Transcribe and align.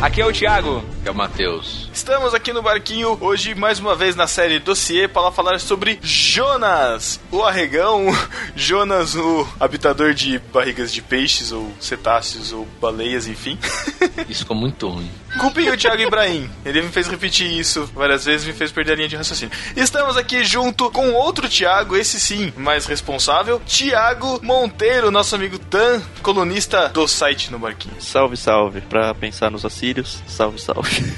Aqui 0.00 0.20
é 0.20 0.26
o 0.26 0.32
Thiago. 0.32 0.84
Que 1.02 1.08
é 1.08 1.10
o 1.10 1.14
Matheus. 1.14 1.90
Estamos 1.92 2.32
aqui 2.32 2.52
no 2.52 2.62
barquinho 2.62 3.18
hoje, 3.20 3.52
mais 3.56 3.80
uma 3.80 3.96
vez 3.96 4.14
na 4.14 4.28
série 4.28 4.60
Dossiê, 4.60 5.08
para 5.08 5.32
falar 5.32 5.58
sobre 5.58 5.98
Jonas, 6.38 7.18
o 7.32 7.42
arregão. 7.42 8.06
Jonas, 8.54 9.16
o 9.16 9.44
habitador 9.58 10.14
de 10.14 10.38
barrigas 10.38 10.92
de 10.92 11.02
peixes, 11.02 11.50
ou 11.50 11.72
cetáceos, 11.80 12.52
ou 12.52 12.64
baleias, 12.80 13.26
enfim. 13.26 13.58
Isso 14.28 14.42
ficou 14.42 14.56
muito 14.56 14.88
ruim. 14.88 15.10
Culpem 15.40 15.68
o 15.68 15.76
Thiago 15.78 16.00
Ibrahim. 16.00 16.48
Ele 16.64 16.82
me 16.82 16.88
fez 16.90 17.06
repetir 17.06 17.50
isso 17.50 17.88
várias 17.94 18.24
vezes, 18.24 18.46
me 18.46 18.52
fez 18.52 18.72
perder 18.72 18.92
a 18.92 18.96
linha 18.96 19.08
de 19.08 19.16
raciocínio. 19.16 19.52
Estamos 19.76 20.16
aqui 20.16 20.44
junto 20.44 20.90
com 20.90 21.12
outro 21.12 21.48
Thiago, 21.48 21.96
esse 21.96 22.18
sim, 22.18 22.52
mais 22.56 22.86
responsável, 22.86 23.60
Thiago 23.66 24.40
Monteiro, 24.42 25.10
nosso 25.10 25.34
amigo 25.34 25.58
Tan, 25.58 26.00
colunista 26.22 26.88
do 26.88 27.06
site 27.06 27.50
no 27.50 27.58
Barquinho. 27.58 28.00
Salve, 28.00 28.36
salve. 28.36 28.80
Pra 28.82 29.14
pensar 29.14 29.50
nos 29.50 29.64
assírios, 29.64 30.22
salve, 30.26 30.60
salve. 30.60 31.14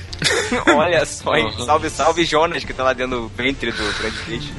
Olha 0.74 1.04
só, 1.06 1.34
hein? 1.34 1.52
Salve, 1.64 1.90
salve 1.90 2.24
Jonas, 2.24 2.64
que 2.64 2.72
tá 2.72 2.84
lá 2.84 2.92
dentro 2.92 3.20
do 3.20 3.28
ventre 3.28 3.70
do 3.70 3.98
grande 3.98 4.18
peixe. 4.26 4.52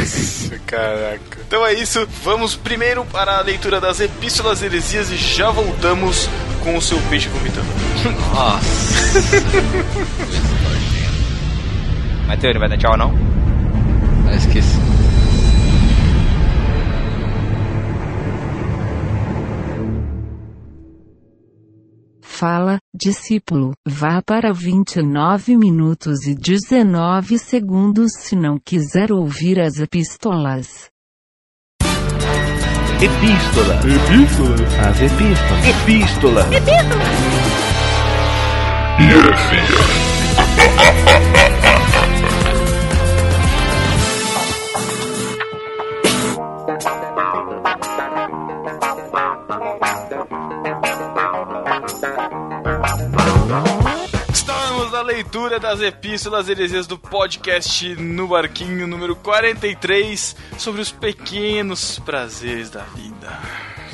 Nossa, 0.00 0.58
caraca. 0.66 1.38
Então 1.46 1.64
é 1.66 1.74
isso, 1.74 2.08
vamos 2.24 2.56
primeiro 2.56 3.04
para 3.04 3.38
a 3.38 3.40
leitura 3.42 3.80
das 3.80 4.00
epístolas 4.00 4.62
heresias 4.62 5.10
e 5.10 5.16
já 5.16 5.50
voltamos 5.50 6.28
com 6.62 6.76
o 6.76 6.82
seu 6.82 6.98
peixe 7.10 7.28
vomitando. 7.28 7.66
Nossa. 8.34 9.20
Matheus, 12.26 12.50
ele 12.50 12.58
vai 12.58 12.68
dar 12.68 12.78
tchau 12.78 12.96
não? 12.96 13.12
Ah, 14.28 14.36
esqueci. 14.36 14.89
Fala, 22.40 22.78
discípulo, 22.94 23.74
vá 23.86 24.22
para 24.22 24.50
29 24.50 25.58
minutos 25.58 26.26
e 26.26 26.34
19 26.34 27.38
segundos 27.38 28.12
se 28.16 28.34
não 28.34 28.58
quiser 28.58 29.12
ouvir 29.12 29.60
as 29.60 29.78
epístolas. 29.78 30.88
Epístola. 32.98 33.78
Epístola. 33.84 34.56
As 34.88 35.02
epístolas. 35.02 35.68
Epístola. 35.68 36.46
Estamos 38.96 41.04
na 41.04 41.29
leitura 55.20 55.60
das 55.60 55.82
epístolas 55.82 56.48
heresias 56.48 56.86
do 56.86 56.98
podcast 56.98 57.94
no 57.96 58.28
Barquinho 58.28 58.86
número 58.86 59.14
43 59.14 60.34
sobre 60.56 60.80
os 60.80 60.90
pequenos 60.90 61.98
prazeres 61.98 62.70
da 62.70 62.80
vida. 62.84 63.38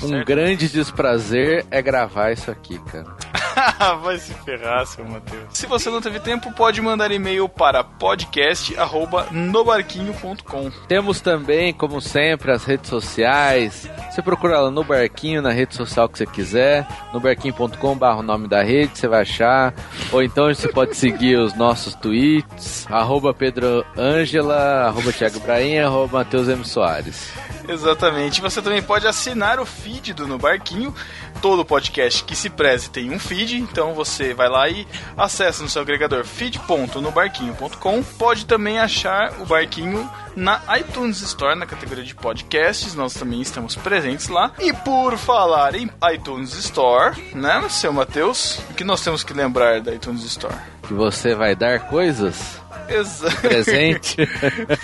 Um 0.01 0.25
grande 0.25 0.69
desprazer 0.69 1.67
é 1.69 1.83
gravar 1.83 2.31
isso 2.31 2.49
aqui, 2.49 2.79
cara. 2.79 3.17
Vai 4.03 4.19
se 4.19 4.35
ferrar, 4.35 4.85
seu 4.87 5.05
Matheus. 5.05 5.43
Se 5.51 5.67
você 5.67 5.91
não 5.91 6.01
teve 6.01 6.21
tempo, 6.21 6.53
pode 6.53 6.81
mandar 6.81 7.11
e-mail 7.11 7.49
para 7.49 7.83
podcast@nobarquinho.com. 7.83 10.71
Temos 10.87 11.21
também, 11.21 11.73
como 11.73 12.01
sempre, 12.01 12.53
as 12.53 12.63
redes 12.65 12.89
sociais. 12.91 13.91
Você 14.11 14.23
procura 14.23 14.61
lá 14.61 14.71
no 14.71 14.85
Barquinho, 14.85 15.43
na 15.43 15.51
rede 15.51 15.75
social 15.75 16.09
que 16.09 16.19
você 16.19 16.27
quiser, 16.27 16.87
no 17.13 17.19
barquinho.com 17.21 17.97
barra 17.97 18.21
o 18.21 18.23
nome 18.23 18.47
da 18.49 18.63
rede, 18.63 18.97
você 18.99 19.09
vai 19.09 19.23
achar. 19.23 19.75
Ou 20.13 20.23
então 20.23 20.47
você 20.53 20.69
pode 20.69 20.97
seguir 20.97 21.37
os 21.37 21.55
nossos 21.55 21.95
tweets, 21.95 22.87
arroba 22.91 23.33
Pedro 23.35 23.85
Ângela, 23.97 24.87
arroba 24.87 25.13
Thiago 25.13 25.41
Braim, 25.41 25.79
arroba 25.79 26.19
Matheus 26.19 26.49
M. 26.49 26.65
Soares. 26.65 27.33
Exatamente. 27.69 28.41
Você 28.41 28.63
também 28.63 28.83
pode 28.83 29.07
assinar 29.07 29.59
o 29.61 29.67
feed 29.67 30.15
do 30.15 30.27
No 30.27 30.39
Barquinho. 30.39 30.95
Todo 31.43 31.65
podcast 31.65 32.25
que 32.25 32.35
se 32.35 32.49
preze 32.49 32.89
tem 32.89 33.11
um 33.11 33.19
feed, 33.19 33.59
então 33.59 33.93
você 33.93 34.33
vai 34.33 34.49
lá 34.49 34.69
e 34.69 34.87
acessa 35.17 35.63
no 35.63 35.69
seu 35.69 35.83
agregador 35.83 36.25
feed.nobarquinho.com. 36.25 38.03
Pode 38.03 38.47
também 38.47 38.79
achar 38.79 39.33
o 39.41 39.47
Barquinho 39.47 40.09
na 40.35 40.61
iTunes 40.79 41.21
Store, 41.21 41.59
na 41.59 41.67
categoria 41.67 42.05
de 42.05 42.15
podcasts. 42.15 42.95
Nós 42.95 43.15
também 43.15 43.41
estamos 43.41 43.75
presentes 43.75 44.29
lá. 44.29 44.53
E 44.59 44.73
por 44.73 45.17
falar 45.19 45.75
em 45.75 45.91
iTunes 46.13 46.55
Store, 46.55 47.15
né, 47.35 47.69
seu 47.69 47.93
Matheus? 47.93 48.59
O 48.71 48.75
que 48.75 48.85
nós 48.85 49.03
temos 49.03 49.23
que 49.23 49.33
lembrar 49.33 49.81
da 49.81 49.93
iTunes 49.93 50.25
Store? 50.25 50.55
Que 50.87 50.95
você 50.95 51.35
vai 51.35 51.55
dar 51.55 51.81
coisas 51.89 52.61
Exato. 52.89 53.37
presente. 53.41 54.17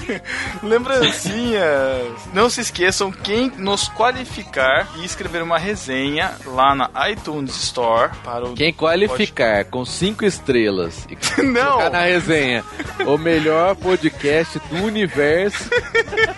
Lembrancinhas. 0.63 2.07
Não 2.33 2.49
se 2.51 2.61
esqueçam, 2.61 3.11
quem 3.11 3.51
nos 3.57 3.89
qualificar 3.89 4.89
e 4.97 5.05
escrever 5.05 5.43
uma 5.43 5.59
resenha 5.59 6.33
lá 6.45 6.75
na 6.75 6.91
iTunes 7.11 7.55
Store 7.57 8.11
para 8.25 8.45
o. 8.45 8.55
Quem 8.55 8.73
qualificar 8.73 9.65
com 9.67 9.85
cinco 9.85 10.25
estrelas 10.25 11.07
e 11.09 11.17
Não. 11.43 11.65
colocar 11.73 11.91
na 11.91 12.01
resenha 12.03 12.65
o 13.07 13.17
melhor 13.19 13.75
podcast 13.77 14.59
do 14.71 14.85
universo. 14.85 15.69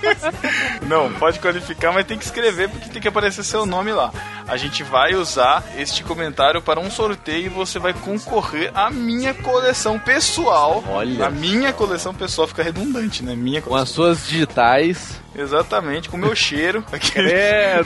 Não, 0.87 1.13
pode 1.15 1.39
qualificar, 1.41 1.93
mas 1.93 2.07
tem 2.07 2.19
que 2.19 2.25
escrever 2.25 2.69
porque 2.69 2.89
tem 2.89 3.01
que 3.03 3.09
aparecer 3.09 3.43
seu 3.45 3.67
nome 3.67 3.93
lá. 3.93 4.13
A 4.47 4.57
gente 4.57 4.83
vai 4.83 5.15
usar 5.15 5.65
este 5.77 6.05
comentário 6.05 6.61
para 6.61 6.79
um 6.79 6.91
sorteio 6.91 7.47
e 7.47 7.49
você 7.49 7.79
vai 7.79 7.95
concorrer 7.95 8.71
à 8.75 8.91
minha 8.91 9.33
coleção 9.33 9.99
pessoal. 9.99 10.85
Olha. 10.89 11.27
A 11.27 11.31
minha 11.31 11.73
coleção 11.73 12.15
pessoal 12.15 12.47
fica 12.47 12.63
redundante, 12.63 13.25
né? 13.25 13.35
Minha 13.35 13.63
Com 13.63 13.75
as 13.75 13.91
coleção. 13.91 13.95
suas 13.95 14.29
digitais. 14.29 15.23
Exatamente, 15.37 16.09
com 16.09 16.17
o 16.17 16.21
meu 16.21 16.35
cheiro. 16.35 16.85
É, 17.17 17.81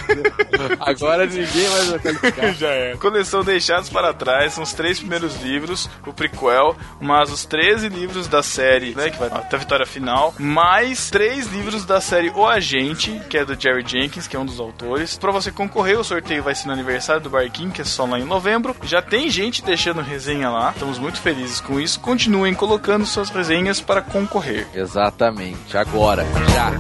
agora 0.81 1.27
ninguém 1.27 1.69
mais 1.69 1.87
vai 1.91 1.99
qualificar. 1.99 2.53
Já 2.55 2.69
é. 2.69 2.97
Coleção 2.97 3.45
Deixados 3.45 3.89
para 3.89 4.13
Trás, 4.13 4.55
são 4.55 4.63
os 4.65 4.73
três 4.73 4.99
primeiros 4.99 5.41
livros, 5.43 5.89
o 6.07 6.13
prequel, 6.13 6.77
mas 7.01 7.31
os 7.31 7.45
13 7.45 7.89
livros 7.89 8.27
da 8.27 8.43
série, 8.43 8.95
né, 8.95 9.11
que 9.11 9.19
vai 9.19 9.29
até 9.29 9.57
a 9.57 9.59
vitória 9.59 9.87
final, 9.87 10.35
mais 10.39 11.11
três 11.11 11.47
livros 11.47 11.85
da 11.85 12.01
série 12.01 12.31
O 12.31 12.47
Agente, 12.47 13.21
que 13.29 13.37
é 13.39 13.45
do 13.45 13.59
Jerry 13.59 13.85
Jenkins, 13.87 14.27
que 14.27 14.37
é 14.37 14.39
um 14.39 14.47
dos 14.47 14.61
autores. 14.61 15.17
Pra 15.19 15.31
você 15.31 15.51
concorrer, 15.51 15.99
o 15.99 16.05
sorteio 16.05 16.43
vai 16.49 16.55
ser 16.55 16.67
no 16.67 16.73
aniversário 16.73 17.21
do 17.21 17.29
Barquinho, 17.29 17.71
que 17.71 17.83
é 17.83 17.85
só 17.85 18.07
lá 18.07 18.19
em 18.19 18.25
novembro. 18.25 18.75
Já 18.83 19.03
tem 19.03 19.29
gente 19.29 19.63
deixando 19.63 20.01
resenha 20.01 20.49
lá, 20.49 20.71
estamos 20.71 20.99
muito 20.99 21.21
felizes 21.21 21.61
com 21.61 21.79
isso. 21.79 22.01
Continuem 22.01 22.55
colocando 22.55 23.05
suas 23.05 23.29
resenhas 23.29 23.83
para 23.83 24.01
concorrer. 24.01 24.67
Exatamente, 24.73 25.77
agora, 25.77 26.25
já. 26.55 26.73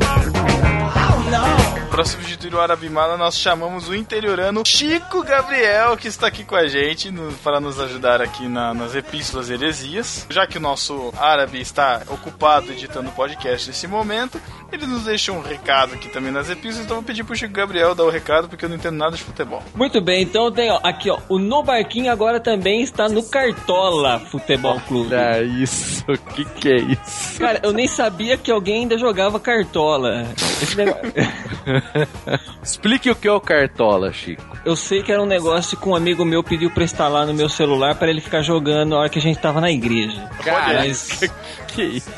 Para 1.98 2.04
substituir 2.04 2.54
o 2.54 2.60
Arabimala, 2.60 3.16
nós 3.16 3.36
chamamos 3.36 3.88
o 3.88 3.92
interiorano 3.92 4.62
Chico 4.64 5.20
Gabriel, 5.24 5.96
que 5.96 6.06
está 6.06 6.28
aqui 6.28 6.44
com 6.44 6.54
a 6.54 6.68
gente 6.68 7.10
no- 7.10 7.32
para 7.42 7.58
nos 7.58 7.80
ajudar 7.80 8.22
aqui 8.22 8.46
na- 8.46 8.72
nas 8.72 8.94
epístolas 8.94 9.50
heresias. 9.50 10.24
Já 10.30 10.46
que 10.46 10.58
o 10.58 10.60
nosso 10.60 11.12
árabe 11.18 11.60
está 11.60 12.02
ocupado 12.06 12.70
editando 12.70 13.08
o 13.08 13.12
podcast 13.12 13.66
nesse 13.66 13.88
momento, 13.88 14.40
ele 14.70 14.86
nos 14.86 15.06
deixou 15.06 15.34
um 15.34 15.42
recado 15.42 15.94
aqui 15.94 16.08
também 16.08 16.30
nas 16.30 16.48
epístolas, 16.48 16.84
então 16.84 16.98
eu 16.98 17.00
vou 17.00 17.02
pedir 17.02 17.24
pro 17.24 17.34
Chico 17.34 17.52
Gabriel 17.52 17.96
dar 17.96 18.04
o 18.04 18.10
recado, 18.10 18.48
porque 18.48 18.64
eu 18.64 18.68
não 18.68 18.76
entendo 18.76 18.94
nada 18.96 19.16
de 19.16 19.22
futebol. 19.24 19.60
Muito 19.74 20.00
bem, 20.00 20.22
então 20.22 20.52
tem 20.52 20.70
ó, 20.70 20.78
aqui 20.84 21.10
ó, 21.10 21.18
o 21.28 21.36
No 21.36 21.64
Barquinho 21.64 22.12
agora 22.12 22.38
também 22.38 22.80
está 22.80 23.08
no 23.08 23.24
Cartola 23.24 24.20
Futebol 24.30 24.80
Clube. 24.86 25.16
É 25.16 25.42
isso, 25.42 26.04
o 26.06 26.16
que 26.16 26.44
que 26.44 26.68
é 26.68 26.76
isso? 26.76 27.40
Cara, 27.40 27.58
eu 27.64 27.72
nem 27.72 27.88
sabia 27.88 28.36
que 28.36 28.52
alguém 28.52 28.82
ainda 28.82 28.96
jogava 28.96 29.40
Cartola. 29.40 30.28
Esse 30.62 30.76
negócio... 30.76 31.02
Explique 32.62 33.10
o 33.10 33.14
que 33.14 33.28
é 33.28 33.32
o 33.32 33.40
Cartola, 33.40 34.12
Chico. 34.12 34.42
Eu 34.64 34.76
sei 34.76 35.02
que 35.02 35.10
era 35.10 35.22
um 35.22 35.26
negócio 35.26 35.76
que 35.76 35.88
um 35.88 35.94
amigo 35.94 36.24
meu 36.24 36.42
pediu 36.42 36.70
pra 36.70 36.84
instalar 36.84 37.26
no 37.26 37.34
meu 37.34 37.48
celular 37.48 37.94
para 37.94 38.10
ele 38.10 38.20
ficar 38.20 38.42
jogando 38.42 38.90
na 38.90 38.98
hora 38.98 39.08
que 39.08 39.18
a 39.18 39.22
gente 39.22 39.38
tava 39.38 39.60
na 39.60 39.70
igreja. 39.70 40.20
Cara, 40.44 40.80
Mas 40.80 41.20
que 41.68 41.82
isso? 41.82 42.10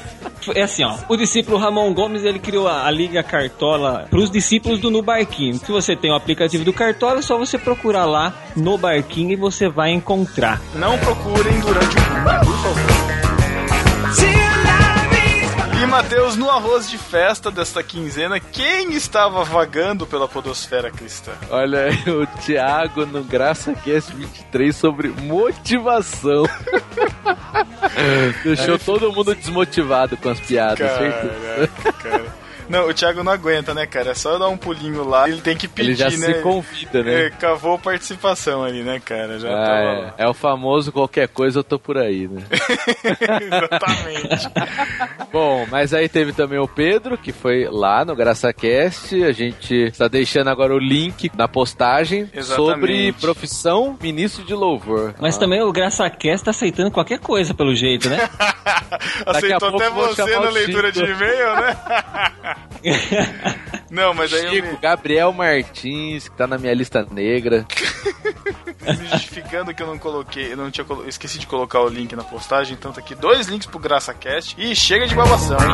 é 0.55 0.63
assim, 0.63 0.83
ó. 0.85 0.97
O 1.09 1.17
discípulo 1.17 1.59
Ramon 1.59 1.93
Gomes, 1.93 2.25
ele 2.25 2.39
criou 2.39 2.67
a, 2.67 2.87
a 2.87 2.91
Liga 2.91 3.23
Cartola 3.23 4.07
pros 4.11 4.31
discípulos 4.31 4.81
do 4.81 4.91
No 4.91 5.03
Barquinho. 5.03 5.59
Se 5.59 5.71
você 5.71 5.95
tem 5.95 6.11
o 6.11 6.15
aplicativo 6.15 6.65
do 6.65 6.73
Cartola, 6.73 7.21
é 7.21 7.23
só 7.23 7.39
você 7.39 7.59
procurar 7.59 8.07
lá 8.07 8.35
no 8.57 8.77
Barquinho 8.77 9.33
e 9.33 9.37
você 9.37 9.69
vai 9.69 9.91
encontrar. 9.91 10.61
Não 10.75 10.99
procurem 10.99 11.61
durante 11.61 11.97
o 11.97 12.01
culto, 12.01 12.47
por 12.47 12.57
favor. 12.59 12.90
E 15.81 15.87
Matheus, 15.87 16.37
no 16.37 16.51
arroz 16.51 16.91
de 16.91 16.99
festa 16.99 17.51
desta 17.51 17.83
quinzena, 17.83 18.39
quem 18.39 18.93
estava 18.93 19.43
vagando 19.45 20.07
pela 20.07 20.29
podosfera 20.29 20.91
cristã? 20.91 21.33
Olha 21.49 21.85
aí, 21.85 22.11
o 22.11 22.27
Thiago 22.43 23.07
no 23.07 23.25
Graça 23.25 23.73
Cast 23.73 24.15
23 24.15 24.77
sobre 24.77 25.09
motivação. 25.09 26.45
Deixou 28.45 28.79
todo 28.79 29.11
mundo 29.11 29.35
desmotivado 29.35 30.19
com 30.19 30.29
as 30.29 30.39
piadas, 30.39 30.91
certeza. 30.99 31.69
Caraca, 31.83 31.93
cara. 31.95 32.50
Não, 32.71 32.89
o 32.89 32.95
Thiago 32.95 33.25
não 33.25 33.33
aguenta, 33.33 33.75
né, 33.75 33.85
cara? 33.85 34.11
É 34.13 34.15
só 34.15 34.39
dar 34.39 34.49
um 34.49 34.57
pulinho 34.57 35.03
lá, 35.03 35.29
ele 35.29 35.41
tem 35.41 35.57
que 35.57 35.67
pedir, 35.67 35.89
Ele 35.89 35.97
já 35.97 36.05
né? 36.05 36.11
se 36.35 36.35
convida, 36.41 37.03
né? 37.03 37.27
É, 37.27 37.31
cavou 37.31 37.77
participação 37.77 38.63
ali, 38.63 38.85
né, 38.85 39.01
cara? 39.05 39.41
Já 39.41 39.49
Ah, 39.51 39.65
tava... 39.67 40.15
é. 40.19 40.25
é 40.25 40.29
o 40.29 40.33
famoso 40.33 40.93
qualquer 40.93 41.27
coisa 41.27 41.59
eu 41.59 41.65
tô 41.65 41.81
por 41.81 41.99
aí, 41.99 42.29
né? 42.29 42.43
Exatamente. 43.43 44.49
Bom, 45.33 45.67
mas 45.71 45.93
aí 45.93 46.09
teve 46.09 46.33
também 46.33 46.61
o 46.61 46.69
Pedro, 46.69 47.19
que 47.19 47.33
foi 47.33 47.67
lá 47.69 48.05
no 48.05 48.15
GraçaCast. 48.15 49.23
A 49.25 49.33
gente 49.33 49.75
está 49.75 50.07
deixando 50.07 50.49
agora 50.49 50.73
o 50.73 50.79
link 50.79 51.31
na 51.37 51.49
postagem 51.49 52.27
sobre 52.27 52.39
Exatamente. 53.09 53.21
profissão 53.21 53.99
ministro 54.01 54.45
de 54.45 54.55
louvor. 54.55 55.15
Mas 55.21 55.37
Ah, 55.37 55.41
também 55.41 55.61
o 55.63 55.73
GraçaCast 55.73 56.45
tá 56.45 56.51
aceitando 56.53 56.91
qualquer 56.93 57.19
coisa, 57.19 57.53
pelo 57.53 57.75
jeito, 57.75 58.09
né? 58.09 58.29
Aceitou 59.27 59.69
até 59.77 59.91
você 59.91 60.39
na 60.39 60.51
leitura 60.51 60.93
de 60.93 61.01
e-mail, 61.03 61.57
né? 61.57 61.77
Não, 63.91 64.15
mas 64.15 64.33
aí 64.33 64.45
eu 64.45 64.51
Chico, 64.51 64.69
me, 64.69 64.77
Gabriel 64.79 65.33
Martins, 65.33 66.29
que 66.29 66.37
tá 66.37 66.47
na 66.47 66.59
minha 66.59 66.73
lista 66.73 67.07
negra. 67.11 67.67
me 68.99 69.07
justificando 69.09 69.75
que 69.75 69.83
eu 69.83 69.87
não 69.87 69.99
coloquei, 69.99 70.53
eu 70.53 70.57
não 70.57 70.71
tinha 70.71 70.85
colo- 70.85 71.07
esqueci 71.09 71.39
de 71.39 71.47
colocar 71.47 71.81
o 71.81 71.89
link 71.89 72.15
na 72.17 72.25
postagem, 72.25 72.75
então 72.79 72.93
tá 72.93 73.01
aqui 73.01 73.15
dois 73.15 73.47
links 73.47 73.67
pro 73.67 73.79
GraçaCast 73.79 74.55
e 74.59 74.75
chega 74.75 75.07
de 75.07 75.15
babação, 75.15 75.57
hein? 75.59 75.73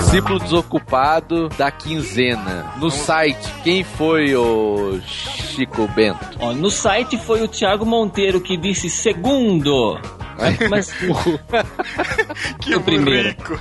Discípulo 0.00 0.38
desocupado 0.40 1.48
da 1.50 1.70
quinzena. 1.70 2.72
No 2.76 2.90
site, 2.90 3.48
quem 3.64 3.82
foi 3.82 4.34
o 4.36 5.00
Chico 5.06 5.88
Bento? 5.88 6.36
Ó, 6.38 6.52
no 6.52 6.70
site 6.70 7.16
foi 7.16 7.40
o 7.42 7.48
Thiago 7.48 7.86
Monteiro 7.86 8.40
que 8.40 8.56
disse 8.56 8.90
segundo. 8.90 9.98
Mas 10.68 10.92
Que 12.60 12.74
O 12.74 12.80
primeiro. 12.80 13.28
rico. 13.28 13.60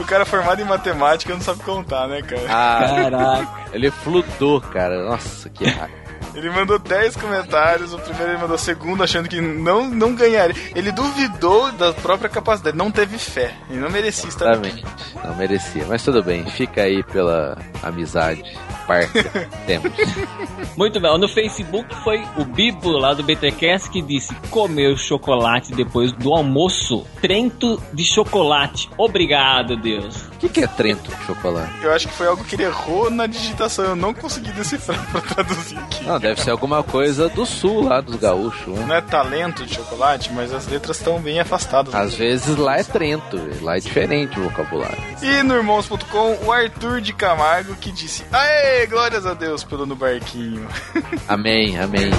o 0.00 0.04
cara 0.04 0.24
formado 0.24 0.60
em 0.60 0.64
matemática 0.64 1.32
não 1.34 1.40
sabe 1.40 1.62
contar, 1.62 2.08
né, 2.08 2.22
cara? 2.22 2.42
Ah, 2.48 2.94
Caraca. 3.10 3.48
ele 3.72 3.90
fludou, 3.90 4.60
cara. 4.60 5.04
Nossa, 5.04 5.48
que 5.50 5.64
raiva. 5.68 6.01
Ele 6.34 6.50
mandou 6.50 6.78
10 6.78 7.16
comentários, 7.16 7.92
o 7.92 7.98
primeiro 7.98 8.32
ele 8.32 8.40
mandou 8.40 8.56
o 8.56 8.58
segundo 8.58 9.02
achando 9.02 9.28
que 9.28 9.40
não, 9.40 9.88
não 9.88 10.14
ganharia. 10.14 10.54
Ele 10.74 10.92
duvidou 10.92 11.70
da 11.72 11.92
própria 11.92 12.28
capacidade, 12.28 12.76
não 12.76 12.90
teve 12.90 13.18
fé. 13.18 13.54
Ele 13.68 13.80
não 13.80 13.90
merecia 13.90 14.28
estar 14.28 14.52
aqui. 14.52 14.68
Exatamente. 14.68 15.24
Não 15.24 15.36
merecia, 15.36 15.84
mas 15.88 16.02
tudo 16.02 16.22
bem. 16.22 16.44
Fica 16.46 16.82
aí 16.82 17.02
pela 17.02 17.58
amizade 17.82 18.42
parca 18.86 19.48
temos. 19.66 19.92
Muito 20.76 21.00
bem. 21.00 21.18
No 21.18 21.28
Facebook 21.28 21.94
foi 22.02 22.22
o 22.36 22.44
Bibo 22.44 22.90
lá 22.90 23.14
do 23.14 23.22
BTCast 23.22 23.90
que 23.90 24.02
disse 24.02 24.34
comer 24.50 24.96
chocolate 24.96 25.72
depois 25.72 26.12
do 26.12 26.32
almoço. 26.32 27.06
Trento 27.20 27.82
de 27.92 28.04
chocolate. 28.04 28.88
Obrigado, 28.96 29.76
Deus. 29.76 30.16
O 30.26 30.38
que, 30.38 30.48
que 30.48 30.64
é 30.64 30.66
Trento 30.66 31.14
de 31.14 31.24
chocolate? 31.24 31.72
Eu 31.82 31.92
acho 31.92 32.08
que 32.08 32.14
foi 32.14 32.26
algo 32.26 32.44
que 32.44 32.56
ele 32.56 32.64
errou 32.64 33.10
na 33.10 33.26
digitação, 33.26 33.84
eu 33.84 33.96
não 33.96 34.12
consegui 34.12 34.50
decifrar 34.52 35.04
pra 35.12 35.20
traduzir 35.20 35.78
aqui. 35.78 36.04
Não, 36.12 36.20
deve 36.20 36.42
ser 36.42 36.50
alguma 36.50 36.82
coisa 36.82 37.26
do 37.30 37.46
sul 37.46 37.84
lá 37.88 38.02
dos 38.02 38.16
gaúchos. 38.16 38.78
Né? 38.78 38.84
Não 38.86 38.94
é 38.94 39.00
talento 39.00 39.64
de 39.64 39.74
chocolate, 39.74 40.30
mas 40.30 40.52
as 40.52 40.66
letras 40.66 40.98
estão 40.98 41.18
bem 41.18 41.40
afastadas. 41.40 41.94
Às 41.94 42.14
vezes 42.14 42.54
lá 42.56 42.76
é 42.76 42.84
Trento, 42.84 43.40
lá 43.62 43.78
é 43.78 43.80
diferente 43.80 44.38
o 44.38 44.42
vocabulário. 44.42 44.98
E 45.22 45.42
no 45.42 45.54
irmãos.com, 45.54 46.38
o 46.44 46.52
Arthur 46.52 47.00
de 47.00 47.14
Camargo 47.14 47.74
que 47.76 47.90
disse: 47.90 48.24
Aê, 48.30 48.86
glórias 48.86 49.24
a 49.24 49.32
Deus 49.32 49.64
pelo 49.64 49.86
no 49.86 49.96
barquinho. 49.96 50.68
Amém, 51.26 51.78
amém. 51.78 52.10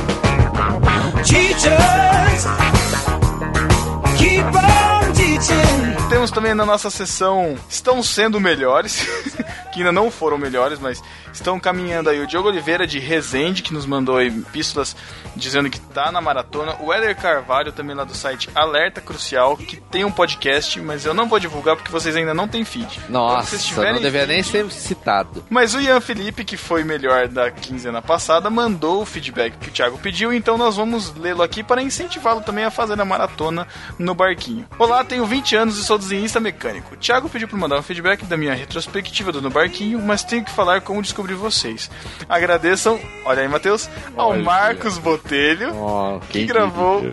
Temos 6.10 6.32
também 6.32 6.54
na 6.54 6.66
nossa 6.66 6.90
sessão 6.90 7.56
Estão 7.70 8.02
Sendo 8.02 8.40
Melhores, 8.40 9.06
que 9.74 9.80
ainda 9.80 9.92
não 9.92 10.12
foram 10.12 10.38
melhores, 10.38 10.80
mas 10.80 11.02
estão 11.34 11.60
caminhando 11.60 12.10
aí 12.10 12.22
o 12.22 12.28
Diogo 12.28 12.48
Oliveira 12.48 12.86
de 12.86 13.00
Resende, 13.00 13.64
que 13.64 13.74
nos 13.74 13.86
mandou 13.86 14.22
epístolas 14.22 14.96
dizendo 15.36 15.70
que 15.70 15.80
tá 15.80 16.12
na 16.12 16.22
maratona. 16.22 16.76
O 16.80 16.94
Éder 16.94 17.16
Carvalho, 17.16 17.72
também 17.72 17.96
lá 17.96 18.04
do 18.04 18.14
site 18.14 18.50
Alerta 18.54 19.02
Crucial, 19.02 19.58
que 19.58 19.78
tem 19.78 20.06
um 20.06 20.12
podcast, 20.12 20.80
mas 20.80 21.06
eu 21.06 21.14
não 21.14 21.28
vou 21.28 21.40
divulgar 21.40 21.76
porque 21.76 21.92
vocês 21.92 22.16
ainda 22.16 22.34
não 22.34 22.48
têm 22.48 22.64
feed. 22.64 23.00
Quando 23.02 23.12
Nossa, 23.12 23.58
tiverem 23.58 23.94
não 23.94 24.02
deveria 24.02 24.28
nem 24.28 24.44
ser 24.44 24.70
citado. 24.72 25.44
Mas 25.50 25.74
o 25.74 25.82
Ian 25.82 26.00
Felipe, 26.00 26.46
que 26.46 26.56
foi 26.56 26.84
melhor 26.84 27.28
da 27.28 27.50
quinzena 27.50 28.02
passada, 28.02 28.50
mandou 28.50 29.02
o 29.02 29.06
feedback 29.06 29.58
que 29.58 29.70
o 29.70 29.72
Thiago 29.72 29.98
pediu, 29.98 30.32
então 30.32 30.58
nós 30.58 30.76
vamos 30.76 31.14
lê-lo 31.16 31.42
aqui 31.42 31.64
para 31.64 31.82
incentivá-lo 31.82 32.42
também 32.42 32.64
a 32.66 32.72
fazer 32.72 33.00
a 33.00 33.06
maratona 33.06 33.68
no 33.98 34.14
barquinho. 34.14 34.68
Olá, 34.78 35.04
tenho 35.04 35.26
20 35.26 35.56
anos 35.56 35.78
e 35.80 35.84
sou 35.84 35.98
desenhista 35.98 36.40
mecânico. 36.40 36.94
O 36.94 36.98
Thiago 36.98 37.30
pediu 37.30 37.48
para 37.48 37.58
mandar 37.58 37.80
um 37.80 37.82
feedback 37.82 38.26
da 38.26 38.38
minha 38.38 38.54
retrospectiva 38.54 39.32
do 39.32 39.42
No 39.42 39.50
Barquinho, 39.50 39.63
mas 40.00 40.24
tenho 40.24 40.44
que 40.44 40.52
falar 40.52 40.82
como 40.82 41.02
descobri 41.02 41.34
vocês. 41.34 41.90
Agradeçam, 42.28 43.00
olha 43.26 43.42
aí, 43.42 43.48
Matheus, 43.48 43.90
ao. 44.16 44.36
Marcos 44.38 44.98
Botelho. 44.98 45.74
Oh, 45.76 46.20
Que 46.30 46.46
gravou, 46.46 47.04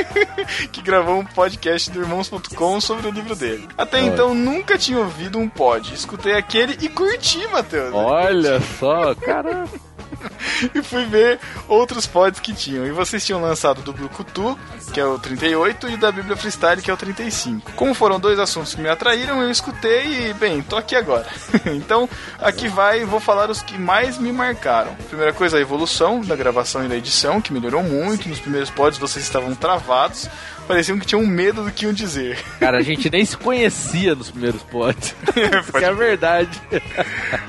que 0.72 0.82
gravou 0.82 1.18
um 1.18 1.24
podcast 1.24 1.90
do 1.90 2.00
Irmãos.com 2.00 2.80
sobre 2.80 3.06
o 3.08 3.10
livro 3.10 3.34
dele. 3.34 3.68
Até 3.76 3.98
Olha. 3.98 4.06
então 4.06 4.34
nunca 4.34 4.76
tinha 4.78 4.98
ouvido 4.98 5.38
um 5.38 5.48
pod. 5.48 5.92
Escutei 5.94 6.34
aquele 6.34 6.76
e 6.80 6.88
curti, 6.88 7.46
Matheus. 7.48 7.94
Olha 7.94 8.60
só, 8.78 9.14
caramba. 9.14 9.85
e 10.74 10.82
fui 10.82 11.04
ver 11.04 11.38
outros 11.68 12.06
pods 12.06 12.40
que 12.40 12.52
tinham. 12.52 12.86
E 12.86 12.90
vocês 12.90 13.24
tinham 13.24 13.40
lançado 13.40 13.82
do 13.82 13.92
Brucutu, 13.92 14.58
que 14.92 15.00
é 15.00 15.04
o 15.04 15.18
38, 15.18 15.88
e 15.90 15.96
da 15.96 16.10
Bíblia 16.10 16.36
Freestyle, 16.36 16.82
que 16.82 16.90
é 16.90 16.94
o 16.94 16.96
35. 16.96 17.72
Como 17.72 17.94
foram 17.94 18.18
dois 18.18 18.38
assuntos 18.38 18.74
que 18.74 18.80
me 18.80 18.88
atraíram, 18.88 19.42
eu 19.42 19.50
escutei 19.50 20.30
e, 20.30 20.34
bem, 20.34 20.62
tô 20.62 20.76
aqui 20.76 20.94
agora. 20.94 21.26
então, 21.66 22.08
aqui 22.38 22.68
vai, 22.68 23.04
vou 23.04 23.20
falar 23.20 23.50
os 23.50 23.62
que 23.62 23.78
mais 23.78 24.18
me 24.18 24.32
marcaram. 24.32 24.94
Primeira 25.08 25.32
coisa, 25.32 25.58
a 25.58 25.60
evolução 25.60 26.20
da 26.20 26.36
gravação 26.36 26.84
e 26.84 26.88
da 26.88 26.96
edição, 26.96 27.40
que 27.40 27.52
melhorou 27.52 27.82
muito. 27.82 28.28
Nos 28.28 28.40
primeiros 28.40 28.70
pods 28.70 28.98
vocês 28.98 29.24
estavam 29.24 29.54
travados, 29.54 30.28
pareciam 30.66 30.98
que 30.98 31.06
tinham 31.06 31.26
medo 31.26 31.62
do 31.64 31.70
que 31.70 31.84
iam 31.84 31.92
dizer. 31.92 32.38
Cara, 32.60 32.78
a 32.78 32.82
gente 32.82 33.08
nem 33.10 33.24
se 33.24 33.36
conhecia 33.36 34.14
nos 34.14 34.30
primeiros 34.30 34.62
pods. 34.64 35.14
Isso 35.62 35.72
que 35.72 35.84
é 35.84 35.92
verdade. 35.92 36.60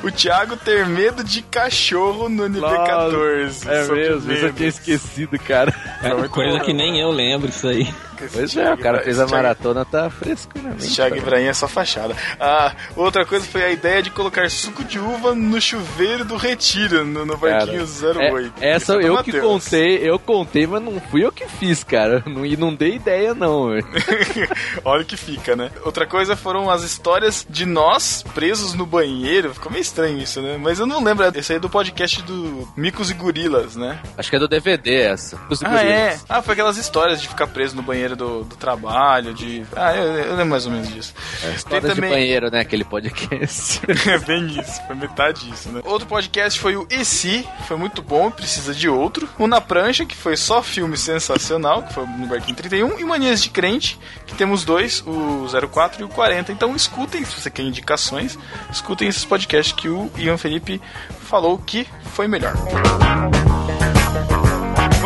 o 0.03 0.11
Thiago 0.11 0.55
ter 0.57 0.85
medo 0.85 1.23
de 1.23 1.41
cachorro 1.41 2.29
no 2.29 2.43
NP14. 2.43 3.67
É 3.67 3.83
sobre 3.83 4.01
mesmo, 4.01 4.31
isso 4.31 4.41
eu 4.41 4.47
medo. 4.47 4.53
tinha 4.53 4.69
esquecido, 4.69 5.39
cara. 5.39 5.73
É 6.03 6.13
muito 6.13 6.29
coisa 6.29 6.59
que 6.59 6.73
nem 6.73 6.99
eu 6.99 7.11
lembro 7.11 7.49
isso 7.49 7.67
aí. 7.67 7.87
Pois 8.31 8.55
é, 8.57 8.73
o 8.73 8.77
cara 8.77 8.99
fez 9.01 9.19
a 9.19 9.27
maratona, 9.27 9.85
tá 9.85 10.09
fresco 10.09 10.51
na 10.59 10.69
mente. 10.71 10.93
Thiago 10.93 11.15
cara. 11.15 11.21
Ibrahim 11.27 11.45
é 11.45 11.53
só 11.53 11.67
fachada. 11.67 12.15
Ah, 12.39 12.73
outra 12.95 13.25
coisa 13.25 13.45
foi 13.45 13.63
a 13.63 13.69
ideia 13.69 14.01
de 14.01 14.09
colocar 14.11 14.49
suco 14.49 14.83
de 14.83 14.99
uva 14.99 15.33
no 15.35 15.59
chuveiro 15.61 16.25
do 16.25 16.35
Retiro, 16.37 17.05
no, 17.05 17.25
no 17.25 17.37
barquinho 17.37 17.81
É, 17.81 18.33
08. 18.33 18.53
essa 18.61 18.93
Isso 18.93 19.01
é 19.01 19.09
eu 19.09 19.17
que 19.23 19.31
Matheus. 19.33 19.43
contei, 19.63 19.97
eu 20.09 20.19
contei, 20.19 20.67
mas 20.67 20.81
não 20.81 20.99
fui 20.99 21.25
eu 21.25 21.31
que 21.31 21.47
fiz, 21.47 21.83
cara. 21.83 22.23
Não, 22.25 22.45
e 22.45 22.55
não 22.57 22.73
dei 22.73 22.95
ideia, 22.95 23.33
não. 23.33 23.67
Olha 24.83 25.01
o 25.01 25.05
que 25.05 25.17
fica, 25.17 25.55
né? 25.55 25.71
Outra 25.83 26.05
coisa 26.05 26.35
foram 26.35 26.69
as 26.69 26.83
histórias 26.83 27.45
de 27.49 27.65
nós 27.65 28.23
presos 28.33 28.73
no 28.73 28.85
banheiro. 28.85 29.53
Ficou 29.53 29.71
meio 29.71 29.81
estranho 29.81 30.17
isso, 30.19 30.41
né? 30.41 30.57
Mas 30.59 30.79
eu 30.79 30.85
não 30.85 31.03
lembro. 31.03 31.25
Esse 31.35 31.53
aí 31.53 31.57
é 31.57 31.59
do 31.59 31.69
podcast 31.69 32.21
do 32.23 32.67
Micos 32.75 33.09
e 33.09 33.13
Gorilas, 33.13 33.75
né? 33.75 33.99
Acho 34.17 34.29
que 34.29 34.35
é 34.35 34.39
do 34.39 34.47
DVD 34.47 35.01
essa. 35.01 35.37
Ah, 35.63 35.83
é? 35.83 36.17
Ah, 36.29 36.41
foi 36.41 36.53
aquelas 36.53 36.77
histórias 36.77 37.21
de 37.21 37.27
ficar 37.27 37.47
preso 37.47 37.75
no 37.75 37.81
banheiro 37.81 38.06
do, 38.15 38.43
do 38.43 38.55
trabalho, 38.55 39.33
de... 39.33 39.63
Ah, 39.75 39.95
eu, 39.95 40.03
eu 40.03 40.31
lembro 40.31 40.51
mais 40.51 40.65
ou 40.65 40.71
menos 40.71 40.87
disso. 40.89 41.13
Tem 41.41 41.53
Histórias 41.53 41.95
de 41.95 42.01
banheiro, 42.01 42.49
né? 42.51 42.59
Aquele 42.61 42.83
podcast. 42.83 43.81
É 44.07 44.17
bem 44.19 44.47
isso, 44.47 44.81
foi 44.85 44.95
metade 44.95 45.45
disso, 45.49 45.69
né? 45.69 45.81
Outro 45.83 46.07
podcast 46.07 46.59
foi 46.59 46.77
o 46.77 46.87
Esse, 46.89 47.47
foi 47.67 47.75
muito 47.75 48.01
bom, 48.01 48.31
precisa 48.31 48.73
de 48.73 48.87
outro. 48.87 49.27
O 49.37 49.47
Na 49.47 49.59
Prancha, 49.59 50.05
que 50.05 50.15
foi 50.15 50.37
só 50.37 50.63
filme 50.63 50.95
sensacional, 50.95 51.83
que 51.83 51.93
foi 51.93 52.05
no 52.05 52.27
Barquinho 52.27 52.55
31. 52.55 52.99
E 52.99 53.03
Manias 53.03 53.41
de 53.41 53.49
Crente, 53.49 53.99
que 54.25 54.35
temos 54.35 54.63
dois, 54.63 55.03
o 55.05 55.47
04 55.69 56.01
e 56.01 56.03
o 56.05 56.09
40. 56.09 56.51
Então 56.51 56.75
escutem, 56.75 57.25
se 57.25 57.39
você 57.41 57.49
quer 57.49 57.63
indicações, 57.63 58.37
escutem 58.71 59.07
esses 59.07 59.25
podcasts 59.25 59.73
que 59.73 59.89
o 59.89 60.09
Ian 60.17 60.37
Felipe 60.37 60.81
falou 61.27 61.57
que 61.57 61.87
foi 62.13 62.27
melhor. 62.27 62.53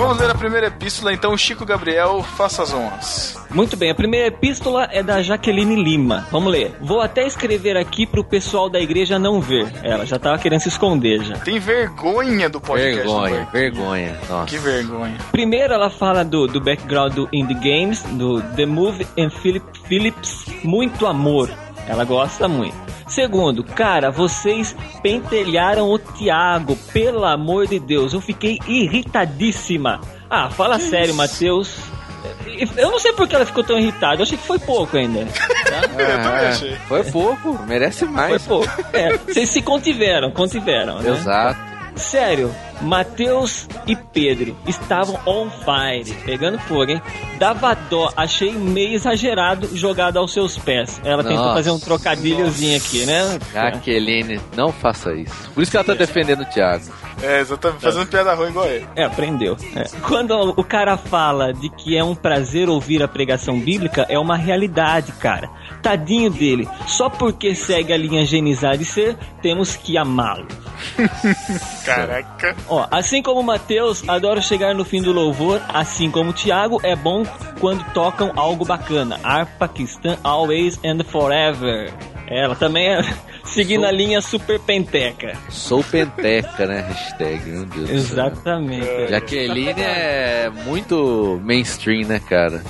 Vamos 0.01 0.17
ler 0.17 0.31
a 0.31 0.35
primeira 0.35 0.65
epístola, 0.65 1.13
então, 1.13 1.37
Chico 1.37 1.63
Gabriel, 1.63 2.23
faça 2.23 2.63
as 2.63 2.73
honras. 2.73 3.39
Muito 3.51 3.77
bem, 3.77 3.91
a 3.91 3.95
primeira 3.95 4.29
epístola 4.29 4.89
é 4.91 5.03
da 5.03 5.21
Jaqueline 5.21 5.75
Lima. 5.75 6.25
Vamos 6.31 6.51
ler. 6.51 6.75
Vou 6.81 7.01
até 7.01 7.27
escrever 7.27 7.77
aqui 7.77 8.07
pro 8.07 8.23
pessoal 8.23 8.67
da 8.67 8.79
igreja 8.79 9.19
não 9.19 9.39
ver. 9.39 9.71
Ela 9.83 10.03
já 10.03 10.17
tava 10.17 10.39
querendo 10.39 10.61
se 10.61 10.69
esconder 10.69 11.23
já. 11.23 11.35
Tem 11.35 11.59
vergonha 11.59 12.49
do 12.49 12.59
podcast. 12.59 13.03
do 13.03 13.21
vergonha, 13.21 13.47
vergonha. 13.53 14.19
Nossa. 14.27 14.47
Que 14.47 14.57
vergonha. 14.57 15.17
Primeiro 15.31 15.71
ela 15.71 15.91
fala 15.91 16.25
do, 16.25 16.47
do 16.47 16.59
background 16.59 17.13
do 17.13 17.29
Indie 17.31 17.53
Games, 17.53 18.01
do 18.13 18.41
The 18.41 18.65
Move 18.65 19.05
and 19.19 19.29
Philip 19.29 19.65
Phillips, 19.87 20.45
muito 20.63 21.05
amor. 21.05 21.47
Ela 21.87 22.03
gosta 22.05 22.47
muito. 22.47 22.75
Segundo, 23.07 23.63
cara, 23.63 24.09
vocês 24.09 24.75
pentelharam 25.01 25.89
o 25.89 25.99
Thiago, 25.99 26.75
pelo 26.93 27.25
amor 27.25 27.67
de 27.67 27.79
Deus, 27.79 28.13
eu 28.13 28.21
fiquei 28.21 28.57
irritadíssima. 28.67 29.99
Ah, 30.29 30.49
fala 30.49 30.79
sério, 30.79 31.13
Matheus. 31.13 31.77
Eu 32.77 32.91
não 32.91 32.99
sei 32.99 33.11
por 33.13 33.27
que 33.27 33.35
ela 33.35 33.45
ficou 33.45 33.63
tão 33.63 33.79
irritada, 33.79 34.17
eu 34.17 34.23
achei 34.23 34.37
que 34.37 34.45
foi 34.45 34.59
pouco 34.59 34.95
ainda. 34.95 35.25
tá? 35.25 35.81
Eu 36.01 36.21
também 36.21 36.47
achei. 36.47 36.75
Foi 36.87 37.03
pouco, 37.05 37.59
merece 37.67 37.99
Foi 38.05 38.09
mais. 38.09 38.43
pouco. 38.43 38.67
É, 38.93 39.17
vocês 39.17 39.49
se 39.49 39.61
contiveram, 39.61 40.31
contiveram, 40.31 40.99
né? 40.99 41.09
Exato. 41.11 41.70
Sério, 41.95 42.53
Matheus 42.81 43.67
e 43.85 43.95
Pedro 43.95 44.55
estavam 44.67 45.19
on 45.25 45.49
fire, 45.49 46.15
pegando 46.25 46.57
fogo, 46.59 46.91
hein? 46.91 47.01
Dava 47.37 47.73
dó, 47.73 48.11
achei 48.15 48.51
meio 48.51 48.93
exagerado 48.93 49.75
jogado 49.75 50.17
aos 50.17 50.31
seus 50.33 50.57
pés. 50.57 51.01
Ela 51.03 51.23
tentou 51.23 51.43
Nossa. 51.43 51.55
fazer 51.55 51.71
um 51.71 51.79
trocadilhozinho 51.79 52.77
aqui, 52.77 53.05
né? 53.05 53.39
Jaqueline, 53.53 54.39
não 54.55 54.71
faça 54.71 55.13
isso. 55.13 55.51
Por 55.51 55.61
isso 55.61 55.71
que 55.71 55.77
ela 55.77 55.85
tá 55.85 55.93
defendendo 55.93 56.41
o 56.41 56.45
Thiago. 56.45 56.85
É, 57.21 57.39
exatamente. 57.39 57.81
Fazendo 57.81 58.07
piada 58.07 58.33
ruim 58.33 58.49
igual 58.49 58.67
ele. 58.67 58.85
É, 58.95 59.03
aprendeu. 59.03 59.55
É. 59.75 59.83
Quando 60.07 60.33
o 60.57 60.63
cara 60.63 60.97
fala 60.97 61.53
de 61.53 61.69
que 61.69 61.95
é 61.95 62.03
um 62.03 62.15
prazer 62.15 62.67
ouvir 62.69 63.03
a 63.03 63.07
pregação 63.07 63.59
bíblica, 63.59 64.05
é 64.09 64.17
uma 64.17 64.35
realidade, 64.35 65.11
cara. 65.13 65.49
Tadinho 65.81 66.29
dele. 66.31 66.67
Só 66.87 67.09
porque 67.09 67.53
segue 67.53 67.93
a 67.93 67.97
linha 67.97 68.23
higienizar 68.23 68.77
de 68.77 68.85
ser, 68.85 69.17
temos 69.41 69.75
que 69.75 69.97
amá-lo. 69.97 70.47
Caraca. 71.85 72.55
Ó, 72.67 72.87
assim 72.91 73.21
como 73.21 73.39
o 73.39 73.43
Matheus, 73.43 74.07
adoro 74.07 74.41
chegar 74.41 74.73
no 74.73 74.85
fim 74.85 75.01
do 75.01 75.11
louvor, 75.11 75.61
assim 75.69 76.09
como 76.11 76.31
o 76.31 76.33
Thiago, 76.33 76.79
é 76.83 76.95
bom 76.95 77.23
quando 77.59 77.83
tocam 77.93 78.31
algo 78.35 78.65
bacana. 78.65 79.19
Arpa 79.23 79.67
Pakistan 79.67 80.17
Always 80.23 80.79
and 80.83 81.03
Forever. 81.03 81.93
Ela 82.27 82.55
também 82.55 82.87
é 82.87 83.01
seguindo 83.45 83.85
a 83.85 83.91
linha 83.91 84.21
super 84.21 84.59
penteca. 84.59 85.37
Sou 85.49 85.83
penteca, 85.83 86.65
né? 86.65 86.81
Hashtag, 86.87 87.49
meu 87.49 87.65
Deus. 87.65 87.81
do 87.81 87.87
céu. 87.87 87.95
Exatamente. 87.95 89.07
Jaqueline 89.09 89.81
é 89.81 90.49
muito 90.65 91.39
mainstream, 91.43 92.07
né, 92.07 92.19
cara? 92.19 92.63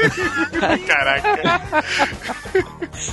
Caraca. 0.86 1.62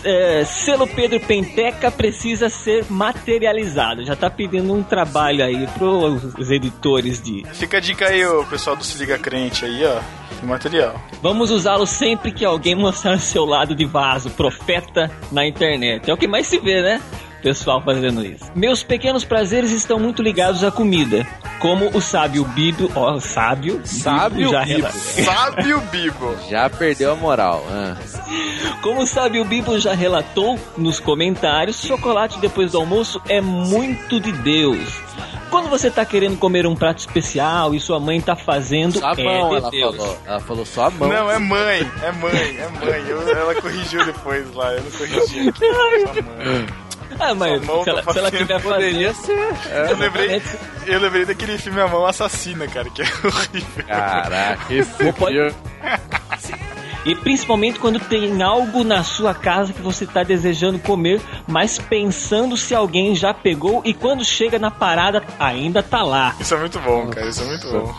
É, 0.03 0.43
selo 0.45 0.87
Pedro 0.87 1.19
Penteca 1.19 1.91
precisa 1.91 2.49
ser 2.49 2.85
materializado. 2.89 4.05
Já 4.05 4.15
tá 4.15 4.29
pedindo 4.29 4.73
um 4.73 4.83
trabalho 4.83 5.43
aí 5.43 5.67
pros 5.77 6.49
editores 6.49 7.21
de. 7.21 7.45
Fica 7.53 7.77
a 7.77 7.79
dica 7.79 8.07
aí, 8.07 8.25
o 8.25 8.43
pessoal 8.45 8.75
do 8.75 8.83
Se 8.83 8.97
Liga 8.97 9.17
Crente 9.17 9.65
aí, 9.65 9.85
ó. 9.85 9.99
Tem 10.39 10.47
material. 10.47 11.01
Vamos 11.21 11.49
usá-lo 11.49 11.85
sempre 11.87 12.31
que 12.31 12.45
alguém 12.45 12.75
mostrar 12.75 13.17
seu 13.19 13.43
lado 13.45 13.73
de 13.75 13.85
vaso, 13.85 14.29
profeta 14.31 15.09
na 15.31 15.47
internet. 15.47 16.09
É 16.09 16.13
o 16.13 16.17
que 16.17 16.27
mais 16.27 16.47
se 16.47 16.59
vê, 16.59 16.76
né? 16.81 17.01
Pessoal 17.41 17.81
fazendo 17.81 18.25
isso. 18.25 18.45
Meus 18.55 18.81
pequenos 18.83 19.23
prazeres 19.23 19.71
estão 19.71 19.99
muito 19.99 20.21
ligados 20.23 20.63
à 20.63 20.71
comida. 20.71 21.25
Como 21.59 21.87
o 21.95 22.01
sábio 22.01 22.43
Bibo, 22.45 22.91
ó, 22.95 23.13
o 23.13 23.19
sábio, 23.21 23.79
Sábio 23.83 24.49
já 24.49 24.63
Bibo. 24.63 24.77
rela- 24.81 24.91
Sabe 24.91 25.73
o 25.73 25.81
Bibo. 25.81 26.35
Já 26.49 26.69
perdeu 26.69 27.11
a 27.11 27.15
moral. 27.15 27.63
ah. 27.69 27.95
Como 28.81 29.01
o 29.01 29.07
sábio 29.07 29.45
Bibo 29.45 29.77
já 29.79 29.93
relatou 29.93 30.59
nos 30.77 30.99
comentários, 30.99 31.81
chocolate 31.81 32.39
depois 32.39 32.71
do 32.71 32.79
almoço 32.79 33.21
é 33.29 33.39
muito 33.39 34.19
de 34.19 34.31
Deus. 34.31 34.79
Quando 35.49 35.69
você 35.69 35.89
tá 35.89 36.05
querendo 36.05 36.37
comer 36.37 36.65
um 36.67 36.75
prato 36.75 36.99
especial 36.99 37.73
e 37.73 37.79
sua 37.79 37.99
mãe 37.99 38.19
tá 38.21 38.35
fazendo, 38.35 38.99
Só 38.99 39.07
a 39.07 39.13
é 39.13 39.23
mão, 39.23 39.49
de 39.49 39.55
ela 39.57 39.71
Deus. 39.71 39.95
falou. 39.95 40.17
Ela 40.25 40.39
falou 40.41 40.65
só 40.65 40.85
a 40.87 40.89
mão. 40.91 41.07
Não, 41.09 41.31
é 41.31 41.39
mãe. 41.39 41.91
É 42.03 42.11
mãe, 42.11 42.57
é 42.57 42.67
mãe. 42.85 43.05
Eu- 43.07 43.29
ela 43.37 43.55
corrigiu 43.55 44.03
depois 44.05 44.53
lá. 44.53 44.73
Eu 44.73 44.83
não 44.83 44.91
corrigi. 44.91 45.51
Só 45.57 46.21
mãe. 46.21 46.65
Ah, 47.19 47.33
mas 47.33 47.65
Sua 47.65 47.73
mão 47.75 47.83
se 47.83 47.89
ela, 47.89 48.03
tá 48.03 48.11
se 48.13 48.19
ela 48.19 48.29
fazendo- 48.31 48.47
quiser 48.47 48.59
fazer, 48.61 49.15
ser. 49.15 49.89
Eu 49.89 49.97
lembrei, 49.97 50.41
eu 50.85 50.99
lembrei 50.99 51.25
daquele 51.25 51.57
filme 51.57 51.81
A 51.81 51.87
Mão 51.87 52.05
Assassina, 52.05 52.67
cara, 52.67 52.89
que 52.89 53.01
é 53.01 53.05
horrível. 53.25 53.85
Caraca, 53.87 54.73
esse 54.73 54.91
filme- 54.93 55.13
E 57.07 57.15
principalmente 57.15 57.79
quando 57.79 57.99
tem 57.99 58.41
algo 58.43 58.83
na 58.83 59.03
sua 59.03 59.33
casa 59.33 59.73
que 59.73 59.81
você 59.81 60.05
tá 60.05 60.23
desejando 60.23 60.77
comer, 60.79 61.21
mas 61.47 61.79
pensando 61.79 62.55
se 62.57 62.75
alguém 62.75 63.15
já 63.15 63.33
pegou 63.33 63.81
e 63.85 63.93
quando 63.93 64.23
chega 64.25 64.59
na 64.59 64.69
parada 64.69 65.23
ainda 65.39 65.81
tá 65.81 66.03
lá. 66.03 66.35
Isso 66.39 66.53
é 66.53 66.57
muito 66.59 66.79
bom, 66.79 67.07
cara. 67.07 67.27
Isso 67.29 67.41
é 67.41 67.45
muito 67.45 67.67
bom. 67.71 67.93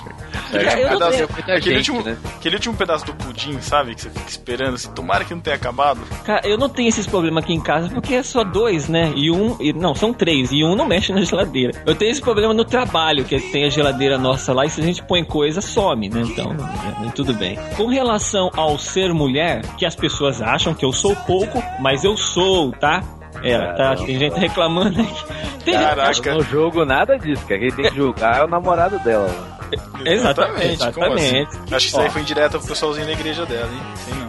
Eu 0.53 0.91
não 0.91 0.99
Pedaço- 0.99 1.11
tenho- 1.13 1.29
aquele, 1.57 1.61
gente, 1.61 1.91
último, 1.91 2.03
né? 2.03 2.17
aquele 2.37 2.55
último 2.57 2.75
pedaço 2.77 3.05
do 3.07 3.15
pudim, 3.15 3.61
sabe? 3.61 3.95
Que 3.95 4.03
você 4.03 4.11
fica 4.11 4.29
esperando, 4.31 4.75
assim, 4.75 4.91
tomara 4.93 5.25
que 5.25 5.35
não 5.35 5.41
tenha 5.41 5.57
acabado. 5.57 6.01
Cara, 6.25 6.47
eu 6.47 6.57
não 6.59 6.69
tenho 6.69 6.89
esses 6.89 7.07
problemas 7.07 7.45
aqui 7.45 7.53
em 7.55 7.61
casa 7.61 7.89
porque 7.89 8.15
é 8.15 8.23
só 8.23 8.45
dois, 8.45 8.89
né? 8.89 9.13
E 9.17 9.31
um. 9.31 9.57
e- 9.61 9.73
não, 9.73 9.95
são 9.95 10.13
três. 10.13 10.51
E 10.53 10.63
um 10.65 10.75
não 10.77 10.87
mexe 10.87 11.13
na 11.13 11.21
geladeira. 11.23 11.73
Eu 11.87 11.95
tenho 11.95 12.11
esse 12.11 12.21
problema 12.21 12.53
no 12.55 12.65
trabalho, 12.65 13.25
que 13.25 13.39
tem 13.41 13.65
a 13.65 13.71
geladeira 13.71 14.17
nossa 14.19 14.53
lá 14.53 14.65
e 14.67 14.71
se 14.71 14.81
a 14.81 14.85
gente 14.85 15.03
põe 15.03 15.25
coisa, 15.25 15.61
some, 15.61 16.09
né? 16.09 16.23
Então, 16.25 16.53
é, 16.53 17.11
tudo 17.13 17.33
bem. 17.35 17.59
Com 17.77 17.87
relação 17.87 18.51
ao 18.55 18.79
ser 18.99 19.15
mulher, 19.15 19.63
que 19.77 19.87
as 19.87 19.95
pessoas 19.95 20.43
acham 20.43 20.75
que 20.75 20.85
eu 20.85 20.93
sou 20.93 21.15
pouco, 21.15 21.63
mas 21.79 22.03
eu 22.03 22.17
sou, 22.17 22.73
tá? 22.73 23.03
É, 23.45 23.57
tá, 23.75 23.95
tem 23.95 24.19
gente 24.19 24.37
reclamando 24.39 25.01
aqui. 25.01 25.25
Tem 25.65 25.75
gente- 25.75 25.85
Caraca. 25.85 26.35
No 26.35 26.43
jogo 26.43 26.85
nada 26.85 27.17
disso, 27.17 27.45
que 27.47 27.57
quem 27.57 27.71
tem 27.71 27.89
que 27.91 27.97
julgar 27.97 28.41
é 28.41 28.45
o 28.45 28.49
namorado 28.49 28.99
dela. 29.01 29.58
Exatamente, 30.05 30.93
Como 30.93 31.15
assim? 31.15 31.37
exatamente. 31.39 31.75
Acho 31.75 31.87
que 31.87 31.93
isso 31.93 32.01
aí 32.01 32.11
foi 32.11 32.23
indireto 32.23 32.59
pro 32.59 32.69
pessoalzinho 32.69 33.07
da 33.07 33.13
igreja 33.13 33.45
dela, 33.47 33.71
hein? 33.73 33.83
Sei 33.97 34.15
não. 34.15 34.29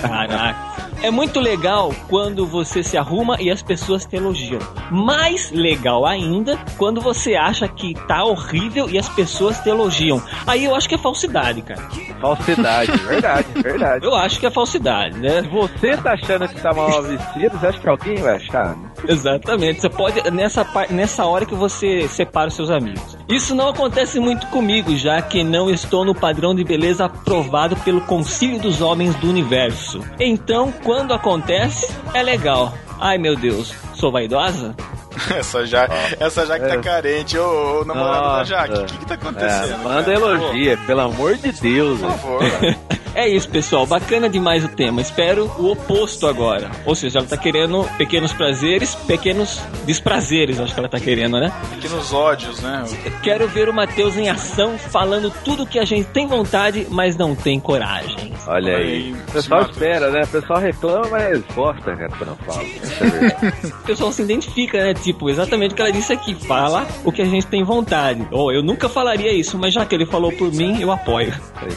Caraca. 0.00 0.76
É 1.02 1.10
muito 1.10 1.40
legal 1.40 1.94
quando 2.08 2.46
você 2.46 2.82
se 2.82 2.96
arruma 2.96 3.36
e 3.38 3.50
as 3.50 3.62
pessoas 3.62 4.06
te 4.06 4.16
elogiam. 4.16 4.60
Mais 4.90 5.50
legal 5.50 6.06
ainda 6.06 6.58
quando 6.78 7.00
você 7.02 7.34
acha 7.34 7.68
que 7.68 7.94
tá 8.06 8.24
horrível 8.24 8.88
e 8.88 8.98
as 8.98 9.08
pessoas 9.10 9.60
te 9.60 9.68
elogiam. 9.68 10.22
Aí 10.46 10.64
eu 10.64 10.74
acho 10.74 10.88
que 10.88 10.94
é 10.94 10.98
falsidade, 10.98 11.60
cara. 11.62 11.82
Falsidade, 12.20 12.92
verdade, 13.06 13.46
verdade. 13.62 14.06
Eu 14.06 14.14
acho 14.14 14.40
que 14.40 14.46
é 14.46 14.50
falsidade, 14.50 15.18
né? 15.18 15.42
Se 15.42 15.48
você 15.48 15.96
tá 15.98 16.12
achando 16.14 16.48
que 16.48 16.60
tá 16.60 16.72
mal 16.72 17.02
vestido, 17.02 17.58
você 17.58 17.66
acha 17.66 17.78
que 17.78 17.88
alguém 17.88 18.16
vai 18.16 18.36
achar? 18.36 18.74
Exatamente. 19.06 19.80
Você 19.82 19.90
pode 19.90 20.30
nessa 20.30 20.66
nessa 20.90 21.26
hora 21.26 21.44
que 21.44 21.54
você 21.54 22.08
separa 22.08 22.48
os 22.48 22.54
seus 22.54 22.70
amigos. 22.70 23.18
Isso 23.28 23.54
não 23.54 23.68
acontece 23.68 24.18
muito 24.18 24.45
comigo, 24.46 24.96
já 24.96 25.20
que 25.20 25.44
não 25.44 25.70
estou 25.70 26.04
no 26.04 26.14
padrão 26.14 26.54
de 26.54 26.64
beleza 26.64 27.04
aprovado 27.04 27.76
pelo 27.76 28.00
Concílio 28.00 28.60
dos 28.60 28.80
Homens 28.80 29.14
do 29.16 29.28
Universo. 29.28 30.00
Então, 30.18 30.72
quando 30.84 31.12
acontece, 31.12 31.94
é 32.14 32.22
legal. 32.22 32.72
Ai 32.98 33.18
meu 33.18 33.36
Deus, 33.36 33.74
sou 33.94 34.10
vaidosa? 34.10 34.74
Essa 35.36 35.64
já, 35.66 35.88
essa 36.20 36.46
já 36.46 36.58
que 36.58 36.66
tá 36.66 36.74
É. 36.74 36.78
carente. 36.78 37.38
Ô, 37.38 37.80
ô 37.80 37.84
namorado 37.84 38.22
da 38.22 38.28
Nossa. 38.38 38.44
Jaque, 38.44 38.78
o 38.78 38.84
que 38.84 38.98
que 38.98 39.06
tá 39.06 39.14
acontecendo? 39.14 39.72
É, 39.74 39.76
manda 39.78 40.02
cara? 40.04 40.14
elogia, 40.14 40.76
pelo 40.86 41.00
amor 41.00 41.36
de 41.36 41.52
Deus. 41.52 42.00
Pô. 42.00 42.06
Por 42.08 42.18
favor. 42.18 42.76
É 43.16 43.26
isso, 43.26 43.48
pessoal. 43.48 43.86
Bacana 43.86 44.28
demais 44.28 44.62
o 44.62 44.68
tema. 44.68 45.00
Espero 45.00 45.50
o 45.58 45.70
oposto 45.72 46.26
agora. 46.26 46.70
Ou 46.84 46.94
seja, 46.94 47.18
ela 47.20 47.26
tá 47.26 47.34
querendo 47.38 47.82
pequenos 47.96 48.30
prazeres, 48.30 48.94
pequenos 48.94 49.58
desprazeres, 49.86 50.60
acho 50.60 50.74
que 50.74 50.78
ela 50.78 50.88
tá 50.88 51.00
querendo, 51.00 51.40
né? 51.40 51.50
Pequenos 51.76 52.12
ódios, 52.12 52.60
né? 52.60 52.84
Quero 53.22 53.48
ver 53.48 53.70
o 53.70 53.72
Matheus 53.72 54.18
em 54.18 54.28
ação, 54.28 54.76
falando 54.76 55.32
tudo 55.42 55.64
que 55.66 55.78
a 55.78 55.84
gente 55.86 56.08
tem 56.08 56.26
vontade, 56.26 56.86
mas 56.90 57.16
não 57.16 57.34
tem 57.34 57.58
coragem. 57.58 58.25
Olha 58.46 58.76
aí. 58.76 59.12
O 59.12 59.32
pessoal 59.32 59.62
espera, 59.62 60.10
né? 60.10 60.22
O 60.22 60.28
pessoal 60.28 60.60
reclama, 60.60 61.08
mas 61.10 61.42
gosta, 61.54 61.96
cara, 61.96 62.08
quando 62.16 62.30
eu 62.30 62.36
falo. 62.36 62.66
É. 62.66 63.76
O 63.86 63.86
pessoal 63.86 64.12
se 64.12 64.22
identifica, 64.22 64.82
né? 64.82 64.94
Tipo, 64.94 65.30
exatamente 65.30 65.72
o 65.72 65.74
que 65.74 65.82
ela 65.82 65.92
disse 65.92 66.12
aqui. 66.12 66.34
Fala 66.34 66.86
o 67.04 67.12
que 67.12 67.22
a 67.22 67.24
gente 67.24 67.46
tem 67.46 67.62
vontade. 67.64 68.26
Oh, 68.30 68.50
eu 68.50 68.62
nunca 68.62 68.88
falaria 68.88 69.32
isso, 69.32 69.56
mas 69.58 69.72
já 69.72 69.84
que 69.86 69.94
ele 69.94 70.06
falou 70.06 70.32
por 70.32 70.52
mim, 70.52 70.80
eu 70.80 70.90
apoio. 70.90 71.32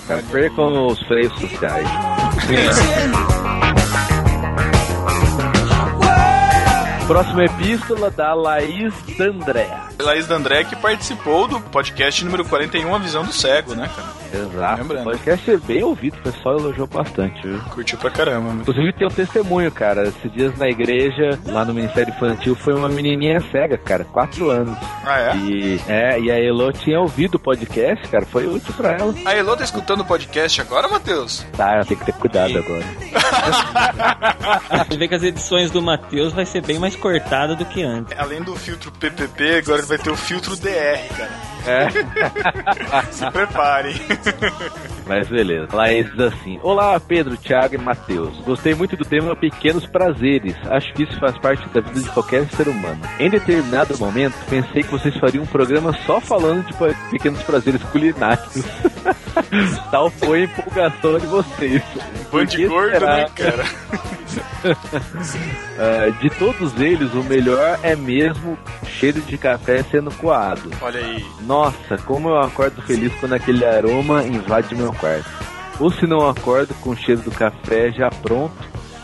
Cara. 0.08 0.24
Percam 0.32 0.88
os 0.88 1.00
freios 1.08 1.34
sociais. 1.40 1.88
Próxima 7.08 7.46
epístola 7.46 8.12
da 8.12 8.34
Laís 8.34 8.94
D'André. 9.18 9.68
Laís 10.00 10.28
D'André 10.28 10.64
que 10.64 10.76
participou 10.76 11.48
do 11.48 11.60
podcast 11.60 12.24
número 12.24 12.46
41, 12.46 12.94
A 12.94 12.98
Visão 13.00 13.24
do 13.24 13.34
Cego, 13.34 13.74
né, 13.74 13.90
cara? 13.96 14.19
Exato. 14.34 14.82
Lembrando. 14.82 15.02
O 15.02 15.12
podcast 15.12 15.52
é 15.52 15.58
bem 15.58 15.84
ouvido, 15.84 16.18
o 16.18 16.22
pessoal 16.24 16.58
elogiou 16.58 16.88
bastante, 16.88 17.42
viu? 17.48 17.60
Curtiu 17.70 17.98
pra 17.98 18.12
caramba, 18.12 18.50
mano. 18.50 18.62
Inclusive 18.62 18.94
tem 18.94 19.08
um 19.08 19.12
testemunho, 19.12 19.72
cara. 19.72 20.08
Esses 20.08 20.32
dias 20.32 20.58
na 20.58 20.68
igreja, 20.68 21.38
lá 21.46 21.66
no 21.66 21.74
Ministério 21.74 22.14
Infantil, 22.14 22.56
foi 22.56 22.74
uma 22.74 22.90
menininha 22.90 23.40
cega, 23.52 23.78
cara, 23.78 24.04
quatro 24.06 24.50
anos. 24.50 24.78
Ah, 25.06 25.20
é? 25.20 25.36
E, 25.38 25.82
é, 25.88 26.20
e 26.20 26.32
a 26.32 26.40
Elo 26.40 26.72
tinha 26.72 27.00
ouvido 27.00 27.36
o 27.36 27.40
podcast, 27.40 28.08
cara, 28.08 28.26
foi 28.26 28.48
útil 28.48 28.74
pra 28.74 28.92
ela. 28.92 29.14
A 29.26 29.36
Elô 29.36 29.56
tá 29.56 29.64
escutando 29.64 30.02
o 30.02 30.06
podcast 30.06 30.62
agora, 30.62 30.88
Matheus? 30.88 31.46
Tá, 31.56 31.74
ela 31.74 31.86
tem 31.86 31.98
que 31.98 32.06
ter 32.06 32.14
cuidado 32.14 32.58
agora. 32.58 32.84
Você 34.90 34.98
vê 34.98 35.08
que 35.08 35.16
as 35.16 35.24
edições 35.24 35.72
do 35.72 35.82
Matheus 35.82 36.34
vai 36.34 36.46
ser 36.46 36.62
bem 36.62 36.80
mais 36.80 36.96
cortada 36.96 37.56
do 37.56 37.66
que 37.66 37.82
antes. 37.82 38.18
Além 38.18 38.42
do 38.42 38.56
filtro 38.56 38.92
PPP, 38.92 39.58
agora 39.58 39.82
vai 39.84 39.98
ter 39.98 40.10
o 40.10 40.16
filtro 40.16 40.56
DR, 40.56 41.08
cara. 41.18 41.50
É. 41.66 41.88
Se 43.12 43.30
preparem. 43.32 43.94
Mas 45.08 45.28
beleza. 45.28 45.76
Laís 45.76 46.10
diz 46.12 46.20
assim: 46.20 46.60
Olá, 46.62 47.00
Pedro, 47.00 47.38
Thiago 47.38 47.76
e 47.76 47.78
Matheus. 47.78 48.38
Gostei 48.42 48.74
muito 48.76 48.96
do 48.96 49.06
tema 49.06 49.36
Pequenos 49.36 49.86
Prazeres. 49.86 50.56
Acho 50.66 50.94
que 50.94 51.04
isso 51.04 51.20
faz 51.20 51.38
parte 51.38 51.68
da 51.70 51.82
vida 51.82 52.02
de 52.02 52.10
qualquer 52.12 52.46
ser 52.50 52.68
humano. 52.68 53.02
Em 53.20 53.30
determinado 53.30 53.98
momento, 53.98 54.36
pensei 54.50 54.84
que 54.84 54.92
vocês 54.92 55.16
fariam 55.18 55.44
um 55.44 55.48
programa 55.48 55.94
só 56.06 56.20
falando 56.20 56.66
de 56.66 56.74
pequenos 57.10 57.42
prazeres 57.44 57.82
culinários. 57.84 58.64
Tal 59.92 60.10
foi 60.10 60.42
a 60.42 60.44
empolgação 60.46 61.20
de 61.20 61.28
vocês. 61.28 61.84
Bande 62.32 62.58
que 62.58 62.68
gordo, 62.68 62.92
será? 62.92 63.18
né, 63.18 63.30
cara? 63.36 63.66
Ah, 65.78 66.10
de 66.22 66.30
todos 66.32 66.80
eles, 66.80 67.14
o 67.14 67.24
melhor 67.24 67.80
é 67.84 67.96
mesmo 67.96 68.58
cheiro 68.86 69.22
de 69.22 69.38
café 69.38 69.84
sendo 69.84 70.12
coado. 70.12 70.70
Olha 70.82 71.00
aí. 71.00 71.26
Nossa, 71.42 71.98
como 72.06 72.30
eu 72.30 72.40
acordo 72.40 72.82
feliz 72.82 73.12
quando 73.20 73.34
aquele 73.34 73.66
aroma 73.66 74.24
invade 74.24 74.76
meu 74.76 74.94
quarto. 74.94 75.30
Ou 75.80 75.92
se 75.92 76.06
não 76.06 76.28
acordo 76.28 76.74
com 76.76 76.92
o 76.92 76.98
cheiro 76.98 77.22
do 77.22 77.32
café 77.32 77.92
já 77.92 78.10
pronto, 78.10 78.54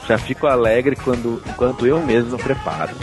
já 0.08 0.18
fico 0.18 0.46
alegre 0.46 0.96
quando, 0.96 1.42
enquanto 1.48 1.88
eu 1.88 2.02
mesmo 2.02 2.38
preparo. 2.38 2.94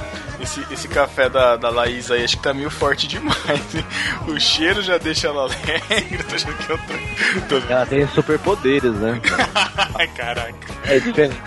Esse, 0.43 0.67
esse 0.73 0.89
café 0.89 1.29
da, 1.29 1.57
da 1.57 1.71
Laís 1.71 2.11
aí 2.11 2.25
acho 2.25 2.37
que 2.37 2.43
tá 2.43 2.53
meio 2.53 2.69
forte 2.69 3.07
demais. 3.07 3.75
hein? 3.75 3.85
O 4.27 4.39
cheiro 4.41 4.83
já 4.83 4.99
deixa 4.99 5.29
ela 5.29 5.43
alegre. 5.43 6.25
Tô 6.29 6.35
achando 6.35 6.57
que 6.57 6.71
eu 6.71 6.79
tô. 6.79 7.61
tô... 7.61 7.73
Ela 7.73 7.87
tem 7.87 8.07
superpoderes, 8.09 8.93
né? 8.95 9.21
Caraca. 10.17 10.55
É 10.85 10.99
diferente. 10.99 11.41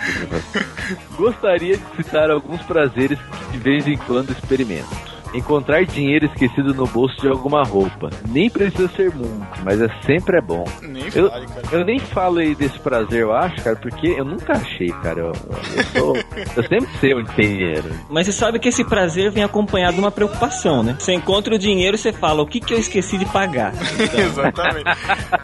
Gostaria 1.16 1.76
de 1.76 1.96
citar 1.96 2.30
alguns 2.30 2.62
prazeres 2.62 3.18
que 3.18 3.52
de 3.52 3.58
vez 3.58 3.86
em 3.86 3.96
quando 3.98 4.32
experimento. 4.32 5.15
Encontrar 5.36 5.84
dinheiro 5.84 6.26
esquecido 6.26 6.72
no 6.74 6.86
bolso 6.86 7.20
de 7.20 7.28
alguma 7.28 7.62
roupa. 7.62 8.10
Nem 8.28 8.48
precisa 8.48 8.88
ser 8.88 9.10
muito, 9.14 9.46
mas 9.64 9.80
é 9.80 9.88
sempre 10.04 10.38
é 10.38 10.40
bom. 10.40 10.64
Nem 10.82 11.04
Eu, 11.14 11.30
fale, 11.30 11.46
cara. 11.46 11.62
eu 11.72 11.84
nem 11.84 11.98
falo 11.98 12.38
aí 12.38 12.54
desse 12.54 12.78
prazer, 12.78 13.20
eu 13.22 13.32
acho, 13.32 13.62
cara, 13.62 13.76
porque 13.76 14.06
eu 14.08 14.24
nunca 14.24 14.54
achei, 14.54 14.88
cara. 15.02 15.20
Eu, 15.20 15.26
eu, 15.26 15.84
sou- 16.00 16.16
eu 16.56 16.62
sempre 16.68 16.88
sei 17.00 17.14
onde 17.14 17.30
tem 17.34 17.48
dinheiro. 17.56 17.90
Mas 18.08 18.26
você 18.26 18.32
sabe 18.32 18.58
que 18.58 18.68
esse 18.68 18.84
prazer 18.84 19.30
vem 19.30 19.44
acompanhado 19.44 19.94
de 19.94 20.00
uma 20.00 20.10
preocupação, 20.10 20.82
né? 20.82 20.96
Você 20.98 21.12
encontra 21.12 21.54
o 21.54 21.58
dinheiro 21.58 21.96
e 21.96 21.98
você 21.98 22.12
fala, 22.12 22.42
o 22.42 22.46
que, 22.46 22.60
que 22.60 22.72
eu 22.74 22.78
esqueci 22.78 23.18
de 23.18 23.26
pagar? 23.26 23.72
Exatamente. 24.16 24.84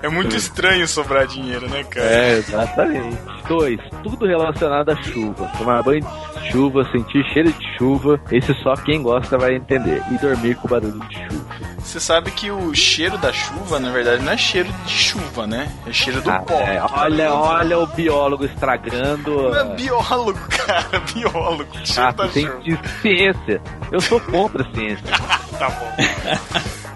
É 0.02 0.08
muito 0.08 0.34
estranho 0.36 0.86
sobrar 0.88 1.26
dinheiro, 1.26 1.68
né, 1.68 1.84
cara? 1.84 2.06
É, 2.06 2.32
exatamente. 2.38 3.18
Dois, 3.48 3.78
tudo 4.02 4.26
relacionado 4.26 4.90
à 4.90 4.96
chuva. 5.02 5.50
Tomar 5.58 5.82
banho 5.82 6.00
de 6.00 6.50
chuva, 6.50 6.84
sentir 6.92 7.24
cheiro 7.32 7.52
de 7.52 7.76
chuva. 7.78 8.20
Esse 8.30 8.54
só 8.62 8.74
quem 8.74 9.02
gosta 9.02 9.36
vai 9.36 9.56
entender. 9.56 9.81
E 10.10 10.18
dormir 10.18 10.54
com 10.56 10.68
barulho 10.68 10.98
de 11.08 11.14
chuva. 11.14 11.44
Você 11.78 11.98
sabe 12.00 12.30
que 12.30 12.50
o 12.50 12.72
cheiro 12.74 13.18
da 13.18 13.32
chuva, 13.32 13.80
na 13.80 13.90
verdade, 13.90 14.22
não 14.22 14.32
é 14.32 14.36
cheiro 14.36 14.72
de 14.86 14.92
chuva, 14.92 15.46
né? 15.46 15.70
É 15.86 15.92
cheiro 15.92 16.20
do 16.22 16.30
Ah, 16.30 16.38
pó. 16.40 16.54
é, 16.60 16.80
olha, 16.92 17.32
olha 17.34 17.78
o 17.80 17.86
biólogo 17.86 18.44
estragando. 18.44 19.50
Não 19.50 19.56
é 19.72 19.74
biólogo, 19.74 20.38
cara. 20.48 21.00
Biólogo. 21.12 21.66
Cheiro 21.84 22.08
Ah, 22.08 22.12
da 22.12 22.28
tem 22.28 22.46
chuva. 22.46 22.60
de 22.60 22.78
ciência. 23.00 23.60
Eu 23.90 24.00
sou 24.00 24.20
contra 24.20 24.62
a 24.62 24.74
ciência. 24.74 25.04
Tá 25.58 25.68
bom. 25.68 25.92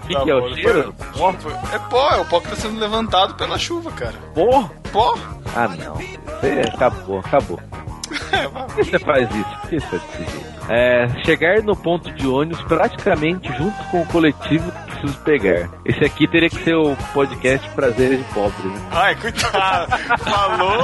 O 0.03 0.07
que, 0.07 0.13
Tá 0.13 0.21
que 0.23 0.31
é 0.31 0.35
o 0.35 0.53
cheiro? 0.55 0.95
Pó? 1.17 1.33
É 1.73 1.79
pó, 1.89 2.09
é 2.11 2.17
o 2.17 2.25
pó 2.25 2.39
que 2.41 2.47
tá 2.49 2.55
sendo 2.55 2.79
levantado 2.79 3.35
pela 3.35 3.57
chuva, 3.57 3.91
cara. 3.91 4.15
Pô? 4.33 4.63
Pó? 4.91 5.15
Ah, 5.55 5.67
não. 5.69 5.95
Você 5.95 6.63
acabou, 6.73 7.19
acabou. 7.19 7.59
Por 8.73 8.75
que 8.75 8.83
você 8.91 8.99
faz 8.99 9.29
isso? 9.29 9.49
Por 9.61 9.69
que 9.69 9.79
você 9.79 9.95
é 9.95 9.99
desse 9.99 10.31
jeito? 10.31 10.56
É, 10.69 11.07
chegar 11.25 11.61
no 11.63 11.75
ponto 11.75 12.11
de 12.11 12.27
ônibus 12.27 12.61
praticamente 12.63 13.47
junto 13.57 13.83
com 13.85 14.01
o 14.01 14.05
coletivo 14.07 14.69
que 14.71 14.87
preciso 14.97 15.17
pegar. 15.23 15.69
Esse 15.85 16.03
aqui 16.03 16.27
teria 16.27 16.49
que 16.49 16.61
ser 16.63 16.73
o 16.75 16.95
podcast 17.13 17.69
Prazeres 17.69 18.17
de 18.17 18.33
Pobre, 18.33 18.67
né? 18.67 18.81
Ai, 18.91 19.15
coitado. 19.15 19.97
Falou, 20.23 20.83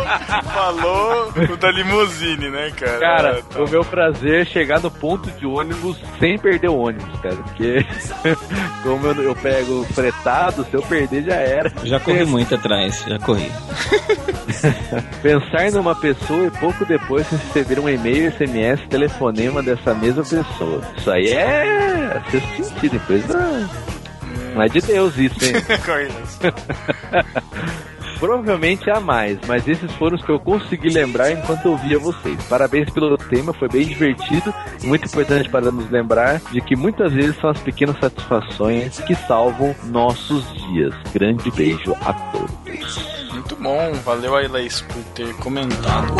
falou 0.53 1.33
o 1.51 1.57
da 1.57 1.71
limusine, 1.71 2.49
né, 2.49 2.71
cara? 2.79 2.99
Cara, 2.99 3.39
Ah, 3.39 3.53
tá. 3.55 3.61
o 3.63 3.69
meu 3.69 3.83
prazer 3.83 4.41
é 4.41 4.45
chegar 4.45 4.79
no 4.81 4.91
ponto 4.91 5.29
de 5.31 5.45
ônibus 5.45 5.97
sem 6.19 6.37
perder 6.37 6.69
o 6.69 6.77
ônibus, 6.77 7.19
cara. 7.21 7.35
Porque 7.35 7.85
como 8.83 9.07
eu, 9.07 9.21
eu 9.23 9.35
pego 9.35 9.83
fretado, 9.93 10.63
se 10.65 10.73
eu 10.75 10.81
perder 10.83 11.23
já 11.23 11.35
era. 11.35 11.71
Já 11.83 11.99
corri 11.99 12.23
muito 12.25 12.53
atrás, 12.55 13.03
já 13.07 13.17
corri. 13.19 13.51
Pensar 15.21 15.71
numa 15.71 15.95
pessoa 15.95 16.45
e 16.47 16.51
pouco 16.51 16.85
depois 16.85 17.27
receber 17.29 17.79
um 17.79 17.89
e-mail, 17.89 18.31
SMS, 18.31 18.81
telefonema 18.89 19.61
dessa 19.75 19.93
mesma 19.93 20.23
pessoa. 20.23 20.81
Isso 20.97 21.11
aí 21.11 21.29
é 21.29 22.21
sexto 22.29 22.63
sentido, 22.63 22.99
coisa. 23.07 23.69
Não 24.53 24.61
é 24.61 24.67
de 24.67 24.79
Deus 24.81 25.17
isso, 25.17 25.43
hein? 25.43 25.53
Corridas. 25.85 26.39
Provavelmente 28.19 28.89
há 28.89 29.01
mais, 29.01 29.37
mas 29.47 29.67
esses 29.67 29.91
foram 29.93 30.15
os 30.15 30.23
que 30.23 30.31
eu 30.31 30.39
consegui 30.39 30.87
lembrar 30.87 31.31
enquanto 31.31 31.65
eu 31.65 31.75
via 31.75 31.99
vocês. 31.99 32.41
Parabéns 32.43 32.89
pelo 32.89 33.17
tema, 33.17 33.51
foi 33.51 33.67
bem 33.67 33.85
divertido 33.85 34.53
e 34.81 34.87
muito 34.87 35.05
importante 35.07 35.49
para 35.49 35.69
nos 35.69 35.89
lembrar 35.89 36.39
de 36.51 36.61
que 36.61 36.73
muitas 36.73 37.11
vezes 37.11 37.35
são 37.41 37.49
as 37.49 37.59
pequenas 37.59 37.99
satisfações 37.99 38.97
que 39.01 39.13
salvam 39.13 39.75
nossos 39.87 40.45
dias. 40.69 40.95
Grande 41.13 41.51
beijo 41.51 41.93
a 41.99 42.13
todos. 42.13 43.27
Muito 43.29 43.57
bom, 43.57 43.91
valeu 44.05 44.37
aí, 44.37 44.47
Laís, 44.47 44.79
por 44.79 45.03
ter 45.15 45.33
comentado. 45.35 46.13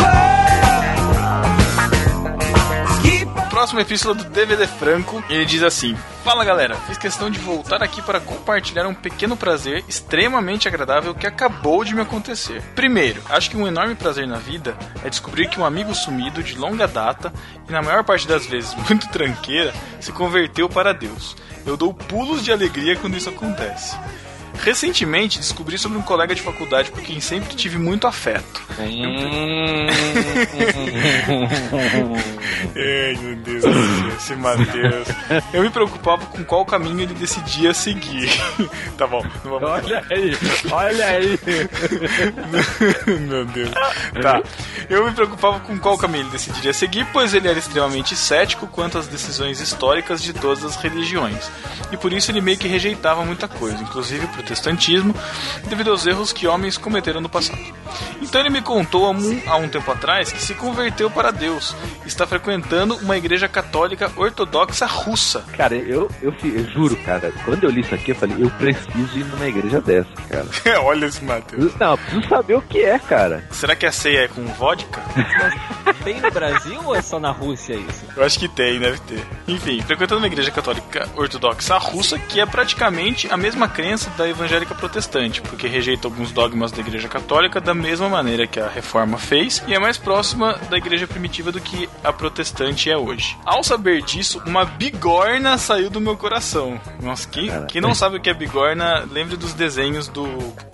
Próxima 3.63 3.82
epístola 3.82 4.13
do 4.13 4.26
DVD 4.26 4.67
Franco, 4.67 5.23
ele 5.30 5.45
diz 5.45 5.63
assim: 5.63 5.95
Fala 6.21 6.43
galera, 6.43 6.76
fiz 6.86 6.97
questão 6.97 7.30
de 7.30 7.39
voltar 7.39 7.82
aqui 7.82 8.02
para 8.02 8.19
compartilhar 8.19 8.86
um 8.86 8.93
pequeno 8.93 9.38
prazer 9.38 9.86
extremamente 9.88 10.67
agradável 10.67 11.15
que 11.15 11.26
acabou 11.26 11.86
de 11.86 11.95
me 11.95 12.02
acontecer. 12.02 12.62
Primeiro, 12.76 13.21
acho 13.30 13.49
que 13.49 13.56
um 13.56 13.65
enorme 13.65 13.95
prazer 13.95 14.28
na 14.28 14.36
vida 14.36 14.76
é 15.02 15.10
descobrir 15.10 15.47
que 15.47 15.62
um 15.62 15.65
amigo 15.65 15.95
sumido 15.95 16.43
de 16.43 16.58
longa 16.58 16.86
data 16.86 17.32
e 17.65 17.71
na 17.71 17.82
maior 17.82 18.04
parte 18.04 18.28
das 18.28 18.45
vezes 18.45 18.76
muito 18.86 19.08
tranqueira 19.08 19.73
se 20.02 20.12
converteu 20.12 20.67
para 20.67 20.93
Deus. 20.93 21.34
Eu 21.65 21.78
dou 21.78 21.93
pulos 21.93 22.43
de 22.43 22.52
alegria 22.52 22.97
quando 22.97 23.15
isso 23.15 23.30
acontece. 23.30 23.95
Recentemente 24.61 25.39
descobri 25.39 25.77
sobre 25.77 25.97
um 25.97 26.01
colega 26.01 26.33
de 26.35 26.41
faculdade 26.41 26.91
por 26.91 27.01
quem 27.01 27.19
sempre 27.19 27.55
tive 27.55 27.77
muito 27.77 28.07
afeto. 28.07 28.61
Ai, 32.75 33.17
meu 33.21 33.35
Deus 33.37 33.63
esse 34.23 34.35
Matheus. 34.35 35.07
Eu 35.53 35.63
me 35.63 35.69
preocupava 35.69 36.25
com 36.25 36.43
qual 36.43 36.65
caminho 36.65 37.01
ele 37.01 37.13
decidia 37.13 37.73
seguir. 37.73 38.29
tá 38.97 39.05
bom. 39.05 39.23
Olha 39.45 40.03
aí, 40.09 40.37
olha 40.71 41.05
aí. 41.05 41.39
Meu 43.19 43.45
Deus. 43.45 43.71
Tá. 44.21 44.41
Eu 44.89 45.05
me 45.05 45.11
preocupava 45.11 45.59
com 45.59 45.77
qual 45.77 45.97
caminho 45.97 46.23
ele 46.23 46.31
decidiria 46.31 46.73
seguir, 46.73 47.05
pois 47.11 47.33
ele 47.33 47.47
era 47.47 47.59
extremamente 47.59 48.15
cético 48.15 48.67
quanto 48.67 48.97
às 48.97 49.07
decisões 49.07 49.59
históricas 49.59 50.21
de 50.21 50.33
todas 50.33 50.63
as 50.63 50.75
religiões. 50.75 51.51
E 51.91 51.97
por 51.97 52.13
isso 52.13 52.31
ele 52.31 52.41
meio 52.41 52.57
que 52.57 52.67
rejeitava 52.67 53.25
muita 53.25 53.47
coisa, 53.47 53.81
inclusive 53.81 54.25
o 54.25 54.29
protestantismo, 54.43 55.15
devido 55.67 55.91
aos 55.91 56.06
erros 56.06 56.34
que 56.34 56.45
homens 56.47 56.77
cometeram 56.77 57.21
no 57.21 57.29
passado. 57.29 57.60
Então 58.21 58.41
ele 58.41 58.49
me 58.49 58.62
contou 58.62 59.06
há 59.06 59.12
um, 59.12 59.41
há 59.47 59.56
um 59.58 59.67
tempo 59.67 59.89
atrás 59.91 60.32
que 60.32 60.41
se 60.41 60.53
converteu 60.53 61.10
para 61.10 61.32
Deus 61.32 61.75
e 62.03 62.08
está 62.08 62.27
frequentando 62.27 62.95
uma 62.97 63.17
igreja 63.17 63.47
católica 63.47 64.12
ortodoxa 64.15 64.86
russa. 64.86 65.43
Cara, 65.56 65.75
eu, 65.75 66.10
eu, 66.21 66.34
eu 66.43 66.69
juro, 66.69 66.95
cara, 66.97 67.32
quando 67.45 67.63
eu 67.63 67.69
li 67.69 67.82
isso 67.82 67.95
aqui, 67.95 68.12
eu 68.12 68.15
falei, 68.15 68.36
eu 68.39 68.49
preciso 68.51 69.17
ir 69.17 69.25
numa 69.25 69.47
igreja 69.47 69.82
dessa, 69.82 70.12
cara. 70.29 70.47
Olha 70.84 71.06
esse 71.06 71.23
Matheus. 71.23 71.73
Não, 71.79 71.91
eu 71.91 71.97
preciso 71.97 72.27
saber 72.27 72.56
o 72.56 72.62
que 72.62 72.84
é, 72.84 72.99
cara. 72.99 73.47
Será 73.51 73.75
que 73.75 73.86
a 73.86 73.91
ceia 73.91 74.25
é 74.25 74.27
com 74.27 74.45
vodka? 74.45 75.01
Tem 76.03 76.19
no 76.19 76.32
Brasil 76.32 76.82
ou 76.84 76.95
é 76.95 77.01
só 77.01 77.19
na 77.19 77.32
Rússia 77.32 77.75
isso? 77.75 78.06
Eu 78.15 78.23
acho 78.23 78.39
que 78.39 78.47
tem, 78.47 78.79
deve 78.79 78.99
ter. 78.99 79.25
Enfim, 79.47 79.82
frequentando 79.82 80.19
uma 80.19 80.27
igreja 80.27 80.51
católica 80.51 81.08
ortodoxa 81.15 81.77
russa, 81.77 82.19
que 82.19 82.39
é 82.39 82.45
praticamente 82.45 83.27
a 83.32 83.38
mesma 83.38 83.67
crença 83.67 84.10
da 84.12 84.27
evangélica 84.34 84.76
protestante, 84.76 85.41
porque 85.41 85.67
rejeita 85.67 86.08
alguns 86.08 86.32
dogmas 86.32 86.72
da 86.72 86.80
igreja 86.80 87.08
católica 87.08 87.62
da 87.62 87.74
mesma 87.74 88.10
maneira 88.10 88.46
que 88.46 88.60
a 88.60 88.67
reforma 88.67 89.17
fez, 89.17 89.63
e 89.67 89.74
é 89.74 89.80
mais 89.80 89.98
próxima 89.98 90.58
da 90.69 90.78
igreja 90.78 91.08
primitiva 91.08 91.52
do 91.52 91.62
que 91.62 91.89
a 92.04 92.12
protestante 92.12 92.89
é 92.89 92.98
hoje. 92.98 93.38
Ao 93.46 93.63
saber 93.63 94.02
disso, 94.02 94.41
uma 94.46 94.65
bigorna 94.65 95.58
saiu 95.58 95.89
do 95.89 96.02
meu 96.02 96.17
coração. 96.17 96.80
Nossa, 97.02 97.28
quem, 97.28 97.50
quem 97.67 97.82
não 97.82 97.96
sabe 97.96 98.17
o 98.17 98.22
que 98.22 98.30
é 98.30 98.34
bigorna, 98.34 99.08
lembre 99.12 99.38
dos 99.38 99.54
desenhos 99.54 100.08
do 100.08 100.28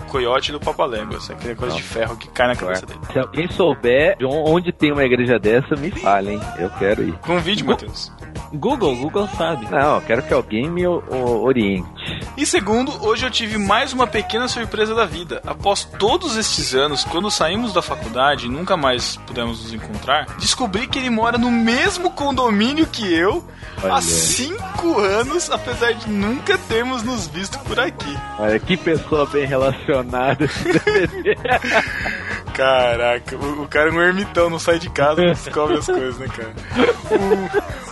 coiote 0.10 0.50
e 0.50 0.52
do 0.52 0.60
papaléguas. 0.60 1.30
Aquela 1.30 1.56
coisa 1.56 1.76
de 1.76 1.84
ferro 1.84 2.18
que 2.18 2.28
cai 2.30 2.48
na 2.48 2.56
cabeça 2.56 2.86
dele. 2.86 3.00
Se 3.12 3.20
alguém 3.20 3.50
souber 3.52 4.18
de 4.18 4.26
onde 4.26 4.72
tem 4.72 4.92
uma 4.92 5.04
igreja 5.04 5.38
dessa, 5.40 5.76
me 5.76 5.92
fale, 5.92 6.32
hein? 6.32 6.42
Eu 6.58 6.70
quero 6.72 7.04
ir. 7.04 7.14
Convide, 7.20 7.64
Matheus. 7.64 8.12
Google, 8.54 8.96
Google 8.96 9.28
sabe. 9.38 9.70
Não, 9.70 10.02
quero 10.02 10.24
que 10.24 10.34
alguém 10.34 10.70
me 10.70 10.86
oriente. 10.88 11.88
E 12.36 12.46
segundo, 12.46 13.06
hoje 13.06 13.26
eu 13.26 13.32
tive 13.32 13.58
mais 13.58 13.94
uma 13.94 14.08
pequena 14.08 14.48
surpresa 14.48 14.96
da 14.96 15.06
vida. 15.06 15.42
Após 15.46 15.84
todos 15.84 16.36
estes 16.38 16.74
anos, 16.74 17.04
quando 17.04 17.30
saímos 17.30 17.74
da 17.74 17.82
faculdade 17.82 18.48
e 18.48 18.50
nunca 18.50 18.76
mais 18.76 19.18
pudemos 19.28 19.64
nos 19.64 19.74
encontrar, 19.74 20.26
descobri 20.38 20.88
que 20.88 20.98
ele 20.98 21.10
mora 21.10 21.38
no 21.38 21.52
mesmo 21.52 22.12
condomínio 22.12 22.88
que 22.88 23.14
eu 23.14 23.44
Olha 23.84 23.94
há 23.94 24.02
cinco 24.02 25.00
anos, 25.00 25.50
apesar 25.52 25.94
de 25.94 26.10
nunca 26.10 26.58
termos 26.58 27.04
nos 27.04 27.28
visto 27.28 27.60
por 27.60 27.80
aqui. 27.80 28.18
Olha, 28.38 28.60
que 28.60 28.76
pessoa 28.78 29.26
bem 29.26 29.46
relacionada. 29.46 30.50
Caraca, 32.60 33.38
o, 33.38 33.64
o 33.64 33.68
cara 33.70 33.90
é 33.90 33.92
um 33.94 34.02
ermitão, 34.02 34.50
não 34.50 34.60
sai 34.60 34.80
de 34.80 34.90
casa, 34.90 35.22
não 35.22 35.30
descobre 35.30 35.78
as 35.78 35.86
coisas, 35.88 36.18
né, 36.20 36.28
cara? 36.28 36.54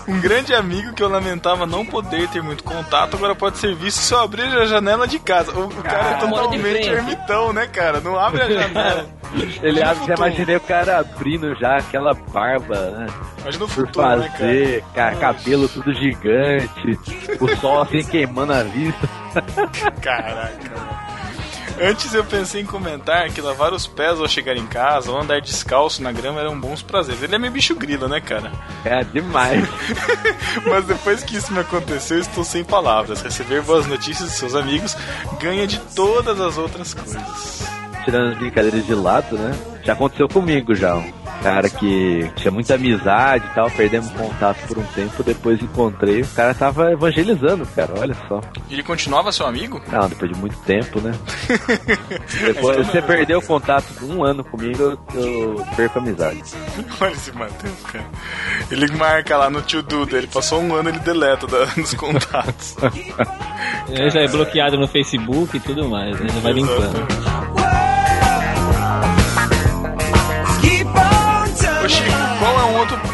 Um 0.08 0.20
grande 0.20 0.54
amigo 0.54 0.94
que 0.94 1.02
eu 1.02 1.08
lamentava 1.10 1.66
não 1.66 1.86
poder 1.86 2.28
ter 2.30 2.42
muito 2.42 2.64
contato, 2.64 3.16
agora 3.16 3.34
pode 3.36 3.58
ser 3.58 3.74
visto 3.76 3.98
se 4.00 4.14
eu 4.14 4.20
abrir 4.20 4.44
a 4.44 4.66
janela 4.66 5.08
de 5.08 5.20
casa. 5.20 5.52
O, 5.54 5.68
o 5.68 5.84
cara 5.84 5.98
é 5.98 6.12
Ah, 6.12 6.14
de 6.16 6.20
totalmente 6.30 6.88
ermitão, 6.90 7.54
né, 7.54 7.66
cara? 7.68 8.00
Não 8.02 8.20
abre 8.20 8.42
a 8.42 8.48
janela. 8.52 9.06
Ele 9.62 9.84
abre, 9.84 10.06
já 10.06 10.14
imaginei 10.16 10.56
o 10.56 10.62
cara 10.62 11.00
abrindo 11.00 11.54
já 11.56 11.78
aquela 11.78 12.14
barba, 12.14 12.76
né? 12.92 13.08
Imagina 13.42 13.66
o 13.66 13.68
Por 13.68 13.86
futuro, 13.88 14.08
né, 14.18 14.28
cara? 14.30 14.38
fazer, 14.38 14.84
ca- 14.94 15.16
cabelo 15.16 15.68
tudo 15.70 15.94
gigante, 15.94 17.00
o 17.40 17.56
sol 17.58 17.82
assim 17.84 18.04
queimando 18.04 18.54
a 18.54 18.64
vista. 18.64 19.08
Caraca. 20.02 20.70
mano. 20.76 21.08
Antes 21.80 22.14
eu 22.14 22.24
pensei 22.24 22.62
em 22.62 22.66
comentar 22.66 23.30
que 23.30 23.40
lavar 23.40 23.72
os 23.72 23.86
pés 23.86 24.20
ao 24.20 24.28
chegar 24.28 24.58
em 24.58 24.66
casa 24.66 25.12
ou 25.12 25.22
andar 25.22 25.40
descalço 25.40 26.02
na 26.02 26.12
grama 26.12 26.40
eram 26.40 26.60
bons 26.60 26.82
prazeres. 26.82 27.22
Ele 27.22 27.36
é 27.36 27.38
meio 27.38 27.54
bicho 27.54 27.76
grila, 27.76 28.08
né, 28.08 28.20
cara? 28.20 28.52
É 28.84 29.04
demais. 29.04 29.68
Mas 30.66 30.86
depois 30.86 31.24
que 31.24 31.38
isso 31.38 31.54
me 31.54 31.60
aconteceu, 31.60 32.20
estou 32.20 32.44
sem 32.44 32.64
palavras. 32.64 33.22
Receber 33.22 33.62
boas 33.62 33.86
notícias 33.86 34.30
de 34.30 34.36
seus 34.36 34.56
amigos 34.56 34.98
ganha 35.40 35.68
de 35.68 35.80
todas 35.96 36.42
as 36.42 36.58
outras 36.58 36.94
coisas. 36.94 37.68
Tirando 38.04 38.32
as 38.32 38.38
brincadeiras 38.38 38.86
de 38.86 38.96
lado, 38.96 39.38
né? 39.38 39.52
Já 39.84 39.94
aconteceu 39.94 40.28
comigo 40.28 40.74
já. 40.74 40.96
Cara 41.42 41.70
que 41.70 42.30
tinha 42.36 42.52
muita 42.52 42.76
amizade 42.76 43.46
e 43.46 43.56
tal, 43.56 43.70
perdemos 43.72 44.10
contato 44.12 44.68
por 44.68 44.80
um 44.80 44.84
tempo, 44.84 45.24
depois 45.24 45.62
encontrei, 45.62 46.22
o 46.22 46.28
cara 46.28 46.54
tava 46.54 46.92
evangelizando, 46.92 47.66
cara, 47.68 47.94
olha 47.98 48.16
só. 48.28 48.42
Ele 48.70 48.84
continuava 48.84 49.32
seu 49.32 49.46
amigo? 49.46 49.82
Não, 49.92 50.10
depois 50.10 50.32
de 50.32 50.38
muito 50.38 50.58
tempo, 50.60 51.00
né? 51.00 51.14
Depois 52.46 52.86
você 52.86 53.02
perdeu 53.02 53.40
o 53.40 53.42
contato 53.42 53.86
de 54.00 54.06
um 54.06 54.24
ano 54.24 54.44
comigo, 54.44 54.82
eu, 54.82 55.00
eu 55.14 55.66
perco 55.76 56.00
a 56.00 56.02
amizade. 56.02 56.44
Olha 57.00 57.12
esse 57.12 57.32
Matheus, 57.32 57.82
cara. 57.92 58.06
Ele 58.70 58.88
marca 58.94 59.38
lá 59.38 59.50
no 59.50 59.62
tio 59.62 59.82
Duda, 59.82 60.18
ele 60.18 60.28
passou 60.28 60.62
um 60.62 60.74
ano 60.76 60.90
ele 60.90 61.00
deleta 61.00 61.48
da, 61.48 61.66
nos 61.78 61.94
contatos. 61.94 62.76
Ele 63.90 64.10
já 64.10 64.22
é 64.22 64.28
bloqueado 64.28 64.78
no 64.78 64.88
Facebook 64.88 65.58
e 65.58 65.60
tudo 65.60 65.88
mais, 65.90 66.20
né? 66.20 66.28
Já 66.30 66.40
vai 66.40 66.54
limpando. 66.54 67.37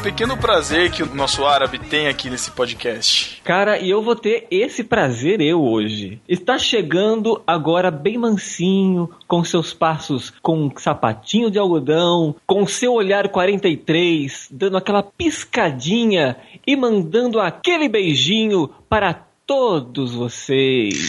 Pequeno 0.04 0.36
prazer 0.36 0.92
que 0.92 1.02
o 1.02 1.16
nosso 1.16 1.46
árabe 1.46 1.80
tem 1.80 2.10
aqui 2.10 2.30
nesse 2.30 2.52
podcast? 2.52 3.42
Cara, 3.42 3.80
e 3.80 3.90
eu 3.90 4.04
vou 4.04 4.18
ter 4.18 4.46
esse 4.52 4.84
prazer 4.84 5.40
eu 5.40 5.64
hoje. 5.64 6.20
Está 6.28 6.60
chegando 6.60 7.42
agora 7.48 7.90
bem 7.90 8.18
mansinho, 8.18 9.10
com 9.26 9.46
seus 9.46 9.74
passos 9.74 10.34
com 10.42 10.66
um 10.66 10.72
sapatinho 10.76 11.50
de 11.50 11.58
algodão, 11.58 12.36
com 12.46 12.68
seu 12.68 12.94
olhar 12.94 13.30
43, 13.30 14.50
dando 14.52 14.76
aquela 14.76 15.02
piscadinha 15.02 16.36
e 16.68 16.76
mandando 16.76 17.40
aquele 17.40 17.88
beijinho 17.88 18.70
para 18.90 19.14
todos 19.48 20.14
vocês. 20.14 21.08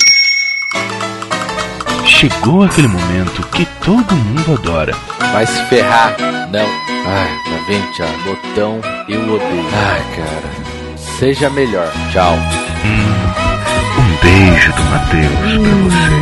Chegou 2.07 2.63
aquele 2.63 2.87
momento 2.87 3.43
que 3.49 3.67
todo 3.85 4.15
mundo 4.15 4.53
adora. 4.53 4.93
Vai 5.33 5.47
se 5.47 5.65
ferrar. 5.65 6.17
Não. 6.53 6.84
Ai, 7.07 7.29
tá 7.45 7.65
vendo, 7.67 7.93
Thiago? 7.93 8.23
Botão, 8.25 8.81
eu 9.09 9.21
odeio. 9.35 9.69
Ai, 9.75 10.03
cara. 10.17 10.97
Seja 10.97 11.51
melhor. 11.51 11.93
Tchau. 12.13 12.35
Um 13.99 14.17
beijo 14.23 14.73
do 14.73 14.83
Matheus 14.85 15.35
pra 15.35 15.75
você. 15.83 16.15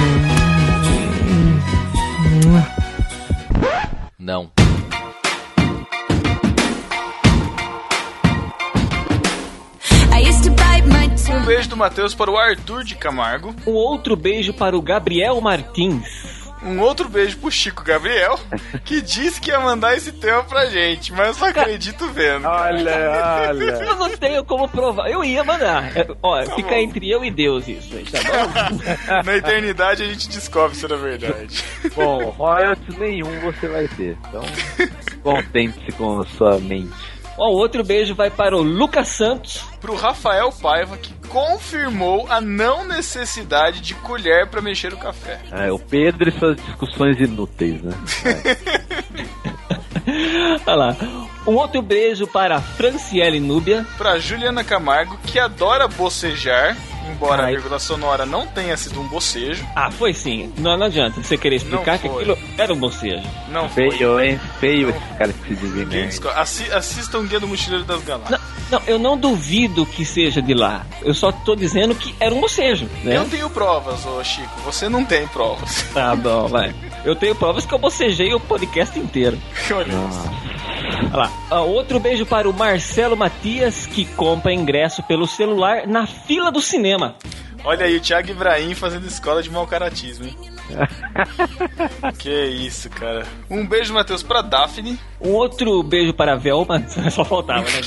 Não. 4.19 4.51
Um 11.35 11.45
beijo 11.45 11.69
do 11.69 11.77
Matheus 11.77 12.15
para 12.15 12.31
o 12.31 12.37
Arthur 12.37 12.85
de 12.85 12.95
Camargo. 12.95 13.55
Um 13.67 13.73
outro 13.73 14.15
beijo 14.15 14.53
para 14.55 14.77
o 14.77 14.83
Gabriel 14.83 15.41
Martins. 15.41 16.32
Um 16.65 16.81
outro 16.81 17.09
beijo 17.09 17.39
pro 17.39 17.51
Chico 17.51 17.83
Gabriel, 17.83 18.39
que 18.85 19.01
disse 19.01 19.41
que 19.41 19.51
ia 19.51 19.61
mandar 19.61 19.97
esse 19.97 20.13
tema 20.13 20.45
pra 20.45 20.67
gente, 20.67 21.13
mas 21.13 21.29
eu 21.29 21.35
só 21.35 21.49
acredito 21.49 22.09
vendo. 22.09 22.47
Olha, 22.47 23.49
olha. 23.49 23.65
Eu 23.65 23.97
não 23.97 24.17
tenho 24.17 24.45
como 24.45 24.69
provar. 24.69 25.11
Eu 25.11 25.25
ia 25.25 25.43
mandar. 25.43 25.97
É, 25.97 26.07
ó, 26.23 26.43
fica 26.55 26.71
bom. 26.71 26.75
entre 26.77 27.11
eu 27.11 27.25
e 27.25 27.31
Deus 27.31 27.67
isso 27.69 27.91
tá 28.11 28.19
bom? 28.23 29.23
Na 29.25 29.37
eternidade 29.37 30.03
a 30.03 30.07
gente 30.07 30.29
descobre 30.29 30.77
se 30.77 30.85
era 30.85 30.97
verdade. 30.97 31.65
Bom, 31.95 32.31
royalties 32.31 32.97
nenhum 32.99 33.41
você 33.41 33.67
vai 33.69 33.89
ter. 33.89 34.17
Então, 34.29 34.43
contente-se 35.23 35.93
com 35.93 36.21
a 36.21 36.27
sua 36.27 36.59
mente. 36.59 37.12
Ó, 37.39 37.51
outro 37.51 37.83
beijo 37.83 38.15
vai 38.15 38.31
para 38.31 38.57
o 38.57 38.63
Lucas 38.63 39.09
Santos. 39.09 39.65
Pro 39.81 39.95
Rafael 39.95 40.53
Paiva, 40.53 40.97
que 40.97 41.13
confirmou 41.29 42.27
a 42.29 42.41
não 42.41 42.85
necessidade 42.85 43.81
de 43.81 43.95
colher 43.95 44.49
pra 44.49 44.61
mexer 44.61 44.93
o 44.93 44.99
café. 44.99 45.41
É, 45.51 45.73
o 45.73 45.79
Pedro 45.79 46.29
e 46.29 46.39
suas 46.39 46.57
discussões 46.57 47.19
inúteis, 47.19 47.83
né? 47.83 47.93
Olha 50.67 50.77
lá. 50.77 50.97
Um 51.47 51.55
outro 51.55 51.83
beijo 51.83 52.27
para 52.27 52.57
a 52.57 52.61
Franciele 52.61 53.41
Núbia. 53.41 53.87
Pra 53.99 54.19
Juliana 54.19 54.63
Camargo, 54.63 55.19
que 55.27 55.39
adora 55.39 55.89
bocejar, 55.89 56.77
embora 57.11 57.43
a 57.43 57.47
Ai. 57.47 57.53
vírgula 57.53 57.79
sonora 57.79 58.25
não 58.27 58.47
tenha 58.47 58.77
sido 58.77 59.01
um 59.01 59.07
bocejo. 59.09 59.65
Ah, 59.75 59.91
foi 59.91 60.13
sim. 60.15 60.53
Não, 60.59 60.77
não 60.77 60.87
adianta 60.87 61.23
você 61.23 61.37
querer 61.37 61.57
explicar 61.57 61.93
Não 61.93 61.99
que 61.99 62.09
foi. 62.09 62.23
aquilo 62.23 62.39
era 62.59 62.73
um 62.73 62.79
bocejo. 62.79 63.23
Não 63.49 63.69
foi. 63.69 63.91
Feio, 63.91 64.21
hein? 64.21 64.41
Feio 64.61 64.91
esse 64.91 64.99
cara 65.19 65.33
que 65.33 65.57
se 65.57 65.67
aí. 65.97 66.07
discorda. 66.07 66.41
Assi 66.41 66.73
assistam 66.73 67.19
o 67.19 67.23
Guia 67.25 67.41
do 67.41 67.49
Mochileiro 67.49 67.85
das 67.85 68.03
Galáxias. 68.03 68.41
Não, 68.71 68.79
não, 68.79 68.87
eu 68.87 68.99
não 68.99 69.17
duvido 69.17 69.85
que 69.85 70.05
seja 70.05 70.41
de 70.41 70.55
lá. 70.55 70.87
Eu 71.03 71.15
só 71.15 71.31
tô 71.33 71.55
dizendo 71.55 71.95
que 71.95 72.15
era 72.19 72.35
um 72.35 72.41
bocejo, 72.41 72.89
né? 73.05 73.17
Eu 73.17 73.29
tenho 73.29 73.49
provas, 73.51 74.05
ô 74.07 74.23
Chico. 74.25 74.61
Você 74.65 74.89
não 74.89 75.05
tem 75.05 75.27
provas. 75.29 75.83
Tá 75.93 76.17
bom, 76.17 76.49
vai. 76.49 76.75
Eu 77.05 77.15
tenho 77.15 77.35
provas 77.35 77.67
que 77.67 77.73
eu 77.75 77.79
bocejei 77.79 78.33
o 78.35 78.41
podcast 78.41 78.99
inteiro. 78.99 79.39
Olha 79.71 79.87
Olha 79.95 81.17
lá. 81.17 81.31
Ah, 81.51 81.61
outro 81.61 82.01
beijo 82.01 82.25
para 82.25 82.49
o 82.49 82.53
Marcelo 82.53 83.17
Matias, 83.17 83.87
que 83.87 84.05
compra 84.05 84.53
ingresso 84.53 85.03
pelo 85.03 85.27
celular 85.27 85.87
na 85.87 86.07
fila 86.07 86.51
do 86.51 86.61
cinema. 86.61 87.02
Olha 87.65 87.87
aí, 87.87 87.97
o 87.97 88.01
Thiago 88.01 88.31
Ibrahim 88.31 88.75
fazendo 88.75 89.07
escola 89.07 89.41
de 89.43 89.49
mau 89.49 89.67
caratismo, 89.67 90.27
hein? 90.27 90.37
que 92.19 92.45
isso, 92.47 92.91
cara. 92.91 93.25
Um 93.49 93.67
beijo, 93.67 93.95
Matheus, 93.95 94.23
pra 94.23 94.43
Daphne. 94.43 94.99
Um 95.21 95.31
outro 95.31 95.81
beijo 95.83 96.13
para 96.13 96.33
a 96.33 96.37
Velma, 96.37 96.83
só 97.11 97.25
faltava, 97.25 97.63
né? 97.63 97.81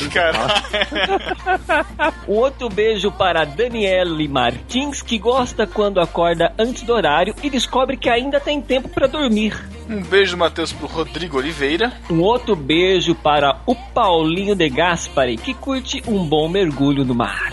Um 2.28 2.34
outro 2.36 2.70
beijo 2.70 3.12
para 3.12 3.42
a 3.42 3.46
Daniele 3.46 4.28
Martins, 4.28 5.02
que 5.02 5.18
gosta 5.18 5.68
quando 5.68 6.00
acorda 6.00 6.54
antes 6.58 6.84
do 6.84 6.94
horário 6.94 7.36
e 7.44 7.50
descobre 7.50 7.98
que 7.98 8.10
ainda 8.10 8.40
tem 8.40 8.62
tempo 8.62 8.88
para 8.88 9.08
dormir. 9.08 9.54
um 9.90 10.02
beijo, 10.02 10.38
Matheus, 10.38 10.72
pro 10.72 10.88
Rodrigo 10.88 11.38
Oliveira. 11.38 11.92
Um 12.10 12.22
outro 12.22 12.56
beijo 12.56 13.14
para 13.14 13.60
o 13.66 13.76
Paulinho 13.76 14.56
de 14.56 14.70
Gaspari, 14.70 15.36
que 15.36 15.54
curte 15.54 16.02
um 16.08 16.26
bom 16.26 16.48
mergulho 16.48 17.04
no 17.04 17.14
mar. 17.14 17.52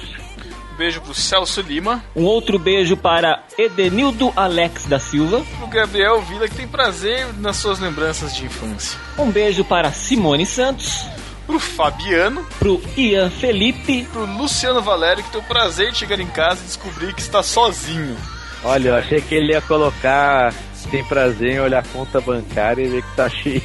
Um 0.83 0.85
beijo 0.85 1.01
pro 1.01 1.15
Celso 1.15 1.61
Lima. 1.61 2.05
Um 2.17 2.25
outro 2.25 2.59
beijo 2.59 2.97
para 2.97 3.45
Edenildo 3.57 4.33
Alex 4.35 4.87
da 4.87 4.99
Silva. 4.99 5.41
Pro 5.57 5.69
Gabriel 5.69 6.21
Vila, 6.23 6.49
que 6.49 6.57
tem 6.57 6.67
prazer 6.67 7.25
nas 7.35 7.59
suas 7.59 7.79
lembranças 7.79 8.35
de 8.35 8.47
infância. 8.47 8.99
Um 9.17 9.31
beijo 9.31 9.65
para 9.65 9.93
Simone 9.93 10.45
Santos. 10.45 11.07
Pro 11.47 11.61
Fabiano. 11.61 12.45
Pro 12.59 12.83
Ian 12.97 13.31
Felipe. 13.31 14.09
Pro 14.13 14.27
Luciano 14.27 14.83
Valério, 14.83 15.23
que 15.23 15.31
tem 15.31 15.41
o 15.41 15.45
prazer 15.45 15.93
de 15.93 15.99
chegar 15.99 16.19
em 16.19 16.27
casa 16.27 16.61
e 16.65 16.67
descobrir 16.67 17.15
que 17.15 17.21
está 17.21 17.45
sozinho. 17.45 18.17
Olha, 18.65 18.89
eu 18.89 18.97
achei 18.97 19.21
que 19.21 19.37
ele 19.37 19.53
ia 19.53 19.61
colocar 19.61 20.53
tem 20.91 21.05
prazer 21.05 21.53
em 21.53 21.61
olhar 21.61 21.79
a 21.79 21.89
conta 21.89 22.21
bancária 22.21 22.83
e 22.83 22.89
ver 22.89 23.03
que 23.03 23.17
tá 23.17 23.29
cheio. 23.29 23.63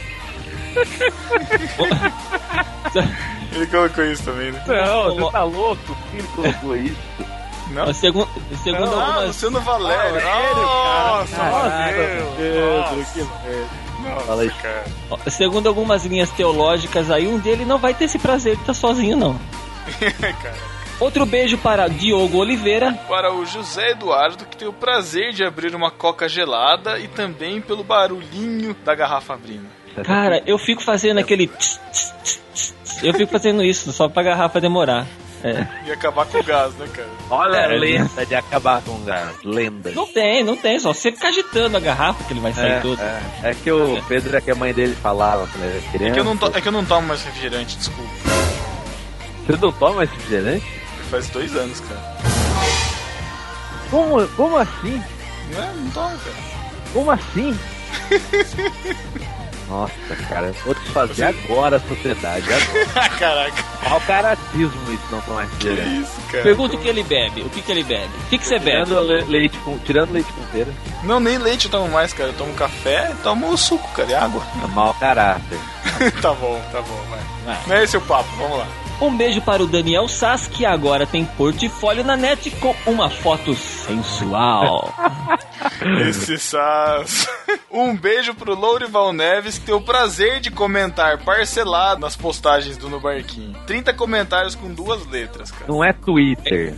Ele 3.54 3.68
colocou 3.68 4.04
isso 4.06 4.24
também, 4.24 4.52
né? 4.52 4.64
Não, 4.68 5.16
você 5.16 5.32
tá 5.32 5.44
louco? 5.44 5.98
Quem 6.12 6.24
colocou 6.28 6.76
isso? 6.76 6.96
Não? 7.72 7.94
Segundo, 7.94 8.30
segundo 8.64 8.96
ah, 8.96 9.06
algumas. 9.06 9.28
Luciano 9.28 9.60
Valério. 9.62 10.22
Ah, 10.26 11.18
Nossa, 11.20 11.36
Caraca, 11.36 12.26
Pedro, 12.38 12.78
Nossa. 12.78 12.96
que 13.14 13.20
merda. 13.20 13.70
Nossa, 14.04 14.26
Fala 14.26 14.42
aí. 14.44 14.50
cara. 14.50 14.86
Ó, 15.10 15.18
Segundo 15.30 15.68
algumas 15.68 16.06
linhas 16.06 16.30
teológicas 16.32 17.12
aí, 17.12 17.28
um 17.28 17.40
dele 17.40 17.66
não 17.66 17.78
vai 17.78 17.94
ter 17.94 18.06
esse 18.06 18.18
prazer 18.20 18.56
de 18.56 18.62
estar 18.62 18.74
sozinho, 18.74 19.18
não. 19.18 19.38
cara. 20.42 20.78
Outro 21.00 21.26
beijo 21.28 21.60
para 21.60 21.88
Diogo 21.88 22.40
Oliveira. 22.40 22.94
Para 23.08 23.32
o 23.32 23.46
José 23.46 23.92
Eduardo, 23.92 24.46
que 24.46 24.58
tem 24.58 24.68
o 24.68 24.74
prazer 24.74 25.32
de 25.32 25.44
abrir 25.44 25.76
uma 25.76 25.92
coca 25.92 26.28
gelada 26.28 26.98
e 27.00 27.08
também 27.08 27.62
pelo 27.62 27.84
barulhinho 27.84 28.76
da 28.84 28.96
garrafa 28.96 29.36
abrindo. 29.36 29.68
Cara, 30.04 30.42
eu 30.48 30.58
fico 30.58 30.82
fazendo 30.84 31.20
aquele. 31.20 31.48
tss, 31.48 31.80
tss, 31.92 32.14
tss, 32.24 32.42
tss, 32.54 32.74
tss. 32.84 33.04
Eu 33.04 33.14
fico 33.14 33.32
fazendo 33.32 33.64
isso 33.64 33.92
só 33.92 34.08
pra 34.10 34.24
garrafa 34.24 34.60
demorar. 34.62 35.06
É. 35.44 35.68
E 35.86 35.92
acabar 35.92 36.26
com 36.26 36.40
o 36.40 36.44
gás, 36.44 36.74
né, 36.76 36.88
cara? 36.92 37.08
Olha 37.30 37.60
a 37.60 37.64
É, 37.74 37.78
lenda 37.78 38.26
de 38.26 38.34
acabar 38.34 38.82
com 38.82 38.92
o 38.96 39.00
gás. 39.02 39.36
Lenda. 39.44 39.92
Não 39.92 40.08
tem, 40.08 40.44
não 40.44 40.58
tem, 40.58 40.80
só 40.80 40.92
você 40.92 41.12
ficar 41.12 41.28
agitando 41.28 41.78
a 41.78 41.80
garrafa 41.80 42.24
que 42.24 42.34
ele 42.34 42.40
vai 42.40 42.52
sair 42.54 42.72
É, 42.72 42.80
tudo. 42.80 43.00
é. 43.02 43.22
É 43.44 43.54
que 43.54 43.72
o 43.72 44.02
Pedro 44.08 44.36
é 44.36 44.42
que 44.42 44.50
a 44.50 44.56
mãe 44.56 44.74
dele 44.74 44.96
falava 44.96 45.46
quando 45.48 45.64
ele 45.64 45.74
era 45.78 45.86
É 45.86 45.92
criança. 45.92 46.14
que, 46.16 46.20
eu 46.20 46.24
não 46.24 46.36
to- 46.38 46.52
é 46.56 46.60
que 46.60 46.68
eu 46.68 46.72
não 46.72 46.84
tomo 46.84 47.08
mais 47.08 47.22
refrigerante, 47.24 47.78
desculpa. 47.78 48.10
Você 49.46 49.58
não 49.62 49.72
toma 49.74 50.04
esse 50.06 50.14
refrigerante? 50.16 50.66
Faz 51.12 51.30
dois 51.30 51.56
anos, 51.56 51.80
cara. 51.82 52.18
Como, 53.92 54.28
como 54.30 54.58
assim? 54.58 55.02
Não 55.54 55.64
é? 55.64 55.72
Não 55.76 55.90
toma, 55.92 56.10
cara. 56.18 56.36
Como 56.94 57.12
assim? 57.12 57.60
Nossa, 59.68 59.94
cara, 60.30 60.48
eu 60.48 60.54
vou 60.54 60.74
desfazer 60.76 61.24
agora 61.26 61.76
a 61.76 61.80
sociedade. 61.82 62.46
Agora. 62.54 63.10
Caraca, 63.20 63.64
Qual 63.88 64.02
caratismo 64.02 64.94
isso 64.94 65.04
não 65.12 65.20
tomar 65.22 65.48
que 65.60 65.68
isso, 65.70 66.22
cara. 66.32 66.44
Pergunta 66.44 66.76
o 66.76 66.80
que 66.80 66.88
ele 66.88 67.04
bebe. 67.04 67.42
O 67.42 67.50
que, 67.50 67.62
que 67.62 67.72
ele 67.72 67.84
bebe? 67.84 68.10
O 68.16 68.30
que, 68.30 68.38
que 68.38 68.46
você 68.48 68.60
bebe? 68.60 68.86
Tirando 68.86 69.02
le- 69.02 69.24
leite 69.26 69.58
com, 69.60 69.78
tirando 69.80 70.12
leite 70.14 70.32
com 70.32 70.42
pera. 70.46 70.74
Não, 71.04 71.20
nem 71.20 71.38
leite 71.38 71.66
eu 71.66 71.72
tomo 71.72 71.90
mais, 71.92 72.14
cara. 72.14 72.30
Eu 72.30 72.34
tomo 72.34 72.54
café 72.54 73.12
e 73.12 73.16
tomo 73.24 73.58
suco, 73.58 73.88
cara, 73.94 74.10
e 74.10 74.16
água. 74.16 74.42
É 74.64 74.68
mau 74.68 74.94
caráter. 74.94 75.60
tá 76.22 76.34
bom, 76.34 76.62
tá 76.72 76.82
bom, 76.82 77.04
vai. 77.10 77.20
Vai. 77.46 77.58
Não 77.68 77.76
é 77.76 77.84
esse 77.84 77.98
o 77.98 78.02
papo, 78.02 78.30
vamos 78.38 78.60
lá. 78.60 78.68
Um 79.00 79.16
beijo 79.16 79.42
para 79.42 79.64
o 79.64 79.68
Daniel 79.68 80.08
Sass, 80.08 80.48
que 80.48 80.66
agora 80.66 81.06
tem 81.06 81.24
portfólio 81.24 82.04
na 82.04 82.18
net 82.18 82.50
com 82.52 82.76
uma 82.88 83.10
foto 83.10 83.54
sensual. 83.54 84.92
Esse 86.08 86.38
sas. 86.38 87.28
Um 87.72 87.96
beijo 87.96 88.34
pro 88.34 88.56
Lourival 88.56 89.14
Neves, 89.14 89.60
que 89.60 89.66
tem 89.68 89.76
o 89.76 89.82
prazer 89.82 90.40
de 90.40 90.50
comentar 90.50 91.24
parcelado 91.24 92.02
nas 92.02 92.16
postagens 92.16 92.78
do 92.78 92.90
No 92.90 93.00
Barquinho. 93.00 93.56
30 93.68 93.94
comentários 93.94 94.56
com 94.56 94.74
duas 94.74 95.06
letras, 95.08 95.52
cara. 95.52 95.66
Não 95.68 95.84
é 95.84 95.94
Twitter. 95.94 96.76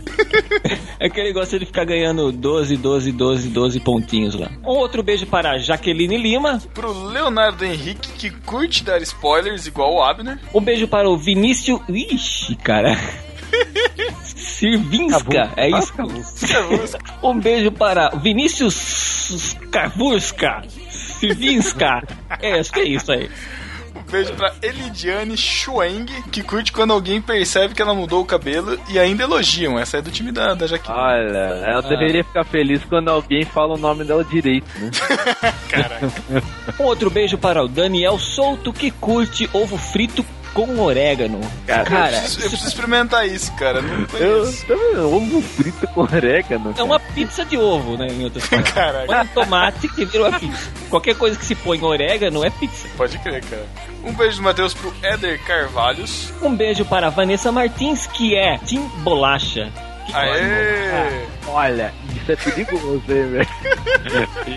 É 0.98 1.08
que 1.08 1.18
ele 1.18 1.32
gosta 1.32 1.58
de 1.58 1.64
ficar 1.64 1.86
ganhando 1.86 2.30
12, 2.30 2.76
12, 2.76 3.12
12, 3.12 3.48
12 3.48 3.80
pontinhos 3.80 4.34
lá. 4.34 4.50
Um 4.62 4.76
outro 4.76 5.02
beijo 5.02 5.26
para 5.26 5.52
a 5.52 5.58
Jaqueline 5.58 6.18
Lima. 6.18 6.60
Pro 6.74 6.92
Leonardo 7.08 7.64
Henrique, 7.64 8.12
que 8.12 8.30
curte 8.30 8.84
dar 8.84 9.00
spoilers 9.00 9.66
igual 9.66 9.94
o 9.94 10.02
Abner. 10.02 10.38
Um 10.54 10.60
beijo 10.60 10.86
para 10.86 11.08
o 11.08 11.16
Vinícius. 11.16 11.80
Ixi, 12.10 12.56
cara. 12.56 12.96
Sirvinska, 14.24 15.52
é 15.56 15.68
isso? 15.68 15.92
Um 17.22 17.38
beijo 17.38 17.72
para 17.72 18.10
Vinícius 18.10 19.56
Kavurska. 19.70 20.62
Sirvinska. 20.90 22.02
É, 22.40 22.58
acho 22.58 22.72
que 22.72 22.80
é 22.80 22.84
isso 22.84 23.12
aí. 23.12 23.30
Um 23.94 24.10
beijo 24.10 24.32
pra 24.34 24.52
Elidiane 24.62 25.36
Schweng, 25.36 26.06
que 26.30 26.42
curte 26.42 26.72
quando 26.72 26.92
alguém 26.92 27.20
percebe 27.20 27.74
que 27.74 27.82
ela 27.82 27.94
mudou 27.94 28.22
o 28.22 28.24
cabelo 28.24 28.78
e 28.88 28.98
ainda 28.98 29.24
elogiam. 29.24 29.78
Essa 29.78 29.98
é 29.98 30.02
do 30.02 30.10
time 30.10 30.32
da, 30.32 30.54
da 30.54 30.66
Jaqueline. 30.66 31.00
Olha, 31.00 31.38
ela 31.66 31.82
deveria 31.82 32.24
ficar 32.24 32.44
feliz 32.44 32.84
quando 32.84 33.08
alguém 33.08 33.44
fala 33.44 33.74
o 33.74 33.78
nome 33.78 34.04
dela 34.04 34.24
direito, 34.24 34.66
né? 34.78 34.90
Caraca. 35.68 36.12
Um 36.78 36.84
outro 36.84 37.10
beijo 37.10 37.36
para 37.38 37.62
o 37.62 37.68
Daniel 37.68 38.18
Souto, 38.18 38.72
que 38.72 38.90
curte 38.90 39.48
ovo 39.52 39.76
frito 39.76 40.24
com 40.54 40.78
orégano. 40.80 41.40
Cara, 41.66 41.80
eu, 41.82 41.84
Cara, 41.86 42.18
preciso, 42.18 42.40
eu 42.40 42.48
preciso 42.50 42.68
experimentar 42.68 43.26
isso, 43.26 43.52
cara. 43.56 43.80
Não 43.82 44.00
Eu 44.00 44.06
conheço. 44.06 44.66
também, 44.66 44.96
ovo 44.98 45.42
frito 45.42 45.86
com 45.88 46.00
orégano. 46.02 46.74
é 46.76 46.82
uma 46.82 47.00
pizza 47.00 47.44
de 47.44 47.56
ovo, 47.56 47.96
né? 47.96 48.08
Em 48.08 48.24
outras 48.24 48.46
palavras. 48.48 48.72
Caraca, 48.74 49.06
Põe 49.06 49.26
tomate 49.44 49.88
que 49.88 50.04
vira 50.04 50.28
uma 50.28 50.38
pizza. 50.38 50.70
Qualquer 50.88 51.14
coisa 51.16 51.38
que 51.38 51.44
se 51.44 51.54
põe 51.54 51.82
orégano 51.82 52.44
é 52.44 52.50
pizza. 52.50 52.88
pode 52.96 53.18
crer, 53.18 53.44
cara. 53.44 53.66
Um 54.04 54.12
beijo 54.14 54.38
do 54.38 54.42
Matheus 54.42 54.74
pro 54.74 54.92
Éder 55.02 55.40
Carvalhos. 55.44 56.32
Um 56.42 56.54
beijo 56.54 56.84
para 56.84 57.08
a 57.08 57.10
Vanessa 57.10 57.52
Martins, 57.52 58.06
que 58.06 58.34
é 58.36 58.58
Tim 58.58 58.80
Bolacha. 59.02 59.70
Aê! 60.12 61.24
Olha, 61.46 61.92
isso 62.16 62.32
é 62.32 62.36
perigoso, 62.36 63.02
hein, 63.08 63.30
velho? 63.30 63.48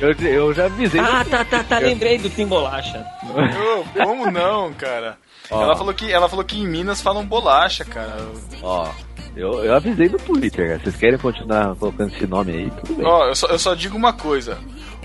Eu, 0.02 0.28
eu 0.28 0.54
já 0.54 0.66
avisei. 0.66 1.00
Ah, 1.00 1.24
tá, 1.30 1.44
tá, 1.46 1.64
tá. 1.64 1.78
Lembrei 1.80 2.18
do 2.18 2.30
Tim 2.30 2.48
Bolacha. 2.48 3.06
Ô, 3.24 4.04
como 4.04 4.32
não, 4.32 4.74
cara? 4.74 5.18
Ó. 5.52 5.62
Ela, 5.62 5.76
falou 5.76 5.94
que, 5.94 6.12
ela 6.12 6.30
falou 6.30 6.44
que 6.46 6.60
em 6.60 6.68
Minas 6.68 7.02
falam 7.02 7.26
bolacha, 7.26 7.84
cara. 7.86 8.18
Ó, 8.62 8.88
eu, 9.36 9.64
eu 9.66 9.76
avisei 9.76 10.08
no 10.10 10.18
Twitter, 10.18 10.68
cara. 10.70 10.80
Vocês 10.80 10.96
querem 10.96 11.18
continuar 11.20 11.76
colocando 11.76 12.14
esse 12.14 12.26
nome 12.28 12.52
aí? 12.54 12.72
Tudo 12.72 12.96
bem. 12.96 13.06
Ó, 13.06 13.26
eu 13.28 13.36
só, 13.36 13.48
eu 13.48 13.60
só 13.60 13.74
digo 13.76 13.98
uma 13.98 14.14
coisa. 14.14 14.58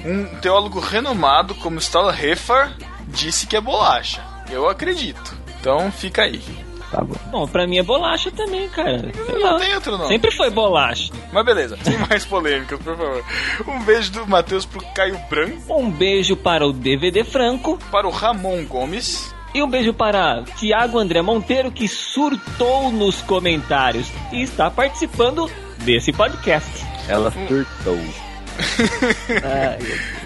Um 0.04 0.24
teólogo 0.40 0.78
renomado 0.80 1.54
como 1.56 1.78
Stahlheffer 1.80 2.72
disse 3.08 3.46
que 3.46 3.56
é 3.56 3.60
bolacha. 3.60 4.22
Eu 4.50 4.68
acredito. 4.68 5.36
Então 5.60 5.90
fica 5.90 6.22
aí. 6.22 6.40
Tá 6.90 7.02
bom. 7.02 7.16
Bom, 7.30 7.46
pra 7.46 7.66
mim 7.66 7.76
é 7.78 7.82
bolacha 7.82 8.30
também, 8.30 8.66
cara. 8.70 9.00
Sei 9.26 9.34
Não 9.34 9.52
lá. 9.52 9.58
tem 9.58 9.74
outro 9.74 9.92
nome. 9.98 10.08
Sempre 10.08 10.30
foi 10.30 10.48
bolacha. 10.48 11.12
Mas 11.32 11.44
beleza, 11.44 11.76
sem 11.84 11.98
mais 11.98 12.24
polêmicas, 12.24 12.78
por 12.80 12.96
favor. 12.96 13.24
Um 13.66 13.80
beijo 13.82 14.12
do 14.12 14.26
Matheus 14.26 14.64
pro 14.64 14.80
Caio 14.94 15.18
Bran, 15.28 15.50
Um 15.68 15.90
beijo 15.90 16.34
para 16.36 16.66
o 16.66 16.72
DVD 16.72 17.24
Franco. 17.24 17.76
para 17.90 18.06
o 18.06 18.10
Ramon 18.10 18.64
Gomes, 18.64 19.34
E 19.54 19.62
um 19.62 19.68
beijo 19.68 19.94
para 19.94 20.42
Tiago 20.56 20.98
André 20.98 21.22
Monteiro, 21.22 21.70
que 21.70 21.88
surtou 21.88 22.92
nos 22.92 23.22
comentários 23.22 24.10
e 24.32 24.42
está 24.42 24.70
participando 24.70 25.50
desse 25.78 26.12
podcast. 26.12 26.70
Ela 27.08 27.30
surtou. 27.30 27.98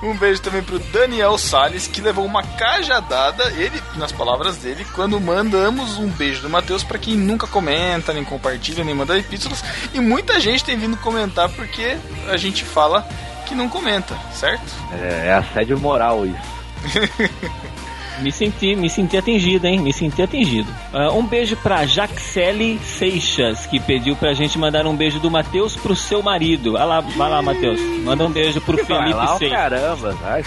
Um 0.00 0.16
beijo 0.16 0.40
também 0.40 0.62
pro 0.62 0.78
Daniel 0.78 1.36
Salles, 1.36 1.88
que 1.88 2.00
levou 2.00 2.24
uma 2.24 2.40
cajadada, 2.40 3.50
ele, 3.54 3.82
nas 3.96 4.12
palavras 4.12 4.56
dele, 4.58 4.86
quando 4.94 5.20
mandamos 5.20 5.98
um 5.98 6.08
beijo 6.08 6.42
do 6.42 6.48
Matheus 6.48 6.84
pra 6.84 6.98
quem 6.98 7.16
nunca 7.16 7.48
comenta, 7.48 8.12
nem 8.12 8.24
compartilha, 8.24 8.84
nem 8.84 8.94
manda 8.94 9.18
epístolas. 9.18 9.64
E 9.92 9.98
muita 9.98 10.38
gente 10.38 10.64
tem 10.64 10.78
vindo 10.78 10.96
comentar 10.98 11.48
porque 11.48 11.96
a 12.28 12.36
gente 12.36 12.64
fala 12.64 13.04
que 13.46 13.56
não 13.56 13.68
comenta, 13.68 14.16
certo? 14.32 14.72
É, 14.92 15.26
é 15.26 15.34
assédio 15.34 15.76
moral 15.80 16.24
isso. 16.24 17.08
Me 18.22 18.32
senti, 18.32 18.74
me 18.74 18.88
senti 18.90 19.16
atingido, 19.16 19.66
hein? 19.66 19.78
Me 19.80 19.92
senti 19.92 20.22
atingido. 20.22 20.68
Ah, 20.92 21.12
um 21.12 21.24
beijo 21.24 21.56
pra 21.56 21.86
Jaxele 21.86 22.78
Seixas, 22.78 23.66
que 23.66 23.78
pediu 23.78 24.16
pra 24.16 24.32
gente 24.32 24.58
mandar 24.58 24.86
um 24.86 24.96
beijo 24.96 25.20
do 25.20 25.30
Matheus 25.30 25.76
pro 25.76 25.94
seu 25.94 26.22
marido. 26.22 26.72
Vai 26.72 26.86
lá, 26.86 27.00
vai 27.00 27.30
lá, 27.30 27.40
Matheus. 27.42 27.80
Manda 28.04 28.24
um 28.24 28.30
beijo 28.30 28.60
pro 28.60 28.76
Felipe 28.84 29.14
lá, 29.14 29.36
Seixas. 29.38 29.56
caramba, 29.56 30.12
vai. 30.14 30.42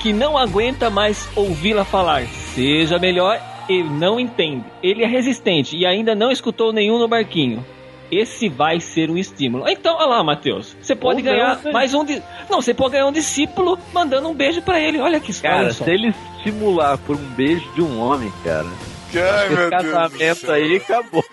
que 0.00 0.12
não 0.12 0.38
aguenta 0.38 0.88
mais 0.88 1.28
ouvi-la 1.36 1.84
falar. 1.84 2.24
Seja 2.26 2.98
melhor, 2.98 3.40
ele 3.68 3.88
não 3.88 4.18
entende. 4.18 4.64
Ele 4.82 5.04
é 5.04 5.06
resistente 5.06 5.76
e 5.76 5.84
ainda 5.84 6.14
não 6.14 6.30
escutou 6.30 6.72
nenhum 6.72 6.98
no 6.98 7.06
barquinho. 7.08 7.64
Esse 8.10 8.48
vai 8.48 8.80
ser 8.80 9.10
um 9.10 9.18
estímulo. 9.18 9.68
Então, 9.68 9.96
olha 9.96 10.06
lá, 10.06 10.24
Matheus. 10.24 10.76
Você 10.80 10.94
pode 10.94 11.20
Ou 11.20 11.24
não, 11.24 11.32
ganhar 11.32 11.62
né? 11.62 11.72
mais 11.72 11.92
um. 11.94 12.04
Di... 12.04 12.22
Não, 12.50 12.60
você 12.62 12.72
pode 12.72 12.92
ganhar 12.92 13.06
um 13.06 13.12
discípulo 13.12 13.78
mandando 13.92 14.28
um 14.28 14.34
beijo 14.34 14.62
pra 14.62 14.80
ele. 14.80 14.98
Olha 14.98 15.20
que 15.20 15.32
Cara, 15.40 15.58
olha 15.58 15.72
só. 15.72 15.84
se 15.84 15.90
ele 15.90 16.14
estimular 16.38 16.96
por 16.98 17.16
um 17.16 17.28
beijo 17.30 17.70
de 17.74 17.82
um 17.82 18.00
homem, 18.00 18.32
cara, 18.42 18.66
Ai, 19.14 19.48
meu 19.48 19.70
Deus 19.70 19.70
do 19.70 19.70
casamento 19.70 20.40
céu. 20.40 20.54
aí 20.54 20.76
acabou. 20.76 21.24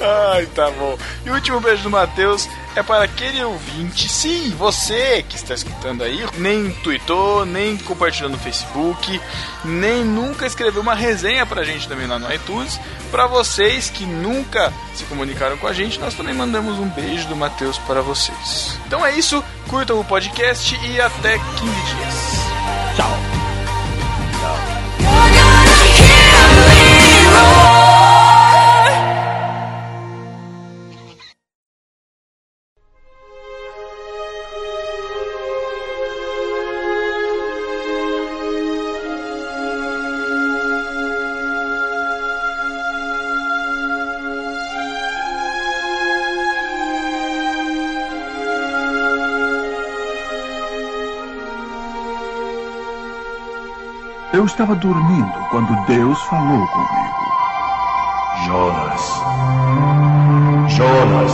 Ai, 0.00 0.46
tá 0.54 0.70
bom. 0.70 0.98
E 1.24 1.30
o 1.30 1.34
último 1.34 1.60
beijo 1.60 1.82
do 1.82 1.90
Matheus 1.90 2.48
é 2.76 2.82
para 2.82 3.04
aquele 3.04 3.42
ouvinte, 3.44 4.08
sim, 4.08 4.50
você 4.58 5.24
que 5.28 5.36
está 5.36 5.54
escutando 5.54 6.02
aí, 6.02 6.26
nem 6.36 6.70
tweetou, 6.82 7.46
nem 7.46 7.76
compartilhou 7.78 8.30
no 8.30 8.38
Facebook, 8.38 9.20
nem 9.64 10.04
nunca 10.04 10.46
escreveu 10.46 10.82
uma 10.82 10.94
resenha 10.94 11.46
pra 11.46 11.62
gente 11.62 11.88
também 11.88 12.06
lá 12.06 12.18
no 12.18 12.32
iTunes. 12.32 12.80
Pra 13.10 13.26
vocês 13.26 13.90
que 13.90 14.04
nunca 14.04 14.72
se 14.94 15.04
comunicaram 15.04 15.56
com 15.56 15.68
a 15.68 15.72
gente, 15.72 16.00
nós 16.00 16.14
também 16.14 16.34
mandamos 16.34 16.78
um 16.78 16.88
beijo 16.88 17.28
do 17.28 17.36
Matheus 17.36 17.78
para 17.78 18.02
vocês. 18.02 18.78
Então 18.86 19.06
é 19.06 19.12
isso, 19.12 19.42
curtam 19.68 20.00
o 20.00 20.04
podcast 20.04 20.76
e 20.84 21.00
até 21.00 21.38
15 21.38 21.64
dias. 21.64 22.14
Tchau. 22.96 23.33
Eu 54.44 54.46
estava 54.46 54.74
dormindo 54.74 55.32
quando 55.48 55.74
Deus 55.86 56.20
falou 56.24 56.66
comigo. 56.66 57.14
Jonas. 58.44 59.22
Jonas. 60.68 61.32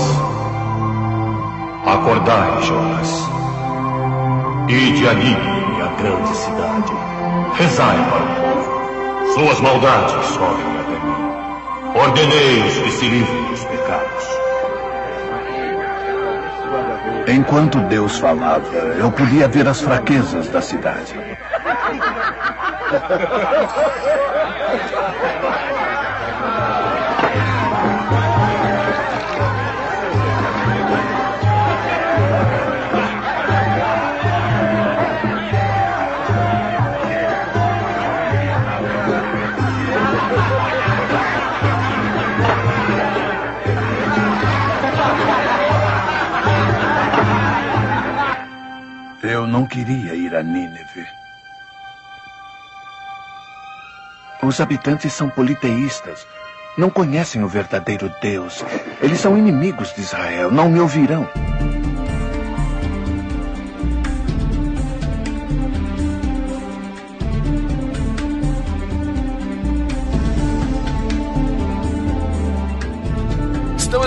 Acordai, 1.86 2.62
Jonas. 2.62 3.28
Ide 4.68 5.08
a 5.08 5.14
Nínive, 5.14 5.82
a 5.82 6.00
grande 6.00 6.36
cidade. 6.36 6.92
Rezai 7.54 7.96
para 8.10 8.22
o 8.22 8.28
povo. 8.36 9.34
Suas 9.34 9.60
maldades 9.60 10.26
sobem 10.26 10.78
até 10.78 10.96
mim. 11.04 12.00
Ordenei-os 12.00 12.78
que 12.78 12.90
se 12.92 13.08
livrem 13.08 13.44
dos 13.46 13.64
pecados. 13.64 14.40
Enquanto 17.26 17.80
Deus 17.88 18.20
falava, 18.20 18.72
eu 18.72 19.10
podia 19.10 19.48
ver 19.48 19.66
as 19.66 19.80
fraquezas 19.80 20.48
da 20.48 20.62
cidade. 20.62 21.18
Eu 49.22 49.46
não 49.46 49.64
queria 49.64 50.14
ir 50.14 50.34
a 50.34 50.42
Nínive. 50.42 51.06
Os 54.50 54.60
habitantes 54.60 55.12
são 55.12 55.30
politeístas. 55.30 56.26
Não 56.76 56.90
conhecem 56.90 57.40
o 57.44 57.46
verdadeiro 57.46 58.12
Deus. 58.20 58.64
Eles 59.00 59.20
são 59.20 59.38
inimigos 59.38 59.94
de 59.94 60.00
Israel. 60.00 60.50
Não 60.50 60.68
me 60.68 60.80
ouvirão. 60.80 61.24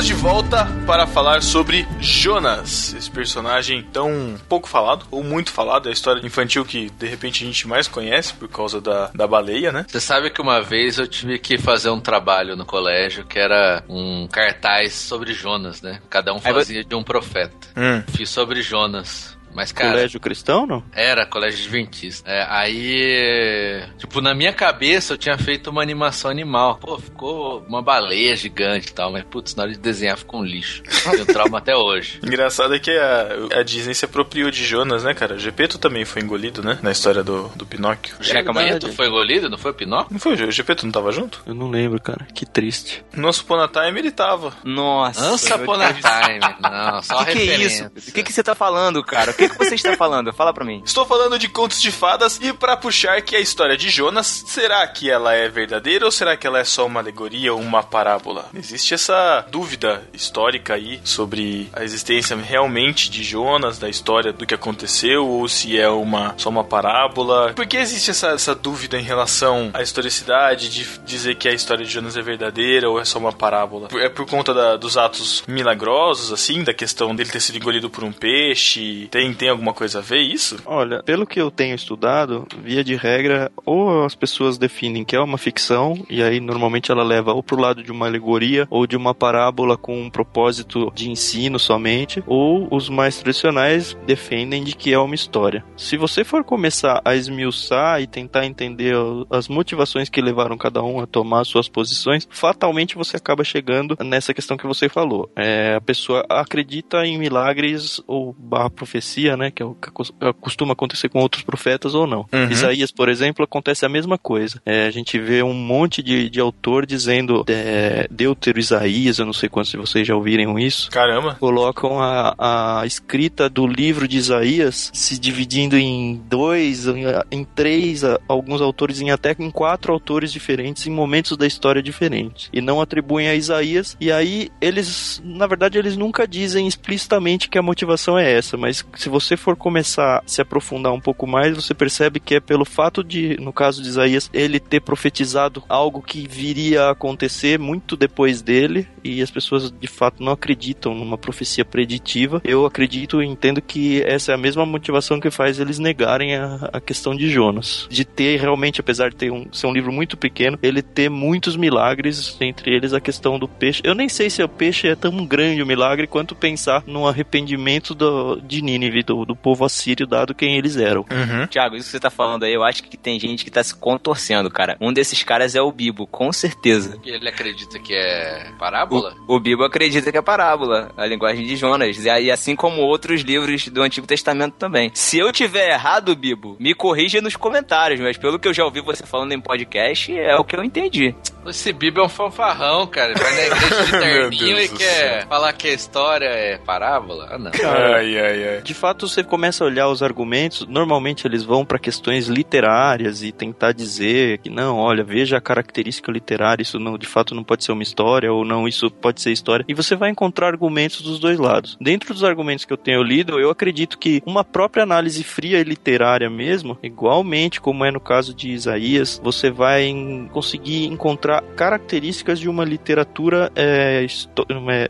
Estamos 0.04 0.08
de 0.08 0.14
volta 0.14 0.66
para 0.86 1.08
falar 1.08 1.42
sobre 1.42 1.88
Jonas, 2.02 2.94
esse 2.94 3.10
personagem 3.10 3.82
tão 3.82 4.36
pouco 4.50 4.68
falado, 4.68 5.06
ou 5.10 5.24
muito 5.24 5.50
falado, 5.50 5.88
é 5.88 5.92
a 5.92 5.94
história 5.94 6.26
infantil 6.26 6.66
que 6.66 6.90
de 6.90 7.08
repente 7.08 7.44
a 7.44 7.48
gente 7.48 7.66
mais 7.68 7.88
conhece 7.88 8.34
por 8.34 8.50
causa 8.50 8.82
da, 8.82 9.08
da 9.16 9.26
baleia, 9.26 9.72
né? 9.72 9.86
Você 9.88 10.02
sabe 10.02 10.30
que 10.30 10.42
uma 10.42 10.62
vez 10.62 10.98
eu 10.98 11.08
tive 11.08 11.40
que 11.40 11.58
fazer 11.58 11.90
um 11.90 12.02
trabalho 12.02 12.58
no 12.58 12.66
colégio 12.66 13.24
que 13.24 13.40
era 13.40 13.82
um 13.88 14.28
cartaz 14.28 14.94
sobre 14.94 15.34
Jonas, 15.34 15.82
né? 15.82 16.02
Cada 16.10 16.34
um 16.34 16.42
fazia 16.42 16.84
de 16.84 16.96
um 16.96 17.04
profeta. 17.04 17.68
Hum. 17.78 18.04
Fiz 18.14 18.30
sobre 18.30 18.62
Jonas. 18.62 19.33
Mas, 19.54 19.72
cara. 19.72 19.92
Colégio 19.92 20.20
cristão, 20.20 20.66
não? 20.66 20.84
Era 20.94 21.26
colégio 21.26 21.60
adventista. 21.60 22.30
É, 22.30 22.46
aí, 22.50 23.84
tipo, 23.98 24.22
na 24.22 24.34
minha 24.34 24.54
cabeça 24.54 25.14
eu 25.14 25.18
tinha 25.18 25.38
feito 25.38 25.70
uma 25.70 25.82
animação 25.82 26.30
animal. 26.30 26.78
Pô, 26.78 26.98
ficou 27.00 27.64
uma 27.68 27.82
baleia 27.82 28.36
gigante 28.36 28.90
e 28.90 28.94
tal, 28.94 29.12
mas 29.12 29.24
putz, 29.24 29.56
na 29.56 29.64
hora 29.64 29.72
de 29.72 29.80
desenhar 29.80 30.18
ficou 30.18 30.42
um 30.42 30.44
lixo. 30.44 30.84
Tenho 30.84 31.26
trauma 31.26 31.58
até 31.58 31.76
hoje. 31.76 32.20
Engraçado 32.26 32.76
é 32.76 32.80
que 32.80 32.92
a, 32.92 33.60
a 33.60 33.64
Disney 33.64 33.94
se 33.94 34.06
apropriou 34.06 34.50
de 34.52 34.64
Jonas, 34.66 35.04
né, 35.04 35.14
cara? 35.14 35.38
Gepeto 35.38 35.78
também 35.78 36.06
foi 36.06 36.22
engolido, 36.22 36.64
né? 36.64 36.80
Na 36.82 36.92
história 36.92 37.24
do, 37.24 37.50
do 37.56 37.66
Pinóquio. 37.66 38.16
O 38.20 38.24
Gepeto 38.24 38.92
foi 38.94 39.08
engolido, 39.08 39.50
não 39.50 39.58
foi 39.58 39.72
o 39.72 39.74
Pinóquio? 39.74 40.14
Não 40.14 40.20
foi, 40.20 40.34
o 40.34 40.52
Gepeto 40.52 40.86
não 40.86 40.92
tava 40.92 41.12
junto? 41.12 41.42
Eu 41.46 41.54
não 41.54 41.70
lembro, 41.70 42.02
cara. 42.02 42.26
Que 42.34 42.46
triste. 42.46 43.04
No 43.16 43.24
Nosso 43.24 43.44
Upon 43.44 43.68
Time 43.68 44.00
ele 44.00 44.12
tava. 44.12 44.54
Nossa. 44.64 45.24
Ansa 45.24 45.56
Upon 45.56 45.78
Time. 45.78 46.40
Não, 46.62 47.02
só 47.02 47.22
O 47.22 47.26
que, 47.26 47.32
que 47.34 47.38
é 47.40 47.44
referência. 47.46 47.92
isso? 47.96 48.10
O 48.10 48.14
que, 48.14 48.24
que 48.24 48.34
você 48.34 48.44
tá 48.44 48.56
falando, 48.56 49.04
cara? 49.04 49.34
Que, 49.50 49.50
que 49.50 49.58
você 49.66 49.76
está 49.76 49.96
falando? 49.98 50.32
Fala 50.34 50.54
pra 50.54 50.66
mim. 50.66 50.82
Estou 50.86 51.06
falando 51.06 51.38
de 51.38 51.48
contos 51.48 51.82
de 51.82 51.92
fadas 51.92 52.40
e 52.42 52.54
para 52.54 52.78
puxar 52.78 53.22
que 53.22 53.36
a 53.36 53.40
história 53.40 53.76
de 53.78 53.90
Jonas, 53.90 54.44
será 54.48 54.86
que 54.88 55.10
ela 55.10 55.34
é 55.34 55.48
verdadeira 55.50 56.06
ou 56.06 56.12
será 56.12 56.36
que 56.38 56.46
ela 56.48 56.60
é 56.60 56.64
só 56.64 56.86
uma 56.86 57.00
alegoria 57.00 57.54
ou 57.54 57.60
uma 57.60 57.84
parábola? 57.84 58.50
Existe 58.54 58.94
essa 58.94 59.46
dúvida 59.50 60.04
histórica 60.14 60.74
aí 60.76 61.00
sobre 61.04 61.70
a 61.74 61.84
existência 61.84 62.36
realmente 62.36 63.10
de 63.10 63.24
Jonas, 63.24 63.78
da 63.80 63.90
história 63.90 64.32
do 64.34 64.46
que 64.46 64.54
aconteceu 64.54 65.28
ou 65.28 65.48
se 65.48 65.80
é 65.80 65.90
uma 65.90 66.34
só 66.38 66.50
uma 66.50 66.64
parábola. 66.64 67.54
Por 67.54 67.66
que 67.66 67.78
existe 67.78 68.12
essa, 68.12 68.30
essa 68.30 68.56
dúvida 68.56 68.98
em 69.00 69.04
relação 69.04 69.70
à 69.74 69.82
historicidade 69.82 70.70
de 70.70 70.84
dizer 71.06 71.36
que 71.36 71.48
a 71.48 71.54
história 71.54 71.86
de 71.86 71.92
Jonas 71.92 72.16
é 72.18 72.22
verdadeira 72.22 72.90
ou 72.90 73.00
é 73.00 73.06
só 73.06 73.20
uma 73.20 73.32
parábola? 73.32 73.88
É 73.94 74.10
por 74.10 74.26
conta 74.26 74.54
da- 74.54 74.78
dos 74.78 74.98
atos 74.98 75.44
milagrosos 75.48 76.32
assim, 76.32 76.64
da 76.64 76.74
questão 76.74 77.16
dele 77.16 77.30
ter 77.30 77.40
sido 77.42 77.58
engolido 77.58 77.90
por 77.90 78.04
um 78.04 78.12
peixe? 78.12 79.08
Tem 79.12 79.33
tem 79.34 79.50
alguma 79.50 79.74
coisa 79.74 80.00
a 80.00 80.02
ver 80.02 80.22
isso? 80.22 80.58
Olha, 80.66 81.02
pelo 81.04 81.26
que 81.26 81.40
eu 81.40 81.52
tenho 81.52 81.76
estudado, 81.76 82.48
via 82.64 82.84
de 82.84 82.96
regra, 82.96 83.52
ou 83.66 84.04
as 84.04 84.16
pessoas 84.16 84.58
definem 84.58 85.04
que 85.04 85.16
é 85.16 85.20
uma 85.20 85.38
ficção, 85.38 86.04
e 86.10 86.22
aí 86.22 86.40
normalmente 86.40 86.92
ela 86.92 87.04
leva 87.04 87.34
ou 87.34 87.44
pro 87.44 87.60
lado 87.60 87.84
de 87.84 87.92
uma 87.92 88.08
alegoria 88.08 88.68
ou 88.70 88.86
de 88.88 88.96
uma 88.96 89.14
parábola 89.14 89.78
com 89.78 90.02
um 90.02 90.10
propósito 90.10 90.92
de 90.94 91.10
ensino 91.10 91.60
somente, 91.60 92.24
ou 92.28 92.68
os 92.72 92.90
mais 92.90 93.18
tradicionais 93.20 93.98
defendem 94.06 94.64
de 94.64 94.76
que 94.76 94.94
é 94.94 95.00
uma 95.00 95.16
história. 95.16 95.64
Se 95.76 95.98
você 95.98 96.24
for 96.24 96.44
começar 96.44 97.02
a 97.04 97.16
esmiuçar 97.16 98.02
e 98.02 98.08
tentar 98.08 98.46
entender 98.46 98.96
as 99.30 99.48
motivações 99.48 100.10
que 100.10 100.22
levaram 100.22 100.58
cada 100.58 100.84
um 100.84 101.00
a 101.00 101.08
tomar 101.08 101.44
suas 101.46 101.68
posições, 101.68 102.28
fatalmente 102.30 102.96
você 102.96 103.18
acaba 103.18 103.44
chegando 103.44 103.98
nessa 104.04 104.34
questão 104.34 104.58
que 104.58 104.68
você 104.68 104.90
falou. 104.90 105.30
É, 105.36 105.76
a 105.76 105.82
pessoa 105.82 106.26
acredita 106.30 107.06
em 107.06 107.18
milagres 107.18 108.02
ou 108.08 108.34
barra 108.38 108.70
profecia, 108.70 109.23
né, 109.38 109.52
que 109.52 109.62
é 109.62 109.66
o 109.66 109.74
que 109.74 109.90
acos- 109.90 110.12
costuma 110.42 110.74
acontecer 110.74 111.10
com 111.10 111.20
outros 111.20 111.44
profetas 111.44 111.96
ou 111.96 112.06
não. 112.06 112.26
Uhum. 112.32 112.50
Isaías, 112.50 112.92
por 112.92 113.10
exemplo, 113.10 113.44
acontece 113.44 113.86
a 113.86 113.90
mesma 113.90 114.18
coisa. 114.18 114.62
É, 114.66 114.86
a 114.86 114.92
gente 114.92 115.18
vê 115.20 115.42
um 115.44 115.54
monte 115.54 116.02
de, 116.04 116.30
de 116.30 116.40
autor 116.40 116.86
dizendo 116.86 117.44
é, 117.48 118.08
Deutero 118.12 118.60
Isaías, 118.60 119.20
eu 119.20 119.26
não 119.26 119.34
sei 119.34 119.50
quantos 119.50 119.72
de 119.72 119.78
vocês 119.78 120.08
já 120.08 120.16
ouviram 120.16 120.60
isso. 120.60 120.90
Caramba. 120.92 121.36
Colocam 121.40 122.00
a, 122.02 122.82
a 122.82 122.86
escrita 122.86 123.50
do 123.50 123.66
livro 123.66 124.08
de 124.08 124.18
Isaías 124.18 124.92
se 124.94 125.20
dividindo 125.20 125.78
em 125.78 126.22
dois, 126.28 126.88
em, 126.88 127.04
em 127.32 127.44
três, 127.44 128.04
alguns 128.28 128.62
autores 128.62 129.02
em 129.02 129.12
até 129.12 129.36
em 129.40 129.50
quatro 129.52 129.94
autores 129.94 130.32
diferentes 130.32 130.86
em 130.88 130.92
momentos 130.92 131.38
da 131.38 131.48
história 131.48 131.82
diferentes. 131.82 132.50
E 132.54 132.62
não 132.62 132.82
atribuem 132.82 133.28
a 133.28 133.36
Isaías. 133.36 133.98
E 134.00 134.12
aí 134.12 134.50
eles, 134.62 135.22
na 135.24 135.48
verdade, 135.48 135.78
eles 135.78 135.96
nunca 135.98 136.28
dizem 136.28 136.68
explicitamente 136.68 137.50
que 137.50 137.58
a 137.58 137.62
motivação 137.62 138.18
é 138.18 138.32
essa, 138.32 138.58
mas 138.58 138.86
se 138.96 139.10
você 139.14 139.38
for 139.38 139.56
começar 139.56 140.18
a 140.18 140.24
se 140.26 140.42
aprofundar 140.42 140.92
um 140.92 141.00
pouco 141.00 141.28
mais, 141.28 141.56
você 141.56 141.72
percebe 141.72 142.20
que 142.20 142.34
é 142.34 142.40
pelo 142.40 142.66
fato 142.66 143.04
de, 143.04 143.38
no 143.40 143.54
caso 143.54 143.84
de 143.84 143.88
Isaías, 143.88 144.28
ele 144.34 144.60
ter 144.60 144.80
profetizado 144.80 145.64
algo 145.70 146.02
que 146.02 146.28
viria 146.28 146.86
a 146.86 146.92
acontecer 146.92 147.60
muito 147.60 147.96
depois 147.96 148.42
dele, 148.42 148.88
e 149.04 149.22
as 149.22 149.30
pessoas 149.30 149.72
de 149.72 149.88
fato 149.88 150.24
não 150.24 150.32
acreditam 150.32 150.96
numa 150.96 151.18
profecia 151.18 151.64
preditiva. 151.64 152.42
Eu 152.44 152.66
acredito 152.66 153.22
e 153.22 153.28
entendo 153.28 153.62
que 153.62 154.02
essa 154.02 154.32
é 154.32 154.36
a 154.36 154.38
mesma 154.38 154.66
motivação 154.66 155.20
que 155.20 155.30
faz 155.30 155.60
eles 155.60 155.78
negarem 155.78 156.36
a, 156.36 156.70
a 156.74 156.82
questão 156.82 157.16
de 157.16 157.30
Jonas. 157.30 157.88
De 157.92 158.04
ter 158.04 158.40
realmente, 158.40 158.82
apesar 158.82 159.10
de 159.10 159.16
ter 159.16 159.32
um, 159.32 159.46
ser 159.52 159.68
um 159.68 159.74
livro 159.74 159.92
muito 159.92 160.18
pequeno, 160.18 160.58
ele 160.64 160.82
ter 160.82 161.08
muitos 161.08 161.56
milagres, 161.56 162.36
entre 162.42 162.76
eles 162.76 162.94
a 162.94 163.00
questão 163.00 163.38
do 163.38 163.48
peixe. 163.48 163.82
Eu 163.84 163.94
nem 163.94 164.10
sei 164.10 164.30
se 164.30 164.42
o 164.42 164.50
peixe 164.50 164.88
é 164.88 164.96
tão 164.96 165.24
grande 165.24 165.62
o 165.62 165.68
milagre 165.68 166.08
quanto 166.08 166.34
pensar 166.34 166.84
no 166.88 167.08
arrependimento 167.08 167.94
do, 167.94 168.42
de 168.42 168.62
Nínive, 168.62 169.03
do, 169.04 169.26
do 169.26 169.36
povo 169.36 169.66
assírio, 169.66 170.08
dado 170.08 170.34
quem 170.34 170.58
eles 170.58 170.78
eram. 170.78 171.02
Uhum. 171.02 171.48
Tiago, 171.48 171.76
isso 171.76 171.86
que 171.86 171.92
você 171.92 172.00
tá 172.00 172.10
falando 172.10 172.44
aí, 172.44 172.54
eu 172.54 172.64
acho 172.64 172.84
que 172.84 172.98
tem 172.98 173.20
gente 173.20 173.44
que 173.44 173.52
tá 173.52 173.64
se 173.64 173.76
contorcendo, 173.76 174.50
cara. 174.50 174.78
Um 174.80 174.92
desses 174.94 175.24
caras 175.24 175.56
é 175.56 175.62
o 175.62 175.72
Bibo, 175.72 176.08
com 176.08 176.32
certeza. 176.32 176.98
E 177.04 177.10
ele 177.10 177.28
acredita 177.28 177.80
que 177.80 177.94
é 177.94 178.52
parábola? 178.58 179.16
O 179.28 179.40
Bibo 179.40 179.64
acredita 179.64 180.12
que 180.12 180.18
é 180.18 180.22
parábola, 180.22 180.92
a 180.98 181.06
linguagem 181.06 181.46
de 181.46 181.56
Jonas, 181.56 182.04
e 182.04 182.10
aí, 182.10 182.32
assim 182.32 182.56
como 182.56 182.82
outros 182.82 183.22
livros 183.22 183.68
do 183.68 183.82
Antigo 183.82 184.08
Testamento 184.08 184.56
também. 184.58 184.92
Se 184.94 185.18
eu 185.18 185.32
tiver 185.32 185.72
errado, 185.72 186.16
Bibo, 186.16 186.56
me 186.60 186.74
corrija 186.74 187.22
nos 187.22 187.36
comentários, 187.36 188.00
mas 188.00 188.18
pelo 188.18 188.40
que 188.40 188.48
eu 188.48 188.54
já 188.54 188.64
ouvi 188.64 188.82
você 188.82 189.06
falando 189.06 189.34
em 189.34 189.40
podcast, 189.40 190.16
é 190.18 190.36
o 190.36 190.44
que 190.44 190.56
eu 190.56 190.64
entendi. 190.64 191.16
Esse 191.46 191.74
Bibo 191.74 192.00
é 192.00 192.04
um 192.04 192.10
fanfarrão, 192.10 192.88
cara. 192.88 193.12
Ele 193.12 193.20
vai 193.20 193.34
na 193.34 193.42
igreja 193.44 193.86
de 193.86 193.92
terninho 194.00 194.60
e 194.60 194.70
quer 194.70 195.28
falar 195.28 195.52
que 195.54 195.68
a 195.68 195.74
história 195.74 196.26
é 196.26 196.58
parábola? 196.58 197.28
Ah, 197.32 197.38
não. 197.38 197.52
Ai, 197.52 198.18
ai, 198.18 198.48
ai. 198.48 198.62
De 198.62 198.74
fato, 198.84 199.08
você 199.08 199.24
começa 199.24 199.64
a 199.64 199.68
olhar 199.68 199.88
os 199.88 200.04
argumentos, 200.04 200.68
normalmente 200.68 201.26
eles 201.26 201.42
vão 201.46 201.64
para 201.64 201.80
questões 201.80 202.28
literárias 202.28 203.24
e 203.24 203.32
tentar 203.32 203.72
dizer 203.72 204.40
que 204.40 204.50
não, 204.50 204.76
olha, 204.76 205.06
veja 205.06 205.38
a 205.38 205.42
característica 205.42 206.12
literária, 206.12 206.62
isso 206.62 206.78
não, 206.78 206.98
de 206.98 207.08
fato 207.08 207.34
não 207.34 207.46
pode 207.46 207.64
ser 207.64 207.72
uma 207.72 207.82
história 207.82 208.30
ou 208.30 208.44
não, 208.44 208.68
isso 208.68 208.92
pode 208.92 209.22
ser 209.22 209.32
história. 209.32 209.64
E 209.70 209.74
você 209.74 209.96
vai 209.96 210.10
encontrar 210.10 210.48
argumentos 210.48 211.02
dos 211.02 211.18
dois 211.18 211.40
lados. 211.40 211.78
Dentro 211.80 212.14
dos 212.14 212.26
argumentos 212.26 212.66
que 212.66 212.74
eu 212.74 212.78
tenho 212.78 213.02
lido, 213.02 213.40
eu 213.40 213.50
acredito 213.50 213.98
que 213.98 214.22
uma 214.26 214.44
própria 214.44 214.84
análise 214.84 215.24
fria 215.24 215.62
e 215.62 215.64
literária 215.64 216.30
mesmo, 216.30 216.78
igualmente 216.84 217.62
como 217.62 217.86
é 217.86 217.92
no 217.92 218.02
caso 218.02 218.34
de 218.34 218.52
Isaías, 218.52 219.18
você 219.24 219.50
vai 219.50 219.90
conseguir 220.34 220.88
encontrar 220.88 221.42
características 221.56 222.38
de 222.38 222.50
uma 222.50 222.66
literatura 222.66 223.50
é, 223.56 224.06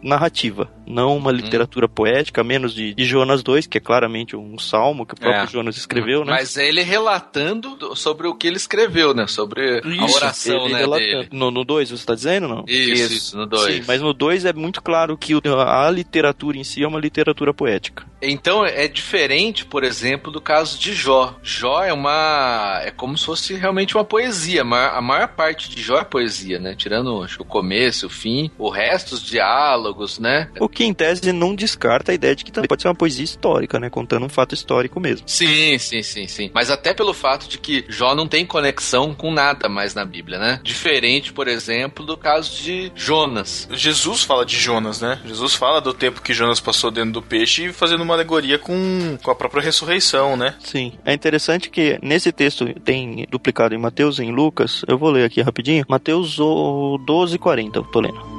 narrativa. 0.02 0.68
Não 0.86 1.16
uma 1.18 1.32
literatura 1.32 1.88
poética, 1.88 2.44
menos 2.44 2.74
de, 2.74 2.94
de 2.94 3.06
Jonas 3.06 3.42
2, 3.44 3.68
que 3.68 3.78
é 3.78 3.82
claramente 3.82 4.36
um 4.36 4.58
salmo 4.60 5.06
que 5.06 5.14
o 5.14 5.18
próprio 5.18 5.44
É. 5.44 5.48
Jonas 5.48 5.78
escreveu, 5.78 6.26
né? 6.26 6.32
Mas 6.34 6.58
ele 6.58 6.82
relatando 6.82 7.76
do- 7.76 7.96
sobre 7.96 8.28
o 8.28 8.36
que 8.36 8.48
ele 8.48 8.58
escreveu, 8.58 9.14
né? 9.14 9.28
Sobre 9.28 9.82
a 9.84 9.88
Isso, 10.06 10.16
oração, 10.16 10.66
ele 10.66 10.74
né, 10.74 10.88
dele. 10.88 11.30
No, 11.32 11.52
no 11.52 11.64
2, 11.64 11.92
você 11.92 12.06
tá 12.06 12.16
dizendo, 12.16 12.48
não? 12.48 12.64
Isso, 12.68 13.14
isso, 13.14 13.38
no 13.38 13.46
2. 13.46 13.76
Sim, 13.76 13.84
mas 13.88 14.02
no 14.02 14.14
2 14.14 14.46
é 14.46 14.54
muito 14.54 14.82
claro 14.82 15.18
que 15.18 15.34
a 15.34 15.90
literatura 15.90 16.58
em 16.58 16.64
si 16.64 16.84
é 16.84 16.88
uma 16.88 17.00
literatura 17.00 17.54
poética. 17.54 18.06
Então 18.22 18.66
é 18.66 18.88
diferente, 18.88 19.66
por 19.66 19.84
exemplo, 19.84 20.32
do 20.32 20.40
caso 20.40 20.80
de 20.80 20.94
Jó. 20.94 21.36
Jó 21.44 21.84
é 21.84 21.92
uma. 21.92 22.80
é 22.84 22.90
como 22.92 23.18
se 23.18 23.26
fosse 23.26 23.54
realmente 23.54 23.96
uma 23.98 24.06
poesia. 24.06 24.62
A 24.62 24.64
maior, 24.66 24.94
a 24.96 25.02
maior 25.02 25.28
parte 25.30 25.70
de 25.70 25.82
Jó 25.82 25.98
é 25.98 26.04
poesia, 26.06 26.58
né? 26.60 26.74
Tirando 26.76 27.26
o 27.40 27.46
começo, 27.46 28.08
o 28.08 28.10
fim, 28.10 28.50
o 28.58 28.70
resto, 28.70 29.14
os 29.16 29.22
diálogos, 29.24 30.20
né? 30.20 30.50
O 30.60 30.70
que, 30.74 30.84
em 30.84 30.94
tese, 30.94 31.32
não 31.32 31.56
descarta 31.56 32.12
a 32.12 32.16
ideia 32.16 32.36
de 32.36 32.44
que 32.44 32.52
também 32.52 32.68
pode 32.68 32.82
ser 32.82 32.88
uma 32.88 32.96
poesia 32.96 33.24
histórica, 33.24 33.80
né? 33.80 33.90
Contando 33.90 34.26
um 34.26 34.30
fato 34.30 34.54
histórico 34.54 35.00
mesmo. 35.00 35.28
Sim, 35.28 35.78
sim, 35.78 36.04
sim, 36.04 36.28
sim. 36.28 36.52
Mas 36.54 36.70
até 36.70 36.94
pelo 36.94 37.14
fato 37.14 37.48
de 37.48 37.58
que 37.58 37.86
Jó 37.88 38.16
não 38.16 38.28
tem 38.28 38.46
conexão 38.46 39.14
com 39.14 39.32
nada 39.32 39.70
mais 39.70 39.94
na 39.94 40.06
Bíblia, 40.06 40.40
né? 40.40 40.60
Diferente, 40.64 41.32
por 41.32 41.48
exemplo, 41.48 42.06
do 42.06 42.18
caso 42.18 42.62
de 42.62 42.92
Jonas. 42.96 43.68
Jesus 43.72 44.24
fala 44.24 44.46
de 44.46 44.58
Jonas, 44.58 45.02
né? 45.02 45.20
Jesus 45.26 45.54
fala 45.54 45.80
do 45.80 45.94
tempo 45.94 46.22
que 46.22 46.34
Jonas 46.34 46.60
passou 46.60 46.92
dentro 46.92 47.12
do 47.12 47.22
peixe 47.22 47.72
fazendo 47.72 48.04
uma 48.04 48.14
alegoria 48.14 48.58
com, 48.58 49.18
com 49.22 49.32
a 49.32 49.36
própria 49.36 49.62
ressurreição, 49.62 50.36
né? 50.36 50.56
Sim. 50.60 50.94
É 51.06 51.14
interessante 51.14 51.70
que 51.70 52.00
nesse 52.02 52.32
texto 52.32 52.66
tem 52.82 53.26
duplicado 53.30 53.76
em 53.76 53.78
Mateus 53.78 54.20
e 54.20 54.24
em 54.24 54.32
Lucas. 54.32 54.84
Eu 54.88 54.98
vou 54.98 55.12
ler 55.12 55.26
aqui 55.26 55.42
rapidinho. 55.42 55.86
Mateus 55.88 56.40
o 56.40 56.98
12, 57.06 57.38
40, 57.38 57.80
eu 57.80 57.84
tô 57.84 58.00
lendo. 58.00 58.33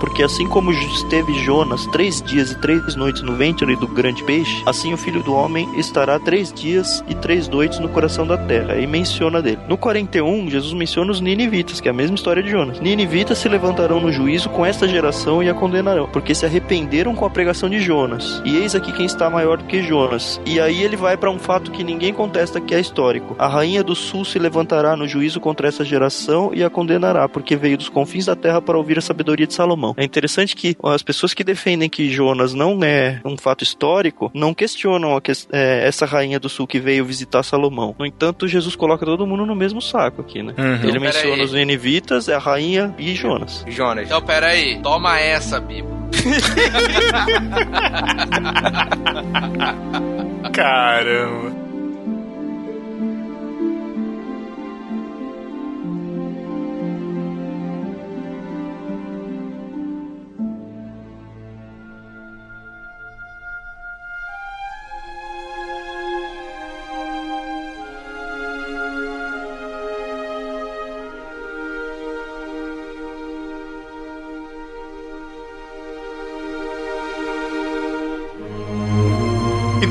Porque 0.00 0.22
assim 0.22 0.46
como 0.46 0.72
esteve 0.72 1.34
Jonas 1.44 1.86
três 1.86 2.22
dias 2.22 2.52
e 2.52 2.60
três 2.60 2.94
noites 2.94 3.22
no 3.22 3.34
ventre 3.34 3.76
do 3.76 3.86
grande 3.86 4.22
peixe, 4.24 4.62
assim 4.66 4.92
o 4.92 4.96
filho 4.96 5.22
do 5.22 5.34
homem 5.34 5.68
estará 5.78 6.18
três 6.18 6.52
dias 6.52 7.04
e 7.08 7.14
três 7.14 7.48
noites 7.48 7.78
no 7.78 7.88
coração 7.88 8.26
da 8.26 8.36
terra. 8.36 8.76
E 8.76 8.86
menciona 8.86 9.42
dele. 9.42 9.58
No 9.68 9.76
41, 9.76 10.50
Jesus 10.50 10.72
menciona 10.72 11.10
os 11.10 11.20
ninivitas, 11.20 11.80
que 11.80 11.88
é 11.88 11.90
a 11.90 11.94
mesma 11.94 12.16
história 12.16 12.42
de 12.42 12.50
Jonas. 12.50 12.80
Ninivitas 12.80 13.38
se 13.38 13.48
levantarão 13.48 14.00
no 14.00 14.12
juízo 14.12 14.48
com 14.50 14.64
esta 14.64 14.86
geração 14.86 15.42
e 15.42 15.48
a 15.48 15.54
condenarão, 15.54 16.08
porque 16.12 16.34
se 16.34 16.46
arrependeram 16.46 17.14
com 17.14 17.24
a 17.24 17.30
pregação 17.30 17.68
de 17.68 17.80
Jonas. 17.80 18.42
E 18.44 18.56
eis 18.56 18.74
aqui 18.74 18.92
quem 18.92 19.06
está 19.06 19.28
maior 19.30 19.58
do 19.58 19.64
que 19.64 19.82
Jonas. 19.82 20.40
E 20.46 20.60
aí 20.60 20.82
ele 20.82 20.96
vai 20.96 21.16
para 21.16 21.30
um 21.30 21.38
fato 21.38 21.70
que 21.70 21.84
ninguém 21.84 22.12
contesta 22.12 22.60
que 22.60 22.74
é 22.74 22.80
histórico. 22.80 23.34
A 23.38 23.46
rainha 23.46 23.82
do 23.82 23.94
sul 23.94 24.24
se 24.24 24.38
levantará 24.38 24.96
no 24.96 25.06
juízo 25.06 25.40
contra 25.40 25.68
essa 25.68 25.84
geração 25.84 26.50
e 26.54 26.62
a 26.62 26.70
condenará, 26.70 27.28
porque 27.28 27.56
veio 27.56 27.78
dos 27.78 27.88
confins 27.88 28.26
da 28.26 28.36
terra 28.36 28.60
para 28.60 28.78
ouvir 28.78 28.98
a 28.98 29.02
sabedoria 29.02 29.46
de 29.46 29.54
Salomão. 29.54 29.87
É 29.96 30.04
interessante 30.04 30.54
que 30.56 30.76
as 30.84 31.02
pessoas 31.02 31.32
que 31.34 31.42
defendem 31.44 31.88
que 31.88 32.10
Jonas 32.10 32.54
não 32.54 32.82
é 32.82 33.20
um 33.24 33.36
fato 33.36 33.62
histórico 33.64 34.30
não 34.34 34.52
questionam 34.54 35.16
a 35.16 35.20
ques- 35.20 35.48
é, 35.52 35.86
essa 35.86 36.06
rainha 36.06 36.38
do 36.40 36.48
sul 36.48 36.66
que 36.66 36.78
veio 36.78 37.04
visitar 37.04 37.42
Salomão. 37.42 37.94
No 37.98 38.06
entanto, 38.06 38.46
Jesus 38.48 38.74
coloca 38.76 39.04
todo 39.06 39.26
mundo 39.26 39.44
no 39.46 39.54
mesmo 39.54 39.80
saco 39.82 40.20
aqui, 40.22 40.42
né? 40.42 40.54
Uhum. 40.58 40.74
Ele 40.74 40.88
Então, 40.90 41.00
menciona 41.00 41.42
os 41.42 41.52
ninivitas, 41.52 42.28
a 42.28 42.38
rainha 42.38 42.94
e 42.98 43.14
Jonas. 43.14 43.64
Jonas. 43.68 44.06
Então, 44.06 44.20
peraí. 44.22 44.80
Toma 44.82 45.18
essa, 45.18 45.60
Bíblia. 45.60 45.98
Caramba. 50.52 51.57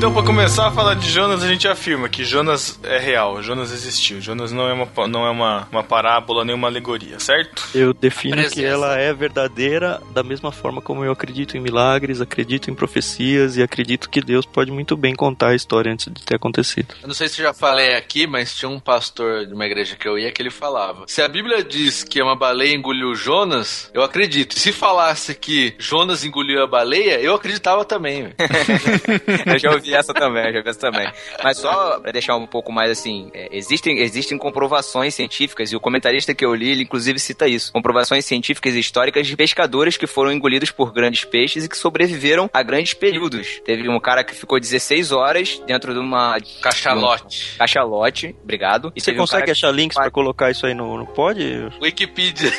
Então, 0.08 0.22
pra 0.22 0.26
começar 0.26 0.68
a 0.68 0.70
falar 0.70 0.94
de 0.94 1.06
Jonas, 1.10 1.42
a 1.42 1.46
gente 1.46 1.68
afirma 1.68 2.08
que 2.08 2.24
Jonas 2.24 2.80
é 2.82 2.96
real, 2.96 3.42
Jonas 3.42 3.70
existiu. 3.70 4.22
Jonas 4.22 4.50
não 4.52 4.66
é 4.66 4.72
uma, 4.72 5.06
não 5.06 5.26
é 5.26 5.30
uma, 5.30 5.68
uma 5.70 5.84
parábola 5.84 6.46
nem 6.46 6.54
uma 6.54 6.66
alegoria, 6.66 7.20
certo? 7.20 7.62
Eu 7.74 7.92
defino 7.92 8.36
Presença. 8.36 8.54
que 8.54 8.64
ela 8.64 8.96
é 8.96 9.12
verdadeira 9.12 10.00
da 10.14 10.22
mesma 10.22 10.50
forma 10.50 10.80
como 10.80 11.04
eu 11.04 11.12
acredito 11.12 11.58
em 11.58 11.60
milagres, 11.60 12.22
acredito 12.22 12.70
em 12.70 12.74
profecias 12.74 13.58
e 13.58 13.62
acredito 13.62 14.08
que 14.08 14.22
Deus 14.22 14.46
pode 14.46 14.70
muito 14.70 14.96
bem 14.96 15.14
contar 15.14 15.48
a 15.48 15.54
história 15.54 15.92
antes 15.92 16.10
de 16.10 16.22
ter 16.22 16.36
acontecido. 16.36 16.94
Eu 17.02 17.08
não 17.08 17.14
sei 17.14 17.28
se 17.28 17.42
eu 17.42 17.44
já 17.44 17.52
falei 17.52 17.94
aqui, 17.94 18.26
mas 18.26 18.56
tinha 18.56 18.70
um 18.70 18.80
pastor 18.80 19.44
de 19.44 19.52
uma 19.52 19.66
igreja 19.66 19.94
que 19.94 20.08
eu 20.08 20.18
ia 20.18 20.32
que 20.32 20.40
ele 20.40 20.50
falava: 20.50 21.04
se 21.06 21.20
a 21.20 21.28
Bíblia 21.28 21.62
diz 21.62 22.02
que 22.02 22.22
uma 22.22 22.34
baleia 22.34 22.74
engoliu 22.74 23.14
Jonas, 23.14 23.90
eu 23.92 24.02
acredito. 24.02 24.58
Se 24.58 24.72
falasse 24.72 25.34
que 25.34 25.74
Jonas 25.78 26.24
engoliu 26.24 26.62
a 26.62 26.66
baleia, 26.66 27.20
eu 27.20 27.34
acreditava 27.34 27.84
também. 27.84 28.32
eu 29.44 29.58
já 29.58 29.70
ouvi 29.72 29.97
essa 29.98 30.14
também, 30.14 30.46
eu 30.46 30.52
já 30.52 30.58
ouvi 30.58 30.70
essa 30.70 30.80
também. 30.80 31.10
Mas 31.42 31.58
só 31.58 32.00
pra 32.00 32.12
deixar 32.12 32.36
um 32.36 32.46
pouco 32.46 32.72
mais 32.72 32.90
assim, 32.90 33.30
é, 33.34 33.48
existem, 33.52 33.98
existem 33.98 34.38
comprovações 34.38 35.14
científicas, 35.14 35.72
e 35.72 35.76
o 35.76 35.80
comentarista 35.80 36.34
que 36.34 36.44
eu 36.44 36.54
li, 36.54 36.70
ele 36.70 36.82
inclusive 36.82 37.18
cita 37.18 37.46
isso. 37.46 37.72
Comprovações 37.72 38.24
científicas 38.24 38.74
e 38.74 38.78
históricas 38.78 39.26
de 39.26 39.36
pescadores 39.36 39.96
que 39.96 40.06
foram 40.06 40.32
engolidos 40.32 40.70
por 40.70 40.92
grandes 40.92 41.24
peixes 41.24 41.64
e 41.64 41.68
que 41.68 41.76
sobreviveram 41.76 42.48
a 42.52 42.62
grandes 42.62 42.94
períodos. 42.94 43.60
Teve 43.64 43.88
um 43.88 44.00
cara 44.00 44.24
que 44.24 44.34
ficou 44.34 44.58
16 44.58 45.12
horas 45.12 45.60
dentro 45.66 45.92
de 45.92 45.98
uma... 45.98 46.38
Cachalote. 46.62 47.56
Cachalote, 47.58 48.36
obrigado. 48.42 48.92
E 48.94 49.00
Você 49.00 49.12
um 49.12 49.16
consegue 49.16 49.42
cara 49.42 49.52
achar 49.52 49.70
links 49.70 49.96
pra 49.96 50.10
colocar 50.10 50.50
isso 50.50 50.66
aí 50.66 50.74
no, 50.74 50.96
no 50.98 51.06
pod? 51.06 51.38
Wikipedia. 51.80 52.52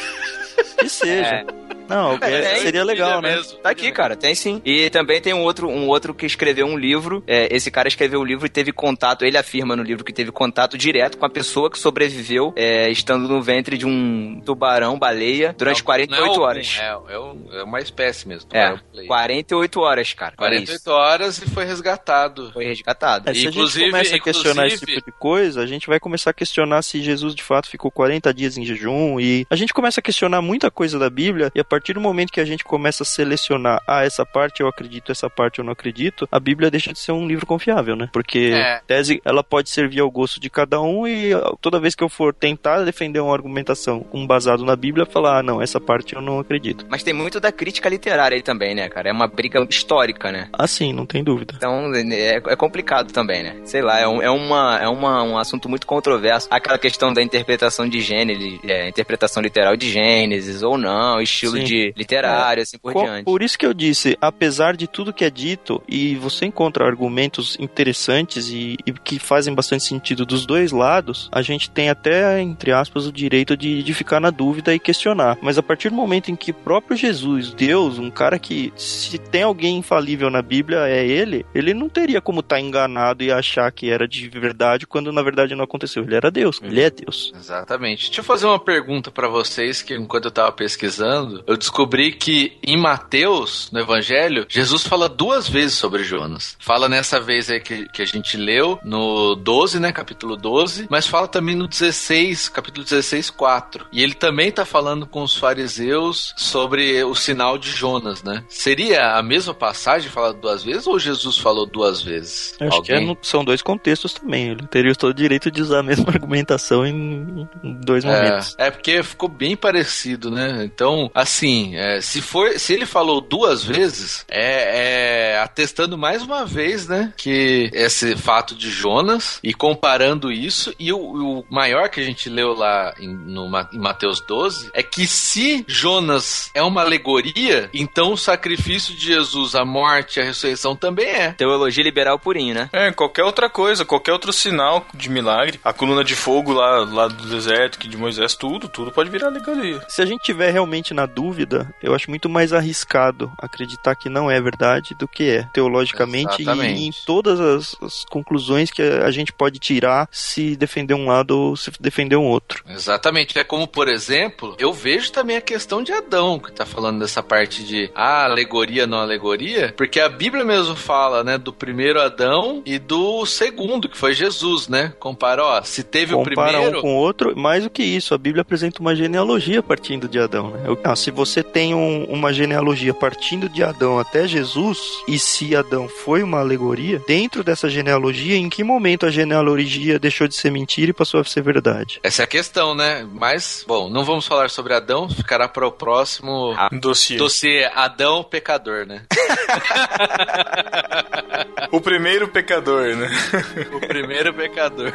Que 0.78 0.90
seja. 0.90 1.46
Não, 1.90 2.18
É, 2.22 2.42
é- 2.42 2.56
seria 2.58 2.84
legal, 2.84 3.22
né? 3.22 3.36
mesmo. 3.36 3.58
Tá 3.60 3.70
aqui, 3.70 3.92
cara, 3.92 4.16
tem 4.16 4.36
sim. 4.36 4.62
E 4.64 4.90
também 4.90 5.20
tem 5.22 5.34
um 5.34 5.42
outro, 5.42 5.68
um 5.68 5.88
outro 5.88 6.14
que 6.14 6.26
escreveu 6.26 6.66
um 6.68 6.78
livro. 6.78 7.24
é, 7.28 7.54
esse 7.56 7.70
cara 7.72 7.88
escreveu 7.88 8.20
um 8.22 8.24
livro 8.24 8.46
e 8.46 8.50
teve 8.50 8.72
contato. 8.72 9.24
Ele 9.26 9.38
afirma 9.38 9.76
no 9.76 9.84
livro 9.84 10.04
que 10.04 10.14
teve 10.14 10.32
contato 10.32 10.78
direto 10.78 11.18
com 11.18 11.26
a 11.26 11.30
pessoa 11.30 11.70
que 11.70 11.78
sobreviveu 11.80 12.54
é, 12.56 12.90
estando 12.90 13.28
no 13.28 13.42
ventre 13.42 13.78
de 13.78 13.86
um 13.86 14.42
tubarão, 14.46 14.98
baleia, 14.98 15.54
durante 15.58 15.80
Não, 15.80 15.86
48 15.86 16.26
não 16.26 16.34
é 16.36 16.40
horas. 16.48 16.78
É, 16.80 16.86
é, 16.86 17.60
é 17.60 17.64
uma 17.64 17.80
espécie 17.80 18.28
mesmo. 18.28 18.50
É, 18.52 18.64
tubarão 18.70 18.80
play. 18.92 19.08
48 19.08 19.80
horas, 19.82 20.14
cara. 20.14 20.34
Olha 20.38 20.50
48 20.52 20.80
isso. 20.80 20.92
horas 20.92 21.38
e 21.42 21.50
foi 21.50 21.66
resgatado. 21.66 22.52
Foi 22.54 22.66
resgatado. 22.66 23.30
É, 23.30 23.34
se 23.34 23.48
a 23.48 23.50
Inclusive- 23.50 23.80
gente 23.86 23.92
começa 23.92 24.16
a 24.16 24.20
questionar 24.20 24.68
esse 24.68 24.76
inclusive- 24.78 25.00
tipo 25.02 25.12
de 25.12 25.18
coisa, 25.18 25.62
a 25.62 25.66
gente 25.66 25.88
vai 25.88 26.00
começar 26.00 26.30
a 26.32 26.34
questionar 26.34 26.82
se 26.82 27.02
Jesus 27.02 27.34
de 27.36 27.44
fato 27.44 27.70
ficou 27.70 27.92
40 27.92 28.34
dias 28.34 28.58
em 28.58 28.66
jejum 28.66 29.20
e 29.20 29.46
a 29.50 29.56
gente 29.56 29.74
começa 29.74 30.00
a 30.00 30.04
questionar 30.04 30.42
muita 30.42 30.70
coisa 30.72 30.98
da 31.00 31.10
Bíblia 31.10 31.52
e 31.56 31.60
a 31.60 31.64
partir 31.64 31.79
do 31.94 32.02
momento 32.02 32.32
que 32.32 32.40
a 32.40 32.46
gente 32.46 32.64
começa 32.64 33.04
a 33.04 33.06
selecionar, 33.06 33.82
ah, 33.88 34.04
essa 34.04 34.26
parte 34.26 34.62
eu 34.62 34.68
acredito, 34.68 35.12
essa 35.12 35.30
parte 35.30 35.60
eu 35.60 35.66
não 35.66 35.74
acredito, 35.74 36.28
a 36.32 36.40
Bíblia 36.40 36.70
deixa 36.72 36.92
de 36.94 37.00
ser 37.00 37.12
um 37.12 37.28
livro 37.28 37.46
confiável, 37.46 37.96
né? 37.96 38.10
Porque 38.12 38.52
É. 38.54 38.82
tese 38.86 39.22
ela 39.26 39.44
pode 39.44 39.70
servir 39.70 40.00
ao 40.00 40.12
gosto 40.12 40.40
de 40.40 40.50
cada 40.50 40.82
um 40.82 41.08
e 41.08 41.34
ah, 41.34 41.54
toda 41.62 41.80
vez 41.80 41.96
que 41.96 42.04
eu 42.04 42.10
for 42.10 42.34
tentar 42.34 42.84
defender 42.84 43.20
uma 43.20 43.34
argumentação 43.34 44.02
com 44.02 44.26
basado 44.26 44.66
na 44.66 44.76
Bíblia, 44.76 45.06
falar, 45.06 45.40
ah, 45.40 45.44
não, 45.44 45.62
essa 45.62 45.80
parte 45.80 46.16
eu 46.16 46.22
não 46.22 46.40
acredito. 46.40 46.86
Mas 46.90 47.04
tem 47.04 47.14
muito 47.14 47.40
da 47.40 47.52
crítica 47.52 47.90
literária 47.90 48.36
aí 48.36 48.42
também, 48.42 48.76
né, 48.76 48.90
cara? 48.90 49.10
É 49.10 49.12
uma 49.14 49.28
briga 49.28 49.66
histórica, 49.70 50.32
né? 50.32 50.50
Assim, 50.54 50.94
não 50.94 51.06
tem 51.06 51.24
dúvida. 51.24 51.54
Então 51.58 51.92
é, 51.96 52.36
é 52.36 52.56
complicado 52.56 53.12
também, 53.12 53.44
né? 53.44 53.56
Sei 53.64 53.82
lá, 53.82 54.00
é, 54.00 54.08
um, 54.08 54.22
é, 54.22 54.30
uma, 54.30 54.80
é 54.82 54.88
uma, 54.88 55.24
um 55.24 55.38
assunto 55.38 55.70
muito 55.70 55.86
controverso. 55.88 56.48
Aquela 56.52 56.78
questão 56.78 57.14
da 57.14 57.22
interpretação 57.22 57.88
de 57.88 58.02
Gênesis, 58.02 58.60
é, 58.64 58.90
interpretação 58.90 59.42
literal 59.42 59.76
de 59.76 59.90
Gênesis 59.90 60.64
ou 60.64 60.78
não, 60.78 61.22
estilo 61.22 61.58
Sim. 61.58 61.64
de 61.64 61.68
literário, 61.95 62.63
assim 62.63 62.78
por 62.78 62.93
Co- 62.93 63.03
diante. 63.03 63.26
Por 63.26 63.41
isso 63.41 63.57
que 63.57 63.65
eu 63.65 63.74
disse, 63.74 64.17
apesar 64.22 64.76
de 64.76 64.88
tudo 64.88 65.13
que 65.13 65.24
é 65.26 65.30
dito, 65.30 65.82
e 65.88 66.15
você 66.15 66.45
encontra 66.45 66.86
argumentos 66.86 67.57
interessantes 67.59 68.49
e, 68.49 68.78
e 68.86 68.91
que 68.91 69.20
fazem 69.20 69.53
bastante 69.53 69.84
sentido 69.84 70.26
dos 70.26 70.45
dois 70.45 70.72
lados, 70.72 71.30
a 71.32 71.41
gente 71.41 71.70
tem 71.70 71.89
até, 71.89 72.41
entre 72.41 72.72
aspas, 72.72 73.05
o 73.05 73.11
direito 73.11 73.55
de, 73.57 73.82
de 73.84 73.93
ficar 73.93 74.20
na 74.20 74.30
dúvida 74.30 74.74
e 74.74 74.80
questionar. 74.80 75.38
Mas 75.41 75.57
a 75.57 75.63
partir 75.63 75.89
do 75.89 75.95
momento 75.95 76.30
em 76.32 76.36
que 76.36 76.51
próprio 76.53 76.97
Jesus, 76.97 77.53
Deus, 77.53 77.97
um 77.99 78.09
cara 78.09 78.38
que 78.39 78.72
se 78.76 79.17
tem 79.17 79.43
alguém 79.43 79.78
infalível 79.78 80.30
na 80.30 80.41
Bíblia 80.41 80.88
é 80.88 81.05
ele, 81.05 81.45
ele 81.53 81.74
não 81.74 81.89
teria 81.89 82.22
como 82.22 82.39
estar 82.41 82.59
enganado 82.59 83.24
e 83.24 83.32
achar 83.32 83.72
que 83.72 83.89
era 83.89 84.07
de 84.07 84.28
verdade 84.30 84.86
quando 84.88 85.11
na 85.11 85.22
verdade 85.22 85.55
não 85.55 85.63
aconteceu. 85.63 86.03
Ele 86.03 86.15
era 86.15 86.30
Deus, 86.32 86.59
ele 86.63 86.82
é 86.82 86.89
Deus. 86.89 87.32
Exatamente. 87.36 88.07
Deixa 88.07 88.22
eu 88.22 88.26
fazer 88.26 88.45
uma 88.45 88.59
pergunta 88.59 89.11
pra 89.11 89.28
vocês 89.28 89.82
que 89.82 89.93
enquanto 89.95 90.26
eu 90.26 90.32
tava 90.32 90.51
pesquisando, 90.51 91.43
eu 91.47 91.57
descobri 91.60 92.12
que 92.14 92.57
em 92.66 92.78
Mateus, 92.78 93.70
no 93.72 93.80
Evangelho, 93.80 94.45
Jesus 94.49 94.84
fala 94.84 95.07
duas 95.07 95.47
vezes 95.47 95.78
sobre 95.78 96.03
Jonas. 96.03 96.55
Fala 96.60 96.89
nessa 96.89 97.20
vez 97.20 97.49
aí 97.49 97.60
que, 97.60 97.88
que 97.89 98.01
a 98.01 98.05
gente 98.05 98.36
leu, 98.38 98.80
no 98.84 99.36
12, 99.36 99.80
né? 99.80 99.91
Capítulo 99.91 100.36
12, 100.36 100.88
mas 100.89 101.05
fala 101.05 101.28
também 101.28 101.55
no 101.55 101.68
16, 101.68 102.49
capítulo 102.49 102.84
16, 102.84 103.30
4. 103.30 103.86
E 103.91 104.01
ele 104.01 104.14
também 104.14 104.51
tá 104.51 104.66
falando 104.66 105.05
com 105.05 105.22
os 105.22 105.36
fariseus 105.36 106.34
sobre 106.38 107.03
o 107.03 107.14
sinal 107.14 107.57
de 107.57 107.70
Jonas, 107.72 108.24
né? 108.24 108.43
Seria 108.47 109.16
a 109.18 109.22
mesma 109.24 109.53
passagem 109.53 110.10
falada 110.10 110.34
duas 110.39 110.64
vezes 110.64 110.88
ou 110.88 110.97
Jesus 110.97 111.38
falou 111.38 111.66
duas 111.66 112.01
vezes? 112.01 112.55
Eu 112.60 112.68
acho 112.70 112.82
que 112.82 112.93
é 112.93 112.99
no- 112.99 113.18
são 113.22 113.43
dois 113.43 113.62
contextos 113.62 114.14
também. 114.14 114.49
Ele 114.51 114.66
teria 114.68 114.95
todo 114.95 115.12
o 115.12 115.14
direito 115.14 115.51
de 115.51 115.62
usar 115.62 115.80
a 115.80 115.84
mesma 115.84 116.10
argumentação 116.10 116.86
em, 116.86 117.47
em 117.64 117.74
dois 117.82 118.03
momentos. 118.05 118.55
É, 118.57 118.68
é 118.68 118.72
porque 118.72 119.03
ficou 119.03 119.28
bem 119.30 119.55
parecido, 119.55 120.32
né? 120.32 120.64
Então, 120.64 121.12
assim, 121.14 121.49
é, 121.76 122.02
se 122.02 122.22
for, 122.22 122.60
se 122.60 122.74
ele 122.74 122.86
falou 122.86 123.22
duas 123.22 123.64
vezes, 123.64 124.26
é, 124.30 125.34
é 125.34 125.39
atestando 125.39 125.97
mais 125.97 126.24
uma 126.24 126.45
vez, 126.45 126.88
né, 126.88 127.14
que 127.18 127.70
esse 127.74 128.16
fato 128.16 128.56
de 128.56 128.70
Jonas 128.70 129.39
e 129.43 129.54
comparando 129.54 130.32
isso 130.32 130.74
e 130.80 130.91
o, 130.91 131.00
o 131.00 131.45
maior 131.50 131.89
que 131.89 132.00
a 132.00 132.04
gente 132.04 132.30
leu 132.30 132.54
lá 132.54 132.93
em, 133.00 133.08
no, 133.08 133.47
em 133.74 133.80
Mateus 133.80 134.22
12 134.22 134.70
é 134.74 134.84
que 134.84 135.08
se 135.08 135.64
Jonas 135.68 136.50
é 136.54 136.62
uma 136.62 136.82
alegoria, 136.82 137.70
então 137.74 138.14
o 138.14 138.18
sacrifício 138.18 138.95
de 138.95 139.06
Jesus, 139.06 139.56
a 139.56 139.66
morte 139.66 140.18
e 140.18 140.22
a 140.22 140.26
ressurreição 140.26 140.76
também 140.76 141.08
é. 141.08 141.32
Teologia 141.32 141.84
liberal 141.84 142.20
purinho, 142.20 142.54
né? 142.54 142.70
É, 142.72 142.91
qualquer 142.91 143.24
outra 143.24 143.50
coisa, 143.50 143.86
qualquer 143.86 144.12
outro 144.12 144.32
sinal 144.32 144.86
de 144.93 145.10
milagre. 145.10 145.60
A 145.64 145.74
coluna 145.74 146.04
de 146.04 146.16
fogo 146.16 146.54
lá, 146.54 146.84
lá 146.86 147.08
do 147.08 147.28
deserto, 147.28 147.80
que 147.80 147.88
de 147.88 147.97
Moisés, 147.97 148.36
tudo, 148.36 148.68
tudo 148.68 148.91
pode 148.91 149.10
virar 149.10 149.28
alegoria. 149.28 149.82
Se 149.88 150.02
a 150.02 150.06
gente 150.06 150.24
tiver 150.24 150.52
realmente 150.52 150.93
na 150.93 151.06
dúvida, 151.06 151.39
eu 151.82 151.94
acho 151.94 152.10
muito 152.10 152.30
mais 152.30 152.54
arriscado 152.54 153.32
acreditar 153.38 153.96
que 153.96 154.10
não 154.10 154.30
é 154.30 154.40
verdade 154.42 154.96
do 154.96 155.08
que 155.08 155.30
é, 155.30 155.44
teologicamente 155.54 156.42
Exatamente. 156.42 156.82
e 156.82 156.88
em 156.88 156.92
todas 157.06 157.40
as, 157.40 157.76
as 157.82 158.06
conclusões 158.06 158.72
que 158.72 158.82
a 158.82 159.12
gente 159.12 159.32
pode 159.32 159.60
tirar 159.60 160.08
se 160.12 160.56
defender 160.56 160.94
um 160.94 161.08
lado 161.08 161.38
ou 161.38 161.56
se 161.56 161.72
defender 161.80 162.16
um 162.16 162.26
outro. 162.26 162.64
Exatamente. 162.68 163.38
É 163.38 163.44
como, 163.44 163.68
por 163.68 163.88
exemplo, 163.88 164.56
eu 164.60 164.74
vejo 164.74 165.12
também 165.12 165.38
a 165.38 165.42
questão 165.42 165.82
de 165.84 165.92
Adão, 165.92 166.40
que 166.40 166.52
tá 166.52 166.66
falando 166.66 167.00
dessa 167.00 167.22
parte 167.22 167.64
de 167.64 167.90
ah, 167.96 168.26
alegoria, 168.26 168.88
não 168.88 169.00
alegoria, 169.00 169.74
porque 169.78 170.00
a 170.00 170.10
Bíblia 170.10 170.44
mesmo 170.44 170.76
fala, 170.76 171.24
né, 171.24 171.38
do 171.38 171.54
primeiro 171.54 172.02
Adão 172.02 172.62
e 172.66 172.78
do 172.80 173.26
segundo, 173.26 173.88
que 173.90 173.98
foi 173.98 174.14
Jesus, 174.14 174.68
né? 174.68 174.94
Compara, 175.00 175.44
ó, 175.44 175.62
se 175.62 175.84
teve 175.84 176.14
o 176.14 176.24
Compara 176.24 176.52
primeiro. 176.54 176.80
um 176.80 176.82
com 176.82 176.96
o 176.96 176.98
outro, 176.98 177.38
mais 177.38 177.64
do 177.64 177.70
que 177.70 177.84
isso, 177.84 178.14
a 178.14 178.18
Bíblia 178.18 178.42
apresenta 178.42 178.80
uma 178.82 178.96
genealogia 178.96 179.62
partindo 179.62 180.08
de 180.08 180.20
Adão. 180.20 180.52
Né? 180.52 180.64
Eu- 180.66 180.80
ah, 180.84 180.96
se 180.96 181.12
você 181.20 181.43
tem 181.43 181.76
um- 181.76 182.05
uma 182.05 182.32
genealogia 182.32 182.93
partindo 182.93 183.49
de 183.49 183.61
Adão 183.61 183.99
até 183.99 184.26
Jesus, 184.26 184.80
e 185.05 185.20
se 185.20 185.53
Adão 185.53 185.89
foi 185.89 186.24
uma 186.24 186.39
alegoria, 186.39 187.01
dentro 187.05 187.43
dessa 187.43 187.67
genealogia, 187.70 188.38
em 188.38 188.47
que 188.49 188.63
momento 188.63 189.05
a 189.05 189.11
genealogia 189.11 189.99
deixou 189.99 190.30
de 190.30 190.36
ser 190.36 190.49
mentira 190.49 190.91
e 190.91 190.93
passou 190.93 191.20
a 191.20 191.26
ser 191.26 191.41
verdade? 191.41 191.99
Essa 192.01 192.22
é 192.22 192.24
a 192.24 192.28
questão, 192.28 192.74
né? 192.74 193.05
Mas, 193.13 193.65
bom, 193.67 193.89
não 193.89 194.05
vamos 194.05 194.26
falar 194.26 194.49
sobre 194.49 194.74
Adão, 194.74 195.09
ficará 195.09 195.49
para 195.49 195.67
o 195.67 195.72
próximo 195.74 196.55
Dossiê. 196.80 197.17
dossiê 197.17 197.65
Adão 197.76 198.24
Pecador, 198.24 198.86
né? 198.86 199.01
O 201.72 201.80
primeiro 201.82 202.28
pecador, 202.30 202.95
né? 202.95 203.09
O 203.76 203.80
primeiro 203.88 204.34
pecador. 204.34 204.91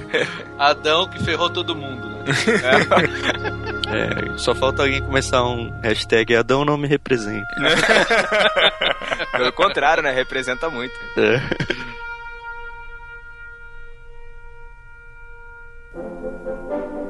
Adão 0.58 1.06
que 1.08 1.22
ferrou 1.24 1.48
todo 1.50 1.74
mundo, 1.76 2.08
né? 2.08 2.24
É, 2.64 3.77
só 4.36 4.54
falta 4.54 4.82
alguém 4.82 5.02
começar 5.02 5.44
um 5.44 5.70
hashtag 5.80 6.36
Adão 6.36 6.64
não 6.64 6.76
me 6.76 6.86
representa. 6.86 7.46
Pelo 9.32 9.52
contrário, 9.52 10.02
né? 10.02 10.10
Representa 10.12 10.68
muito. 10.70 10.94
É. 11.16 11.40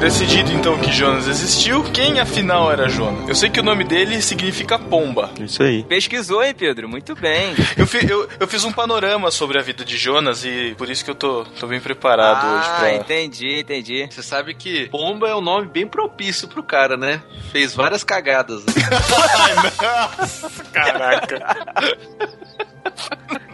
Decidido 0.00 0.50
então 0.52 0.78
que 0.78 0.90
Jonas 0.90 1.28
existiu, 1.28 1.84
quem 1.92 2.20
afinal 2.20 2.72
era 2.72 2.88
Jonas? 2.88 3.28
Eu 3.28 3.34
sei 3.34 3.50
que 3.50 3.60
o 3.60 3.62
nome 3.62 3.84
dele 3.84 4.22
significa 4.22 4.78
pomba. 4.78 5.30
Isso 5.38 5.62
aí. 5.62 5.84
Pesquisou, 5.84 6.42
hein, 6.42 6.54
Pedro? 6.56 6.88
Muito 6.88 7.14
bem. 7.14 7.54
Eu, 7.76 7.86
fi- 7.86 8.08
eu- 8.10 8.28
eu 8.40 8.48
fiz 8.48 8.64
um 8.64 8.72
panorama 8.72 9.30
sobre 9.30 9.58
a 9.58 9.62
vida 9.62 9.84
de 9.84 9.96
Jonas 9.98 10.44
e 10.44 10.74
por 10.76 10.88
isso 10.88 11.04
que 11.04 11.10
eu 11.10 11.14
tô, 11.14 11.44
tô 11.58 11.66
bem 11.66 11.80
preparado 11.80 12.58
hoje 12.58 12.68
ah, 12.70 12.76
pra. 12.78 12.94
entendi, 12.94 13.60
entendi. 13.60 14.06
Você 14.10 14.22
sabe 14.22 14.54
que 14.54 14.88
Pomba 14.88 15.28
é 15.28 15.34
um 15.34 15.40
nome 15.40 15.66
bem 15.66 15.86
propício 15.86 16.46
pro 16.48 16.62
cara, 16.62 16.96
né? 16.96 17.22
Fez 17.52 17.74
várias 17.74 18.02
cagadas. 18.04 18.64
né? 18.66 18.72
Caraca. 20.72 21.40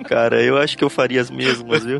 Cara, 0.08 0.42
eu 0.42 0.56
acho 0.58 0.76
que 0.76 0.84
eu 0.84 0.90
faria 0.90 1.20
as 1.20 1.30
mesmas, 1.30 1.84
viu? 1.84 1.98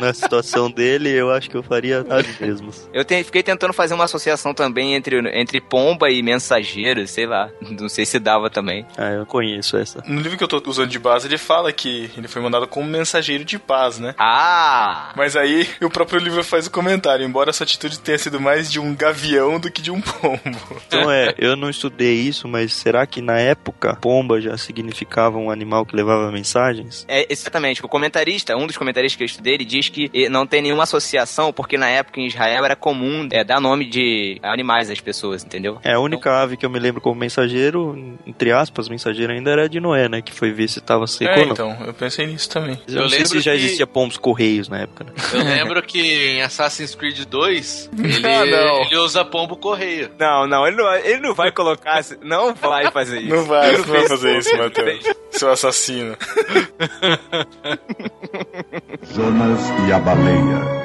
Na 0.00 0.12
situação 0.12 0.70
dele, 0.70 1.10
eu 1.10 1.30
acho 1.30 1.48
que 1.50 1.56
eu 1.56 1.62
faria 1.62 2.04
as 2.08 2.40
mesmas. 2.40 2.88
Eu 2.92 3.04
te- 3.04 3.22
fiquei 3.24 3.42
tentando 3.42 3.72
fazer 3.72 3.94
uma 3.94 4.04
associação 4.04 4.54
também 4.54 4.94
entre, 4.94 5.18
entre 5.38 5.60
pomba 5.60 6.10
e 6.10 6.22
mensageiro, 6.22 7.06
sei 7.06 7.26
lá. 7.26 7.50
Não 7.60 7.88
sei 7.88 8.04
se 8.06 8.18
dava 8.18 8.48
também. 8.50 8.86
Ah, 8.96 9.10
eu 9.10 9.26
conheço 9.26 9.76
essa. 9.76 10.02
No 10.06 10.20
livro 10.20 10.36
que 10.38 10.44
eu 10.44 10.48
tô 10.48 10.62
usando 10.68 10.88
de 10.88 10.98
base, 10.98 11.26
ele 11.26 11.38
fala 11.38 11.72
que 11.72 12.10
ele 12.16 12.28
foi 12.28 12.40
mandado 12.42 12.66
como 12.66 12.86
mensageiro 12.88 13.44
de 13.44 13.58
paz, 13.58 13.98
né? 13.98 14.14
Ah! 14.18 15.12
Mas 15.16 15.36
aí 15.36 15.68
o 15.80 15.90
próprio 15.90 16.18
livro 16.18 16.42
faz 16.42 16.66
o 16.66 16.70
comentário, 16.70 17.24
embora 17.24 17.50
essa 17.50 17.64
atitude 17.64 17.98
tenha 18.00 18.18
sido 18.18 18.40
mais 18.40 18.70
de 18.70 18.80
um 18.80 18.94
gavião 18.94 19.58
do 19.60 19.70
que 19.70 19.82
de 19.82 19.90
um 19.90 20.00
pombo. 20.00 20.40
Então 20.86 21.10
é, 21.12 21.34
eu 21.38 21.56
não 21.56 21.68
estudei 21.70 22.14
isso, 22.14 22.48
mas 22.48 22.72
será 22.72 23.06
que 23.06 23.20
na 23.20 23.38
época 23.38 23.96
pomba 24.00 24.40
já 24.40 24.56
significava 24.56 25.38
um 25.38 25.50
animal 25.50 25.84
que 25.86 25.94
levava 25.94 26.30
mensagens? 26.32 27.04
É, 27.08 27.21
exatamente. 27.28 27.84
O 27.84 27.88
comentarista, 27.88 28.56
um 28.56 28.66
dos 28.66 28.76
comentaristas 28.76 29.16
que 29.16 29.22
eu 29.22 29.26
estudei, 29.26 29.54
ele 29.54 29.64
diz 29.64 29.88
que 29.88 30.10
eh, 30.14 30.28
não 30.28 30.46
tem 30.46 30.62
nenhuma 30.62 30.82
associação, 30.84 31.52
porque 31.52 31.76
na 31.78 31.88
época 31.88 32.20
em 32.20 32.26
Israel 32.26 32.64
era 32.64 32.76
comum 32.76 33.28
é, 33.30 33.42
dar 33.44 33.60
nome 33.60 33.84
de 33.84 34.38
animais 34.42 34.90
às 34.90 35.00
pessoas, 35.00 35.44
entendeu? 35.44 35.78
É, 35.84 35.92
a 35.94 36.00
única 36.00 36.30
ave 36.42 36.56
que 36.56 36.64
eu 36.66 36.70
me 36.70 36.78
lembro 36.78 37.00
como 37.00 37.14
mensageiro, 37.18 38.16
entre 38.26 38.52
aspas, 38.52 38.88
mensageiro 38.88 39.32
ainda 39.32 39.50
era 39.50 39.64
a 39.64 39.68
de 39.68 39.80
Noé, 39.80 40.08
né? 40.08 40.22
Que 40.22 40.32
foi 40.32 40.50
ver 40.52 40.68
se 40.68 40.80
tava 40.80 41.06
seco 41.06 41.30
É, 41.32 41.38
ou 41.40 41.46
não. 41.46 41.52
então, 41.52 41.76
eu 41.86 41.94
pensei 41.94 42.26
nisso 42.26 42.48
também. 42.50 42.78
Eu, 42.88 42.94
Eu 42.96 43.02
não 43.02 43.08
sei 43.08 43.18
lembro 43.18 43.32
se 43.32 43.40
já 43.40 43.52
que- 43.52 43.58
existia 43.58 43.86
pombos 43.86 44.16
correios 44.16 44.68
na 44.68 44.80
época, 44.80 45.04
né? 45.04 45.12
Eu 45.32 45.44
lembro 45.44 45.82
que 45.82 46.00
em 46.00 46.42
Assassin's 46.42 46.94
Creed 46.94 47.24
2, 47.26 47.90
ele, 47.98 48.26
Ah, 48.26 48.44
não. 48.44 48.82
ele 48.82 48.96
usa 48.96 49.24
pombo 49.24 49.56
correio. 49.56 50.10
Não, 50.18 50.46
não, 50.46 50.66
ele 50.66 50.76
não, 50.76 50.94
ele 50.94 51.20
não 51.20 51.34
vai 51.34 51.50
colocar, 51.52 52.00
não 52.22 52.54
vai 52.54 52.90
fazer 52.90 53.20
isso. 53.22 53.34
Não 53.34 53.44
vai, 53.44 53.72
não 53.76 53.84
vai 53.84 54.08
fazer 54.08 54.38
isso. 54.38 54.56
Matheus. 54.56 55.04
Seu 55.30 55.50
assassino. 55.50 56.16
Jonas 59.14 59.60
e 59.88 59.92
a 59.92 59.98
baleia. 59.98 60.82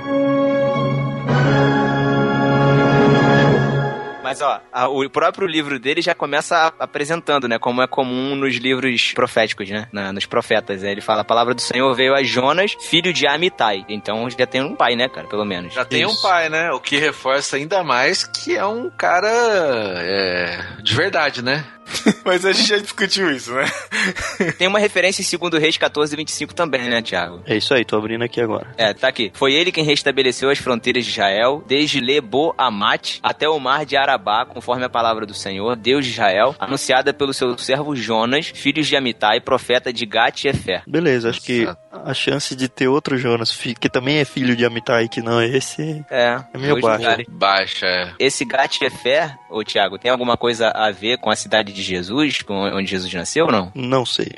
Mas 4.24 4.42
ó, 4.42 4.60
a- 4.74 4.90
o 4.90 5.10
próprio 5.10 5.48
livro 5.48 5.80
dele 5.80 6.02
já 6.02 6.14
começa 6.14 6.58
a- 6.58 6.74
apresentando, 6.84 7.48
né? 7.48 7.58
Como 7.58 7.82
é 7.82 7.88
comum 7.88 8.36
nos 8.36 8.56
livros 8.58 9.14
proféticos, 9.14 9.70
né? 9.70 9.88
na- 9.94 10.12
nos 10.12 10.26
profetas. 10.26 10.82
né? 10.82 10.92
Ele 10.92 11.00
fala: 11.00 11.22
a 11.22 11.26
palavra 11.26 11.54
do 11.54 11.62
Senhor 11.62 11.94
veio 11.96 12.14
a 12.14 12.22
Jonas, 12.24 12.74
filho 12.90 13.14
de 13.14 13.26
Amitai. 13.26 13.86
Então 13.88 14.30
já 14.30 14.46
tem 14.46 14.62
um 14.62 14.76
pai, 14.76 14.98
né, 14.98 15.08
cara? 15.08 15.28
Pelo 15.28 15.46
menos. 15.46 15.74
Já 15.74 15.86
tem 15.86 16.06
um 16.06 16.10
Isso. 16.10 16.22
pai, 16.22 16.50
né? 16.50 16.72
O 16.72 16.80
que 16.82 16.98
reforça 16.98 17.56
ainda 17.56 17.82
mais 17.86 18.26
que 18.26 18.54
é 18.54 18.66
um 18.66 18.90
cara 18.90 19.30
é, 19.32 20.60
de 20.84 20.94
verdade, 20.94 21.42
né? 21.42 21.64
Mas 22.26 22.46
a 22.46 22.52
gente 22.52 22.68
já 22.68 22.78
discutiu 22.78 23.32
isso, 23.32 23.54
né? 23.54 23.66
Tem 24.58 24.68
uma 24.68 24.80
referência 24.80 25.22
em 25.22 25.50
2 25.50 25.62
Reis 25.62 25.78
14, 25.78 26.16
25 26.16 26.54
também, 26.54 26.90
né, 26.90 27.02
Tiago? 27.02 27.42
É 27.46 27.56
isso 27.56 27.74
aí, 27.74 27.86
tô 27.86 27.98
abrindo 27.98 28.24
aqui 28.24 28.42
agora. 28.42 28.68
É, 28.78 28.94
tá 28.94 29.08
aqui. 29.08 29.32
Foi 29.34 29.54
ele 29.54 29.72
quem 29.72 29.84
restabeleceu 29.84 30.50
as 30.50 30.58
fronteiras 30.58 31.06
de 31.06 31.12
Israel, 31.12 31.64
desde 31.68 32.00
Lebo 32.00 32.54
Amate 32.58 33.20
até 33.24 33.48
o 33.48 33.60
mar 33.60 33.86
de 33.86 33.96
Arabá, 33.96 34.46
conforme 34.46 34.86
a 34.86 34.90
palavra 34.90 35.26
do 35.26 35.34
Senhor, 35.34 35.76
Deus 35.76 36.06
de 36.06 36.12
Israel, 36.12 36.56
anunciada 36.60 37.14
pelo 37.14 37.34
seu 37.34 37.58
servo 37.58 37.96
Jonas, 37.96 38.48
filho 38.54 38.84
de 38.84 38.96
Amitai, 38.96 39.40
profeta 39.40 39.92
de 39.92 40.06
Gat 40.06 40.46
e 40.46 40.50
Efer. 40.50 40.84
Beleza, 40.88 41.30
acho 41.30 41.42
que 41.42 41.68
a 41.92 42.14
chance 42.14 42.56
de 42.56 42.68
ter 42.68 42.88
outro 42.88 43.18
Jonas, 43.18 43.56
que 43.80 43.90
também 43.90 44.18
é 44.18 44.26
filho 44.26 44.56
de 44.56 44.66
Amitai, 44.66 45.08
que 45.08 45.22
não 45.22 45.40
é 45.40 45.48
esse, 45.48 46.06
É, 46.10 46.40
é 46.54 46.58
meio 46.58 46.80
baixo. 46.80 47.08
Baixa, 47.30 47.86
é. 47.86 48.14
Esse 48.20 48.46
Gat 48.46 48.80
e 48.82 48.86
Efer, 48.86 49.36
ô 49.50 49.64
Tiago, 49.64 49.98
tem 49.98 50.10
alguma 50.12 50.36
coisa 50.38 50.70
a 50.70 50.92
ver 50.92 51.18
com 51.18 51.30
a 51.30 51.36
cidade 51.36 51.72
de 51.74 51.82
Jesus, 51.82 52.42
com 52.42 52.54
onde 52.56 52.90
Jesus 52.90 53.14
nasceu 53.14 53.46
ou 53.46 53.52
não? 53.52 53.72
Não 53.76 54.06
sei. 54.06 54.32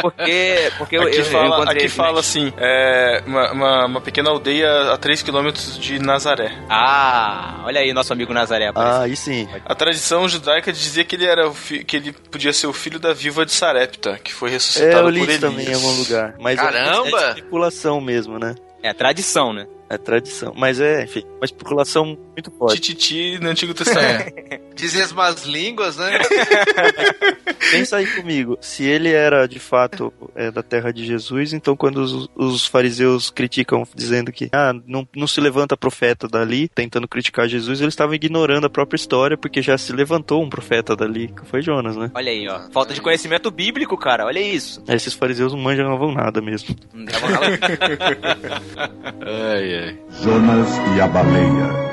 Porque, 0.00 0.72
porque 0.78 0.96
eu, 0.96 1.02
Aqui 1.02 1.16
eu, 1.16 1.20
eu 1.20 1.24
fala, 1.26 1.46
encontrei 1.56 1.82
aqui 1.84 1.88
fala 1.88 2.12
na- 2.14 2.20
assim: 2.20 2.52
é, 2.56 3.22
uma, 3.26 3.52
uma, 3.52 3.86
uma 3.86 4.00
pequena 4.00 4.30
aldeia 4.30 4.92
a 4.92 4.98
3km 4.98 5.78
de 5.78 5.98
Nazaré. 5.98 6.52
Ah, 6.68 7.60
olha 7.64 7.80
aí, 7.80 7.92
nosso 7.92 8.12
amigo 8.12 8.32
Nazaré. 8.32 8.68
apareceu. 8.68 9.00
Ah, 9.00 9.04
aí 9.04 9.16
sim. 9.16 9.48
A 9.64 9.74
tradição 9.74 10.28
judaica 10.28 10.72
dizia 10.72 11.04
que 11.04 11.16
ele 11.16 11.26
era 11.26 11.48
o 11.48 11.54
fi- 11.54 11.84
que 11.84 11.96
ele 11.96 12.12
podia 12.12 12.52
ser 12.52 12.66
o 12.66 12.72
filho 12.72 12.98
da 12.98 13.12
viúva 13.12 13.44
de 13.44 13.52
Sarepta, 13.52 14.18
que 14.22 14.32
foi 14.32 14.48
É, 14.50 14.52
ressuscitado 14.52 14.96
eu 14.98 15.04
por 15.04 15.12
li 15.12 15.20
Elias. 15.22 15.40
também 15.40 15.66
em 15.68 15.74
algum 15.74 15.92
lugar. 15.98 16.34
Mas 16.38 16.58
é- 16.58 16.62
Caramba! 16.62 17.20
É 17.22 17.28
especulação 17.30 18.00
mesmo, 18.00 18.38
né? 18.38 18.54
É 18.82 18.92
tradição, 18.94 19.52
né? 19.52 19.66
É 19.90 19.98
tradição. 19.98 20.54
Mas 20.56 20.78
é, 20.78 21.02
enfim, 21.02 21.24
uma 21.36 21.44
especulação 21.44 22.16
muito 22.32 22.48
forte. 22.52 22.80
Tititi 22.80 23.40
no 23.40 23.48
Antigo 23.48 23.74
Testamento. 23.74 24.32
Dizem 24.76 25.02
as 25.02 25.12
más 25.12 25.44
línguas, 25.44 25.96
né? 25.96 26.16
Pensa 27.72 27.96
aí 27.96 28.06
comigo. 28.06 28.56
Se 28.60 28.84
ele 28.84 29.10
era 29.10 29.48
de 29.48 29.58
fato 29.58 30.12
é, 30.36 30.48
da 30.52 30.62
terra 30.62 30.92
de 30.92 31.04
Jesus, 31.04 31.52
então 31.52 31.74
quando 31.74 31.96
os, 31.98 32.28
os 32.36 32.66
fariseus 32.66 33.30
criticam, 33.30 33.82
dizendo 33.92 34.30
que 34.30 34.48
ah, 34.52 34.72
não, 34.86 35.06
não 35.14 35.26
se 35.26 35.40
levanta 35.40 35.76
profeta 35.76 36.28
dali, 36.28 36.68
tentando 36.68 37.08
criticar 37.08 37.48
Jesus, 37.48 37.80
eles 37.80 37.92
estavam 37.92 38.14
ignorando 38.14 38.66
a 38.66 38.70
própria 38.70 38.96
história, 38.96 39.36
porque 39.36 39.60
já 39.60 39.76
se 39.76 39.92
levantou 39.92 40.40
um 40.40 40.48
profeta 40.48 40.94
dali, 40.94 41.28
que 41.28 41.44
foi 41.46 41.62
Jonas, 41.62 41.96
né? 41.96 42.12
Olha 42.14 42.30
aí, 42.30 42.48
ó. 42.48 42.60
Falta 42.70 42.94
de 42.94 43.00
conhecimento 43.00 43.50
bíblico, 43.50 43.96
cara. 43.96 44.24
Olha 44.24 44.40
isso. 44.40 44.84
Esses 44.86 45.14
fariseus 45.14 45.52
não 45.52 45.60
manjavam 45.60 46.12
nada 46.12 46.40
mesmo. 46.40 46.76
Não 46.94 47.04
dava 47.04 47.28
nada. 47.28 47.58
Ai, 49.26 49.74
ai. 49.74 49.79
Jonas 50.22 50.68
e 50.94 51.00
a 51.00 51.06
baleia. 51.06 51.90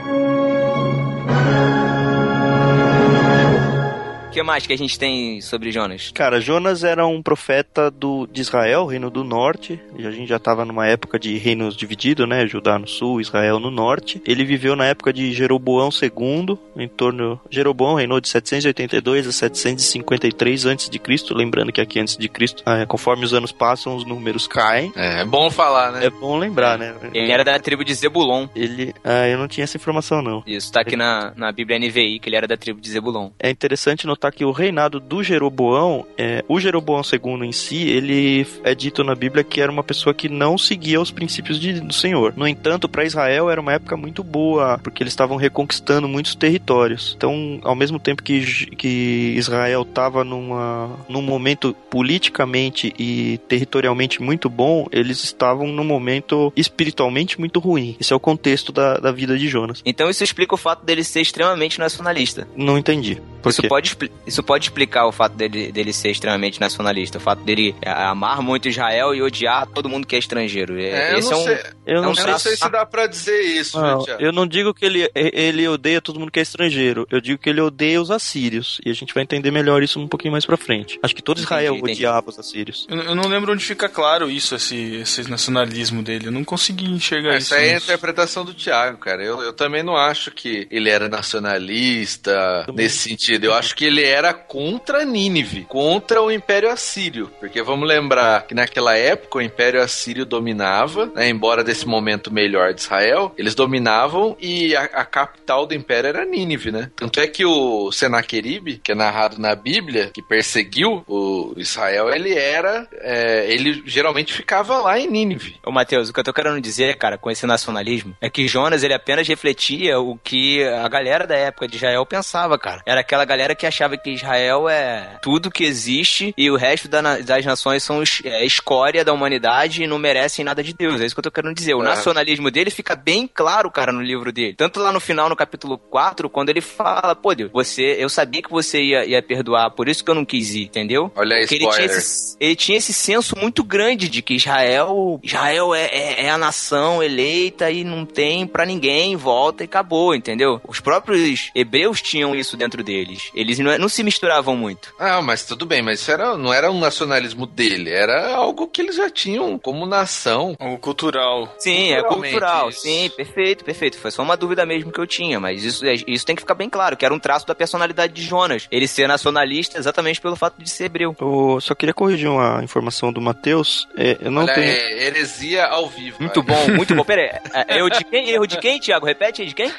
O 4.38 4.40
que 4.40 4.44
mais 4.44 4.68
que 4.68 4.74
a 4.74 4.78
gente 4.78 5.00
tem 5.00 5.42
sobre 5.42 5.72
Jonas? 5.72 6.12
Cara, 6.14 6.40
Jonas 6.40 6.84
era 6.84 7.08
um 7.08 7.24
profeta 7.24 7.90
do, 7.90 8.28
de 8.28 8.40
Israel, 8.40 8.86
reino 8.86 9.10
do 9.10 9.24
norte. 9.24 9.82
E 9.98 10.06
a 10.06 10.12
gente 10.12 10.30
já 10.30 10.36
estava 10.36 10.64
numa 10.64 10.86
época 10.86 11.18
de 11.18 11.36
reinos 11.40 11.76
divididos, 11.76 12.30
né? 12.30 12.46
Judá 12.46 12.78
no 12.78 12.88
sul, 12.88 13.20
Israel 13.20 13.60
no 13.60 13.72
norte. 13.72 14.22
Ele 14.28 14.46
viveu 14.46 14.76
na 14.76 14.86
época 14.86 15.12
de 15.12 15.34
Jeroboão 15.34 15.90
II, 15.90 16.56
em 16.76 16.88
torno. 16.88 17.42
Jeroboão 17.50 17.96
reinou 17.96 18.22
de 18.22 18.28
782 18.28 19.26
a 19.26 19.32
753 19.32 20.68
a.C. 20.68 21.34
Lembrando 21.34 21.72
que 21.72 21.82
aqui 21.82 22.00
antes 22.00 22.16
de 22.16 22.30
Cristo, 22.30 22.62
ah, 22.64 22.86
conforme 22.86 23.26
os 23.26 23.34
anos 23.34 23.52
passam, 23.52 23.96
os 23.96 24.06
números 24.06 24.46
caem. 24.46 24.94
É, 24.96 25.22
é 25.22 25.26
bom 25.26 25.50
falar, 25.50 25.94
né? 25.94 26.06
É 26.06 26.10
bom 26.12 26.38
lembrar, 26.38 26.78
né? 26.78 26.94
Ele 27.12 27.32
era 27.32 27.44
da 27.44 27.58
tribo 27.58 27.84
de 27.84 27.96
Zebulon. 27.96 28.48
Ele. 28.56 28.94
Ah, 29.04 29.28
eu 29.28 29.40
não 29.40 29.48
tinha 29.48 29.64
essa 29.64 29.78
informação, 29.78 30.22
não. 30.22 30.44
Isso, 30.46 30.72
tá 30.72 30.82
aqui 30.82 30.96
na, 30.96 31.34
na 31.36 31.52
Bíblia 31.52 31.80
NVI, 31.80 32.20
que 32.20 32.30
ele 32.30 32.36
era 32.36 32.48
da 32.48 32.56
tribo 32.56 32.80
de 32.80 32.92
Zebulon. 32.92 33.32
É 33.40 33.50
interessante 33.50 34.06
notar 34.06 34.27
que 34.32 34.46
o 34.46 34.52
reinado 34.52 35.00
do 35.00 35.24
Jeroboão, 35.24 36.06
é, 36.18 36.44
o 36.48 36.60
Jeroboão 36.60 37.02
II 37.02 37.46
em 37.48 37.52
si, 37.52 37.88
ele 37.90 38.46
é 38.64 38.74
dito 38.76 39.04
na 39.04 39.16
Bíblia 39.16 39.44
que 39.44 39.62
era 39.62 39.72
uma 39.72 39.84
pessoa 39.84 40.14
que 40.14 40.30
não 40.30 40.58
seguia 40.58 41.00
os 41.02 41.12
princípios 41.12 41.60
de- 41.60 41.80
do 41.82 41.94
Senhor. 41.94 42.34
No 42.36 42.48
entanto, 42.48 42.88
para 42.90 43.04
Israel 43.06 43.50
era 43.50 43.60
uma 43.62 43.74
época 43.74 43.96
muito 43.98 44.24
boa, 44.24 44.80
porque 44.84 45.04
eles 45.04 45.14
estavam 45.14 45.38
reconquistando 45.38 46.08
muitos 46.08 46.36
territórios. 46.36 47.14
Então, 47.18 47.60
ao 47.64 47.76
mesmo 47.76 48.00
tempo 48.00 48.24
que, 48.24 48.68
que 48.76 49.34
Israel 49.38 49.82
estava 49.84 50.24
num 50.24 51.22
momento 51.22 51.76
politicamente 51.90 52.94
e 52.98 53.38
territorialmente 53.48 54.22
muito 54.22 54.50
bom, 54.50 54.88
eles 54.92 55.24
estavam 55.24 55.68
num 55.68 55.84
momento 55.84 56.52
espiritualmente 56.56 57.40
muito 57.40 57.60
ruim. 57.60 57.96
Esse 58.00 58.14
é 58.14 58.16
o 58.16 58.20
contexto 58.20 58.72
da, 58.72 58.98
da 58.98 59.12
vida 59.12 59.38
de 59.38 59.48
Jonas. 59.48 59.82
Então 59.86 60.10
isso 60.10 60.24
explica 60.24 60.56
o 60.56 60.58
fato 60.58 60.86
dele 60.86 61.04
ser 61.04 61.22
extremamente 61.22 61.80
nacionalista. 61.80 62.48
Não 62.56 62.78
entendi. 62.78 63.22
Por 63.42 63.50
Isso 63.50 63.62
quê? 63.62 63.68
pode, 63.68 63.96
isso 64.26 64.42
pode 64.44 64.66
explicar 64.66 65.06
o 65.06 65.12
fato 65.12 65.34
dele, 65.36 65.72
dele 65.72 65.94
ser 65.94 66.10
extremamente 66.10 66.60
nacionalista, 66.60 67.18
o 67.18 67.22
fato 67.22 67.44
dele 67.44 67.76
é, 67.82 67.90
amar 67.90 68.42
muito 68.42 68.68
Israel 68.68 69.14
e 69.14 69.22
odiar 69.22 69.68
todo 69.68 69.90
mundo 69.90 70.06
que 70.06 70.16
é 70.16 70.20
estrangeiro. 70.20 70.80
É, 70.80 70.88
É, 70.88 71.14
eu 71.14 71.20
esse 71.20 71.32
não 71.32 71.38
é 71.38 71.42
um, 71.42 71.46
sei, 71.46 71.60
Eu 71.86 71.96
é 71.96 72.00
um 72.00 72.02
não 72.04 72.10
eu 72.10 72.16
sei 72.16 72.26
não 72.26 72.40
sei 72.40 72.56
se 72.56 72.70
dá 72.70 72.86
pra 72.86 73.08
dizer 73.08 73.42
isso, 73.42 73.80
Não, 73.80 74.04
Thiago? 74.04 74.22
eu 74.22 74.32
não 74.32 74.46
digo 74.48 74.74
que 74.74 74.86
ele, 74.86 75.10
ele 75.16 75.68
odeia 75.68 76.02
todo 76.02 76.20
mundo 76.20 76.32
que 76.32 76.40
é 76.40 76.44
estrangeiro. 76.44 77.08
Eu 77.12 77.22
digo 77.22 77.40
que 77.42 77.50
ele 77.50 77.62
odeia 77.62 78.02
os 78.02 78.12
assírios. 78.12 78.80
E 78.86 78.90
a 78.90 78.94
gente 78.94 79.14
vai 79.14 79.24
entender 79.24 79.52
melhor 79.52 79.82
isso 79.84 80.00
um 80.00 80.08
pouquinho 80.08 80.32
mais 80.32 80.46
pra 80.46 80.58
frente. 80.58 81.00
Acho 81.04 81.16
que 81.16 81.22
todo 81.22 81.40
Israel 81.40 81.76
entendi. 81.76 81.94
odiava 81.94 82.30
os 82.30 82.40
assírios. 82.40 82.86
Eu, 82.90 82.98
eu 83.02 83.16
não 83.16 83.28
lembro 83.28 83.54
onde 83.54 83.64
fica 83.64 83.88
claro 83.90 84.30
isso, 84.30 84.56
esse, 84.56 84.96
esse 84.98 85.30
nacionalismo 85.30 86.02
dele. 86.04 86.28
Eu 86.28 86.32
não 86.32 86.44
consegui 86.44 86.86
enxergar 86.86 87.38
isso. 87.38 87.54
Essa 87.54 87.64
é 87.64 87.74
a 87.74 87.78
interpretação 87.78 88.44
do 88.46 88.54
Thiago, 88.54 88.98
cara. 88.98 89.24
Eu, 89.24 89.42
eu 89.42 89.54
também 89.54 89.84
não 89.84 89.96
acho 89.96 90.32
que 90.32 90.68
ele 90.70 90.90
era 90.90 91.08
nacionalista 91.10 92.64
Também. 92.66 92.86
nesse 92.86 92.98
sentido. 93.00 93.46
Eu 93.46 93.54
acho 93.54 93.76
que 93.76 93.86
ele 93.86 93.97
era 94.04 94.34
contra 94.34 95.06
Nínive, 95.06 95.66
contra 95.66 96.22
o 96.22 96.32
Império 96.32 96.70
Assírio. 96.70 97.32
Porque 97.40 97.62
vamos 97.62 97.88
lembrar 97.88 98.46
que 98.48 98.54
naquela 98.54 98.98
época 98.98 99.40
o 99.40 99.42
Império 99.42 99.82
Assírio 99.82 100.26
dominava, 100.26 101.08
né, 101.16 101.30
embora 101.30 101.64
desse 101.64 101.88
momento 101.88 102.34
melhor 102.34 102.74
de 102.74 102.82
Israel, 102.82 103.34
eles 103.38 103.56
dominavam 103.56 104.36
e 104.40 104.76
a, 104.76 104.84
a 104.84 105.06
capital 105.06 105.66
do 105.66 105.74
Império 105.74 106.10
era 106.10 106.26
Nínive, 106.26 106.72
né? 106.72 106.92
Tanto 106.96 107.20
é 107.20 107.28
que 107.28 107.46
o 107.46 107.92
Senaqueribe, 107.92 108.78
que 108.78 108.92
é 108.92 108.96
narrado 108.96 109.40
na 109.40 109.56
Bíblia, 109.56 110.12
que 110.14 110.22
perseguiu 110.22 111.04
o 111.08 111.54
Israel, 111.58 112.10
ele 112.10 112.34
era. 112.34 112.88
é, 113.00 113.46
ele 113.52 113.84
geralmente 113.86 114.34
ficava 114.34 114.78
lá 114.80 115.00
em 115.00 115.08
Nínive. 115.08 115.56
Ô, 115.66 115.72
Matheus, 115.72 116.10
o 116.10 116.14
que 116.14 116.20
eu 116.20 116.24
tô 116.24 116.34
querendo 116.34 116.60
dizer, 116.60 116.98
cara, 116.98 117.18
com 117.18 117.32
esse 117.32 117.46
nacionalismo, 117.46 118.16
é 118.20 118.30
que 118.30 118.48
Jonas, 118.48 118.84
ele 118.84 118.94
apenas 118.94 119.28
refletia 119.28 120.00
o 120.00 120.18
que 120.18 120.64
a 120.64 120.88
galera 120.88 121.26
da 121.26 121.36
época 121.36 121.68
de 121.68 121.78
Israel 121.78 122.06
pensava, 122.06 122.58
cara. 122.58 122.82
Era 122.86 123.02
aquela 123.02 123.26
galera 123.26 123.56
que 123.56 123.66
achava 123.66 123.87
que 123.96 124.10
Israel 124.10 124.68
é 124.68 125.20
tudo 125.22 125.52
que 125.52 125.64
existe 125.64 126.34
e 126.36 126.50
o 126.50 126.56
resto 126.56 126.88
da 126.88 126.98
das 127.20 127.46
nações 127.46 127.84
são 127.84 128.02
é, 128.24 128.44
escória 128.44 129.06
da 129.06 129.14
humanidade 129.14 129.84
e 129.84 129.88
não 129.88 130.00
merecem 130.00 130.44
nada 130.44 130.64
de 130.64 130.74
Deus. 130.74 131.00
É 131.00 131.06
isso 131.06 131.14
que 131.14 131.20
eu 131.20 131.24
tô 131.24 131.30
querendo 131.32 131.54
dizer. 131.56 131.76
O 131.76 131.82
É. 131.82 131.86
nacionalismo 131.86 132.50
dele 132.50 132.72
fica 132.72 132.96
bem 132.96 133.30
claro, 133.32 133.70
cara, 133.70 133.92
no 133.92 134.02
livro 134.02 134.32
dele. 134.32 134.56
Tanto 134.56 134.80
lá 134.80 134.92
no 134.92 135.00
final, 135.00 135.30
no 135.30 135.36
capítulo 135.36 135.78
4, 135.78 136.28
quando 136.30 136.50
ele 136.50 136.62
fala, 136.62 137.16
pô, 137.16 137.36
Deus, 137.36 137.52
você, 137.54 137.96
eu 138.00 138.10
sabia 138.10 138.42
que 138.42 138.50
você 138.50 138.82
ia, 138.82 139.06
ia 139.06 139.22
perdoar, 139.22 139.70
por 139.72 139.88
isso 139.88 140.04
que 140.04 140.10
eu 140.10 140.16
não 140.16 140.26
quis 140.26 140.56
ir, 140.56 140.64
entendeu? 140.64 141.12
Olha 141.16 141.36
aí, 141.36 141.44
ele 141.52 141.68
tinha, 141.70 141.86
esse, 141.86 142.36
ele 142.40 142.56
tinha 142.56 142.78
esse 142.80 142.94
senso 142.94 143.36
muito 143.40 143.64
grande 143.64 144.10
de 144.10 144.22
que 144.24 144.34
Israel, 144.36 145.20
Israel 145.24 145.76
é, 145.76 145.86
é- 145.86 146.26
é 146.26 146.30
a 146.30 146.38
nação 146.38 147.04
eleita 147.04 147.70
e 147.70 147.84
não 147.84 148.06
tem 148.06 148.48
pra 148.48 148.66
ninguém, 148.66 149.16
volta 149.16 149.64
e 149.64 149.66
acabou, 149.66 150.16
entendeu? 150.16 150.60
Os 150.68 150.80
próprios 150.80 151.50
hebreus 151.54 152.02
tinham 152.02 152.34
isso 152.36 152.58
dentro 152.58 152.84
deles. 152.84 153.30
Eles 153.36 153.60
não, 153.60 153.77
não 153.78 153.90
se 153.90 154.04
misturavam 154.04 154.56
muito. 154.56 154.94
Ah, 155.00 155.22
mas 155.22 155.46
tudo 155.46 155.66
bem, 155.66 155.82
mas 155.82 156.00
isso 156.02 156.12
era, 156.12 156.38
não 156.38 156.54
era 156.54 156.72
um 156.72 156.80
nacionalismo 156.80 157.46
dele, 157.46 157.90
era 157.92 158.34
algo 158.36 158.68
que 158.68 158.82
eles 158.82 158.96
já 158.96 159.10
tinham 159.10 159.58
como 159.58 159.86
nação. 159.86 160.56
O 160.60 160.78
cultural. 160.78 161.54
Sim, 161.60 161.94
é 161.94 162.04
cultural. 162.04 162.70
isso. 162.70 162.82
Sim, 162.82 163.10
perfeito, 163.16 163.64
perfeito. 163.64 163.98
Foi 163.98 164.12
só 164.12 164.22
uma 164.24 164.38
dúvida 164.38 164.66
mesmo 164.66 164.92
que 164.92 165.00
eu 165.00 165.08
tinha, 165.08 165.40
mas 165.40 165.64
isso, 165.64 165.86
é- 165.86 165.96
isso 166.08 166.26
tem 166.26 166.36
que 166.36 166.42
ficar 166.42 166.56
bem 166.56 166.70
claro, 166.70 166.96
que 166.98 167.06
era 167.06 167.14
um 167.14 167.20
traço 167.20 167.46
da 167.48 167.56
personalidade 167.56 168.14
de 168.14 168.22
Jonas. 168.24 168.68
Ele 168.72 168.88
ser 168.88 169.08
nacionalista 169.08 169.78
exatamente 169.78 170.20
pelo 170.22 170.36
fato 170.36 170.62
de 170.62 170.70
ser 170.70 170.86
hebreu. 170.86 171.16
Eu 171.20 171.60
só 171.62 171.74
queria 171.76 171.94
corrigir 171.94 172.30
uma 172.30 172.64
informação 172.64 173.12
do 173.12 173.22
Matheus. 173.22 173.88
É, 173.98 174.18
eu 174.22 174.32
não 174.32 174.44
Olha, 174.44 174.54
tenho. 174.54 174.66
é 174.72 175.04
heresia 175.08 175.66
ao 175.66 175.88
vivo. 175.90 176.18
Muito 176.20 176.44
cara. 176.44 176.60
bom, 176.68 176.72
muito 176.74 176.96
bom. 176.96 177.04
Pera 177.08 177.42
aí, 177.54 177.64
é, 177.68 177.78
erro 177.78 177.90
de 177.90 178.04
quem? 178.04 178.30
Erro 178.30 178.48
de 178.48 178.58
quem, 178.60 178.80
Thiago? 178.80 179.06
Repete 179.06 179.42
aí, 179.42 179.48
de 179.48 179.56
quem? 179.56 179.72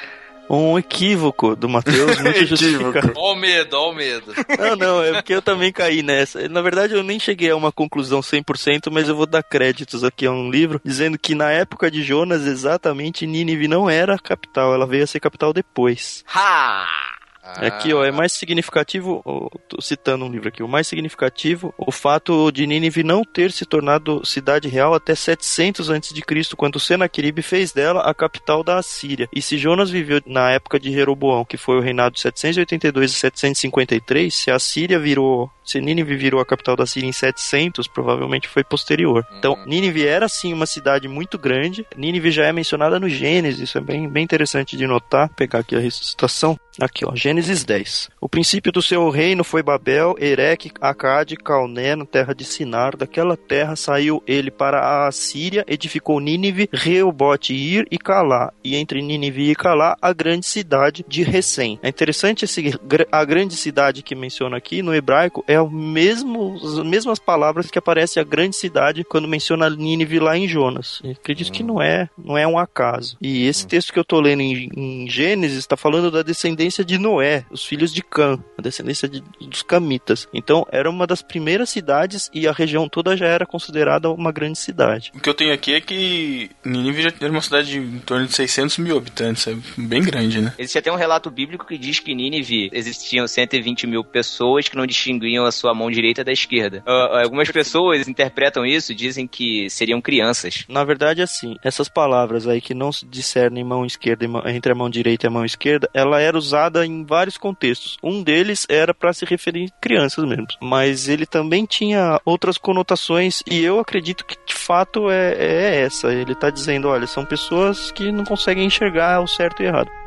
Um 0.49 0.77
equívoco 0.79 1.55
do 1.55 1.69
Matheus, 1.69 2.19
muito 2.21 2.45
justificado. 2.45 3.13
Ó 3.15 3.33
o 3.33 3.35
medo, 3.35 3.73
ó 3.75 3.91
o 3.91 3.95
medo. 3.95 4.33
Não, 4.57 4.75
não, 4.75 5.03
é 5.03 5.13
porque 5.13 5.33
eu 5.33 5.41
também 5.41 5.71
caí 5.71 6.01
nessa. 6.01 6.47
Na 6.49 6.61
verdade, 6.61 6.93
eu 6.93 7.03
nem 7.03 7.19
cheguei 7.19 7.51
a 7.51 7.55
uma 7.55 7.71
conclusão 7.71 8.19
100%, 8.21 8.89
mas 8.91 9.07
eu 9.07 9.15
vou 9.15 9.25
dar 9.25 9.43
créditos 9.43 10.03
aqui 10.03 10.25
a 10.25 10.31
um 10.31 10.49
livro, 10.49 10.81
dizendo 10.83 11.19
que 11.19 11.35
na 11.35 11.51
época 11.51 11.91
de 11.91 12.01
Jonas, 12.01 12.45
exatamente, 12.45 13.27
Nínive 13.27 13.67
não 13.67 13.89
era 13.89 14.15
a 14.15 14.19
capital, 14.19 14.73
ela 14.73 14.87
veio 14.87 15.03
a 15.03 15.07
ser 15.07 15.19
capital 15.19 15.53
depois. 15.53 16.23
Ha! 16.33 17.18
Aqui, 17.57 17.93
ó, 17.93 18.03
é 18.03 18.11
mais 18.11 18.33
significativo, 18.33 19.21
ó, 19.25 19.49
tô 19.67 19.81
citando 19.81 20.25
um 20.25 20.31
livro 20.31 20.49
aqui, 20.49 20.63
o 20.63 20.67
mais 20.67 20.87
significativo, 20.87 21.73
o 21.77 21.91
fato 21.91 22.51
de 22.51 22.65
Nínive 22.65 23.03
não 23.03 23.23
ter 23.23 23.51
se 23.51 23.65
tornado 23.65 24.25
cidade 24.25 24.67
real 24.67 24.93
até 24.93 25.15
700 25.15 25.89
a.C., 25.89 26.55
quando 26.55 26.79
Senaqueribe 26.79 27.41
fez 27.41 27.71
dela 27.71 28.01
a 28.01 28.13
capital 28.13 28.63
da 28.63 28.77
Assíria. 28.77 29.27
E 29.33 29.41
se 29.41 29.57
Jonas 29.57 29.89
viveu 29.89 30.21
na 30.25 30.51
época 30.51 30.79
de 30.79 30.91
Jeroboão, 30.91 31.45
que 31.45 31.57
foi 31.57 31.77
o 31.77 31.81
reinado 31.81 32.15
de 32.15 32.21
782 32.21 33.13
a 33.13 33.17
753, 33.17 34.33
se 34.33 34.51
a 34.51 34.59
Síria 34.59 34.99
virou, 34.99 35.49
se 35.63 35.79
Nínive 35.79 36.15
virou 36.15 36.41
a 36.41 36.45
capital 36.45 36.75
da 36.75 36.85
Síria 36.85 37.07
em 37.07 37.11
700, 37.11 37.87
provavelmente 37.87 38.47
foi 38.47 38.63
posterior. 38.63 39.25
Então, 39.37 39.57
Nínive 39.65 40.05
era 40.05 40.27
sim 40.27 40.53
uma 40.53 40.65
cidade 40.65 41.07
muito 41.07 41.37
grande. 41.37 41.85
Nínive 41.95 42.31
já 42.31 42.45
é 42.45 42.51
mencionada 42.51 42.99
no 42.99 43.09
Gênesis, 43.09 43.61
isso 43.61 43.77
é 43.77 43.81
bem, 43.81 44.07
bem 44.09 44.23
interessante 44.23 44.75
de 44.75 44.85
notar. 44.87 45.27
Vou 45.27 45.35
pegar 45.35 45.59
aqui 45.59 45.75
a 45.75 45.79
ressuscitação. 45.79 46.59
Aqui, 46.79 47.05
ó, 47.05 47.15
Gênesis 47.15 47.38
Gênesis 47.39 47.63
10. 47.63 48.09
O 48.19 48.27
princípio 48.27 48.69
do 48.69 48.81
seu 48.81 49.09
reino 49.09 49.45
foi 49.45 49.63
Babel, 49.63 50.13
Ereque, 50.19 50.73
Acade, 50.81 51.37
Calné, 51.37 51.95
na 51.95 52.05
terra 52.05 52.35
de 52.35 52.43
Sinar. 52.43 52.97
Daquela 52.97 53.37
terra 53.37 53.77
saiu 53.77 54.21
ele 54.27 54.51
para 54.51 55.07
a 55.07 55.11
Síria, 55.13 55.63
edificou 55.65 56.19
Nínive, 56.19 56.67
Reobote, 56.73 57.53
Ir 57.53 57.87
e 57.89 57.97
Calá. 57.97 58.51
E 58.61 58.75
entre 58.75 59.01
Nínive 59.01 59.49
e 59.49 59.55
Calá, 59.55 59.95
a 60.01 60.11
grande 60.11 60.45
cidade 60.45 61.05
de 61.07 61.23
Recém. 61.23 61.79
É 61.81 61.87
interessante 61.87 62.43
esse, 62.43 62.77
a 63.09 63.23
grande 63.23 63.55
cidade 63.55 64.03
que 64.03 64.15
menciona 64.15 64.57
aqui 64.57 64.81
no 64.81 64.93
hebraico 64.93 65.41
é 65.47 65.61
o 65.61 65.69
mesmo, 65.69 66.59
as 66.61 66.83
mesmas 66.83 67.19
palavras 67.19 67.71
que 67.71 67.79
aparece 67.79 68.19
a 68.19 68.23
grande 68.25 68.57
cidade 68.57 69.05
quando 69.05 69.29
menciona 69.29 69.69
Nínive 69.69 70.19
lá 70.19 70.37
em 70.37 70.45
Jonas. 70.45 70.99
Eu 71.05 71.11
acredito 71.11 71.53
que 71.53 71.63
não 71.63 71.81
é, 71.81 72.09
não 72.17 72.37
é 72.37 72.45
um 72.45 72.59
acaso. 72.59 73.15
E 73.21 73.47
esse 73.47 73.65
texto 73.65 73.93
que 73.93 73.99
eu 73.99 74.03
tô 74.03 74.19
lendo 74.19 74.41
em, 74.41 74.69
em 74.75 75.09
Gênesis 75.09 75.59
está 75.59 75.77
falando 75.77 76.11
da 76.11 76.21
descendência 76.21 76.83
de 76.83 76.97
Noé, 76.97 77.18
os 77.49 77.65
filhos 77.65 77.93
de 77.93 78.01
Cã, 78.01 78.39
a 78.57 78.61
descendência 78.61 79.07
de, 79.07 79.23
dos 79.41 79.61
camitas. 79.61 80.27
Então 80.33 80.65
era 80.71 80.89
uma 80.89 81.05
das 81.05 81.21
primeiras 81.21 81.69
cidades 81.69 82.29
e 82.33 82.47
a 82.47 82.51
região 82.51 82.87
toda 82.87 83.15
já 83.15 83.27
era 83.27 83.45
considerada 83.45 84.09
uma 84.09 84.31
grande 84.31 84.57
cidade. 84.57 85.11
O 85.15 85.19
que 85.19 85.29
eu 85.29 85.33
tenho 85.33 85.53
aqui 85.53 85.73
é 85.73 85.81
que 85.81 86.49
Nínive 86.63 87.03
já 87.03 87.11
era 87.19 87.31
uma 87.31 87.41
cidade 87.41 87.71
de 87.71 87.77
em 87.79 87.99
torno 87.99 88.25
de 88.25 88.33
600 88.33 88.77
mil 88.77 88.97
habitantes, 88.97 89.47
é 89.47 89.55
bem 89.77 90.01
grande, 90.01 90.41
né? 90.41 90.53
Existe 90.57 90.77
até 90.77 90.91
um 90.91 90.95
relato 90.95 91.29
bíblico 91.29 91.65
que 91.65 91.77
diz 91.77 91.99
que 91.99 92.13
Nínive 92.13 92.69
existiam 92.73 93.27
120 93.27 93.87
mil 93.87 94.03
pessoas 94.03 94.67
que 94.67 94.75
não 94.75 94.85
distinguiam 94.85 95.45
a 95.45 95.51
sua 95.51 95.73
mão 95.73 95.89
direita 95.89 96.23
da 96.23 96.31
esquerda. 96.31 96.83
Uh, 96.87 97.23
algumas 97.23 97.49
pessoas 97.49 98.07
interpretam 98.07 98.65
isso, 98.65 98.93
dizem 98.93 99.27
que 99.27 99.69
seriam 99.69 100.01
crianças. 100.01 100.65
Na 100.67 100.83
verdade, 100.83 101.21
assim, 101.21 101.55
essas 101.63 101.89
palavras 101.89 102.47
aí 102.47 102.61
que 102.61 102.73
não 102.73 102.91
se 102.91 103.05
discernem 103.05 103.63
mão 103.63 103.85
esquerda 103.85 104.25
entre 104.47 104.71
a 104.71 104.75
mão 104.75 104.89
direita 104.89 105.25
e 105.25 105.27
a 105.27 105.31
mão 105.31 105.45
esquerda, 105.45 105.89
ela 105.93 106.19
era 106.19 106.37
usada 106.37 106.85
em 106.85 107.03
vários 107.09 107.37
contextos. 107.37 107.97
Um 108.03 108.21
deles 108.21 108.67
era 108.69 108.93
para 108.93 109.11
se 109.11 109.25
referir 109.25 109.73
a 109.75 109.81
crianças 109.81 110.23
mesmo, 110.23 110.45
mas 110.61 111.09
ele 111.09 111.25
também 111.25 111.65
tinha 111.65 112.21
outras 112.23 112.57
conotações 112.57 113.41
e 113.49 113.63
eu 113.63 113.79
acredito 113.79 114.23
que 114.23 114.37
de 114.45 114.53
fato 114.53 115.09
é, 115.09 115.33
é 115.33 115.81
essa. 115.81 116.13
Ele 116.13 116.33
está 116.33 116.51
dizendo, 116.51 116.87
olha, 116.87 117.07
são 117.07 117.25
pessoas 117.25 117.91
que 117.91 118.11
não 118.11 118.23
conseguem 118.23 118.65
enxergar 118.65 119.21
o 119.21 119.27
certo 119.27 119.61
e 119.61 119.65
o 119.65 119.67
errado. 119.67 119.98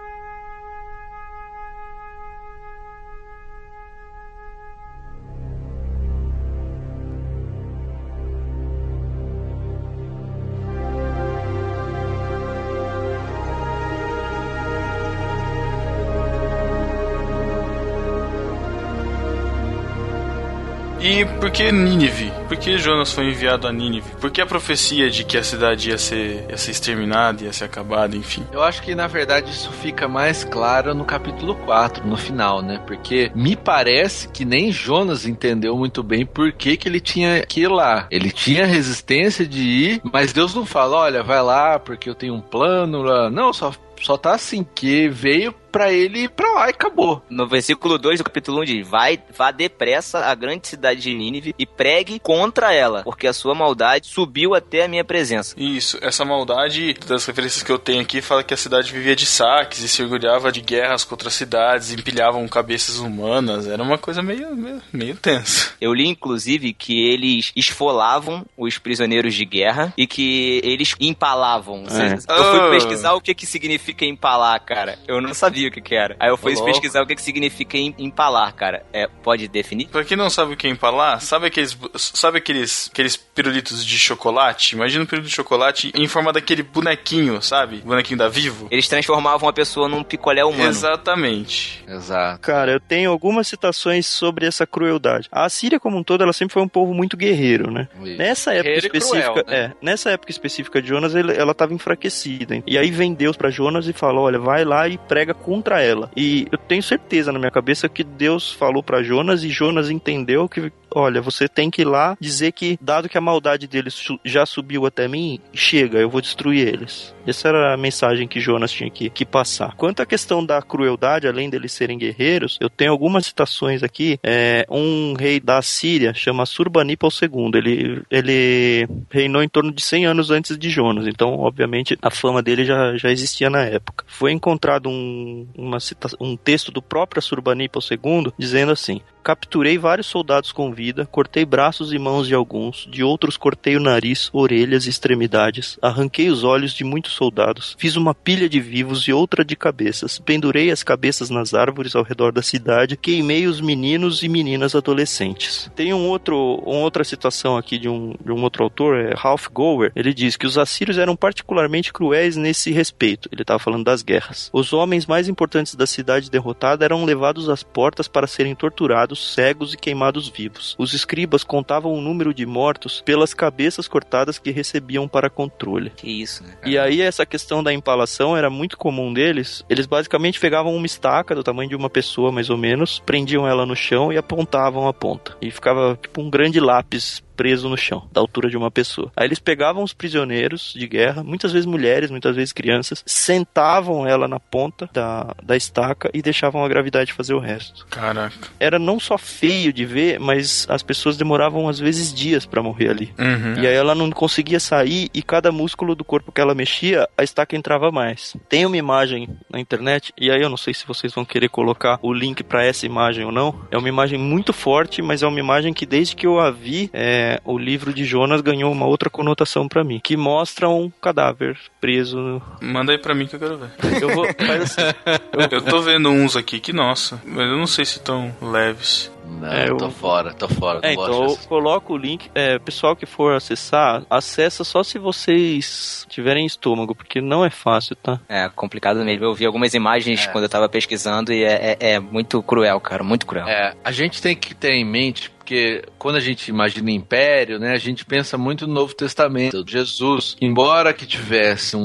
Por 21.24 21.50
que 21.50 21.70
Nínive? 21.70 22.32
Por 22.48 22.56
que 22.56 22.78
Jonas 22.78 23.12
foi 23.12 23.28
enviado 23.28 23.66
a 23.66 23.72
Nínive? 23.72 24.10
Por 24.20 24.30
que 24.30 24.40
a 24.40 24.46
profecia 24.46 25.10
de 25.10 25.24
que 25.24 25.36
a 25.36 25.42
cidade 25.42 25.90
ia 25.90 25.98
ser, 25.98 26.46
ia 26.48 26.56
ser 26.56 26.70
exterminada, 26.70 27.44
ia 27.44 27.52
ser 27.52 27.64
acabada, 27.64 28.16
enfim? 28.16 28.46
Eu 28.52 28.62
acho 28.62 28.82
que 28.82 28.94
na 28.94 29.06
verdade 29.06 29.50
isso 29.50 29.70
fica 29.72 30.08
mais 30.08 30.44
claro 30.44 30.94
no 30.94 31.04
capítulo 31.04 31.54
4, 31.54 32.06
no 32.06 32.16
final, 32.16 32.62
né? 32.62 32.80
Porque 32.86 33.30
me 33.34 33.56
parece 33.56 34.28
que 34.28 34.44
nem 34.44 34.72
Jonas 34.72 35.26
entendeu 35.26 35.76
muito 35.76 36.02
bem 36.02 36.24
por 36.26 36.52
que, 36.52 36.76
que 36.76 36.88
ele 36.88 37.00
tinha 37.00 37.44
que 37.46 37.62
ir 37.62 37.68
lá. 37.68 38.06
Ele 38.10 38.30
tinha 38.30 38.66
resistência 38.66 39.46
de 39.46 39.60
ir, 39.60 40.00
mas 40.12 40.32
Deus 40.32 40.54
não 40.54 40.66
fala: 40.66 40.96
olha, 40.96 41.22
vai 41.22 41.42
lá 41.42 41.78
porque 41.78 42.08
eu 42.08 42.14
tenho 42.14 42.34
um 42.34 42.40
plano 42.40 43.02
lá. 43.02 43.30
Não, 43.30 43.52
só 43.52 43.72
só 44.02 44.16
tá 44.16 44.34
assim, 44.34 44.66
que 44.74 45.08
veio 45.08 45.54
pra 45.72 45.90
ele 45.90 46.24
ir 46.24 46.28
pra 46.28 46.52
lá 46.52 46.66
e 46.66 46.70
acabou. 46.70 47.22
No 47.30 47.48
versículo 47.48 47.96
2 47.96 48.18
do 48.18 48.24
capítulo 48.24 48.60
1 48.60 48.64
diz: 48.64 48.86
Vai, 48.88 49.18
vá 49.34 49.50
depressa 49.50 50.26
à 50.26 50.34
grande 50.34 50.68
cidade 50.68 51.00
de 51.00 51.14
Nínive 51.14 51.54
e 51.58 51.64
pregue 51.64 52.18
contra 52.18 52.74
ela, 52.74 53.02
porque 53.04 53.26
a 53.26 53.32
sua 53.32 53.54
maldade 53.54 54.06
subiu 54.08 54.54
até 54.54 54.84
a 54.84 54.88
minha 54.88 55.02
presença. 55.04 55.54
Isso, 55.58 55.98
essa 56.02 56.26
maldade, 56.26 56.92
das 57.06 57.24
referências 57.24 57.62
que 57.62 57.72
eu 57.72 57.78
tenho 57.78 58.02
aqui, 58.02 58.20
fala 58.20 58.42
que 58.44 58.52
a 58.52 58.56
cidade 58.56 58.92
vivia 58.92 59.16
de 59.16 59.24
saques 59.24 59.78
e 59.80 59.88
se 59.88 60.02
orgulhava 60.02 60.52
de 60.52 60.60
guerras 60.60 61.04
contra 61.04 61.30
cidades, 61.30 61.90
empilhavam 61.90 62.46
cabeças 62.48 62.98
humanas, 62.98 63.66
era 63.66 63.82
uma 63.82 63.96
coisa 63.96 64.20
meio, 64.22 64.54
meio, 64.54 64.82
meio 64.92 65.16
tensa. 65.16 65.70
Eu 65.80 65.94
li, 65.94 66.06
inclusive, 66.06 66.74
que 66.74 67.02
eles 67.08 67.50
esfolavam 67.56 68.44
os 68.58 68.76
prisioneiros 68.76 69.34
de 69.34 69.44
guerra 69.46 69.92
e 69.96 70.06
que 70.06 70.60
eles 70.62 70.94
empalavam. 71.00 71.84
É. 71.90 72.12
Eu 72.14 72.44
fui 72.50 72.60
Ah. 72.60 72.70
pesquisar 72.70 73.12
o 73.14 73.20
que, 73.22 73.34
que 73.34 73.46
significa 73.46 73.91
empalar, 74.00 74.60
cara. 74.64 74.98
Eu 75.06 75.20
não 75.20 75.34
sabia 75.34 75.68
o 75.68 75.70
que, 75.70 75.80
que 75.80 75.94
era. 75.94 76.16
Aí 76.18 76.28
eu 76.28 76.36
fui 76.36 76.52
Ô, 76.52 76.56
louco. 76.56 76.70
pesquisar 76.72 77.02
o 77.02 77.06
que, 77.06 77.14
que 77.14 77.22
significa 77.22 77.76
em- 77.76 77.94
empalar, 77.98 78.54
cara. 78.54 78.84
É, 78.92 79.06
pode 79.06 79.48
definir? 79.48 79.88
Pra 79.88 80.04
quem 80.04 80.16
não 80.16 80.30
sabe 80.30 80.54
o 80.54 80.56
que 80.56 80.66
é 80.66 80.70
empalar, 80.70 81.20
sabe 81.20 81.46
aqueles, 81.46 81.76
sabe 81.96 82.38
aqueles, 82.38 82.88
aqueles 82.92 83.16
pirulitos 83.16 83.84
de 83.84 83.98
chocolate? 83.98 84.74
Imagina 84.74 85.04
um 85.04 85.06
pirulito 85.06 85.28
de 85.30 85.34
chocolate 85.34 85.92
em 85.94 86.06
forma 86.08 86.32
daquele 86.32 86.62
bonequinho, 86.62 87.40
sabe? 87.42 87.78
Bonequinho 87.78 88.18
da 88.18 88.28
Vivo. 88.28 88.68
Eles 88.70 88.88
transformavam 88.88 89.48
a 89.48 89.52
pessoa 89.52 89.88
num 89.88 90.02
picolé 90.02 90.44
humano. 90.44 90.68
Exatamente. 90.68 91.84
Exato. 91.86 92.40
Cara, 92.40 92.72
eu 92.72 92.80
tenho 92.80 93.10
algumas 93.10 93.46
citações 93.48 94.06
sobre 94.06 94.46
essa 94.46 94.66
crueldade. 94.66 95.28
A 95.30 95.48
Síria 95.48 95.78
como 95.80 95.98
um 95.98 96.02
todo, 96.02 96.22
ela 96.22 96.32
sempre 96.32 96.54
foi 96.54 96.62
um 96.62 96.68
povo 96.68 96.94
muito 96.94 97.16
guerreiro, 97.16 97.70
né? 97.70 97.88
Isso. 98.02 98.16
Nessa 98.18 98.52
época 98.52 98.64
Guerreiro 98.64 98.86
específica, 98.86 99.32
cruel, 99.32 99.44
né? 99.46 99.56
é, 99.56 99.72
nessa 99.82 100.10
época 100.10 100.30
específica 100.30 100.80
de 100.82 100.88
Jonas, 100.88 101.14
ela 101.14 101.52
estava 101.52 101.74
enfraquecida. 101.74 102.54
hein? 102.54 102.62
E 102.66 102.78
aí 102.78 102.90
vem 102.90 103.14
Deus 103.14 103.36
pra 103.36 103.50
Jonas 103.50 103.81
e 103.88 103.92
fala: 103.92 104.20
"Olha, 104.20 104.38
vai 104.38 104.64
lá 104.64 104.88
e 104.88 104.98
prega 104.98 105.34
contra 105.34 105.82
ela". 105.82 106.10
E 106.16 106.46
eu 106.50 106.58
tenho 106.58 106.82
certeza 106.82 107.32
na 107.32 107.38
minha 107.38 107.50
cabeça 107.50 107.88
que 107.88 108.04
Deus 108.04 108.52
falou 108.52 108.82
pra 108.82 109.02
Jonas 109.02 109.44
e 109.44 109.48
Jonas 109.48 109.90
entendeu 109.90 110.48
que 110.48 110.72
Olha, 110.94 111.20
você 111.20 111.48
tem 111.48 111.70
que 111.70 111.82
ir 111.82 111.86
lá 111.86 112.16
dizer 112.20 112.52
que, 112.52 112.78
dado 112.80 113.08
que 113.08 113.18
a 113.18 113.20
maldade 113.20 113.66
deles 113.66 114.02
já 114.24 114.44
subiu 114.46 114.86
até 114.86 115.08
mim, 115.08 115.40
chega, 115.52 115.98
eu 115.98 116.10
vou 116.10 116.20
destruir 116.20 116.66
eles. 116.66 117.14
Essa 117.26 117.48
era 117.48 117.74
a 117.74 117.76
mensagem 117.76 118.26
que 118.26 118.40
Jonas 118.40 118.72
tinha 118.72 118.90
que, 118.90 119.08
que 119.08 119.24
passar. 119.24 119.74
Quanto 119.76 120.02
à 120.02 120.06
questão 120.06 120.44
da 120.44 120.60
crueldade, 120.60 121.28
além 121.28 121.48
deles 121.48 121.72
serem 121.72 121.96
guerreiros, 121.98 122.58
eu 122.60 122.68
tenho 122.68 122.90
algumas 122.90 123.26
citações 123.26 123.82
aqui. 123.82 124.18
É, 124.22 124.66
um 124.68 125.14
rei 125.14 125.38
da 125.38 125.62
Síria 125.62 126.12
chama 126.14 126.46
Surbanipal 126.46 127.10
II. 127.10 127.50
Ele, 127.54 128.02
ele 128.10 128.88
reinou 129.10 129.42
em 129.42 129.48
torno 129.48 129.72
de 129.72 129.82
100 129.82 130.06
anos 130.06 130.30
antes 130.30 130.58
de 130.58 130.68
Jonas. 130.68 131.06
Então, 131.06 131.38
obviamente, 131.38 131.96
a 132.02 132.10
fama 132.10 132.42
dele 132.42 132.64
já, 132.64 132.96
já 132.96 133.10
existia 133.10 133.48
na 133.48 133.62
época. 133.62 134.04
Foi 134.08 134.32
encontrado 134.32 134.88
um, 134.88 135.46
uma 135.56 135.78
cita- 135.78 136.16
um 136.20 136.36
texto 136.36 136.72
do 136.72 136.82
próprio 136.82 137.22
Surbanipal 137.22 137.82
II 137.88 138.32
dizendo 138.38 138.72
assim: 138.72 139.00
Capturei 139.22 139.78
vários 139.78 140.08
soldados 140.08 140.50
com 140.50 140.72
vida, 140.82 141.06
cortei 141.06 141.44
braços 141.44 141.92
e 141.92 141.98
mãos 141.98 142.26
de 142.26 142.34
alguns, 142.34 142.88
de 142.90 143.04
outros 143.04 143.36
cortei 143.36 143.76
o 143.76 143.80
nariz, 143.80 144.28
orelhas 144.32 144.84
e 144.84 144.90
extremidades, 144.90 145.78
arranquei 145.80 146.28
os 146.28 146.42
olhos 146.42 146.72
de 146.72 146.82
muitos 146.82 147.12
soldados, 147.12 147.76
fiz 147.78 147.94
uma 147.94 148.12
pilha 148.12 148.48
de 148.48 148.58
vivos 148.58 149.06
e 149.06 149.12
outra 149.12 149.44
de 149.44 149.54
cabeças, 149.54 150.18
pendurei 150.18 150.72
as 150.72 150.82
cabeças 150.82 151.30
nas 151.30 151.54
árvores 151.54 151.94
ao 151.94 152.02
redor 152.02 152.32
da 152.32 152.42
cidade, 152.42 152.96
queimei 152.96 153.46
os 153.46 153.60
meninos 153.60 154.24
e 154.24 154.28
meninas 154.28 154.74
adolescentes. 154.74 155.70
Tem 155.76 155.94
um 155.94 156.08
outro, 156.08 156.36
uma 156.66 156.80
outra 156.80 157.04
situação 157.04 157.56
aqui 157.56 157.78
de 157.78 157.88
um, 157.88 158.14
de 158.20 158.32
um 158.32 158.42
outro 158.42 158.64
autor, 158.64 158.96
é 158.96 159.14
Ralph 159.14 159.46
Gower, 159.52 159.92
ele 159.94 160.12
diz 160.12 160.36
que 160.36 160.46
os 160.46 160.58
assírios 160.58 160.98
eram 160.98 161.14
particularmente 161.14 161.92
cruéis 161.92 162.36
nesse 162.36 162.72
respeito, 162.72 163.28
ele 163.30 163.42
estava 163.42 163.60
falando 163.60 163.84
das 163.84 164.02
guerras. 164.02 164.50
Os 164.52 164.72
homens 164.72 165.06
mais 165.06 165.28
importantes 165.28 165.76
da 165.76 165.86
cidade 165.86 166.28
derrotada 166.28 166.84
eram 166.84 167.04
levados 167.04 167.48
às 167.48 167.62
portas 167.62 168.08
para 168.08 168.26
serem 168.26 168.56
torturados, 168.56 169.32
cegos 169.32 169.74
e 169.74 169.76
queimados 169.76 170.28
vivos. 170.28 170.71
Os 170.78 170.94
escribas 170.94 171.44
contavam 171.44 171.92
o 171.92 172.00
número 172.00 172.32
de 172.32 172.46
mortos 172.46 173.00
pelas 173.00 173.34
cabeças 173.34 173.88
cortadas 173.88 174.38
que 174.38 174.50
recebiam 174.50 175.08
para 175.08 175.30
controle. 175.30 175.90
Que 175.90 176.10
isso, 176.10 176.42
né? 176.44 176.56
E 176.64 176.78
aí 176.78 177.00
essa 177.00 177.26
questão 177.26 177.62
da 177.62 177.72
empalação 177.72 178.36
era 178.36 178.50
muito 178.50 178.76
comum 178.76 179.12
deles. 179.12 179.64
Eles 179.68 179.86
basicamente 179.86 180.40
pegavam 180.40 180.74
uma 180.74 180.86
estaca 180.86 181.34
do 181.34 181.42
tamanho 181.42 181.68
de 181.68 181.76
uma 181.76 181.90
pessoa, 181.90 182.32
mais 182.32 182.50
ou 182.50 182.56
menos, 182.56 183.00
prendiam 183.04 183.46
ela 183.46 183.66
no 183.66 183.76
chão 183.76 184.12
e 184.12 184.16
apontavam 184.16 184.86
a 184.88 184.92
ponta. 184.92 185.36
E 185.40 185.50
ficava 185.50 185.98
tipo 186.00 186.20
um 186.20 186.30
grande 186.30 186.60
lápis 186.60 187.22
preso 187.36 187.68
no 187.68 187.76
chão, 187.76 188.08
da 188.12 188.20
altura 188.20 188.48
de 188.48 188.56
uma 188.56 188.70
pessoa. 188.70 189.10
Aí 189.16 189.26
eles 189.26 189.38
pegavam 189.38 189.82
os 189.82 189.92
prisioneiros 189.92 190.72
de 190.76 190.86
guerra, 190.86 191.22
muitas 191.22 191.52
vezes 191.52 191.66
mulheres, 191.66 192.10
muitas 192.10 192.36
vezes 192.36 192.52
crianças, 192.52 193.02
sentavam 193.06 194.06
ela 194.06 194.28
na 194.28 194.38
ponta 194.38 194.88
da, 194.92 195.34
da 195.42 195.56
estaca 195.56 196.10
e 196.12 196.22
deixavam 196.22 196.64
a 196.64 196.68
gravidade 196.68 197.12
fazer 197.12 197.34
o 197.34 197.38
resto. 197.38 197.86
Caraca. 197.86 198.48
Era 198.58 198.78
não 198.78 199.00
só 199.00 199.16
feio 199.18 199.72
de 199.72 199.84
ver, 199.84 200.18
mas 200.18 200.66
as 200.68 200.82
pessoas 200.82 201.16
demoravam 201.16 201.68
às 201.68 201.78
vezes 201.78 202.12
dias 202.12 202.46
pra 202.46 202.62
morrer 202.62 202.90
ali. 202.90 203.14
Uhum. 203.18 203.62
E 203.62 203.66
aí 203.66 203.74
ela 203.74 203.94
não 203.94 204.10
conseguia 204.10 204.60
sair 204.60 205.10
e 205.14 205.22
cada 205.22 205.50
músculo 205.50 205.94
do 205.94 206.04
corpo 206.04 206.32
que 206.32 206.40
ela 206.40 206.54
mexia, 206.54 207.08
a 207.16 207.22
estaca 207.22 207.56
entrava 207.56 207.90
mais. 207.90 208.36
Tem 208.48 208.66
uma 208.66 208.76
imagem 208.76 209.28
na 209.50 209.58
internet, 209.58 210.12
e 210.18 210.30
aí 210.30 210.40
eu 210.40 210.48
não 210.48 210.56
sei 210.56 210.74
se 210.74 210.86
vocês 210.86 211.12
vão 211.12 211.24
querer 211.24 211.48
colocar 211.48 211.98
o 212.02 212.12
link 212.12 212.42
pra 212.42 212.64
essa 212.64 212.86
imagem 212.86 213.24
ou 213.24 213.32
não. 213.32 213.54
É 213.70 213.78
uma 213.78 213.88
imagem 213.88 214.18
muito 214.18 214.52
forte, 214.52 215.02
mas 215.02 215.22
é 215.22 215.26
uma 215.26 215.40
imagem 215.40 215.72
que 215.72 215.86
desde 215.86 216.16
que 216.16 216.26
eu 216.26 216.38
a 216.38 216.50
vi, 216.50 216.90
é, 216.92 217.21
é, 217.22 217.40
o 217.44 217.56
livro 217.58 217.92
de 217.92 218.04
Jonas 218.04 218.40
ganhou 218.40 218.70
uma 218.72 218.86
outra 218.86 219.08
conotação 219.08 219.68
pra 219.68 219.84
mim, 219.84 220.00
que 220.02 220.16
mostra 220.16 220.68
um 220.68 220.90
cadáver 221.00 221.56
preso. 221.80 222.16
no- 222.18 222.42
Manda 222.60 222.92
aí 222.92 222.98
pra 222.98 223.14
mim 223.14 223.26
que 223.26 223.36
eu 223.36 223.40
quero 223.40 223.58
ver. 223.58 223.70
Eu 224.02 224.08
vou. 224.14 224.26
Faz 224.46 224.62
assim. 224.62 224.82
Eu 225.52 225.62
tô 225.62 225.80
vendo 225.82 226.08
uns 226.08 226.36
aqui 226.36 226.58
que, 226.60 226.72
nossa, 226.72 227.20
mas 227.24 227.48
eu 227.48 227.56
não 227.56 227.66
sei 227.66 227.84
se 227.84 228.00
tão 228.00 228.34
leves. 228.40 229.10
Não, 229.40 229.52
É, 229.52 229.68
eu- 229.68 229.76
tô 229.76 229.90
fora, 229.90 230.32
tô 230.32 230.48
fora. 230.48 230.80
É, 230.82 230.92
então 230.92 231.24
eu 231.24 231.36
coloco 231.48 231.94
o 231.94 231.96
link. 231.96 232.30
É, 232.34 232.58
pessoal 232.58 232.94
que 232.94 233.06
for 233.06 233.34
acessar, 233.34 234.04
acessa 234.10 234.64
só 234.64 234.82
se 234.82 234.98
vocês 234.98 236.06
tiverem 236.08 236.46
estômago, 236.46 236.94
porque 236.94 237.20
não 237.20 237.44
é 237.44 237.50
fácil, 237.50 237.96
tá? 237.96 238.20
É 238.28 238.48
complicado 238.48 239.04
mesmo. 239.04 239.24
Eu 239.24 239.34
vi 239.34 239.46
algumas 239.46 239.74
imagens 239.74 240.26
É. 240.26 240.28
quando 240.30 240.44
eu 240.44 240.48
tava 240.50 240.68
pesquisando 240.68 241.32
e 241.32 241.42
é, 241.44 241.76
é- 241.80 241.92
é 241.94 242.00
muito 242.00 242.42
cruel, 242.42 242.80
cara, 242.80 243.02
muito 243.02 243.26
cruel. 243.26 243.46
É, 243.48 243.74
a 243.82 243.90
gente 243.92 244.20
tem 244.22 244.36
que 244.36 244.54
ter 244.54 244.72
em 244.72 244.84
mente, 244.84 245.30
porque 245.30 245.82
quando 245.98 246.16
a 246.16 246.20
gente 246.20 246.48
imagina 246.48 246.90
império, 246.90 247.58
né, 247.58 247.72
a 247.72 247.78
gente 247.78 248.04
pensa 248.04 248.38
muito 248.38 248.66
no 248.66 248.72
Novo 248.74 248.94
Testamento. 248.94 249.64
Jesus, 249.66 250.36
embora 250.40 250.92
que 250.92 251.06
tivesse 251.06 251.76
um, 251.76 251.80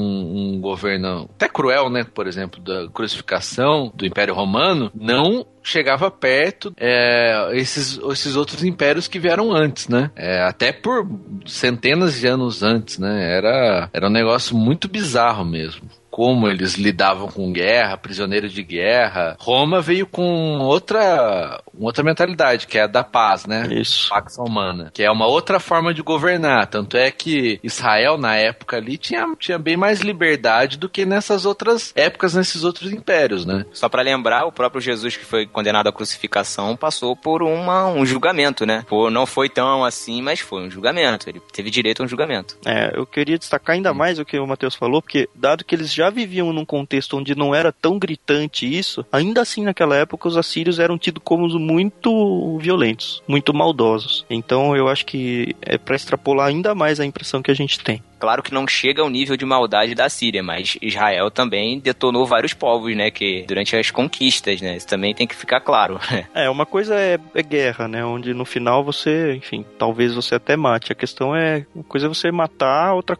um 0.54 0.60
governo 0.60 1.28
até 1.34 1.48
cruel, 1.48 1.90
né, 1.90 2.04
por 2.04 2.26
exemplo, 2.26 2.60
da 2.62 2.88
crucificação 2.88 3.90
do 3.94 4.06
Império 4.06 4.34
Romano, 4.34 4.90
não 4.94 5.44
chegava 5.62 6.10
perto 6.10 6.72
é, 6.76 7.50
esses, 7.52 7.98
esses 8.10 8.36
outros 8.36 8.64
impérios 8.64 9.08
que 9.08 9.18
vieram 9.18 9.52
antes, 9.52 9.88
né? 9.88 10.10
É, 10.16 10.42
até 10.42 10.72
por 10.72 11.06
centenas 11.46 12.18
de 12.18 12.26
anos 12.26 12.62
antes, 12.62 12.98
né? 12.98 13.36
Era, 13.36 13.90
era 13.92 14.06
um 14.06 14.12
negócio 14.12 14.56
muito 14.56 14.88
bizarro 14.88 15.44
mesmo 15.44 15.88
como 16.18 16.48
eles 16.48 16.74
lidavam 16.74 17.28
com 17.28 17.52
guerra, 17.52 17.96
prisioneiro 17.96 18.48
de 18.48 18.60
guerra. 18.60 19.36
Roma 19.38 19.80
veio 19.80 20.04
com 20.04 20.58
outra, 20.58 21.62
outra 21.78 22.02
mentalidade, 22.02 22.66
que 22.66 22.76
é 22.76 22.82
a 22.82 22.86
da 22.88 23.04
paz, 23.04 23.46
né? 23.46 23.68
Isso. 23.70 24.08
Pax 24.08 24.36
Romana, 24.36 24.90
que 24.92 25.04
é 25.04 25.08
uma 25.12 25.28
outra 25.28 25.60
forma 25.60 25.94
de 25.94 26.02
governar. 26.02 26.66
Tanto 26.66 26.96
é 26.96 27.12
que 27.12 27.60
Israel, 27.62 28.18
na 28.18 28.34
época 28.34 28.78
ali, 28.78 28.98
tinha, 28.98 29.32
tinha 29.38 29.60
bem 29.60 29.76
mais 29.76 30.00
liberdade 30.00 30.76
do 30.76 30.88
que 30.88 31.06
nessas 31.06 31.46
outras 31.46 31.92
épocas, 31.94 32.34
nesses 32.34 32.64
outros 32.64 32.90
impérios, 32.92 33.46
né? 33.46 33.64
Só 33.72 33.88
pra 33.88 34.02
lembrar, 34.02 34.44
o 34.44 34.50
próprio 34.50 34.80
Jesus 34.80 35.16
que 35.16 35.24
foi 35.24 35.46
condenado 35.46 35.88
à 35.88 35.92
crucificação 35.92 36.76
passou 36.76 37.14
por 37.14 37.44
uma, 37.44 37.86
um 37.86 38.04
julgamento, 38.04 38.66
né? 38.66 38.84
Pô, 38.88 39.08
não 39.08 39.24
foi 39.24 39.48
tão 39.48 39.84
assim, 39.84 40.20
mas 40.20 40.40
foi 40.40 40.66
um 40.66 40.70
julgamento. 40.70 41.30
Ele 41.30 41.40
teve 41.52 41.70
direito 41.70 42.02
a 42.02 42.06
um 42.06 42.08
julgamento. 42.08 42.58
É, 42.66 42.98
eu 42.98 43.06
queria 43.06 43.38
destacar 43.38 43.76
ainda 43.76 43.94
mais 43.94 44.18
o 44.18 44.24
que 44.24 44.36
o 44.36 44.46
Matheus 44.48 44.74
falou, 44.74 45.00
porque 45.00 45.28
dado 45.32 45.64
que 45.64 45.76
eles 45.76 45.94
já 45.94 46.07
viviam 46.10 46.52
num 46.52 46.64
contexto 46.64 47.16
onde 47.16 47.34
não 47.34 47.54
era 47.54 47.72
tão 47.72 47.98
gritante 47.98 48.66
isso, 48.66 49.04
ainda 49.10 49.42
assim 49.42 49.62
naquela 49.62 49.96
época 49.96 50.28
os 50.28 50.36
assírios 50.36 50.78
eram 50.78 50.98
tidos 50.98 51.22
como 51.24 51.48
muito 51.58 52.58
violentos, 52.58 53.22
muito 53.26 53.54
maldosos. 53.54 54.24
Então 54.28 54.76
eu 54.76 54.88
acho 54.88 55.06
que 55.06 55.54
é 55.62 55.78
pra 55.78 55.96
extrapolar 55.96 56.48
ainda 56.48 56.74
mais 56.74 57.00
a 57.00 57.06
impressão 57.06 57.42
que 57.42 57.50
a 57.50 57.54
gente 57.54 57.80
tem. 57.80 58.02
Claro 58.18 58.42
que 58.42 58.52
não 58.52 58.66
chega 58.66 59.02
ao 59.02 59.08
nível 59.08 59.36
de 59.36 59.44
maldade 59.44 59.94
da 59.94 60.08
Síria, 60.08 60.42
mas 60.42 60.76
Israel 60.82 61.30
também 61.30 61.78
detonou 61.78 62.26
vários 62.26 62.52
povos, 62.52 62.94
né? 62.96 63.10
Que 63.10 63.44
durante 63.46 63.76
as 63.76 63.90
conquistas, 63.90 64.60
né? 64.60 64.76
Isso 64.76 64.86
também 64.86 65.14
tem 65.14 65.26
que 65.26 65.34
ficar 65.34 65.60
claro. 65.60 65.98
É, 66.34 66.48
uma 66.48 66.66
coisa 66.66 66.94
é, 66.94 67.18
é 67.34 67.42
guerra, 67.42 67.88
né? 67.88 68.04
Onde 68.04 68.34
no 68.34 68.44
final 68.44 68.84
você, 68.84 69.34
enfim, 69.34 69.64
talvez 69.78 70.14
você 70.14 70.34
até 70.34 70.56
mate. 70.56 70.92
A 70.92 70.94
questão 70.94 71.34
é, 71.34 71.66
uma 71.74 71.84
coisa 71.84 72.06
é 72.06 72.08
você 72.08 72.30
matar, 72.30 72.94
outra 72.94 73.18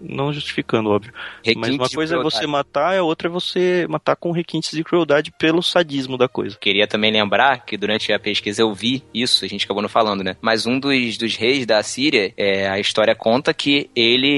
não 0.00 0.32
justificando, 0.32 0.90
óbvio. 0.90 1.12
Mas 1.56 1.74
uma 1.74 1.88
coisa 1.88 2.16
é 2.16 2.22
você 2.22 2.46
matar, 2.46 2.96
a 2.96 3.02
outra 3.02 3.28
é 3.28 3.30
você 3.30 3.86
matar 3.88 4.16
com 4.16 4.30
requintes 4.32 4.72
de 4.72 4.84
crueldade 4.84 5.32
pelo 5.32 5.62
sadismo 5.62 6.16
da 6.16 6.28
coisa. 6.28 6.56
Queria 6.58 6.86
também 6.86 7.10
lembrar 7.10 7.64
que 7.64 7.76
durante 7.76 8.12
a 8.12 8.18
pesquisa 8.18 8.62
eu 8.62 8.72
vi 8.72 9.02
isso, 9.14 9.44
a 9.44 9.48
gente 9.48 9.64
acabou 9.64 9.82
não 9.82 9.88
falando, 9.88 10.22
né? 10.22 10.36
Mas 10.40 10.66
um 10.66 10.78
dos, 10.78 11.16
dos 11.16 11.36
reis 11.36 11.64
da 11.66 11.82
Síria, 11.82 12.32
é, 12.36 12.68
a 12.68 12.78
história 12.78 13.14
conta 13.14 13.52
que 13.54 13.90
ele 13.96 14.31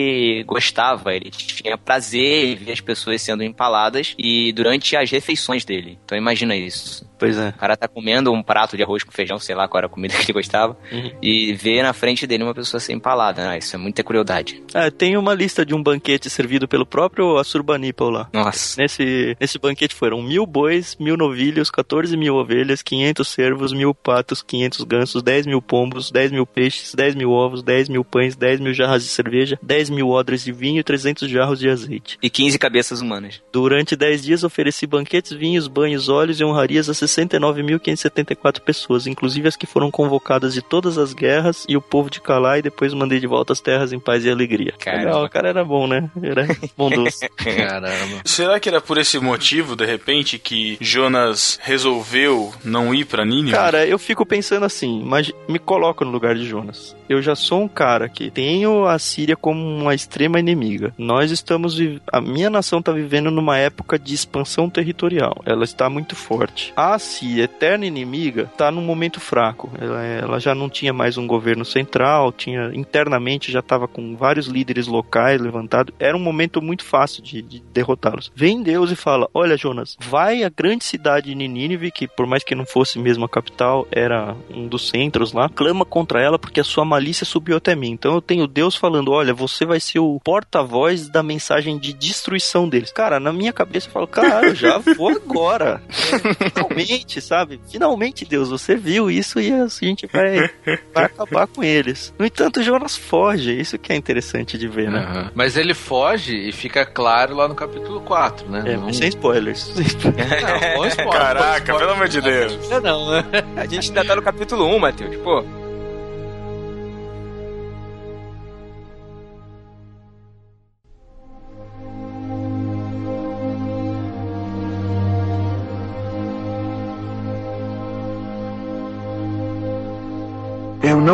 gostava, 0.47 1.15
ele 1.15 1.31
tinha 1.31 1.77
prazer 1.77 2.49
em 2.49 2.55
ver 2.55 2.73
as 2.73 2.81
pessoas 2.81 3.23
sendo 3.23 3.43
empaladas 3.43 4.15
e 4.19 4.53
durante 4.53 4.97
as 4.97 5.11
refeições 5.11 5.65
dele. 5.65 5.99
Então 6.05 6.17
imagina 6.17 6.57
isso. 6.57 7.09
Pois 7.19 7.37
é. 7.39 7.49
O 7.51 7.53
cara 7.59 7.77
tá 7.77 7.87
comendo 7.89 8.33
um 8.33 8.43
prato 8.43 8.77
de 8.77 8.83
arroz 8.83 9.03
com 9.05 9.13
feijão, 9.13 9.39
sei 9.39 9.55
lá 9.55 9.69
qual 9.69 9.79
era 9.79 9.87
a 9.87 9.91
comida 9.91 10.15
que 10.19 10.25
ele 10.25 10.33
gostava, 10.33 10.77
Uhum. 10.93 11.11
e 11.23 11.53
vê 11.55 11.83
na 11.83 11.93
frente 11.93 12.27
dele 12.27 12.43
uma 12.45 12.55
pessoa 12.55 12.81
ser 12.81 12.93
empalada. 12.93 13.51
Ah, 13.51 13.57
isso 13.59 13.75
é 13.75 13.79
muita 13.79 14.03
crueldade. 14.03 14.63
É, 14.75 14.91
tem 14.91 15.17
uma 15.17 15.35
lista 15.35 15.65
de 15.65 15.75
um 15.75 15.83
banquete 15.83 16.29
servido 16.31 16.67
pelo 16.69 16.85
próprio 16.87 17.37
Assurbanipal 17.39 18.11
lá. 18.11 18.29
Nossa. 18.33 18.81
Nesse, 18.81 19.37
nesse 19.41 19.59
banquete 19.59 19.95
foram 19.95 20.23
mil 20.23 20.47
bois, 20.47 20.97
mil 20.99 21.17
novilhos, 21.17 21.71
14 21.71 22.17
mil 22.17 22.35
ovelhas, 22.37 22.83
500 22.83 23.29
cervos, 23.29 23.73
mil 23.73 23.95
patos, 23.95 24.43
500 24.43 24.85
gansos, 24.85 25.23
10 25.23 25.47
mil 25.47 25.63
pombos, 25.63 26.11
10 26.11 26.33
mil 26.33 26.47
peixes, 26.47 26.95
10 26.95 27.15
mil 27.15 27.31
ovos, 27.31 27.63
10 27.63 27.89
mil 27.89 28.05
pães, 28.05 28.37
10 28.37 28.61
mil 28.61 28.75
jarras 28.75 29.03
de 29.03 29.09
cerveja, 29.09 29.59
10 29.63 29.91
mil 29.91 30.09
odres 30.09 30.45
de 30.45 30.53
vinho 30.53 30.81
e 30.81 30.85
300 30.85 31.29
jarros 31.29 31.59
de 31.59 31.69
azeite. 31.69 32.19
E 32.23 32.29
15 32.31 32.59
cabeças 32.59 33.01
humanas. 33.01 33.43
Durante 33.53 33.97
10 33.97 34.23
dias 34.25 34.45
ofereci 34.45 34.87
banquetes, 34.87 35.33
vinhos, 35.33 35.67
banhos, 35.69 36.09
óleos 36.09 36.41
e 36.41 36.45
honrarias 36.45 36.89
a 36.89 36.95
69.574 37.07 38.61
pessoas, 38.61 39.07
inclusive 39.07 39.49
as 39.49 39.57
que 39.57 39.67
foram 39.67 39.91
convocadas 39.91 40.55
de 40.55 40.63
todas 40.63 40.99
as 40.99 41.13
guerras 41.13 41.65
e 41.69 41.77
o 41.77 41.83
povo 41.83 42.11
de 42.11 42.21
Calá 42.21 42.59
e 42.59 42.63
depois 42.63 42.93
mandei 42.93 43.21
de 43.21 43.27
volta 43.27 43.53
às 43.53 43.61
terras 43.61 43.93
em 43.93 43.99
paz 43.99 44.25
e 44.25 44.31
alegria. 44.31 44.75
Caramba. 44.79 45.05
Legal, 45.05 45.25
o 45.25 45.31
cara 45.31 45.49
era 45.49 45.65
bom, 45.65 45.87
né? 45.87 46.11
Era 46.23 46.47
bondoso. 46.77 47.19
Caramba. 47.37 48.23
Será 48.25 48.59
que 48.59 48.69
era 48.69 48.81
por 48.81 48.99
esse 48.99 49.19
motivo, 49.19 49.77
de 49.77 49.85
repente, 49.85 50.39
que 50.39 50.77
Jonas 50.81 51.59
resolveu 51.63 52.53
não 52.65 52.95
ir 52.95 53.05
pra 53.05 53.25
Nínive? 53.25 53.53
Cara, 53.53 53.87
eu 53.87 53.99
fico 53.99 54.25
pensando 54.27 54.65
assim, 54.65 55.03
mas 55.05 55.33
me 55.49 55.59
coloco 55.59 56.05
no 56.05 56.11
lugar 56.11 56.35
de 56.35 56.47
Jonas. 56.47 56.97
Eu 57.09 57.21
já 57.21 57.35
sou 57.35 57.63
um 57.63 57.69
cara 57.69 58.09
que 58.09 58.31
tenho 58.31 58.87
a 58.87 58.99
Síria 58.99 59.37
como 59.37 59.61
uma 59.61 59.95
extrema 59.95 60.41
inimiga. 60.41 60.95
Nós 60.97 61.31
estamos 61.31 61.79
a 62.11 62.21
minha 62.21 62.49
nação 62.49 62.79
está 62.79 62.93
vivendo 62.93 63.31
numa 63.31 63.59
época 63.59 63.99
de 63.99 64.15
expansão 64.15 64.71
territorial. 64.71 65.43
Ela 65.45 65.65
está 65.65 65.89
muito 65.89 66.17
forte. 66.17 66.73
A 66.77 66.94
Síria, 66.99 67.45
eterna 67.45 67.87
inimiga, 67.87 68.43
está 68.43 68.71
num 68.71 68.83
momento 68.83 69.21
fraco. 69.21 69.71
Ela, 69.79 70.03
ela 70.03 70.39
já 70.39 70.55
não 70.55 70.69
tinha 70.69 70.93
mais 70.93 71.17
um 71.17 71.27
governo 71.27 71.65
central, 71.65 72.33
tinha 72.33 72.71
internamente 72.75 73.53
já 73.53 73.61
estava 73.61 73.87
com 73.87 74.17
vários 74.17 74.47
líderes 74.47 74.87
locais 74.87 75.41
levantados. 75.41 75.95
Era 75.99 76.17
um 76.17 76.21
momento 76.21 76.61
muito 76.61 76.85
fácil 76.85 77.23
de, 77.23 77.43
de 77.43 77.61
derrotá-los. 77.61 78.33
Vem 78.35 78.63
Deus 78.63 78.91
e 78.91 78.97
fala: 78.97 79.29
Olha, 79.33 79.57
Jonas, 79.57 79.97
vai 80.01 80.43
à 80.43 80.49
grande 80.49 80.85
cidade 80.85 81.35
de 81.35 81.49
Nínive, 81.49 81.91
que 81.91 82.07
por 82.07 82.27
mais 82.27 82.43
que 82.43 82.55
não 82.55 82.67
fosse 82.67 82.99
mesmo 82.99 83.25
a 83.25 83.29
capital, 83.29 83.87
era 83.91 84.35
um 84.51 84.67
dos 84.67 84.89
centros 84.89 85.33
lá, 85.33 85.49
clama 85.49 85.85
contra 85.85 86.21
ela 86.21 86.39
porque 86.39 86.61
a 86.61 86.65
sua 86.65 86.85
malícia 86.85 87.25
subiu 87.25 87.57
até 87.57 87.75
mim. 87.75 87.91
Então 87.91 88.15
eu 88.15 88.21
tenho 88.21 88.47
Deus 88.47 88.75
falando: 88.75 89.13
Olha, 89.13 89.35
você 89.35 89.65
vai 89.65 89.81
ser 89.81 89.99
o 89.99 90.21
porta-voz 90.23 91.09
da 91.09 91.23
mensagem 91.23 91.79
de 91.79 91.93
destruição 91.93 92.69
deles. 92.69 92.93
Cara, 92.93 93.21
na 93.21 93.33
minha 93.33 93.53
cabeça 93.53 93.89
eu 93.89 93.93
falo: 93.93 94.07
Cara, 94.07 94.55
já 94.55 94.79
vou 94.79 95.11
agora. 95.11 95.83
Finalmente, 96.87 97.21
sabe? 97.21 97.61
Finalmente, 97.71 98.25
Deus, 98.25 98.49
você 98.51 98.77
viu 98.77 99.11
isso 99.11 99.41
e 99.41 99.53
a 99.53 99.67
gente 99.69 100.07
vai, 100.07 100.51
vai 100.95 101.05
acabar 101.05 101.47
com 101.47 101.63
eles. 101.63 102.13
No 102.19 102.25
entanto, 102.27 102.63
Jonas 102.63 102.97
foge. 102.97 103.53
Isso 103.59 103.79
que 103.79 103.93
é 103.93 103.97
interessante 103.97 104.57
de 104.59 104.69
ver, 104.69 104.91
né? 104.91 105.01
Aham. 105.01 105.31
Mas 105.35 105.57
ele 105.57 105.75
foge 105.75 106.37
e 106.37 106.53
fica 106.53 106.85
claro 106.87 107.35
lá 107.37 107.49
no 107.49 107.55
capítulo 107.55 108.01
4, 108.01 108.49
né? 108.49 108.63
É, 108.67 108.77
Não- 108.77 108.85
mas 108.87 108.97
sem 108.97 109.09
spoilers. 109.09 109.73
Não, 109.75 110.77
bom 110.77 110.87
spoiler, 110.87 111.13
Caraca, 111.13 111.73
bom 111.73 111.79
spoiler. 111.79 111.79
pelo 111.81 111.91
amor 111.93 112.09
de 112.09 112.21
Deus. 112.21 112.69
Não, 112.69 112.81
não, 112.81 113.11
né? 113.11 113.25
A 113.57 113.67
gente 113.67 113.89
ainda 113.89 114.05
tá 114.05 114.17
no 114.17 114.23
capítulo 114.23 114.67
1, 114.67 114.79
Matheus. 114.79 115.17
Pô, 115.17 115.45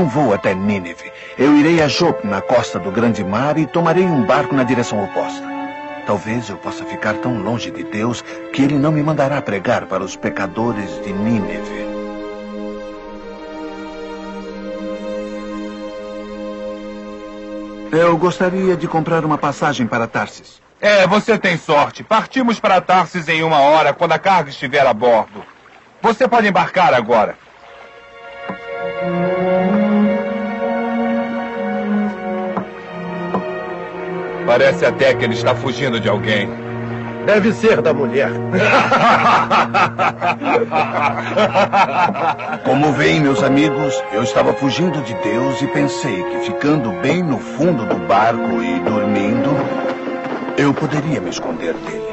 não 0.01 0.09
vou 0.09 0.33
até 0.33 0.55
Nínive. 0.55 1.13
Eu 1.37 1.55
irei 1.55 1.83
a 1.83 1.89
Jope, 1.89 2.27
na 2.27 2.41
costa 2.41 2.79
do 2.79 2.91
Grande 2.91 3.23
Mar, 3.23 3.59
e 3.59 3.67
tomarei 3.67 4.05
um 4.05 4.25
barco 4.25 4.55
na 4.55 4.65
direção 4.65 5.05
oposta. 5.05 5.47
Talvez 6.07 6.49
eu 6.49 6.57
possa 6.57 6.87
ficar 6.87 7.15
tão 7.15 7.43
longe 7.43 7.71
de 7.71 7.85
Deus 7.85 8.25
que 8.51 8.63
ele 8.63 8.79
não 8.79 8.91
me 8.91 9.03
mandará 9.03 9.43
pregar 9.43 9.85
para 9.85 10.03
os 10.03 10.17
pecadores 10.17 10.91
de 11.05 11.13
Nínive. 11.13 11.91
Eu 17.93 18.17
gostaria 18.17 18.75
de 18.75 18.89
comprar 18.89 19.23
uma 19.23 19.37
passagem 19.37 19.87
para 19.87 20.07
Tarsis. 20.07 20.63
É, 20.81 21.07
você 21.07 21.37
tem 21.39 21.59
sorte. 21.59 22.03
Partimos 22.03 22.59
para 22.59 22.81
Tarsis 22.81 23.29
em 23.29 23.43
uma 23.43 23.59
hora, 23.59 23.93
quando 23.93 24.13
a 24.13 24.19
carga 24.19 24.49
estiver 24.49 24.87
a 24.87 24.95
bordo. 24.95 25.45
Você 26.01 26.27
pode 26.27 26.49
embarcar 26.49 26.95
agora. 26.95 27.37
Parece 34.51 34.85
até 34.85 35.15
que 35.15 35.25
ele 35.25 35.35
está 35.35 35.55
fugindo 35.55 36.01
de 36.01 36.09
alguém. 36.09 36.51
Deve 37.25 37.53
ser 37.53 37.81
da 37.81 37.95
mulher. 37.95 38.33
Como 42.65 42.93
veem, 42.95 43.21
meus 43.21 43.45
amigos, 43.45 44.03
eu 44.11 44.25
estava 44.25 44.53
fugindo 44.53 45.01
de 45.03 45.15
Deus 45.23 45.63
e 45.63 45.69
pensei 45.69 46.25
que 46.25 46.47
ficando 46.47 46.91
bem 47.01 47.23
no 47.23 47.39
fundo 47.39 47.87
do 47.87 47.95
barco 48.09 48.61
e 48.61 48.81
dormindo, 48.81 49.51
eu 50.59 50.75
poderia 50.75 51.21
me 51.21 51.31
esconder 51.31 51.75
dele. 51.75 52.10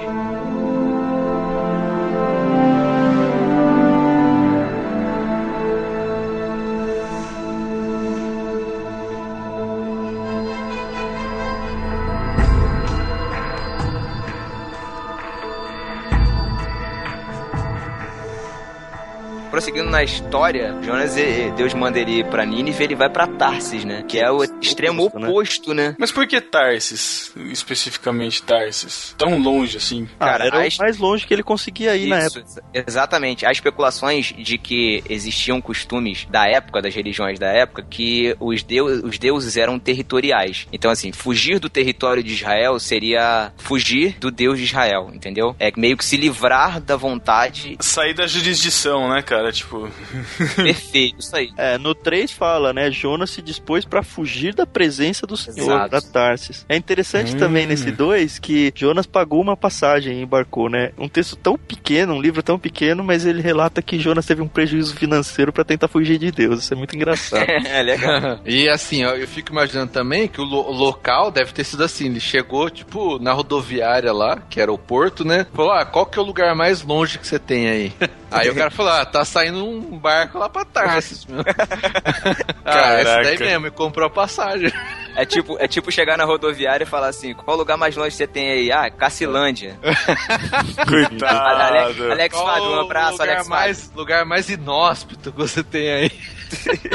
Prosseguindo 19.58 19.89
na 19.89 20.03
história, 20.03 20.76
Jonas, 20.84 21.16
Deus 21.55 21.74
manda 21.74 21.99
ele 21.99 22.20
ir 22.20 22.26
pra 22.28 22.45
Nínive 22.45 22.84
ele 22.84 22.93
vai 22.93 23.10
pra 23.10 23.26
Tarsis, 23.26 23.84
né? 23.84 24.03
Que 24.08 24.20
é 24.20 24.30
o 24.30 24.43
extremo 24.62 25.05
oposto, 25.05 25.74
né? 25.74 25.95
Mas 25.97 26.12
por 26.12 26.28
que 26.28 26.39
Tarsis? 26.39 27.34
Especificamente 27.51 28.43
Tarsis? 28.43 29.16
Tão 29.18 29.39
longe 29.39 29.78
assim? 29.78 30.08
Cara, 30.20 30.45
era 30.45 30.58
o 30.60 30.78
mais 30.78 30.97
longe 30.99 31.26
que 31.26 31.34
ele 31.34 31.41
conseguia 31.41 31.95
ir 31.95 32.05
na 32.08 32.20
Isso, 32.20 32.38
época. 32.38 32.62
ex- 32.72 32.86
Exatamente. 32.88 33.47
Há 33.47 33.51
especulações 33.51 34.32
de 34.38 34.60
que 34.60 35.03
existiam 35.10 35.60
costumes 35.60 36.28
da 36.30 36.47
época, 36.47 36.80
das 36.80 36.93
religiões 36.93 37.39
da 37.39 37.47
época, 37.47 37.82
que 37.82 38.36
os, 38.39 38.62
deu 38.62 38.86
os 38.86 39.18
deuses 39.18 39.58
eram 39.58 39.80
territoriais. 39.80 40.68
Então, 40.72 40.91
assim, 40.91 41.12
fugir 41.12 41.58
do 41.58 41.68
território 41.68 42.22
de 42.22 42.32
Israel 42.32 42.80
seria 42.80 43.51
fugir 43.58 44.20
do 44.20 44.30
Deus 44.30 44.60
de 44.60 44.66
Israel, 44.66 45.10
entendeu? 45.12 45.55
É 45.58 45.72
meio 45.76 45.97
que 45.97 46.05
se 46.05 46.16
livrar 46.16 46.80
da 46.80 46.95
vontade. 46.95 47.76
Sair 47.80 48.14
da 48.14 48.28
jurisdição, 48.28 49.10
né, 49.10 49.24
cara? 49.24 49.47
Tipo. 49.52 49.89
Perfeito, 50.56 51.20
isso 51.20 51.36
aí. 51.36 51.50
É, 51.58 51.78
no 51.78 51.93
3 51.93 52.32
fala, 52.32 52.74
né? 52.74 52.89
Jonas 52.91 53.30
se 53.30 53.41
dispôs 53.41 53.86
pra 53.86 54.04
fugir 54.04 54.54
da 54.54 54.66
presença 54.66 55.26
do 55.28 55.36
Senhor 55.38 55.58
Exato. 55.72 55.89
pra 55.89 56.02
Tarsis. 56.02 56.66
É 56.70 56.76
interessante 56.76 57.36
Hum. 57.36 57.38
também 57.38 57.66
nesse 57.66 57.91
2 57.91 58.39
que 58.39 58.72
Jonas 58.76 59.06
pagou 59.06 59.41
uma 59.41 59.56
passagem 59.58 60.20
e 60.20 60.22
embarcou, 60.24 60.70
né? 60.70 60.91
Um 60.98 61.08
texto 61.10 61.36
tão 61.36 61.58
pequeno, 61.58 62.14
um 62.14 62.22
livro 62.22 62.41
tão 62.43 62.58
pequeno, 62.60 63.04
mas 63.04 63.26
ele 63.26 63.41
relata 63.41 63.82
que 63.82 64.00
Jonas 64.00 64.26
teve 64.26 64.41
um 64.41 64.48
prejuízo 64.48 64.95
financeiro 64.95 65.52
pra 65.52 65.64
tentar 65.64 65.88
fugir 65.88 66.18
de 66.18 66.32
Deus. 66.32 66.64
Isso 66.64 66.74
é 66.74 66.78
muito 66.78 66.95
engraçado. 66.95 67.45
é 67.50 67.82
legal. 67.84 68.39
e 68.45 68.68
assim, 68.70 69.04
ó, 69.06 69.12
eu 69.12 69.28
fico 69.28 69.52
imaginando 69.52 69.91
também 69.91 70.28
que 70.28 70.39
o, 70.41 70.43
lo- 70.43 70.72
local 70.72 71.32
deve 71.32 71.52
ter 71.52 71.64
sido 71.64 71.84
assim. 71.84 72.06
Ele 72.08 72.20
chegou, 72.20 72.70
tipo, 72.70 73.20
na 73.20 73.34
rodoviária 73.34 74.12
lá, 74.14 74.38
que 74.50 74.60
era 74.60 74.72
o 74.72 74.78
porto, 74.78 75.24
né? 75.26 75.45
Falou, 75.54 75.72
ah, 75.72 75.86
qual 75.86 76.06
que 76.06 76.18
é 76.18 76.22
o 76.22 76.26
lugar 76.26 76.56
mais 76.56 76.82
longe 76.82 77.18
que 77.18 77.28
você 77.28 77.39
tem 77.39 77.68
aí? 77.70 77.93
Aí 78.32 78.49
o 78.49 78.55
cara 78.55 78.69
falou, 78.71 78.91
ah, 78.91 79.05
tá 79.05 79.23
saindo 79.25 79.65
um 79.65 79.97
barco 79.97 80.38
lá 80.38 80.49
pra 80.49 80.65
Tarsis, 80.65 81.25
meu. 81.25 81.43
ah, 82.65 83.01
esse 83.01 83.23
daí 83.23 83.38
mesmo, 83.39 83.67
e 83.67 83.71
comprou 83.71 84.07
a 84.07 84.09
passagem. 84.09 84.71
É 85.15 85.25
tipo, 85.25 85.57
é 85.59 85.67
tipo 85.67 85.91
chegar 85.91 86.15
na 86.17 86.25
rodoviária 86.25 86.84
e 86.84 86.88
falar 86.88 87.07
assim: 87.07 87.34
qual 87.34 87.57
lugar 87.57 87.75
mais 87.75 87.95
longe 87.95 88.15
você 88.15 88.28
tem 88.28 88.51
aí? 88.51 88.71
Ah, 88.71 88.89
Cacilândia. 88.91 89.75
Coitado. 90.88 91.61
Ale- 91.61 92.11
Alex 92.11 92.36
Qual 92.36 92.45
Fábio, 92.45 92.69
um 92.69 92.80
abraço, 92.82 93.11
lugar 93.13 93.23
Alex 93.28 93.47
Fábio. 93.47 93.49
mais, 93.49 93.91
lugar 93.95 94.25
mais 94.25 94.49
inóspito 94.49 95.32
que 95.32 95.38
você 95.38 95.63
tem 95.63 95.89
aí. 95.91 96.11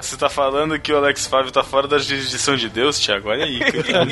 Você 0.00 0.16
tá 0.16 0.28
falando 0.28 0.78
que 0.78 0.92
o 0.92 0.96
Alex 0.96 1.26
Fábio 1.26 1.50
tá 1.50 1.62
fora 1.62 1.86
da 1.88 1.98
jurisdição 1.98 2.56
de 2.56 2.68
Deus, 2.68 2.98
Thiago? 2.98 3.28
Olha 3.28 3.44
aí. 3.44 3.58
coitado. 3.58 4.10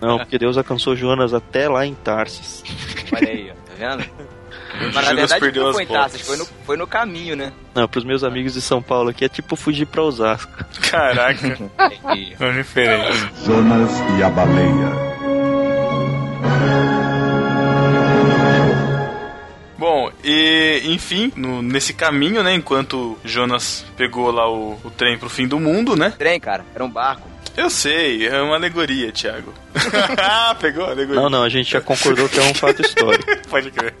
Não, 0.00 0.18
porque 0.18 0.38
Deus 0.38 0.56
alcançou 0.56 0.94
Jonas 0.94 1.32
até 1.32 1.68
lá 1.68 1.86
em 1.86 1.94
Tarsis. 1.94 2.62
Olha 3.12 3.28
aí, 3.28 3.50
ó, 3.50 3.54
vendo? 3.88 4.04
Mas 4.94 4.94
na 4.94 5.12
verdade 5.14 5.40
perdeu 5.40 5.62
não 5.64 5.70
as 5.70 5.76
foi 5.76 5.84
em 5.84 5.88
foi 6.18 6.36
no, 6.36 6.46
foi 6.66 6.76
no 6.76 6.86
caminho, 6.86 7.36
né? 7.36 7.52
Não, 7.74 7.86
pros 7.88 8.04
meus 8.04 8.22
amigos 8.24 8.52
de 8.54 8.60
São 8.60 8.82
Paulo 8.82 9.10
aqui 9.10 9.24
é 9.24 9.28
tipo 9.28 9.56
fugir 9.56 9.86
pra 9.86 10.02
Osasco. 10.02 10.52
Caraca. 10.90 11.58
É 12.40 12.52
diferente. 12.52 13.30
Jonas 13.44 13.90
e 14.18 14.22
a 14.22 14.28
baleia. 14.30 15.12
Bom, 19.78 20.12
e 20.22 20.80
enfim, 20.84 21.32
no- 21.34 21.60
nesse 21.60 21.92
caminho, 21.92 22.42
né, 22.42 22.54
enquanto 22.54 23.18
Jonas 23.24 23.84
pegou 23.96 24.30
lá 24.30 24.48
o, 24.48 24.78
o 24.84 24.90
trem 24.90 25.18
pro 25.18 25.28
fim 25.28 25.46
do 25.48 25.58
mundo, 25.58 25.96
né? 25.96 26.14
Trem, 26.16 26.38
cara, 26.38 26.64
era 26.74 26.84
um 26.84 26.90
barco. 26.90 27.28
Eu 27.56 27.68
sei, 27.68 28.26
é 28.26 28.40
uma 28.40 28.56
alegoria, 28.56 29.12
Thiago. 29.12 29.52
ah, 30.18 30.54
pegou 30.58 30.84
a 30.84 30.90
alegoria. 30.90 31.20
Não, 31.20 31.30
não, 31.30 31.42
a 31.42 31.48
gente 31.48 31.70
já 31.70 31.80
concordou 31.80 32.28
que 32.28 32.38
é 32.38 32.42
um 32.42 32.54
fato 32.54 32.80
histórico. 32.82 33.24
Pode 33.48 33.70
crer. 33.70 33.94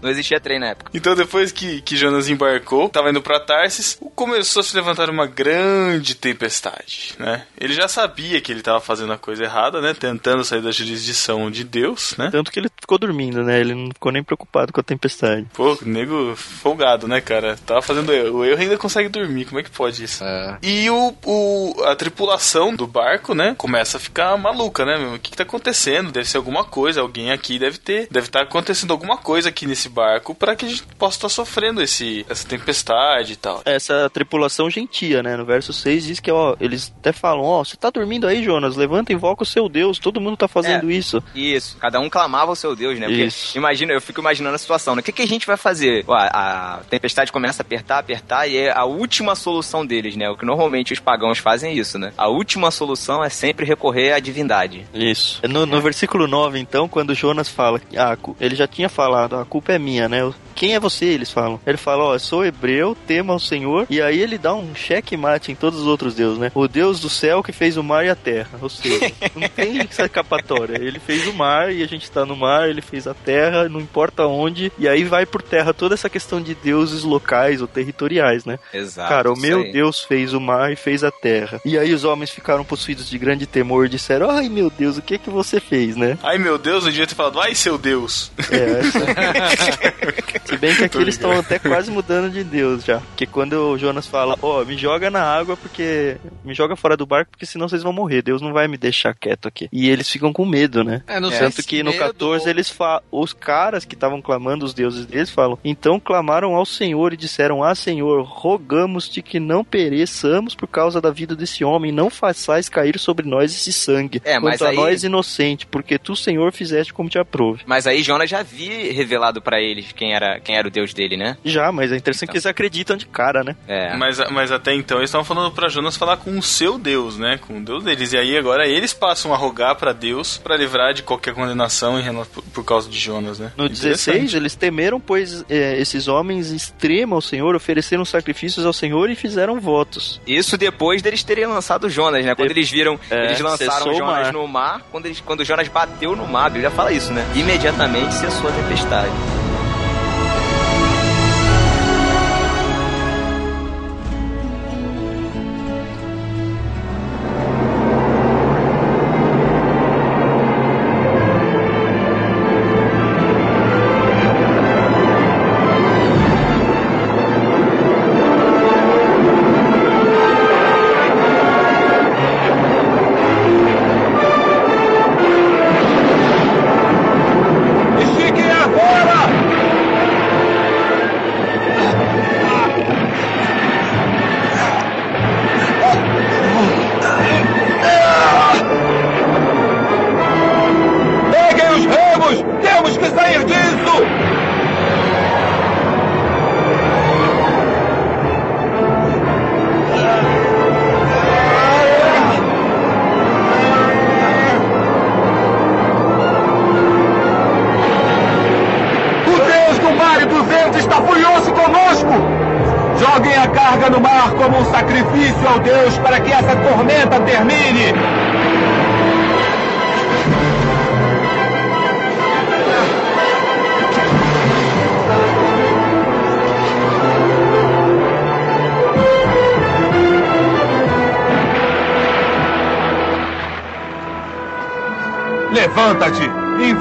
Não 0.00 0.10
existia 0.10 0.38
trem 0.38 0.58
na 0.58 0.68
época. 0.68 0.90
Então, 0.94 1.14
depois 1.14 1.50
que, 1.50 1.80
que 1.80 1.96
Jonas 1.96 2.28
embarcou, 2.28 2.88
tava 2.88 3.10
indo 3.10 3.22
pra 3.22 3.40
Tarsis, 3.40 3.98
começou 4.14 4.60
a 4.60 4.62
se 4.62 4.76
levantar 4.76 5.10
uma 5.10 5.26
grande 5.26 6.14
tempestade, 6.14 7.14
né? 7.18 7.42
Ele 7.58 7.74
já 7.74 7.88
sabia 7.88 8.40
que 8.40 8.52
ele 8.52 8.62
tava 8.62 8.80
fazendo 8.80 9.12
a 9.12 9.18
coisa 9.18 9.44
errada, 9.44 9.80
né? 9.80 9.94
Tentando 9.94 10.44
sair 10.44 10.62
da 10.62 10.70
jurisdição 10.70 11.50
de 11.50 11.64
Deus, 11.64 12.14
né? 12.16 12.28
Tanto 12.30 12.52
que 12.52 12.60
ele 12.60 12.68
ficou 12.80 12.98
dormindo, 12.98 13.42
né? 13.42 13.58
Ele 13.58 13.74
não 13.74 13.88
ficou 13.88 14.12
nem 14.12 14.22
preocupado 14.22 14.72
com 14.72 14.80
a 14.80 14.84
tempestade. 14.84 15.46
Pô, 15.54 15.76
nego 15.82 16.36
folgado, 16.36 17.08
né, 17.08 17.20
cara? 17.20 17.56
Tava 17.66 17.82
fazendo 17.82 18.12
erro. 18.12 18.38
O 18.38 18.44
erro 18.44 18.60
ainda 18.60 18.78
consegue 18.78 19.08
dormir. 19.08 19.46
Como 19.46 19.58
é 19.58 19.62
que 19.62 19.70
pode 19.70 20.04
isso? 20.04 20.22
E 20.62 20.88
o, 20.90 21.14
o, 21.24 21.82
a 21.84 21.96
tripulação 21.96 22.65
do 22.74 22.86
barco, 22.86 23.34
né, 23.34 23.54
começa 23.56 23.98
a 23.98 24.00
ficar 24.00 24.36
maluca, 24.36 24.84
né? 24.84 24.96
meu? 24.96 25.14
O 25.14 25.18
que, 25.18 25.30
que 25.30 25.36
tá 25.36 25.42
acontecendo? 25.42 26.10
Deve 26.10 26.28
ser 26.28 26.36
alguma 26.38 26.64
coisa. 26.64 27.00
Alguém 27.00 27.30
aqui 27.30 27.58
deve 27.58 27.78
ter. 27.78 28.08
Deve 28.10 28.26
estar 28.26 28.42
acontecendo 28.42 28.90
alguma 28.92 29.16
coisa 29.18 29.48
aqui 29.50 29.66
nesse 29.66 29.88
barco 29.88 30.34
para 30.34 30.56
que 30.56 30.64
a 30.64 30.68
gente 30.68 30.82
possa 30.98 31.18
estar 31.18 31.28
sofrendo 31.28 31.82
esse, 31.82 32.24
essa 32.28 32.46
tempestade 32.46 33.34
e 33.34 33.36
tal. 33.36 33.62
Essa 33.64 34.08
tripulação 34.10 34.68
gentia, 34.70 35.22
né? 35.22 35.36
No 35.36 35.44
verso 35.44 35.72
6 35.72 36.04
diz 36.04 36.20
que, 36.20 36.30
ó, 36.30 36.56
eles 36.60 36.92
até 36.98 37.12
falam, 37.12 37.44
ó, 37.44 37.62
você 37.64 37.76
tá 37.76 37.90
dormindo 37.90 38.26
aí, 38.26 38.42
Jonas? 38.42 38.76
Levanta 38.76 39.12
e 39.12 39.14
invoca 39.14 39.42
o 39.42 39.46
seu 39.46 39.68
Deus, 39.68 39.98
todo 39.98 40.20
mundo 40.20 40.36
tá 40.36 40.48
fazendo 40.48 40.90
É. 40.90 40.94
isso. 40.94 41.22
Isso, 41.34 41.76
cada 41.78 42.00
um 42.00 42.08
clamava 42.08 42.52
o 42.52 42.56
seu 42.56 42.74
Deus, 42.74 42.98
né? 42.98 43.06
Porque 43.06 43.24
Isso. 43.24 43.56
imagina, 43.56 43.92
eu 43.92 44.00
fico 44.00 44.20
imaginando 44.20 44.54
a 44.54 44.58
situação, 44.58 44.94
né? 44.94 45.00
O 45.00 45.02
que, 45.02 45.12
que 45.12 45.22
a 45.22 45.26
gente 45.28 45.46
vai 45.46 45.56
fazer? 45.56 46.04
Ó, 46.06 46.14
A, 46.14 46.76
a 46.76 46.78
tempestade 46.88 47.30
começa 47.32 47.62
a 47.62 47.64
apertar, 47.64 47.98
apertar, 47.98 48.46
e 48.48 48.56
é 48.56 48.72
a 48.72 48.84
última 48.84 49.34
solução 49.34 49.84
deles, 49.84 50.16
né? 50.16 50.28
O 50.30 50.36
que 50.36 50.44
normalmente 50.46 50.92
os 50.92 51.00
pagãos 51.00 51.38
fazem 51.38 51.70
é 51.70 51.74
isso, 51.74 51.98
né? 51.98 52.12
A 52.16 52.28
última 52.28 52.55
solução 52.70 53.22
é 53.22 53.28
sempre 53.28 53.66
recorrer 53.66 54.12
à 54.12 54.18
divindade. 54.18 54.86
Isso. 54.94 55.40
No, 55.48 55.66
no 55.66 55.80
versículo 55.80 56.26
9, 56.26 56.58
então, 56.58 56.88
quando 56.88 57.14
Jonas 57.14 57.48
fala, 57.48 57.80
ah, 57.96 58.16
ele 58.40 58.54
já 58.54 58.66
tinha 58.66 58.88
falado, 58.88 59.36
a 59.36 59.44
culpa 59.44 59.72
é 59.72 59.78
minha, 59.78 60.08
né? 60.08 60.22
Quem 60.56 60.74
é 60.74 60.80
você? 60.80 61.04
Eles 61.04 61.30
falam. 61.30 61.60
Ele 61.66 61.76
fala, 61.76 62.02
ó, 62.04 62.14
eu 62.14 62.18
sou 62.18 62.44
hebreu, 62.44 62.96
tema 63.06 63.32
ao 63.32 63.38
Senhor, 63.38 63.86
e 63.90 64.00
aí 64.00 64.20
ele 64.20 64.38
dá 64.38 64.54
um 64.54 64.74
cheque 64.74 65.16
mate 65.16 65.52
em 65.52 65.54
todos 65.54 65.80
os 65.80 65.86
outros 65.86 66.14
deuses, 66.14 66.38
né? 66.38 66.50
O 66.54 66.66
Deus 66.66 66.98
do 66.98 67.08
céu 67.10 67.42
que 67.42 67.52
fez 67.52 67.76
o 67.76 67.82
mar 67.84 68.04
e 68.04 68.08
a 68.08 68.14
terra. 68.16 68.58
Ou 68.60 68.68
seja, 68.68 69.12
não 69.34 69.46
tem 69.54 69.78
escapatória. 69.78 70.76
Ele 70.82 70.98
fez 70.98 71.26
o 71.26 71.32
mar 71.34 71.72
e 71.72 71.82
a 71.82 71.86
gente 71.86 72.10
tá 72.10 72.24
no 72.24 72.34
mar, 72.34 72.68
ele 72.68 72.80
fez 72.80 73.06
a 73.06 73.12
terra, 73.14 73.68
não 73.68 73.80
importa 73.80 74.26
onde, 74.26 74.72
e 74.78 74.88
aí 74.88 75.04
vai 75.04 75.26
por 75.26 75.42
terra 75.42 75.74
toda 75.74 75.94
essa 75.94 76.08
questão 76.08 76.40
de 76.40 76.54
deuses 76.54 77.02
locais 77.02 77.60
ou 77.60 77.68
territoriais, 77.68 78.44
né? 78.44 78.58
Exato. 78.72 79.08
Cara, 79.08 79.30
o 79.32 79.36
meu. 79.38 79.70
Deus 79.70 80.00
fez 80.00 80.32
o 80.32 80.40
mar 80.40 80.72
e 80.72 80.76
fez 80.76 81.04
a 81.04 81.10
terra. 81.10 81.60
E 81.64 81.76
aí 81.78 81.92
os 81.92 82.02
homens 82.04 82.30
ficaram 82.30 82.64
possuídos 82.64 83.10
de 83.10 83.18
grande 83.18 83.46
temor 83.46 83.84
e 83.86 83.88
disseram: 83.90 84.30
Ai 84.30 84.48
meu 84.48 84.70
Deus, 84.70 84.96
o 84.96 85.02
que 85.02 85.18
que 85.18 85.28
você 85.28 85.60
fez, 85.60 85.96
né? 85.96 86.16
Ai 86.22 86.38
meu 86.38 86.56
Deus, 86.56 86.84
eu 86.84 86.90
devia 86.90 87.06
ter 87.06 87.14
falado, 87.14 87.38
ai 87.40 87.54
seu 87.54 87.76
Deus. 87.76 88.30
É, 88.50 88.80
essa- 88.80 90.45
Se 90.46 90.56
bem 90.56 90.74
que 90.74 90.84
aqui 90.84 90.98
eles 90.98 91.14
estão 91.14 91.32
até 91.32 91.58
quase 91.58 91.90
mudando 91.90 92.30
de 92.30 92.44
Deus 92.44 92.84
já. 92.84 93.00
Porque 93.00 93.26
quando 93.26 93.52
o 93.54 93.78
Jonas 93.78 94.06
fala, 94.06 94.36
ó, 94.40 94.64
me 94.64 94.76
joga 94.76 95.10
na 95.10 95.22
água 95.22 95.56
porque. 95.56 96.16
Me 96.44 96.54
joga 96.54 96.76
fora 96.76 96.96
do 96.96 97.06
barco 97.06 97.30
porque 97.30 97.46
senão 97.46 97.68
vocês 97.68 97.82
vão 97.82 97.92
morrer. 97.92 98.22
Deus 98.22 98.40
não 98.40 98.52
vai 98.52 98.68
me 98.68 98.76
deixar 98.76 99.14
quieto 99.14 99.48
aqui. 99.48 99.68
E 99.72 99.88
eles 99.88 100.08
ficam 100.08 100.32
com 100.32 100.44
medo, 100.46 100.84
né? 100.84 101.02
É, 101.06 101.18
não 101.18 101.30
sei 101.30 101.40
Tanto 101.40 101.62
que 101.62 101.82
no 101.82 101.90
medo 101.90 101.98
14 101.98 102.48
eles 102.48 102.70
falam. 102.70 103.02
Os 103.10 103.32
caras 103.32 103.84
que 103.84 103.94
estavam 103.94 104.22
clamando, 104.22 104.64
os 104.64 104.74
deuses 104.74 105.06
deles, 105.06 105.30
falam: 105.30 105.58
Então 105.64 105.98
clamaram 105.98 106.54
ao 106.54 106.64
Senhor 106.64 107.12
e 107.12 107.16
disseram: 107.16 107.62
Ah, 107.62 107.74
Senhor, 107.74 108.22
rogamos-te 108.22 109.22
que 109.22 109.40
não 109.40 109.64
pereçamos 109.64 110.54
por 110.54 110.68
causa 110.68 111.00
da 111.00 111.10
vida 111.10 111.34
desse 111.34 111.64
homem. 111.64 111.92
Não 111.92 112.10
façais 112.10 112.68
cair 112.68 112.98
sobre 112.98 113.28
nós 113.28 113.52
esse 113.52 113.72
sangue. 113.72 114.20
É, 114.24 114.38
mas 114.38 114.62
aí- 114.62 114.76
nós, 114.76 115.04
inocente, 115.04 115.66
porque 115.66 115.98
tu, 115.98 116.14
Senhor, 116.14 116.52
fizeste 116.52 116.92
como 116.92 117.08
te 117.08 117.18
aprove. 117.18 117.62
Mas 117.66 117.86
aí 117.86 118.02
Jonas 118.02 118.30
já 118.30 118.40
havia 118.40 118.92
revelado 118.92 119.40
pra 119.40 119.60
eles 119.60 119.92
quem 119.92 120.14
era 120.14 120.35
era, 120.36 120.40
quem 120.40 120.56
era 120.56 120.68
o 120.68 120.70
deus 120.70 120.92
dele, 120.94 121.16
né? 121.16 121.36
Já, 121.44 121.70
mas 121.72 121.90
é 121.92 121.96
interessante 121.96 122.30
que 122.30 122.36
eles 122.36 122.46
acreditam 122.46 122.96
de 122.96 123.06
cara, 123.06 123.42
né? 123.42 123.56
É. 123.66 123.96
Mas, 123.96 124.18
mas 124.30 124.52
até 124.52 124.74
então 124.74 124.98
eles 124.98 125.08
estavam 125.10 125.24
falando 125.24 125.50
pra 125.52 125.68
Jonas 125.68 125.96
falar 125.96 126.16
com 126.18 126.36
o 126.38 126.42
seu 126.42 126.78
Deus, 126.78 127.18
né? 127.18 127.38
Com 127.38 127.58
o 127.58 127.64
Deus 127.64 127.84
deles. 127.84 128.12
E 128.12 128.16
aí 128.16 128.36
agora 128.36 128.66
eles 128.66 128.92
passam 128.92 129.32
a 129.32 129.36
rogar 129.36 129.74
pra 129.76 129.92
Deus 129.92 130.38
pra 130.38 130.56
livrar 130.56 130.92
de 130.94 131.02
qualquer 131.02 131.34
condenação 131.34 131.98
em 131.98 132.06
por, 132.52 132.64
causa 132.64 132.88
de 132.88 132.98
Jonas, 132.98 133.38
né? 133.38 133.52
No 133.56 133.68
16, 133.68 134.34
eles 134.34 134.54
temeram, 134.54 135.00
pois 135.00 135.44
é, 135.48 135.78
esses 135.80 136.08
homens 136.08 136.50
extremam 136.50 137.16
ao 137.16 137.20
Senhor, 137.22 137.54
ofereceram 137.54 138.04
sacrifícios 138.04 138.64
ao 138.66 138.72
Senhor 138.72 139.10
e 139.10 139.16
fizeram 139.16 139.60
votos. 139.60 140.20
Isso 140.26 140.56
depois 140.56 141.02
deles 141.02 141.22
terem 141.22 141.46
lançado 141.46 141.88
Jonas, 141.88 142.24
né? 142.24 142.34
Quando 142.34 142.48
De- 142.48 142.54
eles 142.54 142.70
viram, 142.70 142.98
É, 143.10 143.26
eles 143.26 143.40
lançaram 143.40 143.94
Jonas 143.94 144.00
mar. 144.26 144.32
no 144.32 144.46
mar, 144.46 144.82
quando, 144.90 145.06
eles, 145.06 145.20
quando 145.20 145.44
Jonas 145.44 145.68
bateu 145.68 146.14
no 146.16 146.26
mar, 146.26 146.46
a 146.46 146.50
Bíblia 146.50 146.70
fala 146.70 146.92
isso, 146.92 147.12
né? 147.12 147.24
Imediatamente 147.34 148.14
cessou 148.14 148.48
a 148.48 148.52
tempestade. 148.52 149.45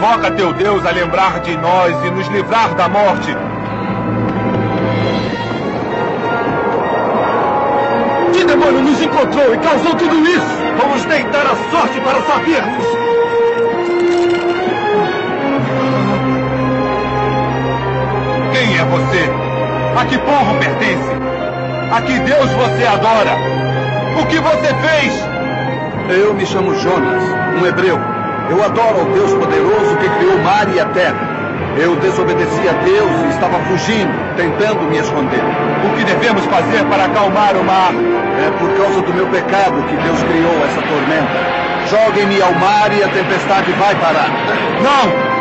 Invoca 0.05 0.29
teu 0.29 0.53
Deus 0.53 0.85
a 0.85 0.91
lembrar 0.91 1.39
de 1.39 1.57
nós 1.57 1.91
e 2.05 2.11
nos 2.11 2.27
livrar 2.27 2.75
da 2.75 2.87
morte! 2.87 3.35
Que 8.31 8.43
demônio 8.43 8.83
nos 8.83 9.01
encontrou 9.01 9.55
e 9.55 9.57
causou 9.57 9.95
tudo 9.95 10.15
isso? 10.27 10.45
Vamos 10.79 11.03
tentar 11.05 11.41
a 11.41 11.55
sorte 11.71 11.99
para 12.01 12.21
sabermos! 12.21 12.85
Quem 18.53 18.77
é 18.77 18.85
você? 18.85 19.99
A 19.99 20.05
que 20.05 20.19
povo 20.19 20.59
pertence? 20.59 21.09
A 21.91 22.01
que 22.03 22.19
Deus 22.19 22.51
você 22.51 22.85
adora? 22.85 23.31
O 24.21 24.25
que 24.27 24.37
você 24.37 24.67
fez? 24.67 26.15
Eu 26.15 26.35
me 26.35 26.45
chamo 26.45 26.75
Jonas, 26.75 27.23
um 27.59 27.65
hebreu. 27.65 28.14
Eu 28.49 28.63
adoro 28.63 28.99
ao 28.99 29.05
Deus 29.05 29.33
poderoso 29.33 29.97
que 29.97 30.09
criou 30.09 30.35
o 30.35 30.43
mar 30.43 30.67
e 30.73 30.79
a 30.79 30.85
terra. 30.85 31.35
Eu 31.77 31.95
desobedeci 31.95 32.69
a 32.69 32.73
Deus 32.83 33.11
e 33.25 33.29
estava 33.29 33.59
fugindo, 33.65 34.13
tentando 34.37 34.81
me 34.83 34.97
esconder. 34.97 35.41
O 35.83 35.89
que 35.97 36.03
devemos 36.03 36.45
fazer 36.45 36.85
para 36.85 37.05
acalmar 37.05 37.55
o 37.55 37.63
mar? 37.63 37.91
É 37.93 38.51
por 38.59 38.69
causa 38.77 39.01
do 39.01 39.13
meu 39.13 39.27
pecado 39.27 39.83
que 39.83 39.95
Deus 39.97 40.23
criou 40.23 40.53
essa 40.63 40.81
tormenta. 40.81 41.65
Joguem-me 41.89 42.41
ao 42.41 42.53
mar 42.53 42.91
e 42.95 43.03
a 43.03 43.09
tempestade 43.09 43.71
vai 43.73 43.95
parar. 43.95 44.29
Não! 44.81 45.35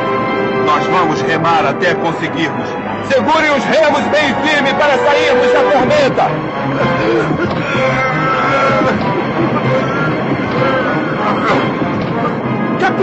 Nós 0.65 0.87
vamos 0.87 1.21
remar 1.23 1.67
até 1.67 1.95
conseguirmos. 1.95 2.69
Segurem 3.09 3.51
os 3.51 3.65
remos 3.65 4.01
bem 4.09 4.35
firme 4.43 4.73
para 4.75 4.97
sairmos 4.99 5.53
da 5.53 5.61
tormenta! 5.71 6.31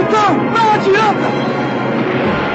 Capitão, 0.02 0.34
não 0.34 0.72
adianta! 0.72 1.28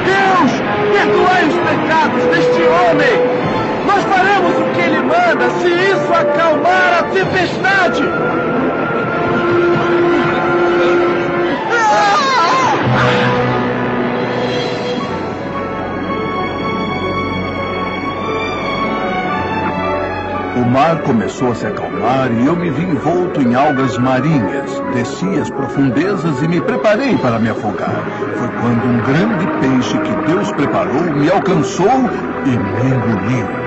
Deus, 0.04 0.52
perdoai 0.92 1.46
os 1.46 1.56
pecados 1.56 2.24
deste 2.26 2.64
homem! 2.64 3.38
Nós 3.86 4.04
faremos 4.04 4.60
o 4.60 4.74
que 4.74 4.82
ele 4.82 5.02
manda 5.02 5.50
se 5.62 5.68
isso 5.70 6.14
acalmar 6.14 7.00
a 7.00 7.04
tempestade! 7.04 8.04
Mar 20.68 21.02
começou 21.02 21.52
a 21.52 21.56
se 21.56 21.66
acalmar 21.66 22.32
e 22.32 22.46
eu 22.46 22.56
me 22.56 22.70
vi 22.70 22.84
envolto 22.84 23.42
em 23.42 23.56
algas 23.56 23.98
marinhas. 23.98 24.82
Desci 24.94 25.40
as 25.40 25.50
profundezas 25.50 26.42
e 26.42 26.48
me 26.48 26.60
preparei 26.62 27.18
para 27.18 27.40
me 27.40 27.50
afogar. 27.50 28.04
Foi 28.38 28.50
quando 28.60 28.86
um 28.86 29.00
grande 29.00 29.48
peixe 29.60 29.98
que 30.00 30.16
Deus 30.30 30.52
preparou 30.52 31.04
me 31.04 31.30
alcançou 31.30 32.10
e 32.46 32.50
me 32.50 32.96
engoliu. 32.96 33.67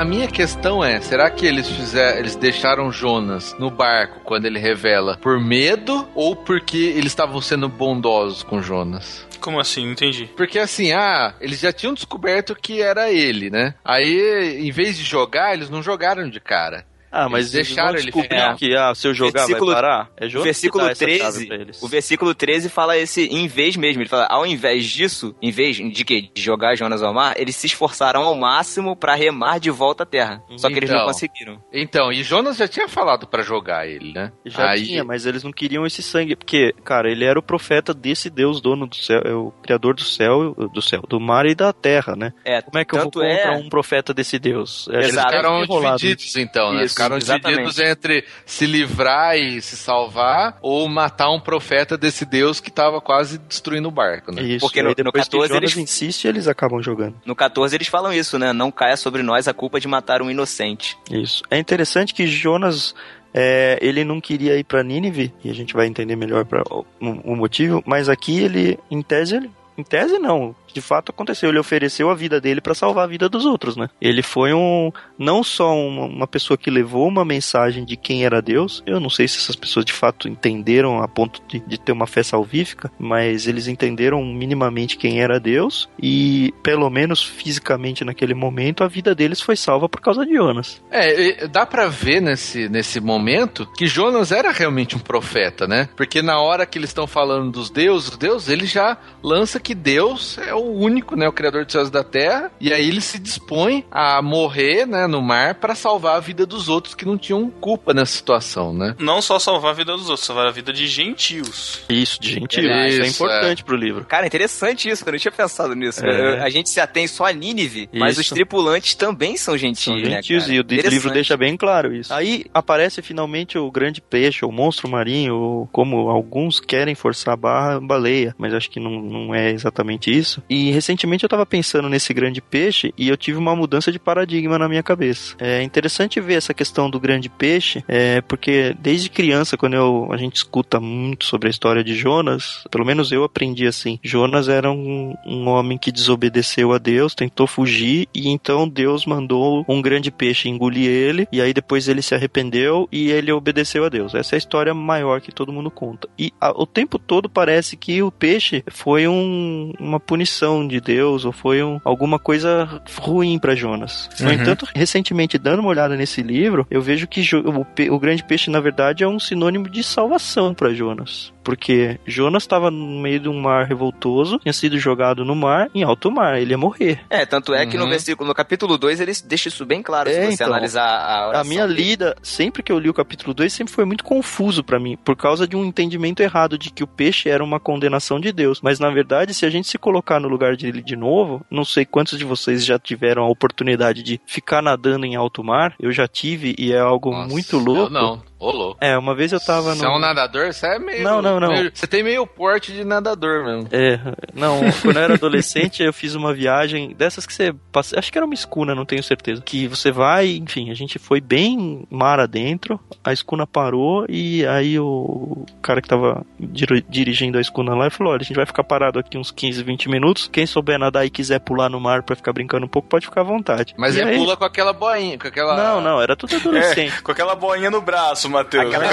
A, 0.00 0.04
minha 0.04 0.26
questão 0.26 0.82
é, 0.82 0.98
será 0.98 1.30
que 1.30 1.44
eles 1.44 1.68
fizeram, 1.68 2.18
eles 2.18 2.34
deixaram 2.34 2.90
Jonas 2.90 3.54
no 3.58 3.70
barco 3.70 4.20
quando 4.24 4.46
ele 4.46 4.58
revela 4.58 5.18
por 5.18 5.38
medo 5.38 6.08
ou 6.14 6.34
porque 6.34 6.78
eles 6.78 7.12
estavam 7.12 7.38
sendo 7.42 7.68
bondosos 7.68 8.42
com 8.42 8.62
Jonas? 8.62 9.26
Como 9.40 9.60
assim? 9.60 9.84
Não 9.84 9.92
entendi. 9.92 10.30
Porque 10.34 10.58
assim, 10.58 10.92
ah, 10.92 11.34
eles 11.38 11.60
já 11.60 11.70
tinham 11.70 11.92
descoberto 11.92 12.54
que 12.54 12.80
era 12.80 13.10
ele, 13.10 13.50
né? 13.50 13.74
Aí, 13.84 14.58
em 14.66 14.70
vez 14.70 14.96
de 14.96 15.04
jogar, 15.04 15.52
eles 15.52 15.68
não 15.68 15.82
jogaram 15.82 16.30
de 16.30 16.40
cara. 16.40 16.86
Ah, 17.12 17.28
mas 17.28 17.52
Eles 17.52 17.66
deixaram 17.66 17.90
eles 17.98 18.02
ele 18.04 18.12
ficar. 18.12 18.54
que 18.56 18.74
ah, 18.76 18.94
se 18.94 19.08
eu 19.08 19.12
jogar 19.14 19.40
Versículo- 19.46 19.72
vai 19.72 19.82
parar. 19.82 20.10
É 20.16 20.26
O 20.26 20.28
Jonas 20.30 20.44
versículo 20.44 20.82
que 20.82 20.86
dá 20.86 20.92
essa 20.92 21.04
chave 21.04 21.18
13, 21.18 21.46
pra 21.46 21.56
eles. 21.56 21.82
o 21.82 21.88
versículo 21.88 22.34
13 22.34 22.68
fala 22.68 22.96
esse 22.96 23.24
em 23.26 23.48
vez 23.48 23.76
mesmo. 23.76 24.02
Ele 24.02 24.08
fala, 24.08 24.26
ao 24.30 24.46
invés 24.46 24.84
disso, 24.86 25.34
em 25.42 25.50
vez 25.50 25.76
de 25.76 26.04
que 26.04 26.30
de 26.32 26.40
jogar 26.40 26.76
Jonas 26.76 27.02
ao 27.02 27.12
mar, 27.12 27.34
eles 27.36 27.56
se 27.56 27.66
esforçaram 27.66 28.22
ao 28.22 28.34
máximo 28.36 28.94
pra 28.94 29.14
remar 29.14 29.58
de 29.58 29.70
volta 29.70 30.04
à 30.04 30.06
terra. 30.06 30.42
Só 30.56 30.68
que 30.68 30.74
eles 30.76 30.88
não 30.90 30.98
Então. 30.98 31.06
conseguiram. 31.08 31.62
Então, 31.72 32.12
e 32.12 32.22
Jonas 32.22 32.56
já 32.56 32.68
tinha 32.68 32.88
falado 32.88 33.26
pra 33.26 33.42
jogar 33.42 33.86
ele, 33.88 34.12
né? 34.12 34.32
Já 34.46 34.70
Aí- 34.70 34.86
tinha, 34.86 35.02
mas 35.04 35.26
eles 35.26 35.42
não 35.42 35.50
queriam 35.52 35.84
esse 35.84 36.02
sangue, 36.02 36.36
porque, 36.36 36.72
cara, 36.84 37.10
ele 37.10 37.24
era 37.24 37.38
o 37.38 37.42
profeta 37.42 37.92
desse 37.92 38.30
Deus 38.30 38.60
dono 38.60 38.86
do 38.86 38.94
céu, 38.96 39.20
é 39.24 39.34
o 39.34 39.50
criador 39.62 39.94
do 39.94 40.02
céu, 40.04 40.54
do 40.72 40.80
céu, 40.82 41.02
do 41.08 41.18
mar 41.18 41.44
e 41.46 41.54
da 41.54 41.72
terra, 41.72 42.14
né? 42.14 42.32
É, 42.44 42.62
Como 42.62 42.78
é 42.78 42.84
que 42.84 42.94
eu 42.94 43.00
vou 43.02 43.10
contra 43.10 43.26
é- 43.28 43.50
um 43.56 43.68
profeta 43.68 44.14
desse 44.14 44.38
Deus? 44.38 44.88
É, 44.92 44.96
Eles 44.98 45.10
ficaram 45.10 45.62
enrolado. 45.64 45.98
divididos, 45.98 46.36
então, 46.36 46.72
né? 46.72 46.84
Isso. 46.84 46.99
Ficaram 47.02 47.18
divididos 47.18 47.78
entre 47.78 48.24
se 48.46 48.66
livrar 48.66 49.36
e 49.36 49.60
se 49.62 49.76
salvar 49.76 50.58
ou 50.62 50.88
matar 50.88 51.30
um 51.30 51.40
profeta 51.40 51.96
desse 51.96 52.24
Deus 52.24 52.60
que 52.60 52.70
tava 52.70 53.00
quase 53.00 53.38
destruindo 53.38 53.88
o 53.88 53.90
barco, 53.90 54.32
né? 54.32 54.42
Isso, 54.42 54.60
Porque 54.60 54.82
no- 54.82 54.90
no 54.90 55.12
14 55.12 55.30
que 55.30 55.54
Jonas 55.54 55.72
eles- 55.72 55.76
insiste, 55.76 56.26
eles 56.26 56.46
acabam 56.48 56.82
jogando. 56.82 57.14
No 57.24 57.34
14 57.34 57.74
eles 57.76 57.88
falam 57.88 58.12
isso, 58.12 58.38
né? 58.38 58.52
Não 58.52 58.70
caia 58.70 58.96
sobre 58.96 59.22
nós 59.22 59.48
a 59.48 59.54
culpa 59.54 59.80
de 59.80 59.88
matar 59.88 60.22
um 60.22 60.30
inocente. 60.30 60.96
Isso. 61.10 61.42
É 61.50 61.58
interessante 61.58 62.12
que 62.14 62.26
Jonas, 62.26 62.94
é, 63.32 63.78
ele 63.80 64.04
não 64.04 64.20
queria 64.20 64.56
ir 64.56 64.64
pra 64.64 64.82
Nínive, 64.82 65.32
e 65.44 65.50
a 65.50 65.54
gente 65.54 65.74
vai 65.74 65.86
entender 65.86 66.16
melhor 66.16 66.44
pra, 66.44 66.62
o, 66.70 66.84
o 67.00 67.36
motivo, 67.36 67.82
mas 67.86 68.08
aqui 68.08 68.40
ele, 68.40 68.78
em 68.90 69.02
tese, 69.02 69.36
ele, 69.36 69.50
em 69.78 69.82
tese 69.82 70.18
não, 70.18 70.54
de 70.72 70.80
fato 70.80 71.10
aconteceu, 71.10 71.48
ele 71.48 71.58
ofereceu 71.58 72.10
a 72.10 72.14
vida 72.14 72.40
dele 72.40 72.60
pra 72.60 72.74
salvar 72.74 73.04
a 73.04 73.08
vida 73.08 73.28
dos 73.28 73.44
outros, 73.44 73.76
né? 73.76 73.88
Ele 74.00 74.22
foi 74.22 74.52
um, 74.52 74.90
não 75.18 75.42
só 75.42 75.74
uma, 75.76 76.04
uma 76.04 76.26
pessoa 76.26 76.56
que 76.56 76.70
levou 76.70 77.06
uma 77.06 77.24
mensagem 77.24 77.84
de 77.84 77.96
quem 77.96 78.24
era 78.24 78.42
Deus, 78.42 78.82
eu 78.86 79.00
não 79.00 79.10
sei 79.10 79.26
se 79.28 79.38
essas 79.38 79.56
pessoas 79.56 79.84
de 79.84 79.92
fato 79.92 80.28
entenderam 80.28 81.02
a 81.02 81.08
ponto 81.08 81.40
de, 81.48 81.60
de 81.60 81.78
ter 81.78 81.92
uma 81.92 82.06
fé 82.06 82.22
salvífica, 82.22 82.90
mas 82.98 83.46
eles 83.46 83.66
entenderam 83.66 84.24
minimamente 84.24 84.96
quem 84.96 85.20
era 85.20 85.40
Deus, 85.40 85.88
e 86.00 86.52
pelo 86.62 86.88
menos 86.90 87.22
fisicamente 87.22 88.04
naquele 88.04 88.34
momento, 88.34 88.84
a 88.84 88.88
vida 88.88 89.14
deles 89.14 89.40
foi 89.40 89.56
salva 89.56 89.88
por 89.88 90.00
causa 90.00 90.24
de 90.24 90.34
Jonas. 90.34 90.82
É, 90.90 91.46
dá 91.46 91.66
pra 91.66 91.88
ver 91.88 92.20
nesse, 92.20 92.68
nesse 92.68 93.00
momento 93.00 93.66
que 93.76 93.86
Jonas 93.86 94.32
era 94.32 94.50
realmente 94.50 94.96
um 94.96 95.00
profeta, 95.00 95.66
né? 95.66 95.88
Porque 95.96 96.22
na 96.22 96.40
hora 96.40 96.66
que 96.66 96.78
eles 96.78 96.90
estão 96.90 97.06
falando 97.06 97.50
dos 97.50 97.70
deuses, 97.70 98.16
Deus, 98.16 98.48
ele 98.48 98.66
já 98.66 98.96
lança 99.22 99.60
que 99.60 99.74
Deus 99.74 100.38
é 100.38 100.54
o 100.54 100.59
único, 100.64 101.16
né? 101.16 101.28
O 101.28 101.32
criador 101.32 101.64
dos 101.64 101.72
céus 101.72 101.88
e 101.88 101.92
da 101.92 102.02
terra. 102.02 102.50
E 102.60 102.72
aí 102.72 102.88
ele 102.88 103.00
se 103.00 103.18
dispõe 103.18 103.84
a 103.90 104.22
morrer, 104.22 104.86
né, 104.86 105.06
no 105.06 105.20
mar 105.22 105.56
para 105.56 105.74
salvar 105.74 106.16
a 106.16 106.20
vida 106.20 106.46
dos 106.46 106.68
outros 106.68 106.94
que 106.94 107.04
não 107.04 107.18
tinham 107.18 107.50
culpa 107.50 107.92
nessa 107.92 108.12
situação, 108.12 108.72
né? 108.72 108.94
Não 108.98 109.20
só 109.20 109.38
salvar 109.38 109.72
a 109.72 109.74
vida 109.74 109.92
dos 109.92 110.08
outros, 110.08 110.26
salvar 110.26 110.46
a 110.46 110.50
vida 110.50 110.72
de 110.72 110.86
gentios. 110.86 111.82
Isso, 111.88 112.20
de 112.20 112.34
gentil. 112.34 112.70
É 112.70 112.88
isso 112.88 113.02
é 113.02 113.08
importante 113.08 113.64
pro 113.64 113.76
livro. 113.76 114.04
Cara, 114.04 114.26
interessante 114.26 114.88
isso, 114.88 115.04
eu 115.06 115.12
não 115.12 115.18
tinha 115.18 115.32
pensado 115.32 115.74
nisso. 115.74 116.04
É. 116.04 116.40
A 116.40 116.48
gente 116.48 116.68
se 116.68 116.80
atém 116.80 117.06
só 117.06 117.26
a 117.26 117.32
Nínive, 117.32 117.88
mas 117.92 118.12
Isso. 118.12 118.20
os 118.20 118.28
tripulantes 118.30 118.94
também 118.94 119.36
são 119.36 119.50
São 119.50 119.58
gentios, 119.58 120.02
né, 120.02 120.16
gentios 120.16 120.44
cara? 120.44 120.54
e 120.54 120.60
o 120.60 120.90
livro 120.90 121.10
deixa 121.10 121.36
bem 121.36 121.56
claro 121.56 121.94
isso. 121.94 122.12
Aí 122.12 122.44
aparece 122.54 123.02
finalmente 123.02 123.58
o 123.58 123.70
grande 123.70 124.00
peixe, 124.00 124.44
o 124.44 124.52
monstro 124.52 124.88
marinho, 124.88 125.34
ou 125.34 125.66
como 125.72 126.08
alguns 126.08 126.60
querem 126.60 126.94
forçar 126.94 127.34
a 127.34 127.36
barra, 127.36 127.80
baleia, 127.80 128.34
mas 128.38 128.54
acho 128.54 128.70
que 128.70 128.78
não, 128.78 129.02
não 129.02 129.34
é 129.34 129.50
exatamente 129.50 130.10
isso. 130.10 130.42
E 130.50 130.72
recentemente 130.72 131.22
eu 131.22 131.28
tava 131.28 131.46
pensando 131.46 131.88
nesse 131.88 132.12
grande 132.12 132.40
peixe 132.40 132.92
e 132.98 133.08
eu 133.08 133.16
tive 133.16 133.38
uma 133.38 133.54
mudança 133.54 133.92
de 133.92 134.00
paradigma 134.00 134.58
na 134.58 134.68
minha 134.68 134.82
cabeça. 134.82 135.36
É 135.38 135.62
interessante 135.62 136.20
ver 136.20 136.34
essa 136.34 136.52
questão 136.52 136.90
do 136.90 136.98
grande 136.98 137.28
peixe, 137.28 137.84
é, 137.86 138.20
porque 138.22 138.74
desde 138.80 139.08
criança, 139.08 139.56
quando 139.56 139.74
eu, 139.74 140.08
a 140.10 140.16
gente 140.16 140.34
escuta 140.34 140.80
muito 140.80 141.24
sobre 141.24 141.46
a 141.46 141.50
história 141.50 141.84
de 141.84 141.94
Jonas, 141.94 142.64
pelo 142.68 142.84
menos 142.84 143.12
eu 143.12 143.22
aprendi 143.22 143.64
assim, 143.66 144.00
Jonas 144.02 144.48
era 144.48 144.72
um, 144.72 145.14
um 145.24 145.46
homem 145.46 145.78
que 145.78 145.92
desobedeceu 145.92 146.72
a 146.72 146.78
Deus, 146.78 147.14
tentou 147.14 147.46
fugir 147.46 148.08
e 148.12 148.28
então 148.28 148.68
Deus 148.68 149.06
mandou 149.06 149.64
um 149.68 149.80
grande 149.80 150.10
peixe 150.10 150.48
engolir 150.48 150.88
ele 150.90 151.28
e 151.30 151.40
aí 151.40 151.54
depois 151.54 151.86
ele 151.86 152.02
se 152.02 152.14
arrependeu 152.14 152.88
e 152.90 153.10
ele 153.12 153.30
obedeceu 153.30 153.84
a 153.84 153.88
Deus. 153.88 154.14
Essa 154.16 154.34
é 154.34 154.36
a 154.36 154.38
história 154.38 154.74
maior 154.74 155.20
que 155.20 155.30
todo 155.30 155.52
mundo 155.52 155.70
conta. 155.70 156.08
E 156.18 156.32
a- 156.40 156.50
o 156.50 156.66
tempo 156.66 156.98
todo 156.98 157.28
parece 157.30 157.76
que 157.76 158.02
o 158.02 158.10
peixe 158.10 158.64
foi 158.68 159.06
um- 159.06 159.72
uma 159.78 160.00
punição 160.00 160.39
de 160.66 160.80
Deus 160.80 161.24
ou 161.24 161.32
foi 161.32 161.62
um- 161.62 161.80
alguma 161.84 162.18
coisa 162.18 162.80
ruim 162.98 163.38
para 163.38 163.54
Jonas. 163.54 164.08
No 164.20 164.26
Uhum. 164.28 164.32
entanto, 164.32 164.66
recentemente 164.74 165.38
dando 165.38 165.60
uma 165.60 165.68
olhada 165.68 165.96
nesse 165.96 166.22
livro, 166.22 166.66
eu 166.70 166.80
vejo 166.80 167.06
que 167.06 167.22
o, 167.36 167.94
o 167.94 167.98
grande 167.98 168.24
peixe 168.24 168.50
na 168.50 168.60
verdade 168.60 169.04
é 169.04 169.08
um 169.08 169.18
sinônimo 169.20 169.68
de 169.68 169.82
salvação 169.82 170.54
para 170.54 170.72
Jonas. 170.72 171.32
Porque 171.42 171.98
Jonas 172.06 172.42
estava 172.42 172.70
no 172.70 173.00
meio 173.00 173.20
de 173.20 173.28
um 173.28 173.40
mar 173.40 173.66
revoltoso, 173.66 174.38
tinha 174.38 174.52
sido 174.52 174.78
jogado 174.78 175.24
no 175.24 175.34
mar, 175.34 175.70
em 175.74 175.82
alto 175.82 176.10
mar, 176.10 176.38
ele 176.40 176.52
ia 176.52 176.58
morrer. 176.58 177.00
É, 177.08 177.24
tanto 177.24 177.54
é 177.54 177.64
que 177.66 177.76
no 177.76 177.84
Uhum. 177.84 177.90
versículo, 177.90 178.28
no 178.28 178.34
capítulo 178.34 178.76
2, 178.76 179.00
ele 179.00 179.12
deixa 179.24 179.48
isso 179.48 179.64
bem 179.64 179.82
claro, 179.82 180.08
É, 180.08 180.12
se 180.12 180.20
você 180.26 180.34
então. 180.34 180.46
analisar 180.48 180.84
a 180.86 181.18
A 181.24 181.28
oração 181.28 181.48
minha 181.48 181.66
dele. 181.66 181.82
lida, 181.82 182.16
sempre 182.22 182.62
que 182.62 182.70
eu 182.70 182.78
li 182.78 182.88
o 182.88 182.94
capítulo 182.94 183.32
2, 183.34 183.52
sempre 183.52 183.72
foi 183.72 183.84
muito 183.84 184.04
confuso 184.04 184.62
pra 184.62 184.78
mim, 184.78 184.96
por 185.04 185.16
causa 185.16 185.46
de 185.48 185.56
um 185.56 185.64
entendimento 185.64 186.20
errado 186.20 186.58
de 186.58 186.70
que 186.70 186.84
o 186.84 186.86
peixe 186.86 187.28
era 187.28 187.42
uma 187.42 187.58
condenação 187.58 188.20
de 188.20 188.32
Deus. 188.32 188.60
Mas 188.62 188.78
na 188.78 188.90
verdade, 188.90 189.32
se 189.34 189.46
a 189.46 189.50
gente 189.50 189.68
se 189.68 189.78
colocar 189.78 190.20
no 190.20 190.28
lugar 190.28 190.56
dele 190.56 190.82
de 190.82 190.96
novo, 190.96 191.44
não 191.50 191.64
sei 191.64 191.84
quantos 191.84 192.18
de 192.18 192.24
vocês 192.24 192.64
já 192.64 192.78
tiveram 192.78 193.22
a 193.24 193.28
oportunidade 193.28 194.02
de 194.02 194.20
ficar 194.26 194.62
nadando 194.62 195.06
em 195.06 195.16
alto 195.16 195.42
mar, 195.42 195.74
eu 195.80 195.90
já 195.92 196.06
tive 196.06 196.54
e 196.58 196.72
é 196.72 196.78
algo 196.78 197.10
Nossa, 197.10 197.28
muito 197.28 197.58
louco. 197.58 197.82
Eu 197.84 197.90
não, 197.90 198.22
ô 198.40 198.50
louco. 198.50 198.78
É, 198.80 198.96
uma 198.98 199.14
vez 199.14 199.32
eu 199.32 199.38
tava 199.40 199.74
Você 199.74 199.82
no. 199.84 199.90
é 199.92 199.96
um 199.96 199.98
nadador? 200.00 200.52
Você 200.52 200.66
é 200.66 200.78
meio. 200.78 201.04
Não, 201.04 201.20
não, 201.22 201.38
não. 201.38 201.48
meio- 201.52 201.70
você 201.72 201.86
tem 201.86 202.02
meio 202.02 202.26
porte 202.26 202.72
de 202.72 202.82
nadador 202.84 203.44
mesmo. 203.44 203.68
É, 203.70 204.00
não, 204.34 204.60
quando 204.82 204.96
eu 204.96 205.02
era 205.02 205.14
adolescente 205.14 205.82
eu 205.84 205.92
fiz 205.92 206.14
uma 206.14 206.32
viagem 206.34 206.94
dessas 206.94 207.26
que 207.26 207.32
você 207.34 207.52
passa, 207.70 207.98
acho 207.98 208.10
que 208.10 208.18
era 208.18 208.24
uma 208.24 208.34
escuna, 208.34 208.74
não 208.74 208.84
tenho 208.86 209.02
certeza. 209.02 209.42
Que 209.44 209.68
você 209.68 209.90
vai, 209.92 210.30
enfim, 210.36 210.70
a 210.70 210.74
gente 210.74 210.98
foi 210.98 211.20
bem 211.20 211.84
mar 211.90 212.18
adentro, 212.18 212.80
a 213.04 213.12
escuna 213.12 213.46
parou 213.46 214.06
e 214.08 214.46
aí 214.46 214.78
o 214.78 215.44
cara 215.60 215.82
que 215.82 215.88
tava 215.88 216.24
dir- 216.38 216.84
dirigindo 216.88 217.36
a 217.38 217.40
escuna 217.40 217.74
lá 217.74 217.90
falou: 217.90 218.12
olha, 218.14 218.22
a 218.22 218.24
gente 218.24 218.36
vai 218.36 218.46
ficar 218.46 218.64
parado 218.64 218.98
aqui 218.98 219.18
uns 219.18 219.30
15, 219.30 219.62
20 219.62 219.88
minutos. 219.90 220.28
Quem 220.32 220.46
souber 220.46 220.78
nadar 220.78 221.04
e 221.04 221.10
quiser 221.10 221.40
pular 221.40 221.68
no 221.68 221.78
mar 221.80 222.02
pra 222.02 222.16
ficar 222.16 222.32
brincando 222.32 222.64
um 222.64 222.68
pouco, 222.68 222.88
pode 222.88 223.04
ficar 223.06 223.20
à 223.20 223.24
vontade. 223.24 223.74
Mas 223.76 223.96
e 223.96 224.00
ele 224.00 224.10
aí- 224.12 224.16
pula 224.18 224.36
com 224.36 224.44
aquela 224.44 224.72
boinha, 224.72 225.18
com 225.18 225.28
aquela. 225.28 225.56
Não, 225.56 225.80
não, 225.80 226.00
era 226.00 226.16
tudo 226.16 226.34
adolescente. 226.40 226.94
É, 226.96 227.00
com 227.02 227.12
aquela 227.12 227.34
boinha 227.34 227.70
no 227.70 227.80
braço, 227.82 228.29
Matheus. 228.30 228.74
Aquelas 228.74 228.90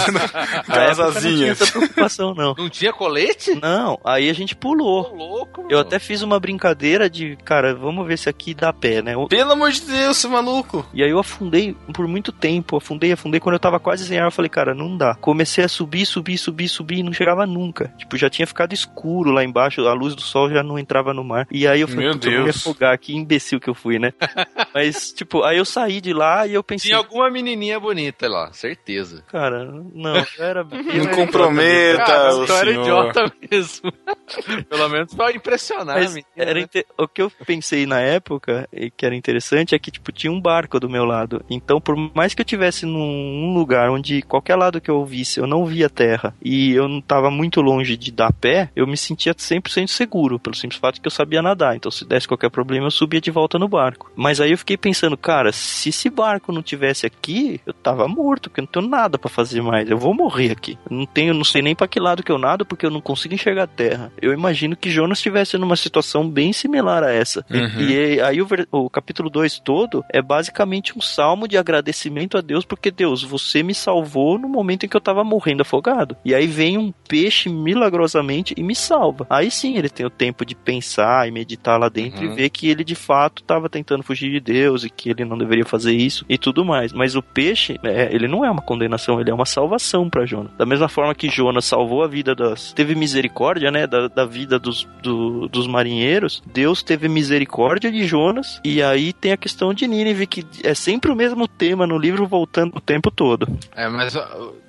época 0.98 1.04
não 1.04 1.20
tinha 1.20 1.52
asinhas. 1.52 1.70
preocupação, 1.70 2.34
não. 2.34 2.54
Não 2.56 2.68
tinha 2.68 2.92
colete? 2.92 3.54
Não, 3.60 3.98
aí 4.04 4.28
a 4.28 4.32
gente 4.32 4.54
pulou. 4.56 5.14
Louco, 5.14 5.62
Eu 5.62 5.76
mano. 5.76 5.80
até 5.80 5.98
fiz 5.98 6.22
uma 6.22 6.38
brincadeira 6.40 7.08
de, 7.08 7.36
cara, 7.44 7.74
vamos 7.74 8.06
ver 8.06 8.18
se 8.18 8.28
aqui 8.28 8.54
dá 8.54 8.72
pé, 8.72 9.02
né? 9.02 9.14
Eu- 9.14 9.26
Pelo 9.28 9.52
amor 9.52 9.70
de 9.72 9.80
Deus, 9.82 10.16
seu 10.16 10.30
maluco. 10.30 10.84
E 10.92 11.02
aí 11.02 11.10
eu 11.10 11.18
afundei 11.18 11.74
por 11.94 12.06
muito 12.06 12.32
tempo, 12.32 12.76
afundei, 12.76 13.12
afundei. 13.12 13.40
Quando 13.40 13.54
eu 13.54 13.60
tava 13.60 13.78
quase 13.80 14.04
sem 14.06 14.18
ar, 14.18 14.26
eu 14.26 14.30
falei, 14.32 14.48
cara, 14.48 14.74
não 14.74 14.96
dá. 14.96 15.14
Comecei 15.14 15.64
a 15.64 15.68
subir, 15.68 16.04
subir, 16.06 16.36
subir, 16.38 16.68
subir 16.68 16.98
e 16.98 17.02
não 17.02 17.12
chegava 17.12 17.46
nunca. 17.46 17.92
Tipo, 17.98 18.16
já 18.16 18.28
tinha 18.28 18.46
ficado 18.46 18.72
escuro 18.72 19.30
lá 19.30 19.44
embaixo, 19.44 19.80
a 19.86 19.92
luz 19.92 20.14
do 20.14 20.20
sol 20.22 20.50
já 20.50 20.62
não 20.62 20.78
entrava 20.78 21.12
no 21.14 21.22
mar. 21.24 21.46
E 21.50 21.66
aí 21.66 21.80
eu 21.80 21.88
falei, 21.88 22.04
Meu 22.06 22.12
"Putz, 22.14 22.26
eu 22.26 22.32
vou 22.32 22.40
me 22.40 22.44
Deus. 22.46 22.56
afogar, 22.66 22.98
que 22.98 23.14
imbecil 23.14 23.60
que 23.60 23.68
eu 23.68 23.74
fui, 23.74 23.98
né? 23.98 24.12
Mas, 24.74 25.12
tipo, 25.12 25.42
aí 25.42 25.58
eu 25.58 25.64
saí 25.64 26.00
de 26.00 26.12
lá 26.12 26.46
e 26.46 26.54
eu 26.54 26.62
pensei, 26.62 26.88
Tinha 26.90 26.98
alguma 26.98 27.30
menininha 27.30 27.78
bonita 27.78 28.28
lá, 28.28 28.52
certeza. 28.52 28.79
Cara, 29.28 29.64
não, 29.94 30.16
eu 30.38 30.44
era. 30.44 30.64
Não 30.64 31.06
comprometa 31.14 32.04
Cara, 32.04 32.34
o 32.36 32.44
então 32.44 32.56
era 32.56 32.70
senhor. 32.70 32.82
idiota 32.82 33.32
mesmo. 33.50 33.92
Pelo 34.68 34.88
menos 34.88 35.14
pra 35.14 35.32
impressionar 35.32 35.96
a 35.96 36.00
Mas 36.00 36.10
menina, 36.14 36.26
era 36.36 36.54
né? 36.54 36.60
inte- 36.60 36.86
o 36.96 37.08
que 37.08 37.20
eu 37.22 37.30
pensei 37.44 37.84
na 37.86 38.00
época, 38.00 38.68
e 38.72 38.90
que 38.90 39.04
era 39.04 39.14
interessante, 39.14 39.74
é 39.74 39.78
que 39.78 39.90
tipo, 39.90 40.12
tinha 40.12 40.32
um 40.32 40.40
barco 40.40 40.78
do 40.78 40.88
meu 40.88 41.04
lado. 41.04 41.44
Então, 41.50 41.80
por 41.80 41.96
mais 42.14 42.34
que 42.34 42.40
eu 42.40 42.44
tivesse 42.44 42.86
num 42.86 43.52
lugar 43.54 43.90
onde 43.90 44.22
qualquer 44.22 44.56
lado 44.56 44.80
que 44.80 44.90
eu 44.90 45.04
visse 45.04 45.40
eu 45.40 45.46
não 45.46 45.64
via 45.66 45.88
terra 45.88 46.34
e 46.42 46.72
eu 46.72 46.88
não 46.88 47.00
tava 47.00 47.30
muito 47.30 47.60
longe 47.60 47.96
de 47.96 48.10
dar 48.12 48.32
pé, 48.32 48.70
eu 48.76 48.86
me 48.86 48.96
sentia 48.96 49.34
100% 49.34 49.88
seguro, 49.88 50.38
pelo 50.38 50.54
simples 50.54 50.80
fato 50.80 51.00
que 51.00 51.06
eu 51.06 51.10
sabia 51.10 51.42
nadar. 51.42 51.74
Então, 51.76 51.90
se 51.90 52.04
desse 52.04 52.28
qualquer 52.28 52.50
problema, 52.50 52.86
eu 52.86 52.90
subia 52.90 53.20
de 53.20 53.30
volta 53.30 53.58
no 53.58 53.68
barco. 53.68 54.10
Mas 54.14 54.40
aí 54.40 54.52
eu 54.52 54.58
fiquei 54.58 54.76
pensando, 54.76 55.16
cara, 55.16 55.50
se 55.52 55.88
esse 55.88 56.08
barco 56.08 56.52
não 56.52 56.62
tivesse 56.62 57.06
aqui, 57.06 57.60
eu 57.66 57.72
tava 57.72 58.06
morto, 58.06 58.48
porque 58.48 58.60
eu 58.60 58.64
não 58.64 58.69
tenho 58.70 58.88
nada 58.88 59.18
pra 59.18 59.28
fazer 59.28 59.60
mais. 59.62 59.90
Eu 59.90 59.98
vou 59.98 60.14
morrer 60.14 60.50
aqui. 60.52 60.78
Eu 60.90 60.96
não 60.96 61.06
tenho, 61.06 61.34
não 61.34 61.44
sei 61.44 61.60
nem 61.62 61.74
pra 61.74 61.88
que 61.88 62.00
lado 62.00 62.22
que 62.22 62.32
eu 62.32 62.38
nado, 62.38 62.64
porque 62.64 62.86
eu 62.86 62.90
não 62.90 63.00
consigo 63.00 63.34
enxergar 63.34 63.64
a 63.64 63.66
terra. 63.66 64.12
Eu 64.20 64.32
imagino 64.32 64.76
que 64.76 64.90
Jonas 64.90 65.18
estivesse 65.18 65.56
numa 65.58 65.76
situação 65.76 66.28
bem 66.28 66.52
similar 66.52 67.02
a 67.02 67.12
essa. 67.12 67.44
E- 67.50 67.60
Uhum. 67.60 67.80
E, 67.80 68.20
aí 68.20 68.40
o, 68.42 68.48
o 68.72 68.88
capítulo 68.90 69.28
2 69.28 69.58
todo 69.60 70.04
é 70.12 70.22
basicamente 70.22 70.96
um 70.96 71.00
salmo 71.00 71.46
de 71.46 71.56
agradecimento 71.58 72.38
a 72.38 72.40
Deus, 72.40 72.64
porque 72.64 72.90
Deus, 72.90 73.22
você 73.22 73.62
me 73.62 73.74
salvou 73.74 74.38
no 74.38 74.48
momento 74.48 74.84
em 74.84 74.88
que 74.88 74.96
eu 74.96 75.00
tava 75.00 75.22
morrendo 75.22 75.62
afogado. 75.62 76.16
E 76.24 76.34
aí 76.34 76.46
vem 76.46 76.78
um 76.78 76.92
peixe 77.08 77.48
milagrosamente 77.84 78.54
e 78.56 78.62
me 78.62 78.74
salva. 78.74 79.26
Aí 79.28 79.50
sim 79.50 79.76
ele 79.76 79.88
tem 79.88 80.06
o 80.06 80.10
tempo 80.10 80.44
de 80.44 80.54
pensar 80.54 81.26
e 81.26 81.30
meditar 81.30 81.78
lá 81.78 81.88
dentro 81.88 82.24
Uhum. 82.26 82.32
e 82.32 82.36
ver 82.36 82.50
que 82.50 82.68
ele 82.68 82.84
de 82.84 82.94
fato 82.94 83.42
tava 83.42 83.68
tentando 83.68 84.02
fugir 84.02 84.30
de 84.30 84.40
Deus 84.40 84.84
e 84.84 84.90
que 84.90 85.10
ele 85.10 85.24
não 85.24 85.36
deveria 85.38 85.64
fazer 85.64 85.92
isso 85.92 86.24
e 86.28 86.36
tudo 86.38 86.64
mais. 86.64 86.92
Mas 86.92 87.14
o 87.16 87.22
peixe, 87.22 87.78
é, 87.82 88.08
ele 88.14 88.28
não 88.28 88.44
é 88.44 88.50
uma 88.50 88.59
uma 88.60 88.66
condenação, 88.66 89.20
ele 89.20 89.30
é 89.30 89.34
uma 89.34 89.46
salvação 89.46 90.08
para 90.08 90.26
Jonas. 90.26 90.52
Da 90.56 90.66
mesma 90.66 90.88
forma 90.88 91.14
que 91.14 91.28
Jonas 91.28 91.64
salvou 91.64 92.02
a 92.04 92.06
vida 92.06 92.34
das. 92.34 92.72
teve 92.72 92.94
misericórdia, 92.94 93.70
né? 93.70 93.86
Da, 93.86 94.08
da 94.08 94.24
vida 94.24 94.58
dos, 94.58 94.86
do- 95.02 95.48
dos 95.48 95.66
marinheiros, 95.66 96.42
Deus 96.52 96.82
teve 96.82 97.08
misericórdia 97.08 97.90
de 97.90 98.04
Jonas. 98.04 98.60
E 98.64 98.82
aí 98.82 99.12
tem 99.12 99.32
a 99.32 99.36
questão 99.36 99.72
de 99.72 99.86
Nínive, 99.86 100.26
que 100.26 100.44
é 100.62 100.74
sempre 100.74 101.10
o 101.10 101.16
mesmo 101.16 101.48
tema 101.48 101.86
no 101.86 101.98
livro, 101.98 102.26
voltando 102.26 102.76
o 102.76 102.80
tempo 102.80 103.10
todo. 103.10 103.46
É, 103.74 103.88
mas 103.88 104.14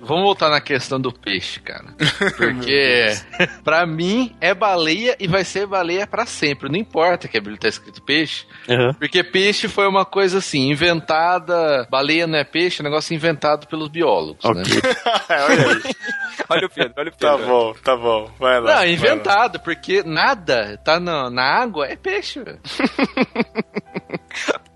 vamos 0.01 0.23
voltar 0.23 0.49
na 0.49 0.59
questão 0.59 0.99
do 0.99 1.11
peixe, 1.11 1.59
cara. 1.59 1.93
Porque, 2.35 3.07
pra 3.63 3.85
mim, 3.85 4.35
é 4.41 4.53
baleia 4.53 5.15
e 5.19 5.27
vai 5.27 5.43
ser 5.43 5.67
baleia 5.67 6.05
pra 6.07 6.25
sempre. 6.25 6.69
Não 6.69 6.77
importa 6.77 7.27
que 7.27 7.37
a 7.37 7.39
Bíblia 7.39 7.59
tá 7.59 7.67
escrito 7.67 8.01
peixe. 8.01 8.45
Aham. 8.69 8.93
Porque 8.93 9.23
peixe 9.23 9.67
foi 9.67 9.87
uma 9.87 10.05
coisa 10.05 10.39
assim, 10.39 10.69
inventada. 10.69 11.87
Baleia 11.89 12.27
não 12.27 12.39
é 12.39 12.43
peixe, 12.43 12.81
é 12.81 12.83
um 12.83 12.89
negócio 12.89 13.13
inventado 13.13 13.67
pelos 13.67 13.89
biólogos, 13.89 14.43
né? 14.43 14.63
olha 15.29 15.67
aí. 15.67 15.95
Olha 16.49 16.65
o 16.65 16.69
Pedro, 16.69 16.93
olha 16.97 17.09
o 17.09 17.15
Pedro. 17.17 17.37
Tá 17.37 17.37
bom, 17.37 17.73
tá 17.83 17.95
bom. 17.95 18.31
Vai 18.39 18.59
lá. 18.59 18.59
Não, 18.59 18.75
vai 18.75 18.87
lá. 18.87 18.87
inventado, 18.87 19.59
porque 19.59 20.03
nada 20.03 20.77
tá 20.83 20.99
na, 20.99 21.29
na 21.29 21.43
água 21.43 21.87
é 21.87 21.95
peixe, 21.95 22.41
velho. 22.43 22.59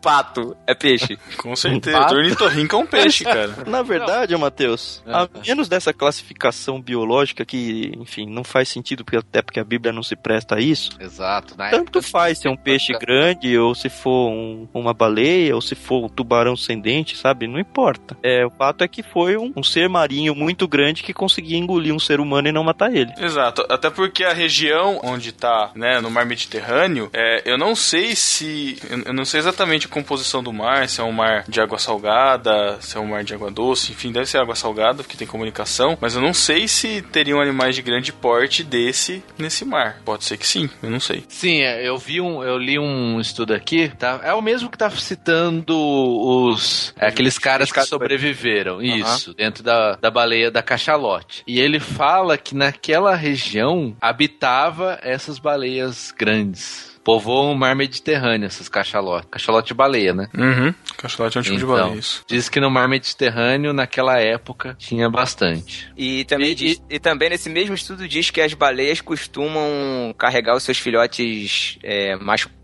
Pato 0.06 0.56
é 0.68 0.76
peixe. 0.76 1.18
Com 1.38 1.56
certeza. 1.56 1.98
Ornitorrinco 2.14 2.76
é 2.76 2.80
um 2.80 2.86
peixe, 2.86 3.24
cara. 3.24 3.56
Na 3.66 3.82
verdade, 3.82 4.38
Matheus, 4.38 5.02
Ah, 5.08 5.24
a 5.24 5.40
menos 5.48 5.68
dessa 5.68 5.92
classificação 5.92 6.80
biológica 6.80 7.44
que, 7.44 7.92
enfim, 7.98 8.28
não 8.30 8.44
faz 8.44 8.70
sentido, 8.70 9.04
porque 9.04 9.18
até 9.18 9.42
porque 9.42 9.60
a 9.60 9.64
Bíblia 9.64 9.92
não 9.92 10.04
se 10.04 10.16
presta 10.16 10.58
a 10.58 10.60
isso, 10.62 10.92
Exato. 11.00 11.58
Na 11.58 11.72
tanto 11.72 11.98
época- 11.98 12.02
faz 12.04 12.38
ser 12.38 12.50
um 12.50 12.56
peixe 12.56 12.94
grande, 12.94 13.58
ou 13.58 13.74
se 13.74 13.90
for 13.90 14.30
um- 14.30 14.68
uma 14.76 14.94
baleia, 14.94 15.56
ou 15.56 15.62
se 15.62 15.74
for 15.74 16.06
um 16.06 16.10
tubarão 16.10 16.56
sem 16.56 16.80
dente, 16.80 17.18
sabe? 17.18 17.48
Não 17.48 17.60
importa. 17.60 18.16
É, 18.22 18.46
o 18.46 18.52
fato 18.52 18.84
é 18.84 18.88
que 18.88 19.02
foi 19.02 19.36
um, 19.38 19.52
um 19.58 19.64
ser 19.64 19.90
marinho 19.90 20.36
muito 20.36 20.68
grande 20.68 21.02
que 21.02 21.14
conseguia 21.16 21.58
engolir 21.58 21.96
um 21.96 22.00
ser 22.00 22.20
humano 22.20 22.48
e 22.48 22.52
não 22.52 22.64
matar 22.64 22.96
ele. 22.96 23.12
Exato, 23.18 23.66
até 23.70 23.90
porque 23.90 24.24
a 24.24 24.34
região 24.34 25.00
onde 25.04 25.32
tá, 25.32 25.72
né, 25.74 26.00
no 26.00 26.12
mar 26.12 26.28
Mediterrâneo, 26.28 27.10
é, 27.12 27.42
eu 27.44 27.58
não 27.58 27.76
sei 27.76 28.16
se. 28.16 28.78
Eu 28.88 29.06
eu 29.06 29.14
não 29.14 29.24
sei 29.24 29.40
exatamente 29.40 29.88
composição 29.96 30.44
do 30.44 30.52
mar, 30.52 30.90
se 30.90 31.00
é 31.00 31.04
um 31.06 31.14
mar 31.14 31.46
de 31.48 31.62
água 31.62 31.80
salgada, 31.80 32.78
se 32.82 32.98
é 32.98 33.00
um 33.00 33.08
mar 33.08 33.24
de 33.24 33.34
água 33.34 33.50
doce, 33.50 33.94
enfim, 33.94 34.12
deve 34.12 34.26
ser 34.26 34.40
água 34.40 34.54
salgada, 34.54 35.02
porque 35.02 35.16
tem 35.16 35.26
comunicação, 35.26 35.98
mas 36.02 36.16
eu 36.16 36.22
não 36.22 36.34
sei 36.34 36.68
se 36.68 37.02
teriam 37.02 37.40
animais 37.40 37.76
de 37.76 37.82
grande 37.82 38.12
porte 38.12 38.62
desse 38.62 39.24
nesse 39.38 39.64
mar. 39.64 40.02
Pode 40.04 40.26
ser 40.26 40.38
que 40.38 40.46
sim, 40.46 40.70
eu 40.84 40.90
não 40.90 41.00
sei. 41.00 41.24
Sim, 41.30 41.62
é, 41.62 41.88
eu 41.88 41.98
vi 41.98 42.20
um, 42.20 42.44
eu 42.44 42.58
li 42.58 42.78
um 42.78 43.22
estudo 43.22 43.54
aqui, 43.54 43.88
tá? 43.88 44.20
É 44.22 44.34
o 44.34 44.42
mesmo 44.42 44.70
que 44.70 44.78
tá 44.78 44.90
citando 44.90 45.74
os 45.78 46.94
é, 47.00 47.08
aqueles 47.08 47.40
caras 47.40 47.72
que 47.72 47.82
sobreviveram, 47.84 48.82
isso, 48.82 49.34
dentro 49.34 49.64
da, 49.64 49.96
da 49.96 50.12
baleia 50.12 50.52
da 50.52 50.62
cachalote. 50.62 51.42
E 51.48 51.58
ele 51.58 51.80
fala 51.80 52.38
que 52.38 52.54
naquela 52.54 53.16
região 53.16 53.96
habitava 54.02 55.00
essas 55.02 55.40
baleias 55.40 56.12
grandes. 56.12 56.95
Povoam 57.06 57.52
o 57.52 57.56
mar 57.56 57.76
Mediterrâneo, 57.76 58.48
essas 58.48 58.68
cachalotes. 58.68 59.30
Cachalote 59.30 59.68
de 59.68 59.74
baleia, 59.76 60.12
né? 60.14 60.28
Uhum. 60.36 60.74
Cachalote 60.98 61.38
é 61.38 61.42
um 61.42 61.44
tipo 61.44 61.56
de 61.56 61.64
Então, 61.64 61.76
baleia, 61.78 62.00
isso. 62.00 62.24
Diz 62.28 62.50
que 62.50 62.60
no 62.60 62.70
mar 62.72 62.88
Mediterrâneo, 62.90 63.72
naquela 63.74 64.20
época, 64.20 64.76
tinha 64.80 65.08
bastante. 65.08 65.88
E 65.96 66.26
também, 66.26 66.56
diz- 66.56 66.82
e 66.90 67.00
também 67.00 67.30
nesse 67.30 67.48
mesmo 67.50 67.76
estudo 67.76 68.08
diz 68.08 68.32
que 68.32 68.42
as 68.42 68.56
baleias 68.56 69.02
costumam 69.02 70.14
carregar 70.18 70.56
os 70.56 70.64
seus 70.64 70.80
filhotes 70.80 71.78
é, 71.84 72.16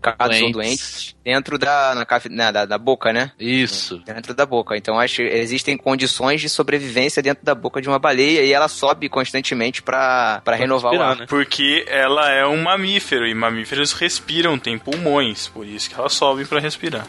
machucados 0.04 0.40
ou 0.40 0.50
Doentes. 0.52 0.52
doentes 0.52 1.16
dentro 1.24 1.58
da, 1.58 1.94
na, 1.94 2.04
cafe- 2.04 2.28
na- 2.28 2.50
da, 2.50 2.64
da 2.66 2.78
boca, 2.78 3.12
né? 3.12 3.30
Isso. 3.38 3.98
Dentro 4.04 4.34
da 4.34 4.44
boca. 4.44 4.76
Então 4.76 4.98
acho 4.98 5.16
que 5.16 5.22
existem 5.22 5.76
condições 5.76 6.40
de 6.40 6.48
sobrevivência 6.48 7.22
dentro 7.22 7.44
da 7.44 7.54
boca 7.54 7.80
de 7.80 7.88
uma 7.88 7.98
baleia 7.98 8.42
e 8.44 8.52
ela 8.52 8.68
sobe 8.68 9.08
constantemente 9.08 9.82
pra 9.82 10.40
pra 10.44 10.56
renovar 10.56 10.92
o 10.92 11.00
ar. 11.02 11.16
né? 11.16 11.26
Porque 11.28 11.84
ela 11.88 12.30
é 12.30 12.44
um 12.46 12.62
mamífero 12.62 13.26
e 13.26 13.34
mamíferos 13.34 13.92
respiram, 13.92 14.58
têm 14.58 14.78
pulmões, 14.78 15.48
por 15.48 15.66
isso 15.66 15.88
que 15.88 15.94
elas 15.98 16.12
sobem 16.12 16.44
pra 16.44 16.58
respirar. 16.60 17.06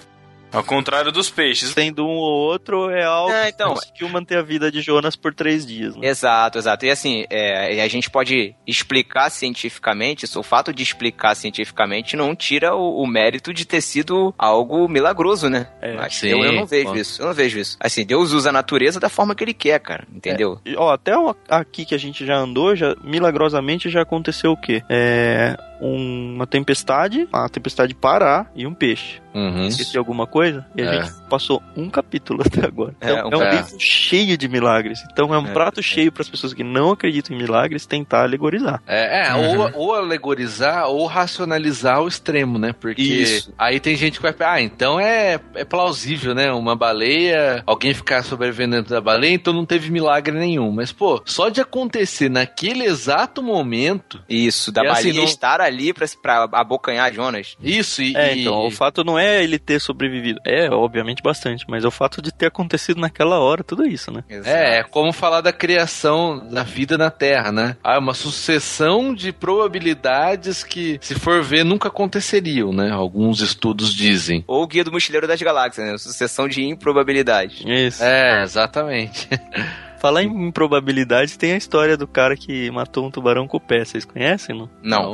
Ao 0.54 0.64
contrário 0.64 1.12
dos 1.12 1.30
peixes. 1.30 1.74
Tendo 1.74 2.06
um 2.06 2.16
ou 2.18 2.52
outro 2.52 2.90
é 2.90 3.04
algo 3.04 3.32
É, 3.32 3.50
então. 3.50 3.74
que 3.74 3.80
conseguiu 3.82 4.10
manter 4.10 4.38
a 4.38 4.42
vida 4.42 4.72
de 4.72 4.82
Jonas 4.82 5.16
por 5.16 5.34
três 5.34 5.66
dias. 5.66 5.96
Né? 5.96 6.08
Exato, 6.08 6.58
exato. 6.58 6.86
E 6.86 6.92
assim, 6.92 7.26
é, 7.30 7.82
a 7.82 7.88
gente 7.88 8.10
pode 8.10 8.56
explicar 8.68 9.30
cientificamente, 9.30 10.26
isso, 10.26 10.40
o 10.40 10.44
fato 10.44 10.72
de 10.74 10.84
explicar 10.84 11.36
cientificamente 11.36 12.16
não 12.16 12.36
tira 12.36 12.76
o, 12.76 13.02
o 13.02 13.08
mérito 13.08 13.54
de 13.54 13.66
ter 13.66 13.82
sido 13.82 14.34
algo 14.38 14.88
milagroso, 14.88 15.50
né? 15.50 15.68
É, 15.82 15.94
Mas 15.94 16.16
sim, 16.16 16.28
eu, 16.28 16.44
eu 16.44 16.52
não 16.52 16.66
vejo 16.66 16.84
claro. 16.84 17.00
isso, 17.00 17.22
eu 17.22 17.26
não 17.28 17.34
vejo 17.34 17.60
isso. 17.60 17.78
Assim, 17.80 18.06
Deus 18.06 18.32
usa 18.32 18.50
a 18.50 18.54
natureza 18.54 19.00
da 19.00 19.10
forma 19.10 19.34
que 19.34 19.44
ele 19.44 19.54
quer, 19.54 19.80
cara, 19.80 20.06
entendeu? 20.14 20.60
E, 20.66 20.76
Ó, 20.76 20.92
até 20.92 21.14
aqui 21.50 21.86
que 21.86 21.96
a 21.96 22.00
gente 22.00 22.26
já 22.26 22.36
andou, 22.38 22.76
já 22.76 22.96
milagrosamente 23.04 23.90
já 23.90 24.02
aconteceu 24.02 24.52
o 24.52 24.58
quê? 24.58 24.84
É 24.90 25.56
uma 25.88 26.48
tempestade, 26.48 27.28
a 27.32 27.48
tempestade 27.50 27.94
parar 27.94 28.50
e 28.56 28.66
um 28.66 28.74
peixe. 28.74 29.22
Uhum. 29.34 29.66
Esqueci 29.66 29.98
alguma 29.98 30.28
coisa? 30.28 30.64
E 30.78 30.82
a 30.84 30.86
É. 30.86 31.02
gente 31.02 31.12
passou 31.28 31.62
um 31.76 31.90
capítulo 31.90 32.44
até 32.46 32.66
agora. 32.68 32.94
É, 33.02 33.10
É, 33.10 33.26
um 33.26 33.30
é 33.32 33.38
um 33.38 33.50
livro 33.50 33.80
cheio 33.80 34.38
de 34.38 34.48
milagres. 34.48 35.00
Então 35.12 35.34
é 35.34 35.40
um 35.40 35.48
É. 35.48 35.52
prato 35.54 35.82
cheio 35.82 36.12
para 36.12 36.22
as 36.22 36.30
pessoas 36.30 36.54
que 36.54 36.64
não 36.64 36.92
acreditam 36.92 37.36
em 37.36 37.40
milagres 37.40 37.86
tentar 37.88 38.22
alegorizar. 38.24 38.82
É, 38.86 39.28
é, 39.28 39.34
Uhum. 39.34 39.60
ou, 39.62 39.72
ou 39.74 39.96
alegorizar 39.96 40.86
ou 40.88 41.06
racionalizar 41.08 41.98
ao 41.98 42.08
extremo, 42.08 42.60
né? 42.60 42.74
Porque 42.80 43.02
Isso. 43.02 43.52
aí 43.58 43.80
tem 43.80 43.96
gente 43.96 44.20
que 44.20 44.22
vai 44.22 44.34
ah, 44.44 44.62
então 44.62 45.00
é, 45.00 45.40
é 45.56 45.66
plausível, 45.66 46.36
né? 46.36 46.52
Uma 46.52 46.76
baleia, 46.76 47.64
alguém 47.66 47.94
ficar 47.94 48.24
sobrevivendo 48.24 48.76
dentro 48.76 48.92
da 48.94 49.02
baleia, 49.02 49.34
então 49.34 49.52
não 49.54 49.66
teve 49.66 49.90
milagre 49.90 50.38
nenhum. 50.38 50.72
Mas, 50.72 50.92
pô, 50.92 51.22
só 51.26 51.50
de 51.50 51.60
acontecer 51.60 52.30
naquele 52.30 52.84
exato 52.84 53.42
momento, 53.42 54.22
Isso, 54.30 54.72
da 54.72 54.82
assim, 54.84 54.92
baleia 55.08 55.14
não- 55.16 55.24
estar 55.24 55.60
ali 55.62 55.73
pra, 55.94 56.08
pra 56.22 56.50
abocanhar 56.60 57.14
Jonas. 57.14 57.56
isso 57.62 58.02
e. 58.02 58.16
É, 58.16 58.36
e- 58.36 58.42
então, 58.42 58.66
o 58.66 58.72
fato 58.72 59.04
não 59.04 59.18
é 59.18 59.44
ele 59.44 59.58
ter 59.60 59.80
sobrevivido. 59.80 60.40
É, 60.46 60.70
obviamente, 60.70 61.22
bastante. 61.24 61.66
Mas 61.68 61.84
é 61.84 61.88
o 61.88 61.92
fato 61.92 62.22
de 62.22 62.32
ter 62.34 62.48
acontecido 62.48 63.00
naquela 63.00 63.40
hora, 63.40 63.64
tudo 63.64 63.86
isso, 63.86 64.12
né? 64.12 64.24
É, 64.30 64.80
é 64.80 64.84
como 64.84 65.12
falar 65.14 65.42
da 65.42 65.52
criação 65.54 66.48
da 66.50 66.64
vida 66.64 66.98
na 66.98 67.10
Terra, 67.10 67.52
né? 67.52 67.78
Ah, 67.84 68.00
uma 68.00 68.14
sucessão 68.14 69.14
de 69.14 69.32
probabilidades 69.32 70.64
que, 70.64 70.98
se 71.02 71.16
for 71.16 71.44
ver, 71.44 71.64
nunca 71.64 71.88
aconteceriam, 71.88 72.72
né? 72.74 72.92
Alguns 72.92 73.42
estudos 73.42 73.94
dizem. 73.94 74.44
Ou 74.48 74.64
o 74.64 74.68
Guia 74.68 74.84
do 74.84 74.92
Mochileiro 74.92 75.28
das 75.28 75.42
Galáxias, 75.42 75.86
né? 75.88 75.98
Sucessão 75.98 76.48
de 76.48 76.64
improbabilidades. 76.64 77.64
Isso. 77.66 78.04
É, 78.04 78.44
exatamente. 78.44 79.28
Falar 80.04 80.22
em 80.22 80.48
improbabilidades, 80.48 81.38
tem 81.38 81.54
a 81.54 81.56
história 81.56 81.96
do 81.96 82.06
cara 82.06 82.36
que 82.36 82.70
matou 82.72 83.06
um 83.08 83.10
tubarão 83.10 83.48
com 83.48 83.56
o 83.56 83.60
pé. 83.62 83.86
Vocês 83.86 84.04
conhecem, 84.04 84.54
não? 84.54 84.70
Não, 84.84 85.14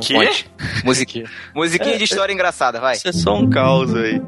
Musiquinha. 0.84 1.30
Musiquinha 1.54 1.94
É, 1.94 1.96
de 1.96 2.02
história 2.02 2.32
engraçada, 2.32 2.80
vai. 2.80 2.96
Isso 2.96 3.06
é 3.06 3.12
só 3.12 3.36
um 3.36 3.48
caos 3.48 3.94
aí. 3.94 4.20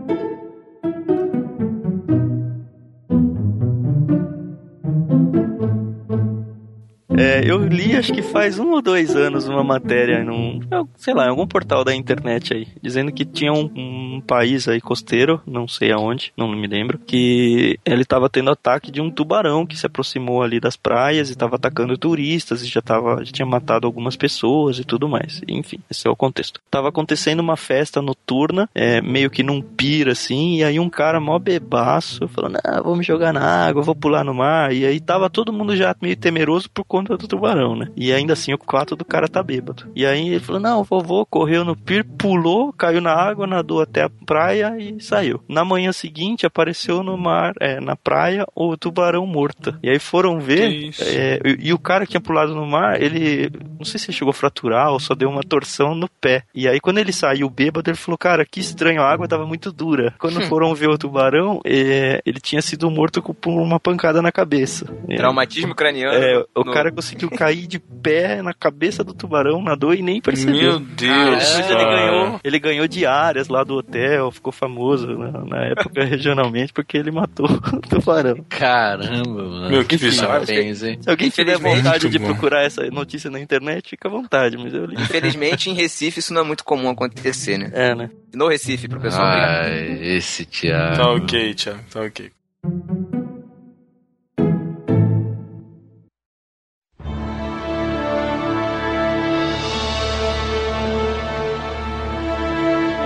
É, 7.18 7.42
eu 7.44 7.64
li, 7.66 7.94
acho 7.94 8.12
que 8.12 8.22
faz 8.22 8.58
um 8.58 8.70
ou 8.70 8.82
dois 8.82 9.14
anos, 9.14 9.46
uma 9.46 9.62
matéria 9.62 10.24
num, 10.24 10.60
sei 10.96 11.12
lá, 11.14 11.26
em 11.26 11.28
algum 11.28 11.46
portal 11.46 11.84
da 11.84 11.94
internet 11.94 12.54
aí, 12.54 12.68
dizendo 12.80 13.12
que 13.12 13.24
tinha 13.24 13.52
um, 13.52 13.70
um 13.76 14.22
país 14.26 14.66
aí 14.66 14.80
costeiro, 14.80 15.40
não 15.46 15.68
sei 15.68 15.92
aonde, 15.92 16.32
não 16.36 16.48
me 16.48 16.66
lembro, 16.66 16.98
que 16.98 17.78
ele 17.84 18.02
estava 18.02 18.30
tendo 18.30 18.50
ataque 18.50 18.90
de 18.90 19.00
um 19.00 19.10
tubarão 19.10 19.66
que 19.66 19.76
se 19.76 19.86
aproximou 19.86 20.42
ali 20.42 20.58
das 20.58 20.76
praias 20.76 21.28
e 21.28 21.32
estava 21.32 21.56
atacando 21.56 21.98
turistas 21.98 22.62
e 22.62 22.66
já, 22.66 22.80
tava, 22.80 23.24
já 23.24 23.32
tinha 23.32 23.46
matado 23.46 23.86
algumas 23.86 24.16
pessoas 24.16 24.78
e 24.78 24.84
tudo 24.84 25.08
mais. 25.08 25.42
Enfim, 25.48 25.78
esse 25.90 26.06
é 26.06 26.10
o 26.10 26.16
contexto. 26.16 26.60
Tava 26.70 26.88
acontecendo 26.88 27.40
uma 27.40 27.56
festa 27.56 28.00
noturna, 28.00 28.68
é, 28.74 29.00
meio 29.02 29.30
que 29.30 29.42
num 29.42 29.60
pira 29.60 30.12
assim, 30.12 30.56
e 30.56 30.64
aí 30.64 30.80
um 30.80 30.88
cara 30.88 31.20
mó 31.20 31.38
bebaço 31.38 32.26
falando: 32.28 32.58
Ah, 32.64 32.80
vou 32.80 32.96
me 32.96 33.04
jogar 33.04 33.32
na 33.32 33.66
água, 33.66 33.82
vou 33.82 33.94
pular 33.94 34.24
no 34.24 34.34
mar. 34.34 34.72
E 34.72 34.86
aí 34.86 34.98
tava 34.98 35.28
todo 35.28 35.52
mundo 35.52 35.76
já 35.76 35.94
meio 36.00 36.16
temeroso 36.16 36.70
por 36.70 36.84
conta 36.84 37.01
do 37.04 37.28
tubarão, 37.28 37.76
né? 37.76 37.88
E 37.96 38.12
ainda 38.12 38.32
assim 38.32 38.52
o 38.52 38.58
quarto 38.58 38.94
do 38.96 39.04
cara 39.04 39.28
tá 39.28 39.42
bêbado. 39.42 39.90
E 39.94 40.04
aí 40.06 40.28
ele 40.28 40.40
falou: 40.40 40.60
Não, 40.60 40.82
vovô 40.84 41.24
correu 41.26 41.64
no 41.64 41.76
pir, 41.76 42.04
pulou, 42.04 42.72
caiu 42.72 43.00
na 43.00 43.12
água, 43.12 43.46
nadou 43.46 43.80
até 43.80 44.02
a 44.04 44.10
praia 44.26 44.74
e 44.78 45.00
saiu. 45.02 45.42
Na 45.48 45.64
manhã 45.64 45.92
seguinte 45.92 46.46
apareceu 46.46 47.02
no 47.02 47.16
mar, 47.16 47.52
é, 47.60 47.80
na 47.80 47.96
praia, 47.96 48.46
o 48.54 48.76
tubarão 48.76 49.26
morto. 49.26 49.76
E 49.82 49.90
aí 49.90 49.98
foram 49.98 50.38
ver, 50.40 50.90
é, 51.00 51.40
e, 51.44 51.68
e 51.68 51.72
o 51.72 51.78
cara 51.78 52.04
que 52.04 52.12
tinha 52.12 52.20
pulado 52.20 52.54
no 52.54 52.66
mar, 52.66 53.00
ele 53.02 53.50
não 53.78 53.84
sei 53.84 53.98
se 53.98 54.12
chegou 54.12 54.30
a 54.30 54.34
fraturar 54.34 54.90
ou 54.92 55.00
só 55.00 55.14
deu 55.14 55.28
uma 55.28 55.42
torção 55.42 55.94
no 55.94 56.08
pé. 56.08 56.44
E 56.54 56.68
aí 56.68 56.80
quando 56.80 56.98
ele 56.98 57.12
saiu 57.12 57.48
bêbado, 57.50 57.90
ele 57.90 57.96
falou: 57.96 58.18
Cara, 58.18 58.44
que 58.44 58.60
estranho, 58.60 59.02
a 59.02 59.10
água 59.10 59.26
tava 59.28 59.46
muito 59.46 59.72
dura. 59.72 60.14
Quando 60.18 60.40
foram 60.42 60.74
ver 60.74 60.88
o 60.88 60.98
tubarão, 60.98 61.60
é, 61.64 62.20
ele 62.24 62.40
tinha 62.40 62.62
sido 62.62 62.90
morto 62.90 63.22
com 63.22 63.34
uma 63.62 63.80
pancada 63.80 64.20
na 64.22 64.30
cabeça. 64.30 64.86
É, 65.08 65.16
Traumatismo 65.16 65.74
craniano. 65.74 66.12
é, 66.14 66.44
o 66.54 66.64
no- 66.64 66.72
cara 66.72 66.90
conseguiu 66.94 67.30
cair 67.30 67.66
de 67.66 67.78
pé 67.78 68.42
na 68.42 68.52
cabeça 68.52 69.02
do 69.02 69.14
tubarão, 69.14 69.62
nadou 69.62 69.94
e 69.94 70.02
nem 70.02 70.20
percebeu. 70.20 70.54
Meu 70.54 70.80
Deus, 70.80 70.96
Depois 70.96 71.70
ele 71.70 71.84
cara. 71.84 71.84
ganhou, 71.84 72.40
ele 72.42 72.58
ganhou 72.58 72.88
diárias 72.88 73.48
lá 73.48 73.64
do, 73.64 73.74
hotel, 73.76 74.30
ficou 74.30 74.52
famoso 74.52 75.06
na, 75.06 75.44
na 75.44 75.64
época 75.66 76.04
regionalmente 76.04 76.72
porque 76.72 76.96
ele 76.96 77.10
matou 77.10 77.46
o 77.50 77.80
tubarão. 77.80 78.44
Caramba, 78.48 79.42
mano. 79.42 79.70
Meu, 79.70 79.84
que 79.84 79.96
bizarro. 79.96 80.32
Parabéns, 80.32 80.82
hein? 80.82 80.98
Se 81.00 81.10
alguém 81.10 81.30
tiver 81.30 81.58
vontade 81.58 82.08
de 82.08 82.18
bom. 82.18 82.26
procurar 82.26 82.64
essa 82.64 82.82
notícia 82.90 83.30
na 83.30 83.40
internet, 83.40 83.90
fica 83.90 84.08
à 84.08 84.10
vontade, 84.10 84.56
mas 84.56 84.72
eu 84.72 84.86
li. 84.86 84.96
Infelizmente, 85.00 85.70
em 85.70 85.74
Recife, 85.74 86.20
isso 86.20 86.32
não 86.32 86.42
é 86.42 86.44
muito 86.44 86.64
comum 86.64 86.88
acontecer, 86.88 87.58
né? 87.58 87.70
É, 87.72 87.94
né? 87.94 88.10
No 88.34 88.48
Recife, 88.48 88.88
professor. 88.88 89.22
Ai, 89.22 89.98
esse 90.00 90.44
Thiago. 90.44 90.96
Tá 90.96 91.12
ok, 91.12 91.54
Thiago, 91.54 91.80
tá 91.90 92.00
ok. 92.02 92.30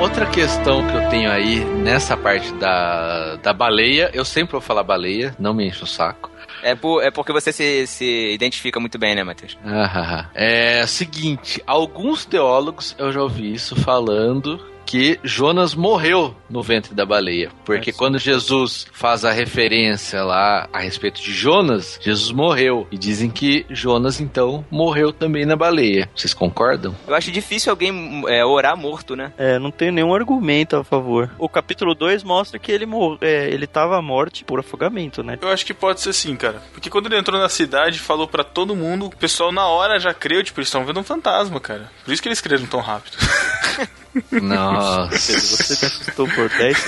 Outra 0.01 0.27
questão 0.27 0.87
que 0.87 0.95
eu 0.95 1.09
tenho 1.09 1.31
aí 1.31 1.65
nessa 1.65 2.17
parte 2.17 2.53
da, 2.55 3.37
da 3.37 3.53
baleia, 3.53 4.11
eu 4.13 4.25
sempre 4.25 4.53
vou 4.53 4.61
falar 4.61 4.83
baleia, 4.83 5.35
não 5.39 5.55
me 5.55 5.67
enche 5.67 5.83
o 5.83 5.87
saco. 5.87 6.31
É, 6.63 6.75
por- 6.75 7.03
é 7.03 7.11
porque 7.11 7.33
você 7.33 7.51
se, 7.53 7.87
se 7.87 8.33
identifica 8.33 8.79
muito 8.79 8.99
bem, 8.99 9.15
né, 9.15 9.25
Matheus? 9.25 9.57
Ah, 9.65 10.27
é 10.35 10.83
o 10.85 10.87
seguinte, 10.89 11.63
alguns 11.67 12.25
teólogos 12.27 12.95
eu 12.99 13.11
já 13.11 13.21
ouvi 13.23 13.53
isso 13.55 13.75
falando 13.77 14.61
que 14.87 15.19
Jonas 15.25 15.75
morreu 15.75 16.35
no 16.49 16.63
ventre 16.63 16.95
da 16.95 17.05
baleia, 17.05 17.51
porque 17.65 17.93
quando 17.93 18.19
Jesus 18.19 18.87
faz 18.93 19.25
a 19.25 19.33
referência 19.33 20.23
lá 20.23 20.69
a 20.73 20.79
respeito 20.79 21.21
de 21.21 21.33
Jonas, 21.33 21.99
Jesus 22.01 22.31
morreu 22.31 22.87
e 22.91 22.97
dizem 22.97 23.29
que 23.29 23.67
Jonas 23.69 24.21
então 24.21 24.65
morreu 24.71 25.13
também 25.13 25.45
na 25.45 25.57
baleia. 25.57 26.09
Vocês 26.15 26.33
concordam? 26.33 26.95
Eu 27.07 27.15
acho 27.15 27.33
difícil 27.33 27.71
alguém 27.71 28.23
é, 28.29 28.45
orar 28.45 28.77
morto, 28.77 29.17
né? 29.17 29.33
É, 29.37 29.59
não 29.59 29.71
tem 29.71 29.91
nenhum 29.91 30.15
argumento 30.15 30.77
a 30.77 30.85
favor. 30.85 31.31
O 31.39 31.49
capítulo 31.49 31.95
2 31.95 32.23
mostra 32.23 32.59
que 32.59 32.71
ele, 32.71 32.87
mor 32.87 33.19
é, 33.21 33.49
ele 33.49 33.67
tava 33.67 33.99
à 33.99 34.03
morte 34.03 34.45
por 34.45 34.61
afogamento, 34.61 35.23
né? 35.23 35.39
Eu 35.43 35.49
acho 35.49 35.67
que 35.67 35.75
pode 35.75 36.01
ser 36.01 36.13
sim, 36.13 36.37
cara. 36.37 36.63
Porque 36.73 36.89
quando 36.89 37.07
ele 37.07 37.19
entrou 37.19 37.41
na 37.41 37.49
cidade, 37.49 37.99
falou 37.99 38.29
pra 38.29 38.45
todo 38.45 38.77
mundo, 38.77 39.07
o 39.07 39.17
pessoal 39.17 39.51
na 39.51 39.67
hora 39.67 39.99
já 39.99 40.15
creu, 40.15 40.45
tipo, 40.45 40.61
eles 40.61 40.69
estão 40.69 40.85
vendo 40.85 41.01
um 41.01 41.05
fantasma, 41.05 41.59
cara. 41.59 41.91
Por 42.05 42.13
isso 42.13 42.23
que 42.23 42.29
eles 42.29 42.41
creram 42.41 42.67
tão 42.67 42.81
rápido. 42.81 43.17
Nossa. 44.43 45.17
Você 45.17 45.87
me 45.87 45.93
assustou 45.93 46.29
por 46.29 46.49
10 46.49 46.87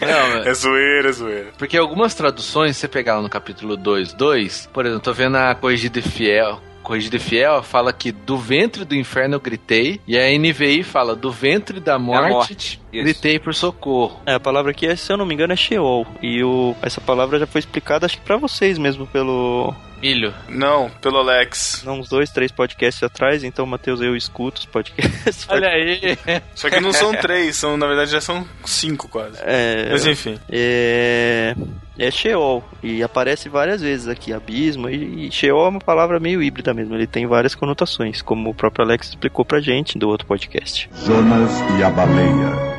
Não, 0.00 0.42
É 0.46 0.54
zoeira, 0.54 1.08
é 1.08 1.12
zoeira. 1.12 1.52
Porque 1.58 1.76
algumas 1.76 2.14
traduções, 2.14 2.76
se 2.76 2.80
você 2.80 2.88
pegar 2.88 3.16
lá 3.16 3.22
no 3.22 3.28
capítulo 3.28 3.76
2, 3.76 4.12
2, 4.14 4.70
por 4.72 4.86
exemplo, 4.86 5.02
tô 5.02 5.12
vendo 5.12 5.36
a 5.36 5.54
Corrigida 5.54 5.98
e 5.98 6.02
Fiel. 6.02 6.60
Corrigida 6.82 7.16
e 7.16 7.18
Fiel 7.18 7.64
fala 7.64 7.92
que 7.92 8.12
do 8.12 8.38
ventre 8.38 8.84
do 8.84 8.94
inferno 8.94 9.34
eu 9.34 9.40
gritei, 9.40 10.00
e 10.06 10.16
a 10.16 10.30
NVI 10.38 10.84
fala 10.84 11.16
do 11.16 11.32
ventre 11.32 11.80
da 11.80 11.98
morte, 11.98 12.30
morte, 12.30 12.80
isso. 12.92 13.02
gritei 13.02 13.40
por 13.40 13.52
socorro. 13.54 14.20
É, 14.24 14.34
a 14.34 14.40
palavra 14.40 14.70
aqui, 14.70 14.86
é, 14.86 14.94
se 14.94 15.12
eu 15.12 15.16
não 15.16 15.26
me 15.26 15.34
engano, 15.34 15.52
é 15.52 15.56
Sheol. 15.56 16.06
E 16.22 16.44
o, 16.44 16.76
essa 16.80 17.00
palavra 17.00 17.40
já 17.40 17.46
foi 17.46 17.58
explicada, 17.58 18.06
acho 18.06 18.18
que 18.18 18.24
pra 18.24 18.36
vocês 18.36 18.78
mesmo, 18.78 19.04
pelo. 19.04 19.74
Milho. 20.00 20.32
Não, 20.48 20.90
pelo 21.00 21.18
Alex. 21.18 21.82
Não, 21.84 22.00
uns 22.00 22.08
dois, 22.08 22.30
três 22.30 22.52
podcasts 22.52 23.02
atrás, 23.02 23.42
então, 23.42 23.64
Matheus, 23.66 24.00
eu 24.00 24.14
escuto 24.14 24.60
os 24.60 24.66
podcasts. 24.66 25.46
Olha 25.48 25.68
aí. 25.68 26.18
Só 26.54 26.68
que 26.68 26.80
não 26.80 26.92
são 26.92 27.12
três, 27.14 27.56
são, 27.56 27.76
na 27.76 27.86
verdade 27.86 28.10
já 28.10 28.20
são 28.20 28.46
cinco 28.64 29.08
quase. 29.08 29.38
É, 29.40 29.88
Mas 29.90 30.06
enfim. 30.06 30.38
é, 30.50 31.54
é 31.98 32.10
Sheol. 32.10 32.62
E 32.82 33.02
aparece 33.02 33.48
várias 33.48 33.80
vezes 33.80 34.08
aqui, 34.08 34.32
abismo. 34.32 34.88
E, 34.88 35.28
e 35.28 35.32
Sheol 35.32 35.66
é 35.66 35.68
uma 35.68 35.80
palavra 35.80 36.20
meio 36.20 36.42
híbrida 36.42 36.74
mesmo. 36.74 36.94
Ele 36.94 37.06
tem 37.06 37.26
várias 37.26 37.54
conotações, 37.54 38.20
como 38.22 38.50
o 38.50 38.54
próprio 38.54 38.84
Alex 38.84 39.08
explicou 39.08 39.44
pra 39.44 39.60
gente 39.60 39.98
do 39.98 40.08
outro 40.08 40.26
podcast. 40.26 40.88
Jonas 41.04 41.50
e 41.78 41.82
a 41.82 41.90
baleia. 41.90 42.76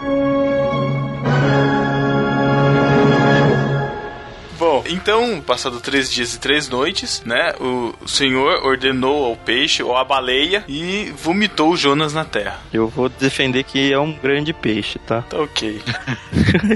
Então, 4.90 5.42
passado 5.42 5.80
três 5.80 6.12
dias 6.12 6.34
e 6.34 6.40
três 6.40 6.70
noites, 6.70 7.22
né? 7.26 7.54
O 7.60 8.08
Senhor 8.08 8.66
ordenou 8.66 9.26
ao 9.26 9.36
peixe, 9.36 9.84
ou 9.84 9.96
à 9.96 10.04
baleia, 10.04 10.64
e 10.68 11.14
vomitou 11.18 11.76
Jonas 11.76 12.14
na 12.14 12.26
terra. 12.26 12.60
Eu 12.74 12.88
vou 12.88 13.10
defender 13.10 13.64
que 13.64 13.92
é 13.92 14.00
um 14.00 14.14
grande 14.14 14.54
peixe, 14.54 15.00
tá? 15.00 15.22
Tá 15.24 15.38
ok. 15.40 15.82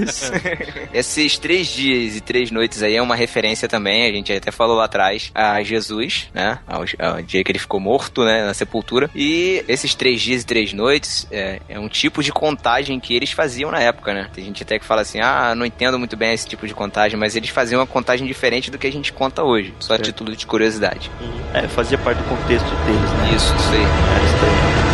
Esses 0.92 1.38
três 1.38 1.68
dias 1.68 2.16
e 2.16 2.20
três 2.20 2.50
noites 2.50 2.82
aí 2.82 2.96
é 2.96 3.02
uma 3.02 3.16
referência 3.16 3.68
também, 3.68 4.06
a 4.06 4.12
gente 4.12 4.32
até 4.32 4.50
falou 4.50 4.76
lá 4.76 4.84
atrás, 4.84 5.30
a 5.34 5.62
Jesus, 5.62 6.28
né? 6.34 6.58
Ao, 6.66 6.84
ao 6.98 7.22
dia 7.22 7.42
que 7.42 7.50
ele 7.50 7.58
ficou 7.58 7.80
morto, 7.80 8.24
né? 8.24 8.44
Na 8.44 8.54
sepultura. 8.54 9.10
E 9.14 9.64
esses 9.68 9.94
três 9.94 10.20
dias 10.20 10.42
e 10.42 10.46
três 10.46 10.72
noites 10.72 11.26
é, 11.30 11.60
é 11.68 11.78
um 11.78 11.88
tipo 11.88 12.22
de 12.22 12.32
contagem 12.32 13.00
que 13.00 13.14
eles 13.14 13.32
faziam 13.32 13.70
na 13.70 13.80
época, 13.80 14.14
né? 14.14 14.28
Tem 14.32 14.44
gente 14.44 14.62
até 14.62 14.78
que 14.78 14.84
fala 14.84 15.02
assim, 15.02 15.20
ah, 15.20 15.54
não 15.54 15.66
entendo 15.66 15.98
muito 15.98 16.16
bem 16.16 16.32
esse 16.32 16.46
tipo 16.46 16.66
de 16.66 16.74
contagem, 16.74 17.18
mas 17.18 17.36
eles 17.36 17.50
faziam 17.50 17.80
uma 17.80 17.86
contagem 17.86 18.01
diferente 18.26 18.70
do 18.70 18.78
que 18.78 18.86
a 18.86 18.92
gente 18.92 19.12
conta 19.12 19.42
hoje. 19.42 19.74
Só 19.80 19.94
a 19.94 19.98
título 19.98 20.34
de 20.34 20.46
curiosidade. 20.46 21.10
É, 21.54 21.68
fazia 21.68 21.98
parte 21.98 22.18
do 22.18 22.28
contexto 22.28 22.68
deles, 22.84 23.10
né? 23.12 23.34
Isso, 23.34 23.54
isso 23.54 23.68
aí. 23.72 23.82
Era 23.82 24.24
estranho. 24.24 24.91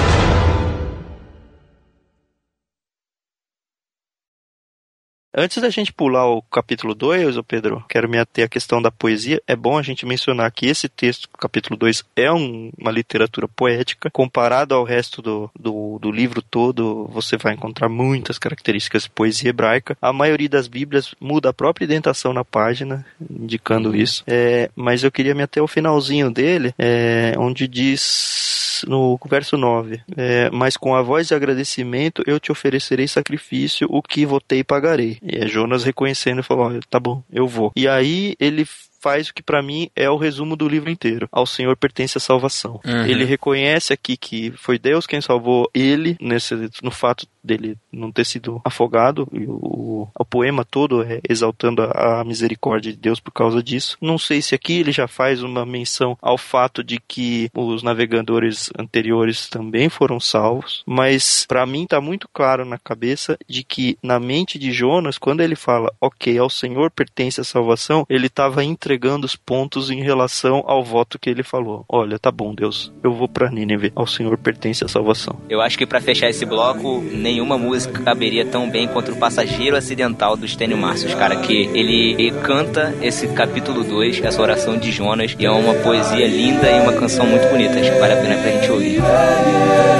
Antes 5.40 5.62
da 5.62 5.70
gente 5.70 5.92
pular 5.92 6.26
o 6.26 6.42
capítulo 6.42 6.96
2, 6.96 7.36
ô 7.36 7.44
Pedro, 7.44 7.84
quero 7.88 8.08
me 8.08 8.18
ater 8.18 8.44
à 8.44 8.48
questão 8.48 8.82
da 8.82 8.90
poesia. 8.90 9.40
É 9.46 9.54
bom 9.54 9.78
a 9.78 9.82
gente 9.82 10.04
mencionar 10.04 10.50
que 10.50 10.66
esse 10.66 10.88
texto, 10.88 11.28
capítulo 11.38 11.76
2, 11.78 12.02
é 12.16 12.32
um- 12.32 12.72
uma 12.76 12.90
literatura 12.90 13.46
poética. 13.46 14.10
Comparado 14.10 14.74
ao 14.74 14.82
resto 14.82 15.22
do, 15.22 15.48
do, 15.56 15.96
do 16.00 16.10
livro 16.10 16.42
todo, 16.42 17.08
você 17.12 17.36
vai 17.36 17.54
encontrar 17.54 17.88
muitas 17.88 18.36
características 18.36 19.04
de 19.04 19.10
poesia 19.10 19.50
hebraica. 19.50 19.96
A 20.02 20.12
maioria 20.12 20.48
das 20.48 20.66
Bíblias 20.66 21.14
muda 21.20 21.50
a 21.50 21.54
própria 21.54 21.84
indentação 21.84 22.32
na 22.32 22.44
página, 22.44 23.06
indicando 23.30 23.94
isso. 23.94 24.24
É, 24.26 24.68
mas 24.74 25.04
eu 25.04 25.12
queria 25.12 25.36
me 25.36 25.44
ater 25.44 25.60
ao 25.60 25.68
finalzinho 25.68 26.32
dele, 26.32 26.74
é, 26.76 27.34
onde 27.38 27.68
diz 27.68 28.67
no 28.86 29.18
verso 29.26 29.56
9: 29.56 30.00
é, 30.16 30.50
Mas 30.50 30.76
com 30.76 30.94
a 30.94 31.02
voz 31.02 31.28
de 31.28 31.34
agradecimento 31.34 32.22
eu 32.26 32.38
te 32.38 32.52
oferecerei 32.52 33.08
sacrifício, 33.08 33.88
o 33.90 34.02
que 34.02 34.26
votei 34.26 34.62
pagarei. 34.62 35.18
E 35.22 35.36
é 35.36 35.46
Jonas 35.46 35.84
reconhecendo 35.84 36.40
e 36.40 36.44
falou: 36.44 36.66
"Ó, 36.66 36.80
Tá 36.88 36.98
bom, 36.98 37.22
eu 37.32 37.46
vou. 37.46 37.72
E 37.76 37.86
aí 37.88 38.34
ele 38.40 38.66
faz 39.00 39.28
o 39.28 39.34
que 39.34 39.42
pra 39.42 39.62
mim 39.62 39.90
é 39.94 40.08
o 40.10 40.16
resumo 40.16 40.56
do 40.56 40.68
livro 40.68 40.90
inteiro. 40.90 41.28
Ao 41.30 41.46
Senhor 41.46 41.76
pertence 41.76 42.18
a 42.18 42.20
salvação. 42.20 42.80
Uhum. 42.84 43.06
Ele 43.06 43.24
reconhece 43.24 43.92
aqui 43.92 44.16
que 44.16 44.52
foi 44.52 44.78
Deus 44.78 45.06
quem 45.06 45.20
salvou 45.20 45.70
ele 45.74 46.16
nesse 46.20 46.54
no 46.82 46.90
fato 46.90 47.26
dele 47.42 47.76
não 47.90 48.12
ter 48.12 48.26
sido 48.26 48.60
afogado 48.64 49.26
e 49.32 49.44
o, 49.46 50.08
o 50.18 50.24
poema 50.24 50.64
todo 50.64 51.02
é 51.02 51.20
exaltando 51.28 51.82
a, 51.82 52.20
a 52.20 52.24
misericórdia 52.24 52.92
de 52.92 52.98
Deus 52.98 53.20
por 53.20 53.32
causa 53.32 53.62
disso. 53.62 53.96
Não 54.00 54.18
sei 54.18 54.42
se 54.42 54.54
aqui 54.54 54.74
ele 54.80 54.92
já 54.92 55.08
faz 55.08 55.42
uma 55.42 55.64
menção 55.64 56.16
ao 56.20 56.36
fato 56.36 56.84
de 56.84 57.00
que 57.00 57.50
os 57.54 57.82
navegadores 57.82 58.70
anteriores 58.78 59.48
também 59.48 59.88
foram 59.88 60.20
salvos, 60.20 60.82
mas 60.86 61.46
pra 61.46 61.64
mim 61.64 61.86
tá 61.86 62.00
muito 62.00 62.28
claro 62.32 62.64
na 62.64 62.78
cabeça 62.78 63.38
de 63.48 63.62
que 63.62 63.96
na 64.02 64.20
mente 64.20 64.58
de 64.58 64.70
Jonas, 64.72 65.18
quando 65.18 65.40
ele 65.40 65.56
fala, 65.56 65.92
ok, 66.00 66.36
ao 66.38 66.50
Senhor 66.50 66.90
pertence 66.90 67.40
a 67.40 67.44
salvação, 67.44 68.06
ele 68.08 68.26
estava 68.26 68.62
entregando 68.88 69.26
os 69.26 69.36
pontos 69.36 69.90
em 69.90 70.02
relação 70.02 70.64
ao 70.66 70.82
voto 70.82 71.18
que 71.18 71.28
ele 71.28 71.42
falou. 71.42 71.84
Olha, 71.86 72.18
tá 72.18 72.30
bom, 72.30 72.54
Deus, 72.54 72.90
eu 73.04 73.12
vou 73.12 73.28
pra 73.28 73.50
Nínive, 73.50 73.92
ao 73.94 74.06
Senhor 74.06 74.38
pertence 74.38 74.82
a 74.82 74.88
salvação. 74.88 75.38
Eu 75.50 75.60
acho 75.60 75.76
que 75.76 75.84
pra 75.84 76.00
fechar 76.00 76.30
esse 76.30 76.46
bloco, 76.46 77.02
nenhuma 77.02 77.58
música 77.58 78.02
caberia 78.02 78.46
tão 78.46 78.70
bem 78.70 78.88
contra 78.88 79.12
o 79.12 79.16
Passageiro 79.18 79.76
Acidental 79.76 80.38
do 80.38 80.48
Stênio 80.48 80.78
Márcios, 80.78 81.14
cara, 81.14 81.36
que 81.36 81.52
ele, 81.52 82.14
ele 82.18 82.30
canta 82.40 82.94
esse 83.02 83.28
capítulo 83.28 83.84
2, 83.84 84.22
essa 84.22 84.40
oração 84.40 84.78
de 84.78 84.90
Jonas, 84.90 85.36
e 85.38 85.44
é 85.44 85.50
uma 85.50 85.74
poesia 85.74 86.26
linda 86.26 86.70
e 86.70 86.80
uma 86.80 86.94
canção 86.94 87.26
muito 87.26 87.46
bonita. 87.50 87.78
Acho 87.78 87.92
que 87.92 87.98
vale 87.98 88.14
a 88.14 88.16
pena 88.16 88.36
pra 88.40 88.50
gente 88.52 88.70
ouvir. 88.72 89.97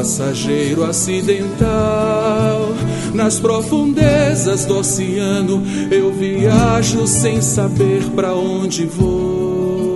Passageiro 0.00 0.82
acidental. 0.82 2.72
Nas 3.12 3.38
profundezas 3.38 4.64
do 4.64 4.78
oceano, 4.78 5.62
eu 5.90 6.10
viajo 6.10 7.06
sem 7.06 7.42
saber 7.42 8.02
pra 8.14 8.34
onde 8.34 8.86
vou. 8.86 9.90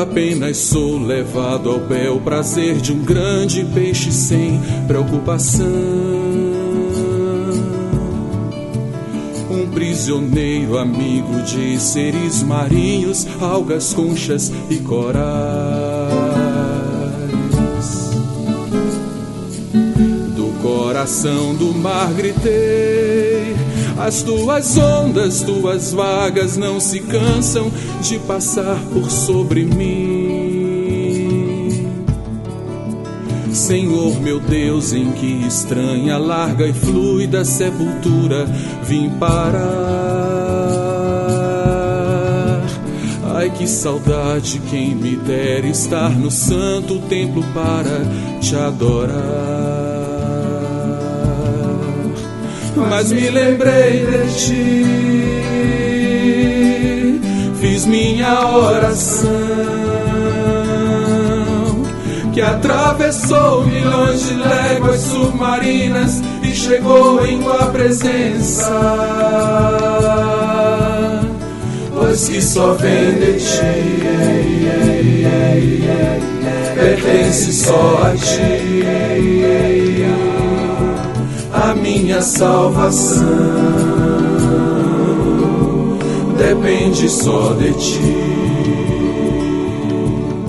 Apenas 0.00 0.56
sou 0.58 0.96
levado 0.98 1.68
ao 1.68 1.80
bel 1.80 2.20
prazer 2.20 2.76
de 2.76 2.92
um 2.92 3.02
grande 3.02 3.64
peixe 3.74 4.12
sem 4.12 4.60
preocupação. 4.86 5.66
Um 9.50 9.68
prisioneiro 9.72 10.78
amigo 10.78 11.42
de 11.42 11.76
seres 11.80 12.44
marinhos, 12.44 13.26
algas, 13.40 13.92
conchas 13.92 14.52
e 14.70 14.76
corais. 14.76 15.53
Coração 21.04 21.54
do 21.54 21.74
mar 21.74 22.14
gritei, 22.14 23.54
As 23.98 24.22
tuas 24.22 24.78
ondas, 24.78 25.42
tuas 25.42 25.92
vagas 25.92 26.56
não 26.56 26.80
se 26.80 27.00
cansam 27.00 27.70
de 28.00 28.18
passar 28.20 28.80
por 28.90 29.10
sobre 29.10 29.66
mim. 29.66 30.64
Senhor 33.52 34.18
meu 34.20 34.40
Deus, 34.40 34.94
em 34.94 35.12
que 35.12 35.46
estranha, 35.46 36.16
larga 36.16 36.66
e 36.66 36.72
fluida 36.72 37.44
sepultura 37.44 38.46
vim 38.82 39.10
parar. 39.10 39.74
Ai 43.34 43.50
que 43.50 43.66
saudade, 43.66 44.58
quem 44.70 44.94
me 44.94 45.16
dera 45.16 45.66
estar 45.66 46.10
no 46.10 46.30
santo 46.30 46.98
templo 47.00 47.44
para 47.52 48.00
te 48.40 48.56
adorar. 48.56 49.53
Mas 52.76 53.12
me 53.12 53.30
lembrei 53.30 54.04
de 54.04 54.34
ti, 54.34 54.84
fiz 57.60 57.86
minha 57.86 58.48
oração 58.48 59.64
que 62.34 62.40
atravessou 62.40 63.64
milhões 63.64 64.26
de 64.26 64.34
léguas 64.34 65.00
submarinas 65.02 66.20
e 66.42 66.52
chegou 66.52 67.24
em 67.24 67.40
tua 67.40 67.66
presença. 67.66 68.72
Pois 71.94 72.28
que 72.28 72.42
só 72.42 72.72
vem 72.74 73.14
de 73.14 73.34
ti, 73.34 74.02
pertence 76.74 77.52
só 77.52 78.02
a 78.02 78.16
ti, 78.16 79.53
minha 81.98 82.20
salvação 82.20 83.24
depende 86.36 87.08
só 87.08 87.52
de 87.54 87.72
ti. 87.74 88.00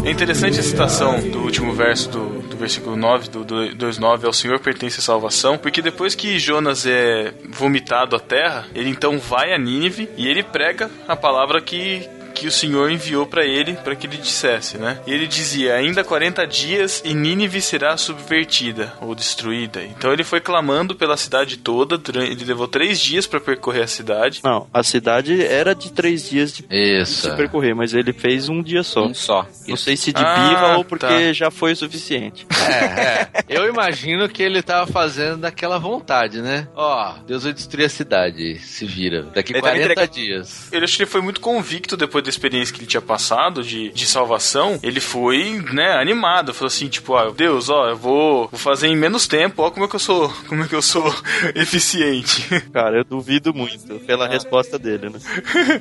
É 0.06 0.12
interessante 0.12 0.60
a 0.60 0.64
citação 0.64 1.20
do 1.30 1.40
último 1.40 1.74
verso 1.74 2.10
do, 2.10 2.42
do 2.48 2.58
versículo 2.58 2.96
9, 2.96 3.30
do, 3.30 3.44
do 3.44 3.56
2.9, 3.56 4.26
ao 4.26 4.34
Senhor 4.34 4.60
pertence 4.60 5.00
a 5.00 5.04
salvação, 5.04 5.58
porque 5.58 5.82
depois 5.82 6.16
que 6.16 6.40
Jonas 6.40 6.86
é 6.86 7.34
vomitado 7.50 8.16
à 8.16 8.20
terra, 8.20 8.66
ele 8.74 8.90
então 8.90 9.20
vai 9.20 9.54
a 9.54 9.58
Nínive 9.58 10.10
e 10.18 10.28
ele 10.28 10.44
prega 10.44 10.90
a 11.08 11.16
palavra 11.16 11.62
que, 11.62 12.08
que 12.46 12.50
o 12.50 12.52
Senhor 12.52 12.92
enviou 12.92 13.26
para 13.26 13.44
ele, 13.44 13.74
para 13.74 13.96
que 13.96 14.06
ele 14.06 14.18
dissesse, 14.18 14.78
né? 14.78 15.00
E 15.08 15.12
ele 15.12 15.26
dizia: 15.26 15.74
Ainda 15.74 16.04
40 16.04 16.46
dias 16.46 17.02
e 17.04 17.12
Nínive 17.16 17.60
será 17.60 17.98
subvertida 17.98 18.94
ou 19.02 19.16
destruída. 19.16 19.84
Então 19.84 20.14
ele 20.14 20.24
foi 20.24 20.40
clamando 20.40 20.94
pela 20.96 21.18
cidade 21.18 21.58
toda. 21.58 21.98
durante- 21.98 22.32
Ele 22.32 22.46
levou 22.46 22.68
três 22.68 23.00
dias 23.00 23.26
para 23.26 23.40
percorrer 23.40 23.82
a 23.84 23.88
cidade. 23.88 24.42
Não, 24.44 24.68
a 24.72 24.84
cidade 24.84 25.44
era 25.44 25.74
de 25.74 25.92
três 25.92 26.30
dias 26.30 26.54
de, 26.54 26.66
Isso. 26.70 27.28
de 27.32 27.36
percorrer, 27.36 27.74
mas 27.74 27.94
ele 27.96 28.14
fez 28.14 28.48
um 28.48 28.62
dia 28.62 28.84
só. 28.84 29.06
Um 29.08 29.14
só. 29.16 29.48
Não 29.68 29.76
sei 29.76 29.98
se 29.98 30.14
de 30.14 30.22
Ah, 30.24 30.48
birra 30.50 30.78
ou 30.78 30.86
porque 30.86 31.06
tá. 31.08 31.34
já 31.34 31.50
foi 31.50 31.72
o 31.72 31.76
suficiente. 31.76 32.46
É, 32.66 33.02
é. 33.02 33.30
Eu 33.48 33.70
imagino 33.70 34.28
que 34.28 34.42
ele 34.42 34.62
tava 34.62 34.92
fazendo 34.92 35.38
daquela 35.38 35.78
vontade, 35.78 36.42
né? 36.42 36.68
Ó, 36.76 37.14
Deus 37.26 37.44
vai 37.44 37.54
destruir 37.54 37.86
a 37.86 37.90
cidade. 37.90 38.60
Se 38.60 38.86
vira. 38.86 39.22
Daqui 39.34 39.54
Ele 39.54 39.62
tava 39.62 39.74
40 39.76 39.92
entrega- 39.94 40.08
dias. 40.12 40.68
Eu 40.72 40.84
acho 40.84 40.98
que 40.98 41.04
ele 41.04 41.10
foi 41.10 41.22
muito 41.22 41.40
convicto 41.40 41.96
depois 41.96 42.24
da 42.24 42.30
experiência 42.36 42.74
que 42.74 42.82
ele 42.82 42.88
tinha 42.88 43.02
passado 43.02 43.64
de, 43.64 43.90
de 43.90 44.06
salvação. 44.06 44.80
Ele 44.82 45.00
foi, 45.00 45.62
né, 45.74 45.94
animado. 45.94 46.54
Falou 46.54 46.68
assim, 46.68 46.88
tipo, 46.88 47.14
ó, 47.14 47.32
Deus, 47.32 47.70
ó, 47.70 47.90
eu 47.90 47.98
vou, 47.98 48.48
vou 48.48 48.60
fazer 48.60 48.88
em 48.88 48.96
menos 48.96 49.28
tempo. 49.28 49.64
Ó, 49.64 49.72
como 49.72 49.86
é 49.86 49.88
que 49.88 49.96
eu 49.96 50.00
sou, 50.00 50.30
como 50.48 50.64
é 50.64 50.68
que 50.68 50.76
eu 50.76 50.82
sou 50.82 51.14
eficiente. 51.56 52.48
Cara, 52.72 52.98
eu 52.98 53.04
duvido 53.04 53.54
muito 53.54 54.00
pela 54.06 54.28
resposta 54.28 54.78
dele, 54.78 55.10
né? 55.10 55.20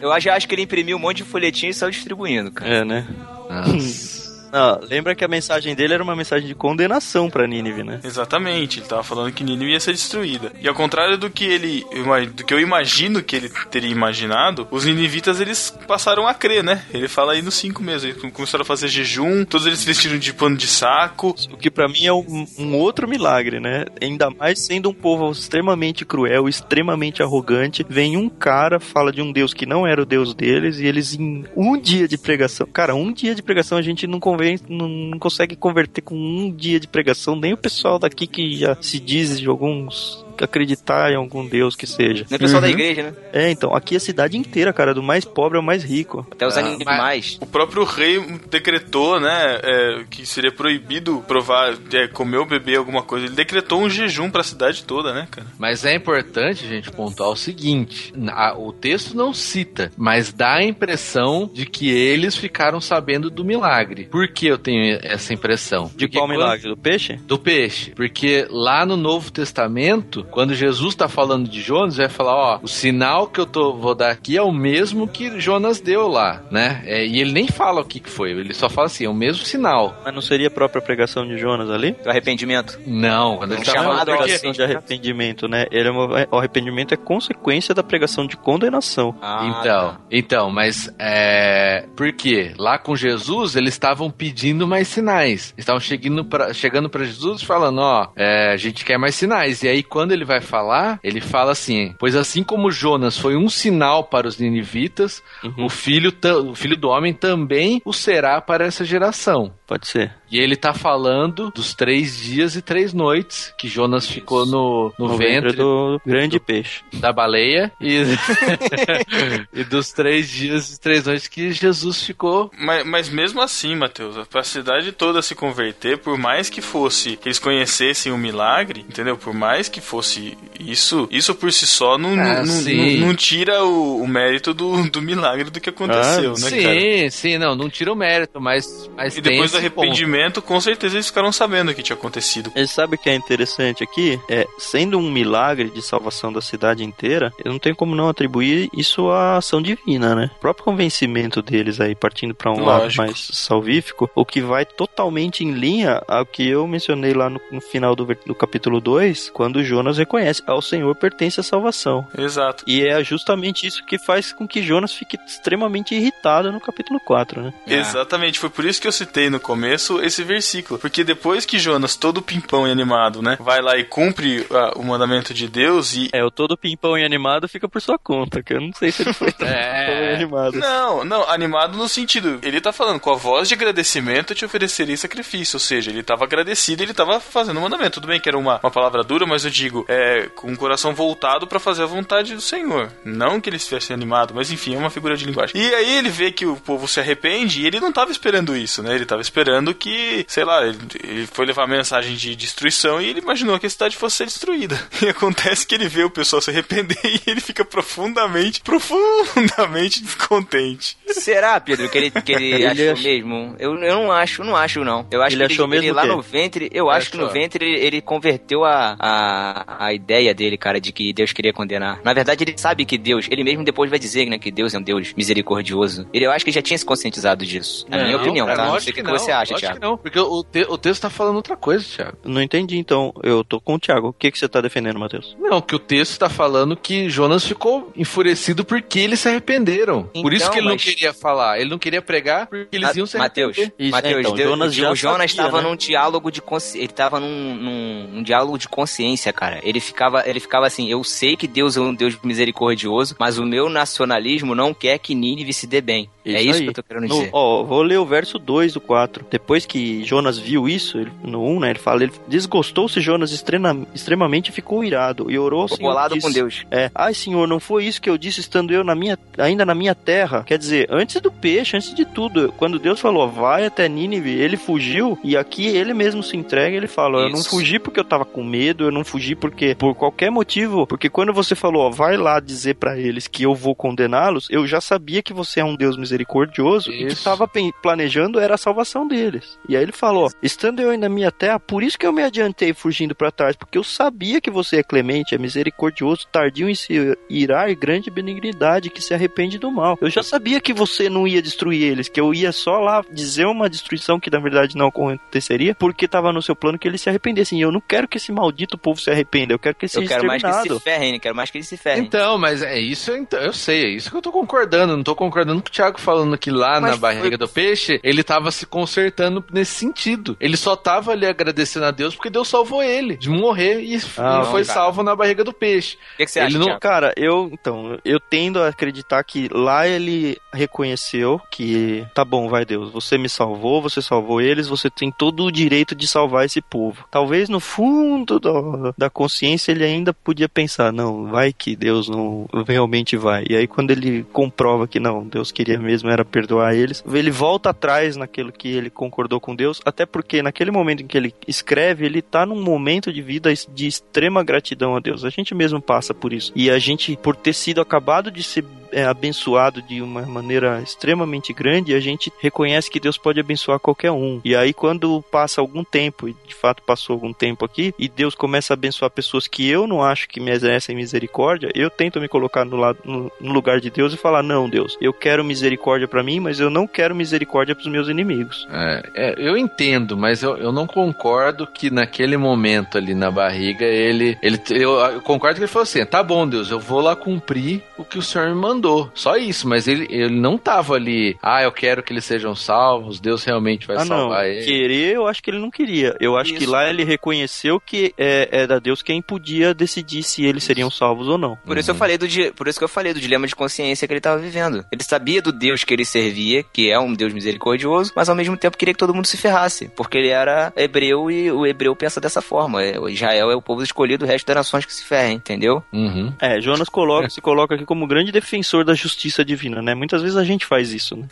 Eu 0.00 0.20
já 0.20 0.34
acho 0.34 0.48
que 0.48 0.54
ele 0.54 0.62
imprimiu 0.62 0.96
um 0.96 1.00
monte 1.00 1.18
de 1.18 1.24
folhetinho 1.24 1.70
e 1.70 1.74
saiu 1.74 1.90
distribuindo, 1.90 2.50
cara. 2.52 2.70
É, 2.70 2.84
né? 2.84 3.06
Nossa. 3.50 4.23
Não, 4.54 4.78
lembra 4.88 5.16
que 5.16 5.24
a 5.24 5.28
mensagem 5.28 5.74
dele 5.74 5.94
era 5.94 6.02
uma 6.02 6.14
mensagem 6.14 6.46
de 6.46 6.54
condenação 6.54 7.28
pra 7.28 7.44
Nínive, 7.44 7.82
né? 7.82 7.98
Exatamente, 8.04 8.78
ele 8.78 8.86
tava 8.86 9.02
falando 9.02 9.32
que 9.32 9.42
Nínive 9.42 9.72
ia 9.72 9.80
ser 9.80 9.90
destruída. 9.90 10.52
E 10.60 10.68
ao 10.68 10.74
contrário 10.74 11.18
do 11.18 11.28
que 11.28 11.44
ele, 11.44 11.84
do 12.32 12.44
que 12.44 12.54
eu 12.54 12.60
imagino 12.60 13.20
que 13.20 13.34
ele 13.34 13.50
teria 13.68 13.90
imaginado, 13.90 14.68
os 14.70 14.84
ninivitas 14.84 15.40
eles 15.40 15.76
passaram 15.88 16.28
a 16.28 16.32
crer, 16.34 16.62
né? 16.62 16.84
Ele 16.94 17.08
fala 17.08 17.32
aí 17.32 17.42
no 17.42 17.50
5 17.50 17.82
mesmo, 17.82 18.10
eles 18.10 18.22
começaram 18.32 18.62
a 18.62 18.64
fazer 18.64 18.86
jejum, 18.86 19.44
todos 19.44 19.66
eles 19.66 19.82
vestiram 19.82 20.18
de 20.18 20.32
pano 20.32 20.56
de 20.56 20.68
saco. 20.68 21.34
O 21.52 21.56
que 21.56 21.68
pra 21.68 21.88
mim 21.88 22.06
é 22.06 22.12
um, 22.12 22.46
um 22.56 22.76
outro 22.76 23.08
milagre, 23.08 23.58
né? 23.58 23.86
Ainda 24.00 24.30
mais 24.30 24.60
sendo 24.60 24.88
um 24.88 24.94
povo 24.94 25.32
extremamente 25.32 26.04
cruel, 26.04 26.48
extremamente 26.48 27.24
arrogante, 27.24 27.84
vem 27.88 28.16
um 28.16 28.28
cara, 28.28 28.78
fala 28.78 29.10
de 29.10 29.20
um 29.20 29.32
Deus 29.32 29.52
que 29.52 29.66
não 29.66 29.84
era 29.84 30.00
o 30.00 30.06
Deus 30.06 30.32
deles, 30.32 30.78
e 30.78 30.86
eles 30.86 31.14
em 31.14 31.44
um 31.56 31.76
dia 31.76 32.06
de 32.06 32.16
pregação. 32.16 32.68
Cara, 32.72 32.94
um 32.94 33.12
dia 33.12 33.34
de 33.34 33.42
pregação 33.42 33.76
a 33.76 33.82
gente 33.82 34.06
não 34.06 34.20
convence, 34.20 34.43
não, 34.68 34.88
não 34.88 35.18
consegue 35.18 35.56
converter 35.56 36.02
com 36.02 36.16
um 36.16 36.50
dia 36.50 36.78
de 36.78 36.88
pregação, 36.88 37.36
nem 37.36 37.52
o 37.52 37.56
pessoal 37.56 37.98
daqui 37.98 38.26
que 38.26 38.56
já 38.56 38.76
se 38.80 38.98
diz 38.98 39.38
de 39.40 39.48
alguns 39.48 40.24
acreditar 40.42 41.12
em 41.12 41.16
algum 41.16 41.46
Deus 41.46 41.76
que 41.76 41.86
seja. 41.86 42.26
Nem 42.28 42.36
o 42.36 42.40
pessoal 42.40 42.60
da 42.60 42.66
Uhum. 42.66 42.72
igreja, 42.72 43.02
né? 43.04 43.12
É, 43.32 43.50
então, 43.50 43.74
aqui 43.74 43.94
a 43.94 44.00
cidade 44.00 44.36
inteira, 44.36 44.72
cara, 44.72 44.92
do 44.94 45.02
mais 45.02 45.24
pobre 45.24 45.56
ao 45.58 45.62
mais 45.62 45.84
rico. 45.84 46.26
Até 46.32 46.46
os 46.46 46.56
Ah, 46.56 46.60
animais. 46.60 47.38
O 47.40 47.46
próprio 47.46 47.84
rei 47.84 48.18
decretou, 48.50 49.20
né, 49.20 49.60
é, 49.62 50.04
que 50.10 50.24
seria 50.24 50.50
proibido 50.50 51.22
provar, 51.28 51.74
é, 51.92 52.08
comer 52.08 52.38
ou 52.38 52.46
beber 52.46 52.78
alguma 52.78 53.02
coisa. 53.02 53.26
Ele 53.26 53.34
decretou 53.34 53.80
um 53.82 53.90
jejum 53.90 54.30
pra 54.30 54.42
cidade 54.42 54.84
toda, 54.84 55.12
né, 55.12 55.28
cara? 55.30 55.46
Mas 55.58 55.84
é 55.84 55.94
importante, 55.94 56.66
gente, 56.66 56.90
pontuar 56.90 57.28
o 57.30 57.36
seguinte: 57.36 58.12
a- 58.28 58.56
o 58.56 58.72
texto 58.72 59.14
não 59.16 59.34
cita, 59.34 59.92
mas 59.96 60.32
dá 60.32 60.54
a 60.54 60.64
impressão 60.64 61.50
de 61.52 61.66
que 61.66 61.90
eles 61.90 62.36
ficaram 62.36 62.80
sabendo 62.80 63.28
do 63.30 63.44
milagre. 63.44 64.04
Por 64.10 64.28
que 64.28 64.46
eu 64.46 64.56
tenho 64.58 64.98
essa 65.02 65.34
impressão? 65.34 65.86
De 65.86 65.90
Porque 66.06 66.08
qual 66.18 66.26
quando- 66.26 66.38
milagre? 66.38 66.68
Do 66.68 66.76
peixe? 66.76 67.16
Do 67.26 67.38
peixe. 67.38 67.90
Porque 67.94 68.46
lá 68.50 68.86
no 68.86 68.96
Novo 68.96 69.30
Testamento, 69.30 70.23
quando 70.30 70.54
Jesus 70.54 70.94
tá 70.94 71.08
falando 71.08 71.48
de 71.48 71.60
Jonas, 71.60 71.96
vai 71.96 72.08
falar, 72.08 72.34
ó, 72.34 72.58
o 72.62 72.68
sinal 72.68 73.26
que 73.26 73.40
eu 73.40 73.46
tô, 73.46 73.74
vou 73.74 73.94
dar 73.94 74.10
aqui 74.10 74.36
é 74.36 74.42
o 74.42 74.52
mesmo 74.52 75.06
que 75.08 75.40
Jonas 75.40 75.80
deu 75.80 76.08
lá, 76.08 76.42
né? 76.50 76.82
É, 76.86 77.04
e 77.06 77.20
ele 77.20 77.32
nem 77.32 77.46
fala 77.48 77.80
o 77.80 77.84
que 77.84 78.00
que 78.00 78.10
foi, 78.10 78.30
ele 78.30 78.54
só 78.54 78.68
fala 78.68 78.86
assim, 78.86 79.04
é 79.04 79.08
o 79.08 79.14
mesmo 79.14 79.44
sinal. 79.44 79.96
Mas 80.04 80.14
não 80.14 80.20
seria 80.22 80.48
a 80.48 80.50
própria 80.50 80.80
pregação 80.82 81.26
de 81.26 81.36
Jonas 81.38 81.70
ali? 81.70 81.92
Do 81.92 82.10
arrependimento. 82.10 82.78
Não, 82.86 83.36
quando 83.38 83.52
ele 83.52 83.60
Um 83.60 83.64
tá 83.64 83.72
chamado 83.72 84.10
falando 84.12 84.30
assim. 84.30 84.52
de 84.52 84.62
arrependimento, 84.62 85.48
né? 85.48 85.66
Ele 85.70 85.88
é 85.88 85.90
uma- 85.90 86.26
o 86.30 86.38
arrependimento 86.38 86.92
é 86.94 86.96
consequência 86.96 87.74
da 87.74 87.82
pregação 87.82 88.26
de 88.26 88.36
condenação. 88.36 89.14
Ah, 89.20 89.44
Então, 89.60 89.90
tá. 89.92 90.00
então, 90.10 90.50
mas 90.50 90.92
é. 90.98 91.84
Por 91.96 92.12
quê? 92.12 92.52
Lá 92.58 92.78
com 92.78 92.94
Jesus, 92.96 93.56
eles 93.56 93.74
estavam 93.74 94.10
pedindo 94.10 94.66
mais 94.66 94.88
sinais. 94.88 95.52
Eles 95.56 95.64
Estavam 95.64 95.80
chegando 95.80 96.24
pra, 96.24 96.52
chegando 96.52 96.88
para 96.88 97.04
Jesus 97.04 97.42
falando: 97.42 97.78
Ó, 97.80 98.08
é, 98.16 98.52
a 98.52 98.56
gente 98.56 98.84
quer 98.84 98.98
mais 98.98 99.14
sinais. 99.14 99.62
E 99.62 99.68
aí, 99.68 99.82
quando 99.82 100.12
ele 100.14 100.24
vai 100.24 100.40
falar, 100.40 100.98
ele 101.02 101.20
fala 101.20 101.52
assim: 101.52 101.94
Pois 101.98 102.16
assim 102.16 102.42
como 102.42 102.70
Jonas 102.70 103.18
foi 103.18 103.36
um 103.36 103.48
sinal 103.48 104.04
para 104.04 104.26
os 104.26 104.38
ninivitas, 104.38 105.22
Uhum. 105.42 105.66
o, 105.66 105.68
filho 105.68 106.12
o 106.50 106.54
filho 106.54 106.76
do 106.76 106.88
homem 106.88 107.12
também 107.12 107.82
o 107.84 107.92
será 107.92 108.40
para 108.40 108.64
essa 108.64 108.84
geração. 108.84 109.52
Pode 109.66 109.86
ser. 109.88 110.12
E 110.30 110.38
ele 110.38 110.56
tá 110.56 110.74
falando 110.74 111.50
dos 111.50 111.72
três 111.74 112.16
dias 112.18 112.54
e 112.54 112.60
três 112.60 112.92
noites 112.92 113.54
que 113.56 113.66
Jonas 113.66 114.06
ficou 114.06 114.44
no, 114.44 114.92
no, 114.98 115.08
No 115.08 115.16
ventre 115.16 115.52
do 115.52 115.98
grande 116.04 116.38
peixe. 116.38 116.82
da 116.92 117.12
baleia 117.12 117.72
e, 117.80 118.02
e 119.52 119.64
dos 119.64 119.90
três 119.92 120.28
dias 120.28 120.72
e 120.74 120.80
três 120.80 121.04
noites 121.06 121.28
que 121.28 121.52
Jesus 121.52 122.02
ficou. 122.02 122.50
Mas, 122.58 122.86
mas 122.86 123.08
mesmo 123.08 123.40
assim, 123.40 123.74
Matheus, 123.74 124.16
pra 124.28 124.42
cidade 124.42 124.92
toda 124.92 125.22
se 125.22 125.34
converter, 125.34 125.98
por 125.98 126.18
mais 126.18 126.50
que 126.50 126.60
fosse 126.60 127.16
que 127.16 127.28
eles 127.28 127.38
conhecessem 127.38 128.12
o 128.12 128.18
milagre, 128.18 128.84
entendeu? 128.88 129.16
Por 129.16 129.32
mais 129.34 129.68
que 129.68 129.80
fosse 129.80 130.36
isso, 130.58 131.08
isso 131.10 131.34
por 131.34 131.52
si 131.52 131.66
só 131.66 131.96
não, 131.98 132.12
Ah, 132.20 132.40
não, 132.40 132.46
sim. 132.46 132.98
não, 133.00 133.08
não 133.08 133.14
tira 133.14 133.64
o, 133.64 134.02
o 134.02 134.08
mérito 134.08 134.52
do, 134.52 134.88
do 134.90 135.00
milagre 135.00 135.50
do 135.50 135.60
que 135.60 135.70
aconteceu, 135.70 136.30
né, 136.32 136.36
sim, 136.50 136.62
cara? 136.62 137.10
sim, 137.10 137.38
não, 137.38 137.54
não 137.54 137.68
tira 137.70 137.92
o 137.92 137.96
mérito, 137.96 138.40
mas, 138.40 138.90
mas 138.96 139.16
E 139.16 139.22
tem 139.22 139.32
depois 139.32 139.53
do 139.54 139.58
arrependimento, 139.58 140.42
com 140.42 140.60
certeza 140.60 140.96
eles 140.96 141.06
ficaram 141.06 141.32
sabendo 141.32 141.70
o 141.70 141.74
que 141.74 141.82
tinha 141.82 141.96
acontecido. 141.96 142.52
Ele 142.54 142.66
sabe 142.66 142.96
o 142.96 142.98
que 142.98 143.08
é 143.08 143.14
interessante 143.14 143.82
aqui? 143.82 144.20
É, 144.28 144.46
sendo 144.58 144.98
um 144.98 145.10
milagre 145.10 145.70
de 145.70 145.82
salvação 145.82 146.32
da 146.32 146.40
cidade 146.40 146.84
inteira, 146.84 147.32
eu 147.44 147.52
não 147.52 147.58
tenho 147.58 147.76
como 147.76 147.94
não 147.94 148.08
atribuir 148.08 148.68
isso 148.72 149.08
à 149.10 149.36
ação 149.36 149.62
divina, 149.62 150.14
né? 150.14 150.30
O 150.36 150.40
próprio 150.40 150.64
convencimento 150.64 151.40
deles 151.42 151.80
aí, 151.80 151.94
partindo 151.94 152.34
para 152.34 152.50
um 152.50 152.64
lado 152.64 152.84
Lógico. 152.84 153.02
mais 153.02 153.28
salvífico, 153.32 154.10
o 154.14 154.24
que 154.24 154.40
vai 154.40 154.64
totalmente 154.64 155.44
em 155.44 155.52
linha 155.52 156.02
ao 156.08 156.26
que 156.26 156.48
eu 156.48 156.66
mencionei 156.66 157.12
lá 157.12 157.30
no, 157.30 157.40
no 157.50 157.60
final 157.60 157.94
do, 157.94 158.06
do 158.26 158.34
capítulo 158.34 158.80
2, 158.80 159.30
quando 159.30 159.62
Jonas 159.62 159.98
reconhece, 159.98 160.42
ao 160.46 160.60
Senhor 160.60 160.94
pertence 160.94 161.40
a 161.40 161.42
salvação. 161.42 162.06
Exato. 162.16 162.64
E 162.66 162.86
é 162.86 163.02
justamente 163.02 163.66
isso 163.66 163.84
que 163.84 163.98
faz 163.98 164.32
com 164.32 164.46
que 164.46 164.62
Jonas 164.62 164.94
fique 164.94 165.18
extremamente 165.26 165.94
irritado 165.94 166.50
no 166.50 166.60
capítulo 166.60 167.00
4, 167.00 167.42
né? 167.42 167.52
Exatamente, 167.66 168.38
foi 168.38 168.50
por 168.50 168.64
isso 168.64 168.80
que 168.80 168.88
eu 168.88 168.92
citei 168.92 169.30
no, 169.30 169.38
começo 169.44 170.00
esse 170.00 170.24
versículo. 170.24 170.80
Porque 170.80 171.04
depois 171.04 171.44
que 171.44 171.58
Jonas, 171.58 171.94
todo 171.94 172.22
pimpão 172.22 172.66
e 172.66 172.72
animado, 172.72 173.22
né, 173.22 173.36
vai 173.38 173.60
lá 173.60 173.76
e 173.76 173.84
cumpre 173.84 174.46
ah, 174.50 174.72
o 174.76 174.82
mandamento 174.82 175.32
de 175.34 175.46
Deus 175.46 175.94
e. 175.94 176.08
É, 176.12 176.24
o 176.24 176.30
todo 176.30 176.56
pimpão 176.56 176.98
e 176.98 177.04
animado 177.04 177.46
fica 177.46 177.68
por 177.68 177.80
sua 177.80 177.98
conta, 177.98 178.42
que 178.42 178.54
eu 178.54 178.60
não 178.60 178.72
sei 178.72 178.90
se 178.90 179.02
ele 179.02 179.12
foi 179.12 179.30
tão 179.32 179.46
pimpão 179.46 179.54
e 179.54 180.14
animado. 180.14 180.58
Não, 180.58 181.04
não, 181.04 181.28
animado 181.28 181.76
no 181.76 181.88
sentido. 181.88 182.40
Ele 182.42 182.60
tá 182.60 182.72
falando, 182.72 182.98
com 182.98 183.12
a 183.12 183.16
voz 183.16 183.46
de 183.46 183.54
agradecimento 183.54 184.32
eu 184.32 184.36
te 184.36 184.44
oferecerei 184.44 184.96
sacrifício. 184.96 185.56
Ou 185.56 185.60
seja, 185.60 185.90
ele 185.90 186.02
tava 186.02 186.24
agradecido 186.24 186.82
ele 186.82 186.94
tava 186.94 187.20
fazendo 187.20 187.58
o 187.58 187.62
mandamento. 187.62 188.00
Tudo 188.00 188.08
bem 188.08 188.20
que 188.20 188.28
era 188.28 188.38
uma, 188.38 188.58
uma 188.62 188.70
palavra 188.70 189.02
dura, 189.02 189.26
mas 189.26 189.44
eu 189.44 189.50
digo, 189.50 189.84
é, 189.88 190.28
com 190.34 190.52
o 190.52 190.56
coração 190.56 190.94
voltado 190.94 191.46
para 191.46 191.60
fazer 191.60 191.82
a 191.82 191.86
vontade 191.86 192.34
do 192.34 192.40
Senhor. 192.40 192.90
Não 193.04 193.40
que 193.40 193.48
ele 193.48 193.56
estivesse 193.56 193.92
animado, 193.92 194.34
mas 194.34 194.50
enfim, 194.50 194.74
é 194.74 194.78
uma 194.78 194.90
figura 194.90 195.16
de 195.16 195.24
linguagem. 195.24 195.60
E 195.60 195.74
aí 195.74 195.98
ele 195.98 196.08
vê 196.08 196.32
que 196.32 196.46
o 196.46 196.56
povo 196.56 196.88
se 196.88 197.00
arrepende 197.00 197.62
e 197.62 197.66
ele 197.66 197.80
não 197.80 197.92
tava 197.92 198.10
esperando 198.10 198.56
isso, 198.56 198.82
né? 198.82 198.94
Ele 198.94 199.04
tava 199.04 199.20
esperando 199.20 199.33
que, 199.78 200.24
sei 200.28 200.44
lá, 200.44 200.64
ele, 200.66 200.78
ele 201.02 201.26
foi 201.26 201.46
levar 201.46 201.64
a 201.64 201.66
mensagem 201.66 202.14
de 202.16 202.34
destruição 202.36 203.00
e 203.00 203.08
ele 203.08 203.20
imaginou 203.20 203.58
que 203.58 203.66
a 203.66 203.70
cidade 203.70 203.96
fosse 203.96 204.16
ser 204.16 204.24
destruída. 204.26 204.78
E 205.04 205.08
acontece 205.08 205.66
que 205.66 205.74
ele 205.74 205.86
vê 205.88 206.02
o 206.02 206.08
pessoal 206.10 206.40
se 206.40 206.50
arrepender 206.50 206.96
e 207.04 207.20
ele 207.30 207.40
fica 207.40 207.62
profundamente, 207.64 208.60
profundamente 208.62 210.02
descontente. 210.02 210.96
Será, 211.08 211.60
Pedro, 211.60 211.88
que 211.90 211.98
ele, 211.98 212.10
que 212.10 212.32
ele, 212.32 212.44
Ele 212.54 212.66
achou 212.66 212.92
ach- 212.92 213.02
mesmo? 213.02 213.56
Eu, 213.58 213.74
eu 213.76 213.94
não 213.96 214.12
acho, 214.12 214.42
não 214.44 214.56
acho, 214.56 214.82
não. 214.84 215.06
Eu 215.10 215.22
acho 215.22 215.36
Ele 215.36 215.46
que 215.46 215.52
achou 215.52 215.66
ele, 215.66 215.76
ele 215.76 215.86
mesmo 215.86 215.96
lá 215.96 216.02
o 216.02 216.06
quê? 216.06 216.12
no 216.14 216.22
ventre, 216.22 216.70
eu 216.72 216.90
acho 216.90 217.10
que 217.10 217.16
no 217.16 217.24
Achou. 217.24 217.34
ventre 217.34 217.64
ele, 217.64 217.78
ele 217.86 218.00
converteu 218.00 218.64
a, 218.64 218.96
a, 218.98 219.86
a 219.86 219.92
ideia 219.92 220.34
dele, 220.34 220.56
cara, 220.56 220.80
de 220.80 220.92
que 220.92 221.12
Deus 221.12 221.32
queria 221.32 221.52
condenar. 221.52 222.00
Na 222.04 222.12
verdade, 222.14 222.44
ele 222.44 222.54
sabe 222.56 222.84
que 222.84 222.96
Deus, 222.98 223.26
ele 223.30 223.44
mesmo 223.44 223.64
depois 223.64 223.90
vai 223.90 223.98
dizer, 223.98 224.26
né, 224.26 224.38
que 224.38 224.50
Deus 224.50 224.74
é 224.74 224.78
um 224.78 224.82
Deus 224.82 225.12
misericordioso. 225.16 226.06
Ele, 226.12 226.26
eu 226.26 226.30
acho 226.30 226.44
que 226.44 226.52
já 226.52 226.62
tinha 226.62 226.78
se 226.78 226.84
conscientizado 226.84 227.44
disso. 227.44 227.86
Na 227.88 228.02
minha 228.04 228.16
opinião, 228.16 228.46
tá? 228.46 228.56
Não 228.66 228.80
sei 228.80 228.92
o 228.92 228.94
que, 228.94 229.02
que 229.02 229.06
que 229.06 229.10
você 229.24 229.32
acha, 229.32 229.54
Thiago. 229.56 229.74
que 229.78 229.84
não, 229.84 229.96
porque 229.96 230.18
o, 230.18 230.42
te- 230.44 230.66
o 230.68 230.76
texto 230.78 231.02
tá 231.02 231.10
falando 231.10 231.36
outra 231.36 231.56
coisa, 231.56 231.84
Thiago. 231.84 232.18
Não 232.24 232.40
entendi, 232.42 232.76
então. 232.78 233.12
Eu 233.22 233.42
tô 233.44 233.60
com 233.60 233.74
o 233.74 233.78
Thiago. 233.78 234.08
O 234.08 234.12
que, 234.12 234.30
que 234.30 234.38
você 234.38 234.48
tá 234.48 234.60
defendendo, 234.60 234.98
Matheus? 234.98 235.36
Não, 235.40 235.60
que 235.60 235.74
o 235.74 235.78
texto 235.78 236.18
tá 236.18 236.28
falando 236.28 236.76
que 236.76 237.08
Jonas 237.08 237.44
ficou 237.46 237.90
enfurecido 237.96 238.64
porque 238.64 238.98
eles 238.98 239.20
se 239.20 239.28
arrependeram. 239.28 240.04
Por 240.04 240.32
isso 240.32 240.44
Então, 240.44 240.52
que 240.52 240.58
ele 240.60 240.66
mas- 240.68 240.84
não 240.84 240.92
queria 240.92 241.12
falar. 241.12 241.58
Ele 241.60 241.70
não 241.70 241.78
queria 241.78 242.02
pregar 242.02 242.46
porque 242.46 242.76
eles 242.76 242.96
iam 242.96 243.06
se 243.06 243.16
Mateus, 243.18 243.56
arrepender. 243.56 243.74
Isso, 243.86 243.90
Mateus, 243.92 244.20
então, 244.20 244.34
Deus- 244.34 244.48
Jonas 244.50 244.74
já 244.74 244.90
o 244.90 244.96
Jonas 244.96 245.30
sabia, 245.32 245.46
estava 245.46 245.62
né? 245.62 245.68
num 245.68 245.76
diálogo 245.76 246.30
de 246.30 246.40
consci... 246.42 246.78
ele 246.78 246.86
estava 246.86 247.18
num, 247.20 247.54
num, 247.54 248.08
num 248.14 248.22
diálogo 248.22 248.58
de 248.58 248.68
consciência, 248.68 249.32
cara. 249.32 249.60
Ele 249.62 249.80
ficava, 249.80 250.22
ele 250.28 250.40
ficava 250.40 250.66
assim, 250.66 250.88
eu 250.90 251.02
sei 251.04 251.36
que 251.36 251.46
Deus 251.46 251.76
é 251.76 251.80
um 251.80 251.94
Deus 251.94 252.16
misericordioso, 252.22 253.16
mas 253.18 253.38
o 253.38 253.44
meu 253.44 253.68
nacionalismo 253.68 254.54
não 254.54 254.72
quer 254.74 254.98
que 254.98 255.14
Nínive 255.14 255.52
se 255.52 255.66
dê 255.66 255.80
bem. 255.80 256.08
é 256.24 256.40
isso 256.42 256.58
aí. 256.58 256.62
que 256.64 256.68
eu 256.70 256.74
tô 256.74 256.82
querendo 256.82 257.08
No- 257.08 257.14
dizer. 257.16 257.30
ó, 257.32 257.62
vou 257.62 257.82
ler 257.82 257.98
o 257.98 258.06
verso 258.06 258.38
2 258.38 258.72
do 258.72 258.80
4. 258.80 259.13
Depois 259.30 259.66
que 259.66 260.02
Jonas 260.04 260.38
viu 260.38 260.68
isso, 260.68 260.98
ele- 260.98 261.12
no 261.22 261.42
1, 261.44 261.60
né, 261.60 261.70
ele 261.70 261.78
fala, 261.78 262.02
ele 262.02 262.12
desgostou-se 262.26 263.00
Jonas 263.00 263.32
extrema- 263.32 263.86
extremamente 263.94 264.48
e 264.48 264.52
ficou 264.52 264.82
irado 264.84 265.30
e 265.30 265.38
orou 265.38 265.62
ao 265.62 265.68
Senhor. 265.68 265.90
bolado 265.90 266.14
disse, 266.14 266.26
com 266.26 266.32
Deus. 266.32 266.64
É, 266.70 266.90
ai 266.94 267.14
Senhor, 267.14 267.46
não 267.46 267.60
foi 267.60 267.84
isso 267.84 268.00
que 268.00 268.10
eu 268.10 268.18
disse 268.18 268.40
estando 268.40 268.72
eu 268.72 268.82
na 268.84 268.94
minha, 268.94 269.18
ainda 269.38 269.64
na 269.64 269.74
minha 269.74 269.94
terra. 269.94 270.42
Quer 270.46 270.58
dizer, 270.58 270.86
antes 270.90 271.20
do 271.20 271.30
peixe, 271.30 271.76
antes 271.76 271.94
de 271.94 272.04
tudo, 272.04 272.52
quando 272.56 272.78
Deus 272.78 273.00
falou, 273.00 273.28
vai 273.30 273.64
até 273.66 273.88
Nínive, 273.88 274.30
ele 274.30 274.56
fugiu 274.56 275.18
e 275.22 275.36
aqui 275.36 275.66
ele 275.66 275.94
mesmo 275.94 276.22
se 276.22 276.36
entrega, 276.36 276.76
ele 276.76 276.86
fala, 276.86 277.20
eu 277.22 277.28
não 277.30 277.38
Isso. 277.40 277.50
fugi 277.50 277.78
porque 277.78 278.00
eu 278.00 278.04
tava 278.04 278.24
com 278.24 278.42
medo, 278.44 278.84
eu 278.84 278.90
não 278.92 279.04
fugi 279.04 279.34
porque 279.34 279.74
por 279.74 279.94
qualquer 279.94 280.30
motivo, 280.30 280.86
porque 280.86 281.08
quando 281.08 281.32
você 281.32 281.54
falou, 281.54 281.82
ó, 281.82 281.90
vai 281.90 282.16
lá 282.16 282.40
dizer 282.40 282.74
pra 282.74 282.98
eles 282.98 283.26
que 283.26 283.42
eu 283.44 283.54
vou 283.54 283.74
condená-los, 283.74 284.48
eu 284.50 284.66
já 284.66 284.80
sabia 284.80 285.22
que 285.22 285.32
você 285.32 285.60
é 285.60 285.64
um 285.64 285.76
Deus 285.76 285.96
misericordioso 285.96 286.90
e 286.90 287.06
que 287.06 287.12
Isso. 287.12 287.24
tava 287.24 287.48
planejando 287.82 288.38
era 288.40 288.54
a 288.54 288.58
salvação 288.58 289.03
deles. 289.06 289.58
E 289.68 289.76
aí 289.76 289.82
ele 289.82 289.92
falou, 289.92 290.26
ó, 290.26 290.30
estando 290.42 290.80
eu 290.80 290.90
ainda 290.90 291.04
na 291.08 291.14
minha 291.14 291.30
terra, 291.30 291.60
por 291.60 291.82
isso 291.82 291.98
que 291.98 292.06
eu 292.06 292.12
me 292.12 292.22
adiantei 292.22 292.72
fugindo 292.72 293.14
pra 293.14 293.30
trás, 293.30 293.54
porque 293.54 293.76
eu 293.76 293.84
sabia 293.84 294.40
que 294.40 294.50
você 294.50 294.78
é 294.78 294.82
clemente, 294.82 295.34
é 295.34 295.38
misericordioso, 295.38 296.26
tardio 296.32 296.68
em 296.68 296.74
se 296.74 297.14
irar 297.28 297.68
e 297.68 297.74
grande 297.74 298.10
benignidade, 298.10 298.88
que 298.88 299.02
se 299.02 299.12
arrepende 299.12 299.58
do 299.58 299.70
mal. 299.70 299.98
Eu 300.00 300.08
já 300.08 300.22
sabia 300.22 300.60
que 300.60 300.72
você 300.72 301.10
não 301.10 301.28
ia 301.28 301.42
destruir 301.42 301.82
eles, 301.82 302.08
que 302.08 302.18
eu 302.20 302.32
ia 302.32 302.52
só 302.52 302.78
lá 302.78 303.02
dizer 303.12 303.44
uma 303.46 303.68
destruição 303.68 304.18
que 304.18 304.30
na 304.30 304.38
verdade 304.38 304.76
não 304.76 304.86
aconteceria, 304.86 305.74
porque 305.74 306.08
tava 306.08 306.32
no 306.32 306.40
seu 306.42 306.56
plano 306.56 306.78
que 306.78 306.88
eles 306.88 307.00
se 307.00 307.08
arrependessem. 307.08 307.58
E 307.58 307.62
eu 307.62 307.70
não 307.72 307.80
quero 307.80 308.08
que 308.08 308.16
esse 308.16 308.32
maldito 308.32 308.78
povo 308.78 309.00
se 309.00 309.10
arrependa, 309.10 309.52
eu 309.52 309.58
quero 309.58 309.74
que 309.74 309.84
ele 309.86 309.92
Eu 309.94 310.08
quero 310.08 310.26
mais 310.26 310.42
que 310.42 310.52
se 310.52 310.80
ferrem, 310.80 311.20
quero 311.20 311.34
mais 311.36 311.50
que 311.50 311.58
eles 311.58 311.68
se 311.68 311.76
ferrem. 311.76 312.02
Então, 312.04 312.38
mas 312.38 312.62
é 312.62 312.78
isso, 312.78 313.12
então, 313.12 313.40
eu 313.40 313.52
sei, 313.52 313.84
é 313.84 313.88
isso 313.90 314.10
que 314.10 314.16
eu 314.16 314.22
tô 314.22 314.32
concordando. 314.32 314.96
Não 314.96 315.04
tô 315.04 315.14
concordando 315.14 315.60
com 315.62 315.68
o 315.68 315.72
Thiago 315.72 316.00
falando 316.00 316.36
que 316.38 316.50
lá 316.50 316.80
Mas 316.80 316.92
na 316.92 316.96
barriga 316.96 317.28
foi- 317.28 317.36
do 317.36 317.48
peixe, 317.48 318.00
ele 318.02 318.22
tava 318.22 318.50
se 318.50 318.64
consertando 318.94 319.44
nesse 319.52 319.72
sentido. 319.72 320.36
Ele 320.40 320.56
só 320.56 320.76
tava 320.76 321.10
ali 321.12 321.26
agradecendo 321.26 321.86
a 321.86 321.90
Deus 321.90 322.14
porque 322.14 322.30
Deus 322.30 322.48
salvou 322.48 322.82
ele 322.82 323.16
de 323.16 323.28
morrer 323.28 323.80
e, 323.80 323.96
Ah, 324.16 324.42
e 324.44 324.50
foi 324.50 324.64
cara. 324.64 324.64
salvo 324.64 325.02
na 325.02 325.16
barriga 325.16 325.42
do 325.42 325.52
peixe. 325.52 325.96
O 326.14 326.16
que, 326.18 326.24
que 326.26 326.30
você 326.30 326.38
ele 326.38 326.46
acha, 326.46 326.58
não- 326.58 326.64
Thiago? 326.66 326.80
Cara, 326.80 327.12
eu 327.16 327.50
então, 327.52 327.98
eu 328.04 328.20
tendo 328.20 328.60
a 328.62 328.68
acreditar 328.68 329.22
que 329.24 329.48
lá 329.52 329.86
ele 329.88 330.36
reconheceu 330.52 331.40
que 331.50 332.06
tá 332.14 332.24
bom, 332.24 332.48
vai 332.48 332.64
Deus, 332.64 332.90
você 332.92 333.18
me 333.18 333.28
salvou, 333.28 333.82
você 333.82 334.00
salvou 334.00 334.40
eles, 334.40 334.68
você 334.68 334.88
tem 334.88 335.10
todo 335.10 335.44
o 335.44 335.52
direito 335.52 335.94
de 335.94 336.06
salvar 336.06 336.44
esse 336.44 336.60
povo. 336.60 337.04
Talvez 337.10 337.48
no 337.48 337.58
fundo 337.60 338.38
do- 338.38 338.94
da 338.96 339.10
consciência 339.10 339.72
ele 339.72 339.84
ainda 339.84 340.12
podia 340.14 340.48
pensar, 340.48 340.92
não, 340.92 341.26
vai 341.26 341.52
que 341.52 341.74
Deus 341.74 342.08
não 342.08 342.46
realmente 342.66 343.16
vai. 343.16 343.44
E 343.48 343.56
aí 343.56 343.66
quando 343.66 343.90
ele 343.90 344.24
comprova 344.32 344.86
que 344.86 345.00
não, 345.00 345.26
Deus 345.26 345.50
queria 345.50 345.78
mesmo 345.78 346.10
era 346.10 346.24
perdoar 346.24 346.74
eles, 346.74 347.02
ele 347.12 347.30
volta 347.30 347.70
atrás 347.70 348.16
naquilo 348.16 348.52
que 348.52 348.68
ele 348.68 348.83
concordou 348.90 349.40
com 349.40 349.54
Deus, 349.54 349.80
até 349.84 350.06
porque 350.06 350.42
naquele 350.42 350.70
momento 350.70 351.02
em 351.02 351.06
que 351.06 351.16
ele 351.16 351.34
escreve, 351.46 352.06
ele 352.06 352.22
tá 352.22 352.44
num 352.44 352.62
momento 352.62 353.12
de 353.12 353.22
vida 353.22 353.52
de 353.72 353.86
extrema 353.86 354.42
gratidão 354.42 354.96
a 354.96 355.00
Deus. 355.00 355.24
A 355.24 355.30
gente 355.30 355.54
mesmo 355.54 355.80
passa 355.80 356.14
por 356.14 356.32
isso. 356.32 356.52
E 356.54 356.70
a 356.70 356.78
gente, 356.78 357.16
por 357.16 357.36
ter 357.36 357.52
sido 357.52 357.80
acabado 357.80 358.30
de 358.30 358.42
ser 358.42 358.64
é, 358.94 359.04
abençoado 359.04 359.82
de 359.82 360.00
uma 360.00 360.22
maneira 360.22 360.80
extremamente 360.80 361.52
grande, 361.52 361.94
a 361.94 362.00
gente 362.00 362.32
reconhece 362.38 362.90
que 362.90 363.00
Deus 363.00 363.18
pode 363.18 363.40
abençoar 363.40 363.80
qualquer 363.80 364.12
um. 364.12 364.40
E 364.44 364.54
aí, 364.54 364.72
quando 364.72 365.22
passa 365.30 365.60
algum 365.60 365.82
tempo, 365.82 366.28
e 366.28 366.36
de 366.46 366.54
fato 366.54 366.82
passou 366.82 367.14
algum 367.14 367.32
tempo 367.32 367.64
aqui, 367.64 367.92
e 367.98 368.08
Deus 368.08 368.34
começa 368.34 368.72
a 368.72 368.76
abençoar 368.76 369.10
pessoas 369.10 369.48
que 369.48 369.68
eu 369.68 369.86
não 369.86 370.02
acho 370.02 370.28
que 370.28 370.40
merecem 370.40 370.94
misericórdia, 370.94 371.70
eu 371.74 371.90
tento 371.90 372.20
me 372.20 372.28
colocar 372.28 372.64
no, 372.64 372.76
lado, 372.76 372.98
no, 373.04 373.32
no 373.40 373.52
lugar 373.52 373.80
de 373.80 373.90
Deus 373.90 374.14
e 374.14 374.16
falar: 374.16 374.42
não, 374.42 374.68
Deus, 374.68 374.96
eu 375.00 375.12
quero 375.12 375.44
misericórdia 375.44 376.06
para 376.06 376.22
mim, 376.22 376.38
mas 376.38 376.60
eu 376.60 376.70
não 376.70 376.86
quero 376.86 377.14
misericórdia 377.14 377.74
para 377.74 377.82
os 377.82 377.90
meus 377.90 378.08
inimigos. 378.08 378.66
É, 378.70 379.10
é, 379.14 379.34
eu 379.38 379.56
entendo, 379.56 380.16
mas 380.16 380.42
eu, 380.42 380.56
eu 380.56 380.70
não 380.70 380.86
concordo 380.86 381.66
que 381.66 381.90
naquele 381.90 382.36
momento 382.36 382.96
ali 382.96 383.14
na 383.14 383.30
barriga 383.30 383.84
ele. 383.84 384.38
ele 384.40 384.60
eu, 384.70 384.94
eu 385.00 385.20
concordo 385.20 385.56
que 385.56 385.62
ele 385.62 385.70
falou 385.70 385.82
assim: 385.82 386.04
tá 386.06 386.22
bom, 386.22 386.46
Deus, 386.46 386.70
eu 386.70 386.78
vou 386.78 387.00
lá 387.00 387.16
cumprir 387.16 387.82
o 387.98 388.04
que 388.04 388.18
o 388.18 388.22
Senhor 388.22 388.48
me 388.48 388.54
mandou. 388.54 388.83
Só 389.14 389.36
isso, 389.36 389.68
mas 389.68 389.88
ele, 389.88 390.06
ele 390.10 390.34
não 390.34 390.58
tava 390.58 390.94
ali, 390.94 391.36
ah, 391.42 391.62
eu 391.62 391.72
quero 391.72 392.02
que 392.02 392.12
eles 392.12 392.24
sejam 392.24 392.54
salvos, 392.54 393.20
Deus 393.20 393.44
realmente 393.44 393.86
vai 393.86 393.96
ah, 393.96 394.04
não. 394.04 394.06
salvar 394.06 394.46
ele. 394.46 394.64
Querer, 394.64 395.14
eu 395.14 395.26
acho 395.26 395.42
que 395.42 395.50
ele 395.50 395.58
não 395.58 395.70
queria. 395.70 396.16
Eu 396.20 396.36
acho 396.36 396.52
que 396.52 396.64
Isso. 396.64 396.70
lá 396.70 396.88
ele 396.88 397.04
reconheceu 397.04 397.80
que 397.80 398.14
é, 398.18 398.48
era 398.50 398.80
Deus 398.80 399.02
quem 399.02 399.20
podia 399.20 399.74
decidir 399.74 400.22
se 400.22 400.44
eles 400.44 400.64
seriam 400.64 400.90
salvos 400.90 401.28
ou 401.28 401.38
não. 401.38 401.56
Por 401.64 401.78
isso 401.78 401.90
eu 401.90 401.94
falei 401.94 402.18
do 402.18 402.26
por 402.56 402.68
isso 402.68 402.78
que 402.78 402.84
eu 402.84 402.88
falei 402.88 403.12
do 403.12 403.20
dilema 403.20 403.46
de 403.46 403.54
consciência 403.54 404.06
que 404.06 404.12
ele 404.12 404.18
estava 404.18 404.38
vivendo. 404.38 404.84
Ele 404.90 405.02
sabia 405.02 405.40
do 405.40 405.52
Deus 405.52 405.84
que 405.84 405.94
ele 405.94 406.04
servia, 406.04 406.64
que 406.72 406.90
é 406.90 406.98
um 406.98 407.12
Deus 407.12 407.32
misericordioso, 407.32 408.12
mas 408.16 408.28
ao 408.28 408.34
mesmo 408.34 408.56
tempo 408.56 408.76
queria 408.76 408.94
que 408.94 408.98
todo 408.98 409.14
mundo 409.14 409.26
se 409.26 409.36
ferrasse, 409.36 409.88
porque 409.94 410.18
ele 410.18 410.28
era 410.28 410.72
hebreu 410.76 411.30
e 411.30 411.50
o 411.50 411.66
hebreu 411.66 411.94
pensa 411.94 412.20
dessa 412.20 412.40
forma. 412.40 412.82
É, 412.82 412.98
o 412.98 413.08
Israel 413.08 413.50
é 413.50 413.56
o 413.56 413.62
povo 413.62 413.82
escolhido, 413.82 414.24
o 414.24 414.28
resto 414.28 414.46
das 414.46 414.56
nações 414.56 414.84
que 414.84 414.92
se 414.92 415.04
ferrem, 415.04 415.36
entendeu? 415.36 415.82
Uhum. 415.92 416.32
É, 416.40 416.60
Jonas 416.60 416.88
coloca, 416.88 417.28
se 417.30 417.40
coloca 417.40 417.74
aqui 417.74 417.84
como 417.84 418.06
grande 418.06 418.32
defensor 418.32 418.63
da 418.84 418.94
justiça 418.94 419.44
divina, 419.44 419.80
né? 419.82 419.94
Muitas 419.94 420.22
vezes 420.22 420.36
a 420.36 420.44
gente 420.44 420.64
faz 420.66 420.92
isso, 420.92 421.16
né? 421.16 421.26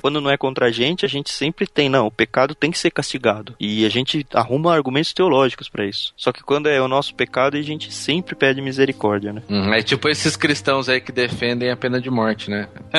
Quando 0.00 0.20
não 0.20 0.30
é 0.30 0.36
contra 0.36 0.66
a 0.66 0.70
gente, 0.70 1.04
a 1.04 1.08
gente 1.08 1.30
sempre 1.30 1.66
tem, 1.66 1.88
não, 1.88 2.06
o 2.06 2.10
pecado 2.10 2.54
tem 2.54 2.70
que 2.70 2.78
ser 2.78 2.90
castigado. 2.90 3.54
E 3.60 3.84
a 3.84 3.88
gente 3.88 4.26
arruma 4.32 4.74
argumentos 4.74 5.12
teológicos 5.12 5.68
pra 5.68 5.84
isso. 5.86 6.12
Só 6.16 6.32
que 6.32 6.42
quando 6.42 6.68
é 6.68 6.80
o 6.80 6.88
nosso 6.88 7.14
pecado, 7.14 7.56
a 7.56 7.62
gente 7.62 7.92
sempre 7.92 8.34
pede 8.34 8.60
misericórdia, 8.60 9.32
né? 9.32 9.42
Uhum, 9.48 9.72
É 9.74 9.82
tipo 9.82 10.08
esses 10.08 10.36
cristãos 10.36 10.88
aí 10.88 11.00
que 11.00 11.12
defendem 11.12 11.70
a 11.70 11.76
pena 11.76 12.00
de 12.00 12.10
morte, 12.10 12.50
né? 12.50 12.68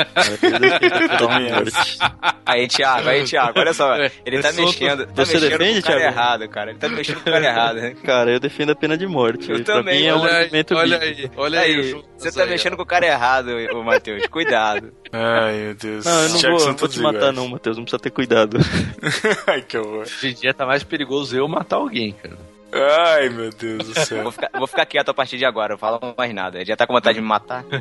Aí, 2.45 2.67
Thiago, 2.67 3.07
aí, 3.09 3.23
Thiago, 3.25 3.59
olha 3.59 3.73
só. 3.73 3.95
Ele 4.25 4.41
tá 4.41 4.49
É, 4.49 4.53
mexendo, 4.53 5.05
tá 5.07 5.13
Você 5.25 5.33
mexendo 5.39 5.49
defende, 5.59 5.73
com 5.73 5.79
o 5.79 5.83
cara 5.91 5.99
Thiago? 5.99 6.15
errado, 6.17 6.49
cara. 6.49 6.69
Ele 6.71 6.79
tá 6.79 6.89
mexendo 6.89 7.15
com 7.23 7.29
o 7.29 7.33
cara 7.33 7.45
errado, 7.45 7.75
né? 7.75 7.95
Cara, 8.03 8.31
eu 8.31 8.39
defendo 8.39 8.71
a 8.71 8.75
pena 8.75 8.97
de 8.97 9.05
morte. 9.05 9.51
Eu 9.51 9.63
pra 9.63 9.75
também, 9.75 10.01
mim 10.01 10.07
é 10.07 10.15
um 10.15 10.19
olha 10.19 10.37
aí, 10.39 10.49
olha 10.71 10.99
aí, 10.99 11.31
olha 11.37 11.59
aí. 11.59 12.03
Você 12.17 12.31
tá 12.31 12.43
aí, 12.43 12.49
mexendo 12.49 12.73
ó. 12.73 12.75
com 12.77 12.83
o 12.83 12.85
cara 12.85 13.05
errado, 13.05 13.49
ô 13.79 13.83
Matheus. 13.83 14.25
Cuidado. 14.27 14.91
Ai, 15.11 15.57
meu 15.59 15.73
Deus. 15.73 16.05
Não, 16.05 16.21
eu 16.23 16.29
não 16.29 16.39
vou, 16.39 16.59
Santos 16.59 16.79
vou 16.81 16.89
te 16.89 16.99
iguais. 16.99 17.15
matar 17.15 17.33
não, 17.33 17.47
Matheus. 17.47 17.77
Não 17.77 17.83
precisa 17.83 17.99
ter 18.01 18.09
cuidado. 18.11 18.57
Ai, 19.47 19.61
que 19.61 19.77
horror. 19.77 20.01
Hoje 20.01 20.29
em 20.29 20.33
dia 20.33 20.53
tá 20.53 20.65
mais 20.65 20.83
perigoso 20.83 21.35
eu 21.35 21.47
matar 21.47 21.77
alguém, 21.77 22.11
cara. 22.13 22.37
Ai, 22.71 23.29
meu 23.29 23.49
Deus 23.49 23.79
do 23.87 23.93
Vou 23.93 24.05
céu. 24.05 24.31
ficar, 24.31 24.49
vou 24.53 24.67
ficar 24.67 24.85
quieto 24.85 25.09
a 25.09 25.13
partir 25.13 25.37
de 25.39 25.45
agora, 25.45 25.73
não 25.73 25.77
falo 25.79 25.99
mais 26.15 26.33
nada. 26.33 26.57
Ele 26.59 26.65
já 26.65 26.75
tá 26.77 26.85
com 26.85 26.93
vontade 26.93 27.15
de 27.15 27.21
me 27.21 27.27
matar. 27.27 27.63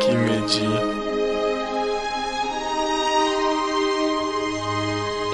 que 0.00 0.10
medinho. 0.12 1.01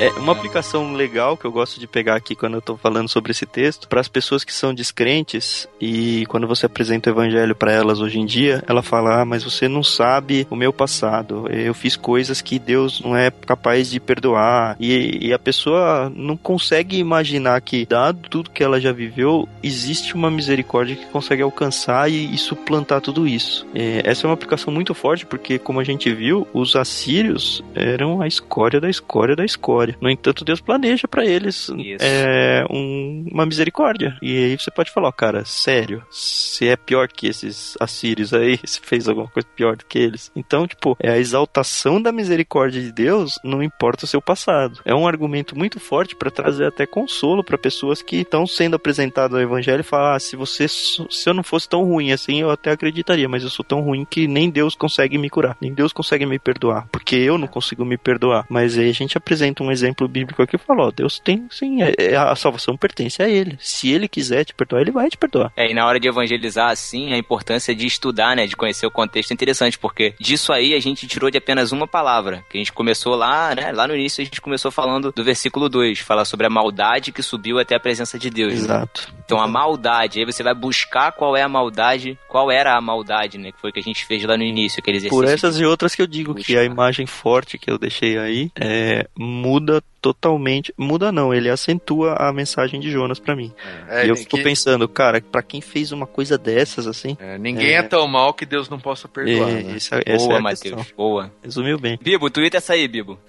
É 0.01 0.11
uma 0.11 0.31
aplicação 0.31 0.93
legal 0.93 1.37
que 1.37 1.45
eu 1.45 1.51
gosto 1.51 1.81
de 1.81 1.89
pegar 1.89 2.15
aqui 2.15 2.37
quando 2.37 2.55
eu 2.55 2.63
tô 2.63 2.77
falando 2.77 3.09
sobre 3.09 3.33
esse 3.33 3.45
texto, 3.45 3.89
para 3.89 4.01
as 4.01 4.07
pessoas 4.07 4.45
que 4.45 4.55
são 4.55 4.73
descrentes 4.73 5.69
e 5.81 6.25
quando 6.29 6.47
você 6.47 6.67
apresenta 6.67 7.11
o 7.11 7.13
evangelho 7.13 7.57
para 7.57 7.73
elas 7.73 7.99
hoje 7.99 8.21
em 8.21 8.25
dia, 8.25 8.63
ela 8.69 8.81
fala: 8.81 9.23
"Ah, 9.23 9.25
mas 9.25 9.43
você 9.43 9.67
não 9.67 9.83
sabe 9.83 10.47
o 10.49 10.55
meu 10.55 10.73
passado. 10.73 11.49
Eu 11.51 11.75
fiz 11.75 11.97
coisas 11.97 12.41
que 12.41 12.61
Deus 12.61 13.01
não 13.01 13.17
é 13.17 13.29
capaz 13.29 13.91
de 13.91 13.99
perdoar". 13.99 14.77
E, 14.79 15.27
e 15.27 15.33
a 15.33 15.39
pessoa 15.39 16.13
não 16.15 16.37
consegue 16.37 16.97
imaginar 16.99 17.61
que 17.61 17.85
dado 17.85 18.29
tudo 18.29 18.51
que 18.51 18.63
ela 18.63 18.81
já 18.81 18.93
viveu, 18.93 19.49
existe 19.65 20.15
uma 20.15 20.31
misericórdia 20.31 20.95
que 20.95 21.07
consegue 21.07 21.43
alcançar 21.43 22.09
e, 22.09 22.33
e 22.33 22.39
suplantar 22.39 23.01
tudo 23.01 23.27
isso. 23.27 23.67
É, 23.75 24.03
essa 24.05 24.25
é 24.25 24.29
uma 24.29 24.35
aplicação 24.35 24.73
muito 24.73 24.95
forte 24.95 25.27
porque 25.27 25.59
como 25.59 25.81
a 25.81 25.85
gente 25.85 26.09
viu, 26.15 26.47
os 26.55 26.77
assírios 26.77 27.65
eram 27.75 28.23
a 28.23 28.29
escória 28.29 28.81
da 28.81 28.89
escória 28.89 29.35
da 29.35 29.45
escória. 29.45 29.88
No 30.01 30.11
entanto, 30.11 30.45
Deus 30.45 30.61
planeja 30.61 31.07
para 31.09 31.25
eles 31.25 31.71
é, 32.01 32.65
um- 32.71 33.27
uma 33.33 33.47
misericórdia. 33.47 34.17
E 34.23 34.37
aí 34.45 34.59
você 34.59 34.71
pode 34.71 34.91
falar, 34.91 35.09
ó, 35.09 35.13
cara, 35.13 35.45
sério, 35.45 36.03
se 36.11 36.69
é 36.69 36.77
pior 36.77 37.09
que 37.09 37.27
esses 37.27 37.77
assírios 37.81 38.33
aí, 38.35 38.59
se 38.65 38.81
fez 38.81 39.09
alguma 39.09 39.29
coisa 39.29 39.47
pior 39.55 39.77
do 39.77 39.85
que 39.87 39.99
eles. 39.99 40.31
Então, 40.35 40.67
tipo, 40.67 40.97
é 41.01 41.11
a 41.11 41.19
exaltação 41.19 42.01
da 42.01 42.13
misericórdia 42.13 42.81
de 42.81 42.93
Deus, 42.93 43.39
não 43.45 43.63
importa 43.63 44.05
o 44.05 44.09
seu 44.09 44.21
passado. 44.21 44.81
É 44.85 44.95
um 44.95 45.07
argumento 45.07 45.57
muito 45.57 45.79
forte 45.81 46.15
para 46.17 46.31
trazer 46.31 46.67
até 46.67 46.87
consolo 46.87 47.43
para 47.45 47.57
pessoas 47.59 48.03
que 48.03 48.17
estão 48.17 48.47
sendo 48.47 48.77
apresentadas 48.77 49.35
ao 49.37 49.43
evangelho 49.43 49.81
e 49.81 49.85
falar, 49.85 50.17
ah, 50.17 50.21
se 50.21 50.37
você 50.37 50.67
se 50.69 51.07
eu 51.27 51.35
não 51.35 51.43
fosse 51.43 51.69
tão 51.69 51.85
ruim 51.85 52.13
assim, 52.13 52.41
eu 52.41 52.51
até 52.51 52.71
acreditaria, 52.71 53.29
mas 53.29 53.43
eu 53.43 53.51
sou 53.51 53.65
tão 53.65 53.81
ruim 53.81 54.05
que 54.09 54.27
nem 54.27 54.51
Deus 54.51 54.75
consegue 54.75 55.17
me 55.19 55.31
curar, 55.31 55.57
nem 55.61 55.73
Deus 55.73 55.93
consegue 55.93 56.27
me 56.27 56.39
perdoar, 56.39 56.87
porque 56.91 57.17
eu 57.17 57.39
não 57.39 57.47
consigo 57.47 57.85
me 57.85 57.97
perdoar. 57.97 58.47
Mas 58.49 58.77
aí 58.79 58.89
a 58.89 58.95
gente 58.95 59.17
apresenta 59.17 59.63
um 59.63 59.71
exemplo 59.79 60.09
bíblico 60.09 60.43
aqui 60.43 60.59
fala, 60.59 60.87
ó, 60.87 60.91
Deus 60.91 61.19
tem 61.19 61.47
sim, 61.51 61.83
é- 61.83 61.95
é- 61.99 62.17
a 62.17 62.35
salvação 62.37 62.77
pertence 62.77 63.23
a 63.23 63.29
ele. 63.29 63.57
Se 63.61 63.91
ele 63.91 64.09
quiser 64.09 64.45
te 64.45 64.55
perdoar, 64.55 64.83
ele 64.83 64.91
vai 64.91 65.09
te 65.09 65.17
perdoar. 65.17 65.53
É, 65.57 65.71
e 65.71 65.75
na 65.75 65.87
hora 65.87 65.99
de 66.01 66.09
evangelizar, 66.09 66.71
assim, 66.71 67.13
a 67.13 67.19
importância 67.19 67.75
de 67.75 67.87
estudar, 67.87 68.37
né? 68.37 68.47
De 68.47 68.57
conhecer 68.57 68.87
o 68.87 68.91
contexto 68.91 69.31
é 69.31 69.35
interessante, 69.35 69.79
porque 69.79 70.15
disso 70.21 70.53
aí 70.53 70.75
a 70.75 70.81
gente 70.81 71.07
tirou 71.07 71.31
de 71.31 71.39
apenas 71.39 71.73
uma 71.73 71.87
palavra. 71.87 72.45
Que 72.51 72.59
a 72.59 72.61
gente 72.61 72.73
começou 72.73 73.15
lá, 73.15 73.55
né? 73.55 73.73
Lá 73.73 73.87
no 73.87 73.95
início 73.95 74.21
a 74.21 74.25
gente 74.25 74.41
começou 74.41 74.71
falando 74.71 75.13
do 75.13 75.25
versículo 75.25 75.69
2, 75.69 75.99
falar 76.01 76.25
sobre 76.25 76.47
a 76.47 76.51
maldade 76.51 77.13
que 77.13 77.23
subiu 77.23 77.59
até 77.59 77.75
a 77.75 77.81
presença 77.81 78.19
de 78.19 78.31
Deus. 78.31 78.67
né? 78.67 78.85
Então 79.29 79.39
a 79.39 79.47
maldade, 79.47 80.21
aí 80.21 80.25
você 80.25 80.43
vai 80.43 80.55
buscar 80.55 81.13
qual 81.13 81.37
é 81.37 81.43
a 81.43 81.49
maldade, 81.51 82.19
qual 82.27 82.51
era 82.51 82.75
a 82.75 82.81
maldade, 82.81 83.37
né? 83.37 83.53
Que 83.53 83.61
foi 83.61 83.69
o 83.69 83.73
que 83.75 83.79
a 83.79 83.83
gente 83.83 84.07
fez 84.07 84.25
lá 84.25 84.39
no 84.39 84.43
início, 84.43 84.81
aquele 84.81 84.97
exercício. 84.97 85.23
Por 85.23 85.29
essas 85.31 85.61
e 85.61 85.67
outras 85.67 85.95
que 85.95 86.01
eu 86.01 86.07
digo 86.07 86.35
que 86.35 86.57
a 86.57 86.65
imagem 86.65 87.05
forte 87.05 87.59
que 87.59 87.71
eu 87.71 87.77
deixei 87.79 88.17
aí 88.17 88.51
é, 88.59 89.07
muda 89.15 89.83
totalmente. 90.01 90.73
Muda 90.79 91.13
não, 91.13 91.35
ele 91.35 91.51
acentua 91.51 92.15
a 92.15 92.33
mensagem 92.33 92.81
de 92.81 92.91
Jonas 92.91 93.19
pra 93.19 93.37
mim. 93.37 93.53
É, 93.91 94.07
e 94.07 94.09
eu 94.09 94.15
que- 94.15 94.23
fico 94.23 94.43
pensando, 94.43 94.89
cara, 94.89 95.21
pra 95.21 95.43
quem 95.43 95.61
fez 95.61 95.93
uma 95.93 96.07
coisa 96.07 96.39
dessas 96.39 96.87
assim. 96.87 97.15
Ninguém 97.39 97.75
é, 97.77 97.83
tão 97.83 98.09
mal 98.09 98.33
que 98.33 98.47
Deus 98.47 98.71
não 98.71 98.81
possa 98.81 99.07
perdoar. 99.07 99.51
É, 99.51 99.63
né? 99.63 99.77
essa- 99.77 100.01
essa 100.07 100.25
Boa, 100.25 100.35
é 100.37 100.39
a 100.39 100.41
Matheus, 100.41 100.93
boa. 100.97 101.31
Resumiu 101.45 101.79
bem. 101.79 101.99
Bibo, 102.01 102.31
Twitter 102.31 102.57
essa 102.57 102.73
aí, 102.73 102.89
Bibo. 102.89 103.19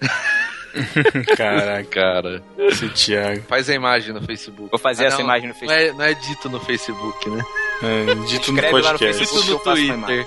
Caraca, 1.36 1.84
cara. 1.84 2.42
Esse 2.58 2.88
Thiago. 2.88 3.42
Faz 3.48 3.68
a 3.68 3.74
imagem 3.74 4.12
no 4.14 4.22
Facebook. 4.22 4.70
Vou 4.70 4.78
fazer 4.78 5.04
Ah, 5.04 5.06
essa 5.08 5.16
não, 5.18 5.24
imagem 5.24 5.48
no 5.48 5.54
Não 5.54 5.60
Facebook. 5.60 5.88
é, 5.88 5.92
não 5.92 6.04
é 6.04 6.14
dito 6.14 6.48
no 6.50 6.60
Facebook, 6.60 7.30
né? 7.30 7.42
É, 7.82 8.14
dito 8.26 8.52
no 8.52 8.58
Escreve 8.58 8.80
lá 8.82 8.92
no 8.92 8.98
podcast. 8.98 9.26
Faço 9.26 9.56
uma 9.68 9.78
imagem. 9.78 10.26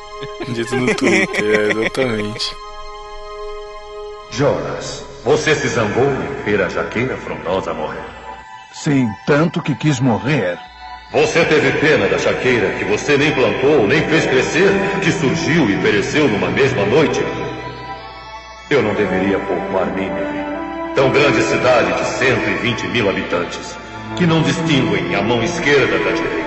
Dito 0.49 0.75
no 0.75 0.95
Twitter, 0.95 1.59
é, 1.59 1.71
exatamente. 1.71 2.55
Jonas, 4.31 5.05
você 5.23 5.53
se 5.55 5.67
zangou 5.67 6.05
em 6.11 6.43
ver 6.43 6.61
a 6.61 6.69
jaqueira 6.69 7.15
frondosa 7.17 7.73
morrer. 7.73 8.03
Sim, 8.73 9.07
tanto 9.27 9.61
que 9.61 9.75
quis 9.75 9.99
morrer. 9.99 10.57
Você 11.11 11.45
teve 11.45 11.71
pena 11.79 12.07
da 12.07 12.17
jaqueira 12.17 12.71
que 12.71 12.83
você 12.85 13.15
nem 13.17 13.31
plantou, 13.33 13.87
nem 13.87 14.01
fez 14.09 14.25
crescer, 14.25 14.71
que 15.03 15.11
surgiu 15.11 15.69
e 15.69 15.77
pereceu 15.83 16.27
numa 16.27 16.49
mesma 16.49 16.83
noite? 16.87 17.19
Eu 18.73 18.81
não 18.81 18.95
deveria 18.95 19.37
poupar 19.37 19.85
Nínive, 19.93 20.95
tão 20.95 21.11
grande 21.11 21.43
cidade 21.43 21.93
de 21.93 22.05
120 22.07 22.87
mil 22.87 23.07
habitantes, 23.07 23.77
que 24.15 24.25
não 24.25 24.41
distinguem 24.41 25.13
a 25.13 25.21
mão 25.21 25.43
esquerda 25.43 25.99
da 25.99 26.11
direita. 26.11 26.43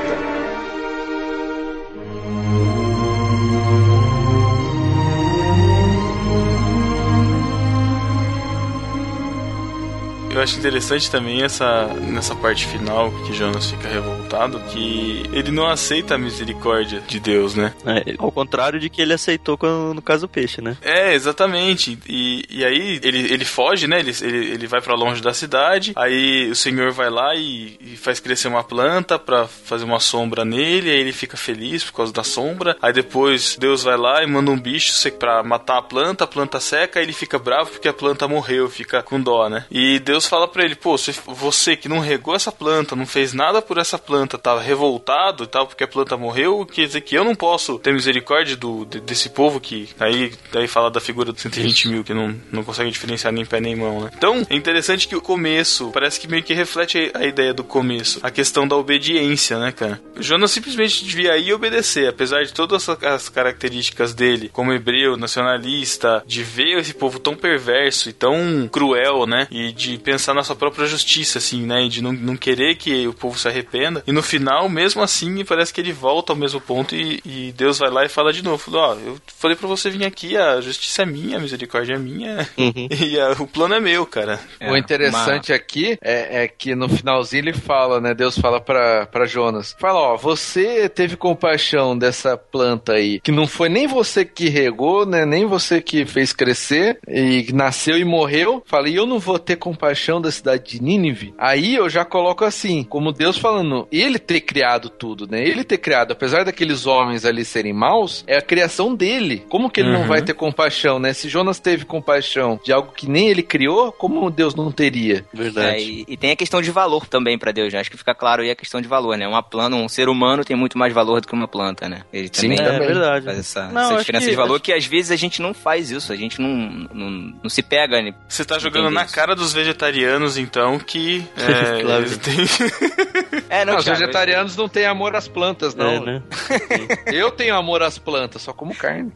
Eu 10.37 10.43
acho 10.43 10.59
interessante 10.59 11.11
também 11.11 11.43
essa 11.43 11.87
nessa 11.87 12.35
parte 12.35 12.67
final 12.67 13.11
que 13.25 13.33
Jonas 13.33 13.71
fica 13.71 13.89
revoltado, 13.89 14.61
que 14.71 15.23
ele 15.33 15.51
não 15.51 15.67
aceita 15.67 16.15
a 16.15 16.19
misericórdia 16.19 17.01
de 17.01 17.19
Deus, 17.19 17.55
né? 17.55 17.73
É, 17.87 18.15
ao 18.19 18.31
contrário 18.31 18.79
de 18.79 18.91
que 18.91 19.01
ele 19.01 19.15
aceitou 19.15 19.57
quando, 19.57 19.95
no 19.95 20.03
caso 20.03 20.27
do 20.27 20.29
peixe, 20.29 20.61
né? 20.61 20.77
É, 20.83 21.15
exatamente. 21.15 21.99
E, 22.07 22.45
e 22.51 22.63
aí 22.67 23.01
ele, 23.03 23.33
ele 23.33 23.47
foge, 23.47 23.87
né? 23.87 23.99
Ele, 23.99 24.13
ele, 24.21 24.51
ele 24.53 24.67
vai 24.67 24.83
pra 24.83 24.95
longe 24.95 25.23
da 25.23 25.33
cidade. 25.33 25.95
Aí 25.97 26.51
o 26.51 26.55
senhor 26.55 26.93
vai 26.93 27.09
lá 27.09 27.35
e, 27.35 27.79
e 27.81 27.97
faz 27.97 28.21
crescer 28.21 28.49
uma 28.49 28.63
planta 28.63 29.19
pra 29.19 29.47
fazer 29.47 29.85
uma 29.85 30.01
sombra 30.01 30.45
nele. 30.45 30.91
Aí 30.91 30.99
ele 30.99 31.15
fica 31.15 31.39
feliz 31.39 31.83
por 31.83 31.95
causa 31.95 32.13
da 32.13 32.23
sombra. 32.23 32.77
Aí 32.83 32.93
depois 32.93 33.57
Deus 33.59 33.83
vai 33.83 33.97
lá 33.97 34.23
e 34.23 34.27
manda 34.27 34.51
um 34.51 34.61
bicho 34.61 34.93
pra 35.13 35.43
matar 35.43 35.79
a 35.79 35.83
planta. 35.83 36.25
A 36.25 36.27
planta 36.27 36.61
seca. 36.61 36.99
Aí 36.99 37.07
ele 37.07 37.15
fica 37.15 37.39
bravo 37.39 37.71
porque 37.71 37.89
a 37.89 37.95
planta 37.95 38.29
morreu. 38.29 38.69
Fica 38.69 39.03
com 39.03 39.19
dó, 39.19 39.49
né? 39.49 39.65
E 39.71 39.99
Deus 39.99 40.26
fala 40.29 40.47
pra 40.49 40.65
ele: 40.65 40.75
Pô, 40.75 40.97
você, 41.29 41.77
que 41.77 41.89
não 41.89 41.99
regou 41.99 42.35
essa 42.35 42.51
planta, 42.53 42.95
não 42.97 43.07
fez 43.07 43.33
nada 43.33 43.61
por 43.63 43.79
essa 43.79 43.99
planta, 43.99 44.39
tá 44.39 44.59
revoltado 44.61 45.45
e 45.45 45.47
tal 45.47 45.67
porque 45.67 45.85
a 45.85 45.89
planta 45.89 46.17
morreu. 46.17 46.67
Quer 46.67 46.87
dizer 46.87 47.01
que 47.03 47.15
eu 47.15 47.25
não 47.25 47.35
posso 47.35 47.79
ter 47.79 47.93
misericórdia 47.93 48.57
do, 48.57 48.85
de- 48.85 49.01
desse 49.01 49.29
povo 49.31 49.61
que. 49.61 49.89
Aí, 49.99 50.33
daí 50.53 50.67
fala 50.69 50.91
da 50.91 51.01
figura 51.01 51.33
dos 51.33 51.43
120 51.43 51.89
mil 51.89 52.05
que 52.05 52.15
não, 52.15 52.35
não 52.51 52.65
consegue 52.65 52.91
diferenciar 52.91 53.33
nem 53.33 53.45
pé 53.45 53.61
nem 53.61 53.77
mão, 53.77 54.01
né? 54.03 54.11
Então, 54.17 54.47
é 54.49 54.55
interessante 54.57 55.07
que 55.09 55.17
o 55.17 55.21
começo 55.21 55.91
parece 55.93 56.19
que 56.21 56.29
meio 56.29 56.43
que 56.43 56.55
reflete 56.55 57.11
a 57.15 57.25
ideia 57.25 57.53
do 57.55 57.65
começo, 57.65 58.19
a 58.23 58.31
questão 58.31 58.67
da 58.67 58.77
obediência, 58.77 59.59
né, 59.59 59.73
cara? 59.73 60.01
Jonas 60.19 60.51
simplesmente 60.51 61.05
devia 61.05 61.37
ir 61.37 61.53
obedecer, 61.53 62.09
apesar 62.09 62.45
de 62.45 62.53
todas 62.53 62.89
as- 62.89 63.03
as 63.03 63.29
características 63.29 64.15
dele, 64.15 64.51
como 64.53 64.73
hebreu, 64.73 65.17
nacionalista, 65.17 66.23
de 66.27 66.43
ver 66.43 66.79
esse 66.79 66.95
povo 66.95 67.19
tão 67.19 67.35
perverso 67.35 68.09
e 68.09 68.13
tão 68.13 68.69
cruel, 68.71 69.27
né? 69.27 69.47
E 69.51 69.73
de 69.73 69.99
pensar 69.99 70.16
na 70.35 70.43
sua 70.45 70.57
própria 70.57 70.87
justiça, 70.87 71.39
assim, 71.39 71.65
né? 71.67 71.85
E 71.85 71.89
de 71.89 72.03
não, 72.03 72.13
não 72.13 72.37
querer 72.37 72.77
que 72.77 73.07
o 73.07 73.13
povo 73.13 73.39
se 73.39 73.49
arrependa. 73.49 74.03
E 74.07 74.13
no 74.13 74.23
final, 74.23 74.69
mesmo 74.69 75.03
assim, 75.03 75.45
parece 75.45 75.73
que 75.73 75.81
ele 75.81 75.93
volta 75.93 76.33
ao 76.33 76.37
mesmo 76.39 76.61
ponto 76.61 76.95
e, 76.95 77.21
e 77.25 77.53
Deus 77.57 77.79
vai 77.79 77.91
lá 77.91 78.05
e 78.05 78.09
fala 78.09 78.33
de 78.33 78.43
novo: 78.43 78.65
Ó, 78.77 78.95
eu 78.95 79.17
falei 79.39 79.57
pra 79.57 79.69
você 79.69 79.91
vir 79.91 80.05
aqui, 80.05 80.37
a 80.37 80.61
justiça 80.61 81.03
é 81.03 81.07
minha, 81.07 81.37
a 81.37 81.41
misericórdia 81.41 81.95
é 81.95 81.99
minha. 81.99 82.49
E 82.99 83.19
a- 83.21 83.33
o 83.39 83.47
plano 83.47 83.75
é 83.75 83.81
meu, 83.81 84.07
cara. 84.07 84.41
o 84.61 84.77
interessante 84.77 85.53
aqui 85.53 85.99
é, 86.03 86.45
é 86.45 86.49
que 86.49 86.75
no 86.75 86.89
finalzinho 86.89 87.43
ele 87.43 87.53
fala, 87.53 88.01
né? 88.01 88.15
Deus 88.15 88.39
fala 88.39 88.61
pra, 88.61 89.07
pra 89.07 89.27
Jonas: 89.27 89.75
Fala, 89.79 89.99
ó, 90.01 90.17
você 90.17 90.89
teve 90.89 91.17
compaixão 91.17 91.97
dessa 91.97 92.37
planta 92.37 92.93
aí, 92.93 93.21
que 93.21 93.33
não 93.33 93.47
foi 93.47 93.69
nem 93.69 93.87
você 93.87 94.25
que 94.25 94.49
regou, 94.49 95.05
né? 95.07 95.25
Nem 95.27 95.45
você 95.47 95.81
que 95.81 96.05
fez 96.07 96.33
crescer 96.33 96.99
e 97.09 97.43
que 97.45 97.53
nasceu 97.53 97.99
e 97.99 98.05
morreu. 98.05 98.63
Fala, 98.67 98.89
e 98.89 98.95
eu 98.97 99.07
não 99.07 99.19
vou 99.19 99.39
ter 99.39 99.57
compaixão 99.57 99.97
da 100.21 100.31
cidade 100.31 100.65
de 100.65 100.83
Nínive. 100.83 101.35
Aí 101.39 101.75
eu 101.75 101.89
já 101.89 102.05
coloco 102.05 102.45
assim, 102.45 102.83
como 102.85 103.13
Deus 103.13 103.37
falando, 103.37 103.87
ele 103.91 104.19
ter 104.19 104.41
criado 104.41 104.89
tudo, 104.89 105.27
né? 105.29 105.43
Ele 105.43 105.65
ter 105.65 105.79
criado, 105.79 106.13
apesar 106.13 106.45
daqueles 106.45 106.87
homens 106.87 107.25
ali 107.25 107.45
serem 107.45 107.73
maus, 107.73 108.25
é 108.27 108.37
a 108.39 108.43
criação 108.43 108.95
dele. 108.95 109.45
Como 109.49 109.71
que 109.71 109.81
ele 109.81 109.91
não 109.93 110.03
Uhum. 110.03 110.07
vai 110.07 110.23
ter 110.23 110.35
compaixão, 110.35 110.99
né? 110.99 111.13
Se 111.13 111.29
Jonas 111.29 111.59
teve 111.59 111.85
compaixão 111.85 112.61
de 112.65 112.73
algo 112.73 112.93
que 112.93 113.09
nem 113.09 113.29
ele 113.29 113.43
criou, 113.43 113.91
como 113.93 114.31
Deus 114.31 114.55
não 114.55 114.71
teria? 114.71 115.25
É, 115.57 115.81
e, 115.81 116.05
e 116.09 116.17
tem 116.17 116.31
a 116.31 116.37
questão 116.37 116.61
de 116.63 116.71
valor 116.71 117.07
também 117.07 117.39
pra 117.39 117.53
Deus, 117.53 117.73
né? 117.73 117.81
Acho 117.81 117.91
que 117.91 117.97
fica 117.97 118.15
claro 118.15 118.43
aí 118.43 118.51
a 118.51 118.57
questão 118.57 118.81
de 118.81 118.89
valor, 118.89 119.17
né? 119.17 119.27
Uma 119.27 119.43
planta, 119.43 119.75
um 119.77 119.89
ser 119.89 120.09
humano 120.09 120.45
tem 120.45 120.57
muito 120.57 120.79
mais 120.79 120.93
valor 120.93 121.21
do 121.21 121.27
que 121.27 121.35
uma 121.35 121.49
planta, 121.49 121.89
né? 121.89 122.03
Ele 122.13 122.29
Sim, 122.33 122.55
também 122.55 122.61
é 122.67 122.79
verdade. 122.79 123.25
faz 123.25 123.39
essa, 123.39 123.69
Não, 123.69 123.83
essa 123.93 123.97
diferença 123.99 124.25
que- 124.27 124.31
de 124.31 124.37
valor 124.37 124.55
acho- 124.55 124.63
que 124.63 124.73
às 124.73 124.85
vezes 124.87 125.11
a 125.11 125.17
gente 125.17 125.41
não 125.43 125.53
faz 125.55 125.91
isso, 125.91 126.13
a 126.13 126.17
gente 126.17 126.41
não, 126.41 126.49
não, 126.93 127.11
não 127.43 127.51
se 127.51 127.63
pega, 127.63 128.01
né? 128.03 128.15
Você 128.29 128.45
tá 128.45 128.59
jogando 128.59 128.91
na 128.91 129.05
isso. 129.05 129.15
cara 129.15 129.35
dos 129.35 129.53
vegetarianos, 129.53 129.96
então, 130.37 130.79
que. 130.79 131.25
É, 131.37 131.81
Claro. 131.83 132.03
eles 132.03 132.17
têm- 132.19 132.47
É, 133.49 133.65
Não, 133.65 133.75
não, 133.75 133.79
os 133.81 133.85
vegetarianos 133.87 134.57
não 134.57 134.69
têm 134.69 134.85
amor 134.87 135.15
às 135.15 135.29
plantas, 135.29 135.75
não. 135.75 135.91
É, 135.91 136.01
né? 136.01 136.23
Eu 137.07 137.31
tenho 137.31 137.55
amor 137.55 137.83
às 137.83 137.97
plantas, 137.99 138.43
só 138.43 138.53
como 138.53 138.75
carne. 138.75 139.13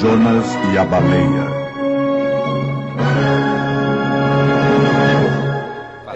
Jonas 0.00 0.46
e 0.72 0.78
a 0.78 0.84
baleia. 0.84 1.62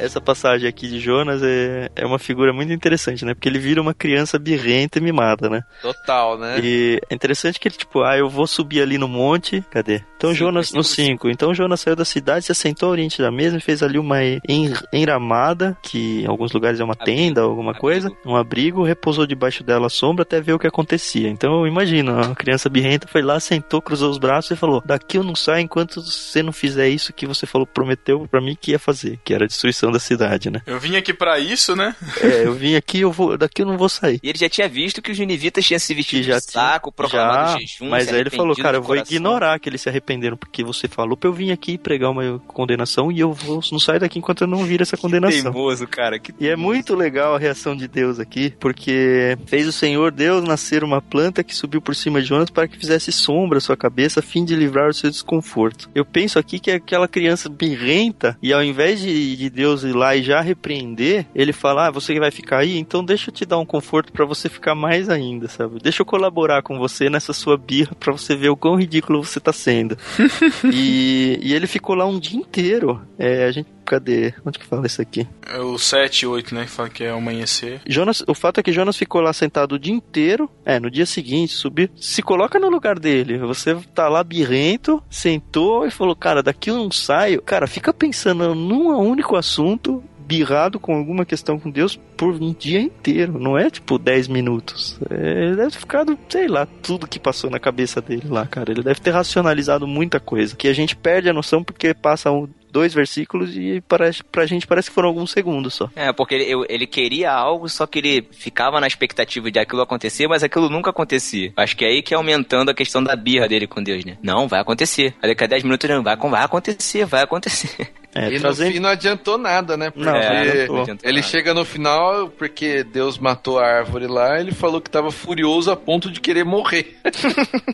Essa 0.07 0.21
passagem 0.21 0.69
aqui 0.69 0.89
de 0.89 0.99
Jonas 0.99 1.43
é, 1.43 1.91
é 1.95 2.07
uma 2.07 2.19
figura 2.19 2.53
muito 2.53 2.73
interessante, 2.73 3.25
né? 3.25 3.35
Porque 3.35 3.49
ele 3.49 3.59
vira 3.59 3.81
uma 3.81 3.95
criança 3.95 4.39
birrenta 4.39 4.99
e 4.99 5.03
mimada, 5.03 5.49
né? 5.51 5.63
Total, 5.83 6.39
né? 6.39 6.59
E 6.63 7.01
é 7.11 7.15
interessante 7.15 7.59
que 7.61 7.69
ele, 7.69 7.77
tipo, 7.77 8.03
ah, 8.03 8.17
eu 8.17 8.29
vou 8.29 8.47
subir 8.47 8.81
ali 8.83 8.99
no 8.99 9.09
monte. 9.09 9.65
Cadê? 9.71 10.03
Então 10.17 10.31
Sim, 10.31 10.37
Jonas, 10.37 10.73
no 10.73 10.83
versículo 10.83 11.07
5. 11.09 11.29
Então 11.31 11.55
Jonas 11.55 11.81
saiu 11.81 11.95
da 11.97 12.05
cidade, 12.05 12.45
se 12.47 12.53
assentou 12.53 12.87
ao 12.87 12.93
oriente 12.93 13.21
da 13.21 13.31
mesma 13.31 13.59
e 13.59 13.61
fez 13.61 13.83
ali 13.83 13.99
uma 13.99 14.23
en- 14.25 14.73
enramada, 14.93 15.77
que 15.83 16.23
em 16.23 16.27
alguns 16.27 16.53
lugares 16.53 16.81
é 16.81 16.85
uma 16.85 16.95
tenda, 16.97 17.43
alguma 17.43 17.75
coisa, 17.75 18.11
um 18.25 18.37
abrigo, 18.37 18.83
repousou 18.83 19.27
debaixo 19.27 19.63
dela 19.63 19.87
à 19.87 19.91
sombra 19.91 20.23
até 20.23 20.41
ver 20.41 20.53
o 20.55 20.59
que 20.59 20.67
acontecia. 20.67 21.29
Então 21.29 21.67
imagina, 21.67 22.33
a 22.33 22.35
criança 22.35 22.69
birrenta 22.69 23.07
foi 23.07 23.23
lá, 23.23 23.39
sentou, 23.39 23.81
cruzou 23.83 24.11
os 24.11 24.19
braços 24.19 24.51
e 24.53 24.57
falou: 24.57 24.83
Daqui 24.85 25.19
eu 25.19 25.23
não 25.25 25.35
saio 25.35 25.63
enquanto 25.65 26.01
você 26.03 26.43
não 26.43 26.53
fizer 26.53 26.89
isso 26.89 27.13
que 27.13 27.27
você 27.27 27.47
falou, 27.47 27.67
prometeu 27.67 28.27
pra 28.29 28.41
mim 28.41 28.57
que 28.59 28.73
ia 28.73 28.79
fazer, 28.79 29.19
que 29.25 29.35
era 29.35 29.45
a 29.45 29.49
destruição 29.49 29.91
da 29.97 30.01
cidade, 30.01 30.51
né? 30.51 30.63
Eu 30.67 30.79
vim 30.79 30.97
aqui 30.97 31.13
pra 31.13 31.39
isso, 31.39 31.75
né? 31.75 31.95
É, 32.21 32.47
eu 32.47 32.55
vim 32.55 32.75
aqui, 32.77 33.01
eu 33.01 33.11
vou, 33.11 33.37
daqui 33.37 33.63
eu 33.63 33.67
não 33.67 33.77
vou 33.77 33.89
sair. 33.89 34.21
E 34.23 34.29
ele 34.29 34.39
já 34.39 34.49
tinha 34.49 34.69
visto 34.69 35.01
que 35.03 35.11
os 35.11 35.19
ninivitas 35.19 35.65
tinham 35.65 35.79
se 35.79 35.95
vestido 35.95 36.23
já 36.23 36.39
de 36.39 36.45
saco, 36.45 36.93
proclamado 36.93 37.61
jejum, 37.61 37.89
mas 37.89 38.09
aí 38.09 38.21
ele 38.21 38.31
falou, 38.31 38.55
cara, 38.57 38.77
eu 38.77 38.83
vou 38.83 38.89
coração. 38.89 39.17
ignorar 39.17 39.59
que 39.59 39.69
eles 39.69 39.81
se 39.81 39.89
arrependeram, 39.89 40.37
porque 40.37 40.63
você 40.63 40.89
falou 40.89 41.17
pra 41.17 41.29
eu 41.29 41.33
vir 41.33 41.53
aqui 41.53 41.79
pregar 41.79 42.11
uma 42.11 42.39
condenação 42.47 43.11
e 43.11 43.21
eu 43.21 43.33
vou, 43.33 43.61
não 43.73 43.79
saio 43.79 44.01
daqui 44.01 44.19
enquanto 44.19 44.43
eu 44.43 44.47
não 44.47 44.65
vir 44.65 44.81
essa 44.81 44.97
condenação. 44.97 45.53
Teimoso, 45.53 45.87
cara. 45.87 46.19
Que 46.19 46.35
E 46.39 46.49
é 46.49 46.57
muito 46.57 46.95
legal 46.95 47.35
a 47.35 47.39
reação 47.39 47.77
de 47.77 47.89
Deus 47.89 48.19
aqui, 48.19 48.53
porque 48.61 49.37
fez 49.47 49.67
o 49.67 49.73
Senhor 49.73 50.11
Deus 50.13 50.45
nascer 50.45 50.85
uma 50.85 51.01
planta 51.01 51.43
que 51.43 51.55
subiu 51.55 51.81
por 51.81 51.95
cima 51.95 52.21
de 52.21 52.29
Jonas 52.29 52.51
para 52.51 52.69
que 52.69 52.77
fizesse 52.77 53.13
sombra 53.13 53.59
à 53.59 53.61
sua 53.61 53.77
cabeça, 53.77 54.21
a 54.21 54.23
fim 54.23 54.45
de 54.45 54.55
livrar 54.55 54.89
o 54.89 54.95
seu 54.95 55.11
desconforto. 55.11 55.89
Eu 55.95 56.05
penso 56.05 56.39
aqui 56.39 56.59
que 56.59 56.71
é 56.71 56.75
aquela 56.75 57.09
criança 57.09 57.49
birrenta, 57.49 58.37
e 58.43 58.53
ao 58.53 58.63
invés 58.63 59.01
de, 59.01 59.37
de 59.37 59.51
Deus 59.51 59.76
ir 59.85 59.95
lá 59.95 60.15
e 60.17 60.23
já 60.23 60.41
repreender, 60.41 61.27
ele 61.35 61.53
fala: 61.53 61.89
Ah, 61.89 61.91
você 61.91 62.19
vai 62.19 62.31
ficar 62.31 62.59
aí, 62.59 62.79
então 62.79 63.05
deixa 63.05 63.31
eu 63.31 63.35
te 63.35 63.45
dar 63.45 63.59
um 63.59 63.67
conforto 63.67 64.13
para 64.13 64.25
você 64.25 64.49
ficar 64.49 64.75
mais 64.75 65.09
ainda, 65.09 65.49
sabe? 65.49 65.79
Deixa 65.81 66.03
eu 66.03 66.07
colaborar 66.07 66.63
com 66.63 66.79
você 66.79 67.11
nessa 67.11 67.33
sua 67.33 67.57
birra 67.57 67.95
para 67.99 68.13
você 68.13 68.35
ver 68.35 68.49
o 68.49 68.57
quão 68.57 68.77
ridículo 68.77 69.25
você 69.25 69.41
tá 69.41 69.53
sendo. 69.53 69.97
e, 70.73 71.39
e 71.43 71.55
ele 71.55 71.67
ficou 71.67 71.95
lá 71.95 72.07
um 72.07 72.19
dia 72.19 72.39
inteiro. 72.39 73.01
É, 73.19 73.45
a 73.45 73.53
gente. 73.53 73.76
Cadê? 73.87 74.35
Onde 74.45 74.59
que 74.59 74.67
fala 74.67 74.87
isso 74.87 75.01
aqui? 75.01 75.27
É 75.49 75.59
o 75.59 75.79
7 75.79 76.23
e 76.23 76.27
8, 76.27 76.55
né? 76.55 76.65
Que 76.65 76.71
fala 76.71 76.89
que 76.89 77.05
é 77.05 77.11
amanhecer. 77.11 77.81
Jonas, 77.87 78.23
o 78.27 78.35
fato 78.35 78.59
é 78.59 78.63
que 78.63 78.73
Jonas 78.73 78.97
ficou 78.97 79.21
lá 79.21 79.33
sentado 79.33 79.77
o 79.77 79.79
dia 79.79 79.95
inteiro. 79.95 80.51
É, 80.65 80.81
no 80.81 80.91
dia 80.91 81.07
seguinte, 81.07 81.53
subir. 81.53 81.91
Se 81.97 82.23
coloca 82.23 82.59
no 82.59 82.69
lugar 82.69 82.99
dele. 82.99 83.39
Você 83.39 83.75
tá 83.95 84.09
lá 84.09 84.23
birrento, 84.25 85.03
sentou 85.09 85.87
e 85.87 85.91
falou: 85.91 86.17
Cara, 86.17 86.43
daqui 86.43 86.71
eu 86.71 86.77
não 86.77 86.91
saio. 86.91 87.41
Cara, 87.43 87.67
fica 87.67 87.93
pensando 87.93 88.55
num 88.55 88.89
único 88.99 89.37
assunto. 89.37 90.03
Birrado 90.27 90.81
com 90.81 90.97
alguma 90.97 91.25
questão 91.25 91.59
com 91.59 91.71
Deus 91.71 91.99
por 92.17 92.35
um 92.35 92.53
dia 92.53 92.81
inteiro, 92.81 93.39
não 93.39 93.57
é 93.57 93.71
tipo 93.71 93.99
10 93.99 94.29
minutos. 94.29 94.99
É, 95.09 95.45
ele 95.45 95.57
deve 95.57 95.71
ter 95.71 95.79
ficado, 95.79 96.19
sei 96.29 96.49
lá, 96.49 96.67
tudo 96.83 97.07
que 97.07 97.19
passou 97.19 97.49
na 97.49 97.61
cabeça 97.61 98.01
dele 98.01 98.27
lá, 98.29 98.47
cara. 98.47 98.73
Ele 98.73 98.83
deve 98.83 99.01
ter 99.01 99.11
racionalizado 99.11 99.87
muita 99.87 100.19
coisa. 100.19 100.57
Que 100.57 100.69
a 100.69 100.73
gente 100.73 100.97
perde 100.97 101.29
a 101.29 101.33
noção 101.33 101.63
porque 101.63 101.95
passa 101.95 102.31
um, 102.31 102.49
dois 102.77 102.93
versículos 102.93 103.57
e 103.57 103.83
parece, 103.89 104.23
pra 104.23 104.45
gente 104.45 104.67
parece 104.67 104.91
que 104.91 104.95
foram 104.95 105.09
alguns 105.09 105.31
segundos 105.31 105.73
só. 105.73 105.89
É, 105.97 106.13
porque 106.13 106.35
ele, 106.35 106.67
ele 106.69 106.87
queria 106.87 107.33
algo, 107.33 107.69
só 107.71 107.87
que 107.87 107.99
ele 108.01 108.29
ficava 108.33 108.79
na 108.79 108.87
expectativa 108.87 109.51
de 109.51 109.59
aquilo 109.59 109.81
acontecer, 109.81 110.29
mas 110.29 110.43
aquilo 110.43 110.69
nunca 110.69 110.91
acontecia. 110.91 111.55
Acho 111.57 111.75
que 111.75 111.87
é 111.87 111.89
aí 111.89 112.03
que 112.03 112.13
é 112.13 112.19
aumentando 112.19 112.71
a 112.71 112.75
questão 112.75 113.03
da 113.03 113.17
birra 113.17 113.49
dele 113.49 113.67
com 113.67 113.83
Deus, 113.83 114.05
né? 114.05 114.19
Não, 114.23 114.47
vai 114.47 114.61
acontecer. 114.61 115.15
Aí 115.23 115.31
daqui 115.31 115.45
a 115.45 115.47
10 115.47 115.63
minutos 115.63 115.89
não 115.89 116.03
vai, 116.03 116.17
vai 116.17 116.45
acontecer, 116.45 117.07
vai 117.07 117.23
acontecer. 117.23 117.91
É, 118.17 118.33
e 118.33 118.41
trazendo- 118.41 118.69
no 118.69 118.73
fim 118.75 118.81
não 118.81 118.89
adiantou 118.91 119.39
nada, 119.39 119.77
né? 119.77 119.91
Porque 119.91 120.05
Não, 120.11 120.13
não 120.13 120.83
adiantou. 120.83 121.09
ele 121.09 121.23
chega 121.23 121.53
no 121.55 121.65
final, 121.65 122.29
porque 122.29 122.83
Deus 122.85 123.19
matou 123.19 123.59
a 123.59 123.67
árvore 123.67 124.07
lá, 124.07 124.41
ele 124.41 124.53
falou 124.53 124.81
que 124.81 124.91
tava 124.91 125.11
furioso 125.11 125.71
a 125.71 125.77
ponto 125.77 126.11
de 126.11 126.21
querer 126.21 126.45
morrer. 126.45 126.97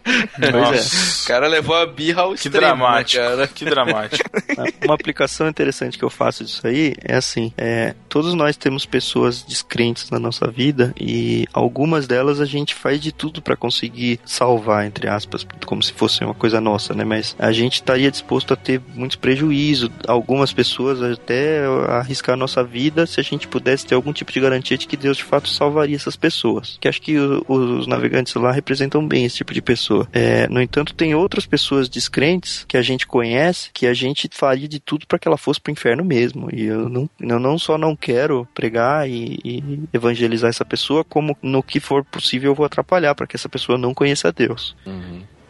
Nossa. 0.53 1.25
O 1.25 1.27
cara 1.27 1.47
levou 1.47 1.77
a 1.77 1.87
birra 1.87 2.23
ao 2.23 2.31
Que 2.31 2.35
extremo, 2.49 2.59
dramático. 2.59 3.23
né, 3.23 3.29
cara? 3.29 3.49
Que 3.49 3.65
dramático. 3.65 4.31
Uma 4.85 4.95
aplicação 4.95 5.49
interessante 5.49 5.99
que 5.99 6.05
eu 6.05 6.11
faço 6.11 6.45
disso 6.45 6.67
aí 6.67 6.95
é 7.03 7.17
assim: 7.17 7.53
é, 7.57 7.95
todos 8.09 8.35
nós 8.35 8.57
temos 8.57 8.85
pessoas 8.85 9.43
descrentes 9.43 10.11
na 10.11 10.19
nossa 10.19 10.51
vida 10.51 10.93
e 11.01 11.47
algumas 11.53 12.07
delas 12.07 12.41
a 12.41 12.45
gente 12.45 12.75
faz 12.75 13.01
de 13.01 13.13
tudo 13.13 13.41
pra 13.43 13.57
conseguir 13.57 14.21
salvar, 14.25 14.87
entre 14.87 15.09
aspas, 15.09 15.47
como 15.67 15.83
se 15.83 15.93
fosse 15.93 16.25
uma 16.25 16.35
coisa 16.35 16.61
nossa, 16.61 16.95
né? 16.95 17.05
Mas 17.05 17.37
a 17.39 17.53
gente 17.53 17.75
estaria 17.75 18.11
disposto 18.11 18.53
a 18.53 18.57
ter 18.57 18.81
muitos 18.95 19.17
prejuízos, 19.17 19.91
algumas 20.33 20.53
pessoas 20.53 21.03
até 21.03 21.63
arriscar 21.89 22.35
a 22.35 22.37
nossa 22.37 22.65
vida 22.65 23.07
se 23.07 23.21
a 23.21 23.23
gente 23.23 23.47
pudesse 23.47 23.87
ter 23.87 23.95
algum 23.95 24.13
tipo 24.13 24.33
de 24.33 24.41
garantia 24.41 24.79
de 24.79 24.87
que 24.87 24.97
Deus 24.97 25.17
de 25.19 25.25
fato 25.25 25.49
salvaria 25.49 25.97
essas 25.97 26.17
pessoas. 26.17 26.79
Que 26.81 26.89
acho 26.89 27.01
que 27.03 27.19
o- 27.19 27.45
os 27.49 27.87
navegantes 27.87 28.35
lá 28.35 28.51
representam 28.51 29.07
bem 29.07 29.25
esse 29.25 29.37
tipo 29.37 29.53
de 29.53 29.61
pessoa. 29.63 30.09
É, 30.13 30.49
no 30.49 30.61
entanto, 30.61 30.95
tem 30.95 31.15
outras 31.15 31.45
pessoas 31.47 31.89
descrentes 31.89 32.65
que 32.67 32.77
a 32.77 32.83
gente 32.83 33.07
conhece 33.07 33.71
que 33.75 33.87
a 33.87 33.95
gente 33.95 34.29
faria 34.33 34.67
de 34.69 34.81
tudo 34.81 35.07
para 35.07 35.19
que 35.19 35.29
ela 35.29 35.37
fosse 35.37 35.61
pro 35.61 35.73
inferno 35.73 36.05
mesmo. 36.05 36.49
E 36.53 36.65
eu 36.65 36.89
não, 36.89 37.09
eu 37.21 37.39
não 37.39 37.59
só 37.59 37.77
não 37.77 37.95
quero 37.95 38.49
pregar 38.55 39.09
e, 39.09 39.39
e 39.45 39.81
evangelizar 39.93 40.49
essa 40.49 40.65
pessoa, 40.65 41.05
como 41.05 41.37
no 41.43 41.63
que 41.63 41.79
for 41.81 42.05
possível 42.05 42.53
eu 42.53 42.55
vou 42.55 42.65
atrapalhar 42.67 43.15
para 43.15 43.27
que 43.27 43.37
essa 43.37 43.49
pessoa 43.49 43.77
não 43.77 43.93
conheça 43.95 44.33
Deus. 44.33 44.75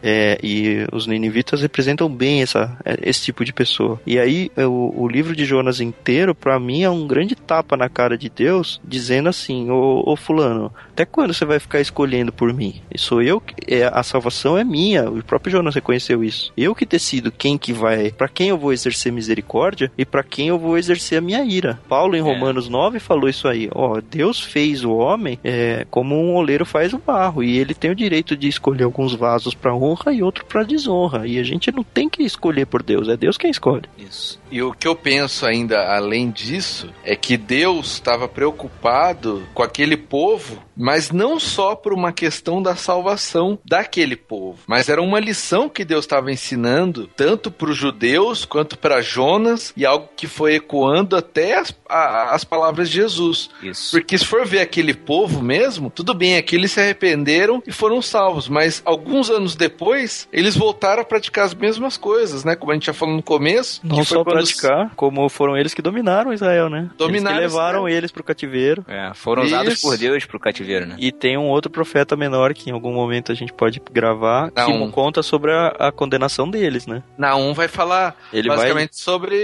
É, 0.03 0.37
e 0.43 0.85
os 0.91 1.07
ninivitas 1.07 1.61
representam 1.61 2.09
bem 2.09 2.41
essa, 2.41 2.77
esse 3.01 3.23
tipo 3.23 3.45
de 3.45 3.53
pessoa. 3.53 4.01
E 4.05 4.19
aí, 4.19 4.51
o, 4.57 5.03
o 5.03 5.07
livro 5.07 5.33
de 5.35 5.45
Jonas 5.45 5.79
inteiro, 5.79 6.35
pra 6.35 6.59
mim, 6.59 6.83
é 6.83 6.89
um 6.89 7.07
grande 7.07 7.35
tapa 7.35 7.77
na 7.77 7.87
cara 7.87 8.17
de 8.17 8.29
Deus, 8.29 8.81
dizendo 8.83 9.29
assim: 9.29 9.69
Ô, 9.69 10.03
ô 10.05 10.15
Fulano, 10.15 10.73
até 10.91 11.05
quando 11.05 11.33
você 11.33 11.45
vai 11.45 11.59
ficar 11.59 11.79
escolhendo 11.79 12.33
por 12.33 12.53
mim? 12.53 12.81
Sou 12.97 13.21
eu, 13.21 13.39
que- 13.39 13.55
é, 13.73 13.85
a 13.85 14.03
salvação 14.03 14.57
é 14.57 14.63
minha. 14.63 15.09
O 15.09 15.23
próprio 15.23 15.51
Jonas 15.53 15.75
reconheceu 15.75 16.23
isso. 16.23 16.51
Eu 16.57 16.75
que 16.75 16.85
decido 16.85 17.31
quem 17.31 17.57
que 17.57 17.71
vai, 17.71 18.11
pra 18.11 18.27
quem 18.27 18.49
eu 18.49 18.57
vou 18.57 18.73
exercer 18.73 19.11
misericórdia 19.11 19.91
e 19.97 20.03
pra 20.05 20.21
quem 20.23 20.49
eu 20.49 20.59
vou 20.59 20.77
exercer 20.77 21.19
a 21.19 21.21
minha 21.21 21.43
ira. 21.45 21.79
Paulo, 21.87 22.15
em 22.15 22.21
Romanos 22.21 22.67
9, 22.67 22.99
falou 22.99 23.29
isso 23.29 23.47
aí: 23.47 23.69
Ó, 23.73 24.01
Deus 24.01 24.41
fez 24.41 24.83
o 24.83 24.91
homem 24.93 25.39
é, 25.43 25.85
como 25.89 26.15
um 26.15 26.35
oleiro 26.35 26.65
faz 26.65 26.91
o 26.93 26.97
barro, 26.97 27.41
e 27.41 27.57
ele 27.57 27.73
tem 27.73 27.89
o 27.91 27.95
direito 27.95 28.35
de 28.35 28.47
escolher 28.47 28.83
alguns 28.83 29.13
vasos 29.15 29.53
pra 29.53 29.73
honra 29.73 29.92
e 30.11 30.23
outro 30.23 30.45
pra 30.45 30.63
desonra. 30.63 31.27
E 31.27 31.39
a 31.39 31.43
gente 31.43 31.71
não 31.71 31.83
tem 31.83 32.09
que 32.09 32.23
escolher 32.23 32.65
por 32.65 32.81
Deus, 32.81 33.07
é 33.07 33.17
Deus 33.17 33.37
quem 33.37 33.51
escolhe. 33.51 33.83
Isso. 33.97 34.39
E 34.51 34.61
o 34.61 34.71
que 34.71 34.87
eu 34.87 34.95
penso 34.95 35.45
ainda 35.45 35.93
além 35.95 36.29
disso 36.29 36.89
é 37.03 37.15
que 37.15 37.37
Deus 37.37 37.93
estava 37.93 38.27
preocupado 38.27 39.43
com 39.53 39.63
aquele 39.63 39.97
povo, 39.97 40.61
mas 40.75 41.11
não 41.11 41.39
só 41.39 41.75
por 41.75 41.93
uma 41.93 42.11
questão 42.11 42.61
da 42.61 42.75
salvação 42.75 43.59
daquele 43.65 44.15
povo, 44.15 44.59
mas 44.67 44.89
era 44.89 45.01
uma 45.01 45.19
lição 45.19 45.67
que 45.69 45.83
Deus 45.85 46.05
estava 46.05 46.31
ensinando 46.31 47.07
tanto 47.15 47.51
para 47.51 47.69
os 47.69 47.77
judeus 47.77 48.45
quanto 48.45 48.77
para 48.77 49.01
Jonas 49.01 49.73
e 49.75 49.85
algo 49.85 50.09
que 50.15 50.27
foi 50.27 50.55
ecoando 50.55 51.15
até 51.15 51.57
as, 51.57 51.73
a- 51.87 52.33
as 52.35 52.43
palavras 52.43 52.89
de 52.89 52.95
Jesus. 52.95 53.49
Isso. 53.61 53.91
Porque 53.91 54.17
se 54.17 54.25
for 54.25 54.45
ver 54.45 54.59
aquele 54.61 54.93
povo 54.93 55.41
mesmo, 55.41 55.89
tudo 55.89 56.13
bem, 56.13 56.37
aqui 56.37 56.55
eles 56.55 56.71
se 56.71 56.79
arrependeram 56.79 57.61
e 57.67 57.71
foram 57.71 58.01
salvos, 58.01 58.47
mas 58.47 58.81
alguns 58.85 59.29
anos 59.29 59.55
depois, 59.55 60.27
eles 60.31 60.55
voltaram 60.55 61.01
a 61.01 61.05
praticar 61.05 61.45
as 61.45 61.53
mesmas 61.53 61.97
coisas, 61.97 62.43
né? 62.43 62.55
Como 62.55 62.71
a 62.71 62.75
gente 62.75 62.85
já 62.85 62.93
falou 62.93 63.15
no 63.15 63.23
começo. 63.23 63.81
Não 63.83 64.03
só 64.03 64.23
praticar, 64.23 64.91
como 64.95 65.27
foram 65.29 65.57
eles 65.57 65.73
que 65.73 65.81
dominaram 65.81 66.33
Israel, 66.33 66.69
né? 66.69 66.89
Dominaram 66.97 67.37
eles 67.37 67.51
que 67.51 67.57
levaram 67.57 67.87
eles 67.89 68.11
pro 68.11 68.23
cativeiro. 68.23 68.85
É, 68.87 69.11
foram 69.13 69.43
usados 69.43 69.73
Isso. 69.73 69.81
por 69.81 69.97
Deus 69.97 70.25
pro 70.25 70.39
cativeiro, 70.39 70.62
né? 70.63 70.95
E 70.97 71.11
tem 71.11 71.37
um 71.37 71.49
outro 71.49 71.71
profeta 71.71 72.15
menor 72.15 72.53
que 72.53 72.69
em 72.69 72.73
algum 72.73 72.93
momento 72.93 73.31
a 73.31 73.35
gente 73.35 73.53
pode 73.53 73.81
gravar, 73.91 74.51
que 74.51 74.71
Não. 74.71 74.89
conta 74.91 75.21
sobre 75.21 75.51
a, 75.51 75.67
a 75.79 75.91
condenação 75.91 76.49
deles, 76.49 76.87
né? 76.87 77.03
Na 77.17 77.35
1 77.35 77.53
vai 77.53 77.67
falar 77.67 78.15
Ele 78.31 78.47
vai 78.47 78.57
basicamente 78.57 78.97
sobre, 78.97 79.35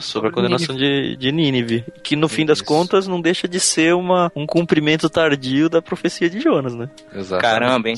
sobre 0.00 0.24
sobre 0.24 0.28
a 0.28 0.32
condenação 0.32 0.74
Nínive. 0.74 1.10
de, 1.10 1.16
de 1.16 1.32
Nínive. 1.32 1.84
Que 2.02 2.16
no 2.16 2.28
fim 2.28 2.46
das 2.46 2.60
contas 2.60 3.06
não 3.06 3.20
deixa 3.20 3.46
de 3.46 3.60
ser 3.60 3.94
uma, 3.94 4.30
um 4.34 4.46
cumprimento 4.46 5.08
tardio 5.08 5.68
da 5.68 5.82
profecia 5.82 6.28
de 6.30 6.40
Jonas, 6.40 6.74
né? 6.74 6.88
Exatamente. 7.14 7.42
Caramba, 7.42 7.88
hein? 7.88 7.96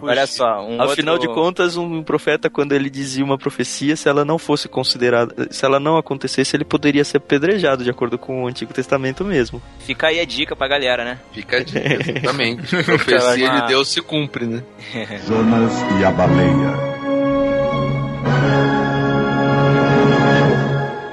Olha 0.00 0.26
só, 0.26 0.66
um 0.66 0.80
Afinal 0.80 1.14
outro... 1.14 1.28
de 1.28 1.34
contas, 1.34 1.76
um 1.76 2.02
profeta, 2.02 2.50
quando 2.50 2.72
ele 2.72 2.90
dizia 2.90 3.24
uma 3.24 3.38
profecia, 3.38 3.96
se 3.96 4.08
ela 4.08 4.24
não 4.24 4.38
fosse 4.38 4.68
considerada, 4.68 5.48
se 5.50 5.64
ela 5.64 5.78
não 5.78 5.96
acontecesse, 5.96 6.56
ele 6.56 6.64
poderia 6.64 7.04
ser 7.04 7.18
apedrejado, 7.18 7.84
de 7.84 7.90
acordo 7.90 8.18
com 8.18 8.44
o 8.44 8.46
Antigo 8.46 8.72
Testamento 8.72 9.24
mesmo. 9.24 9.62
Fica 9.80 10.08
aí 10.08 10.20
a 10.20 10.24
dica 10.24 10.56
pra 10.56 10.68
galera, 10.68 11.04
né? 11.04 11.18
Fica 11.32 11.58
a 11.58 11.61
dica, 11.64 11.80
exatamente. 12.18 12.76
A 12.76 12.82
profecia 12.84 13.60
de 13.60 13.66
Deus 13.68 13.88
se 13.88 14.00
cumpre, 14.00 14.46
né? 14.46 14.62
Jonas 15.26 15.72
e 16.00 16.04
a 16.04 16.10
baleia. 16.10 17.11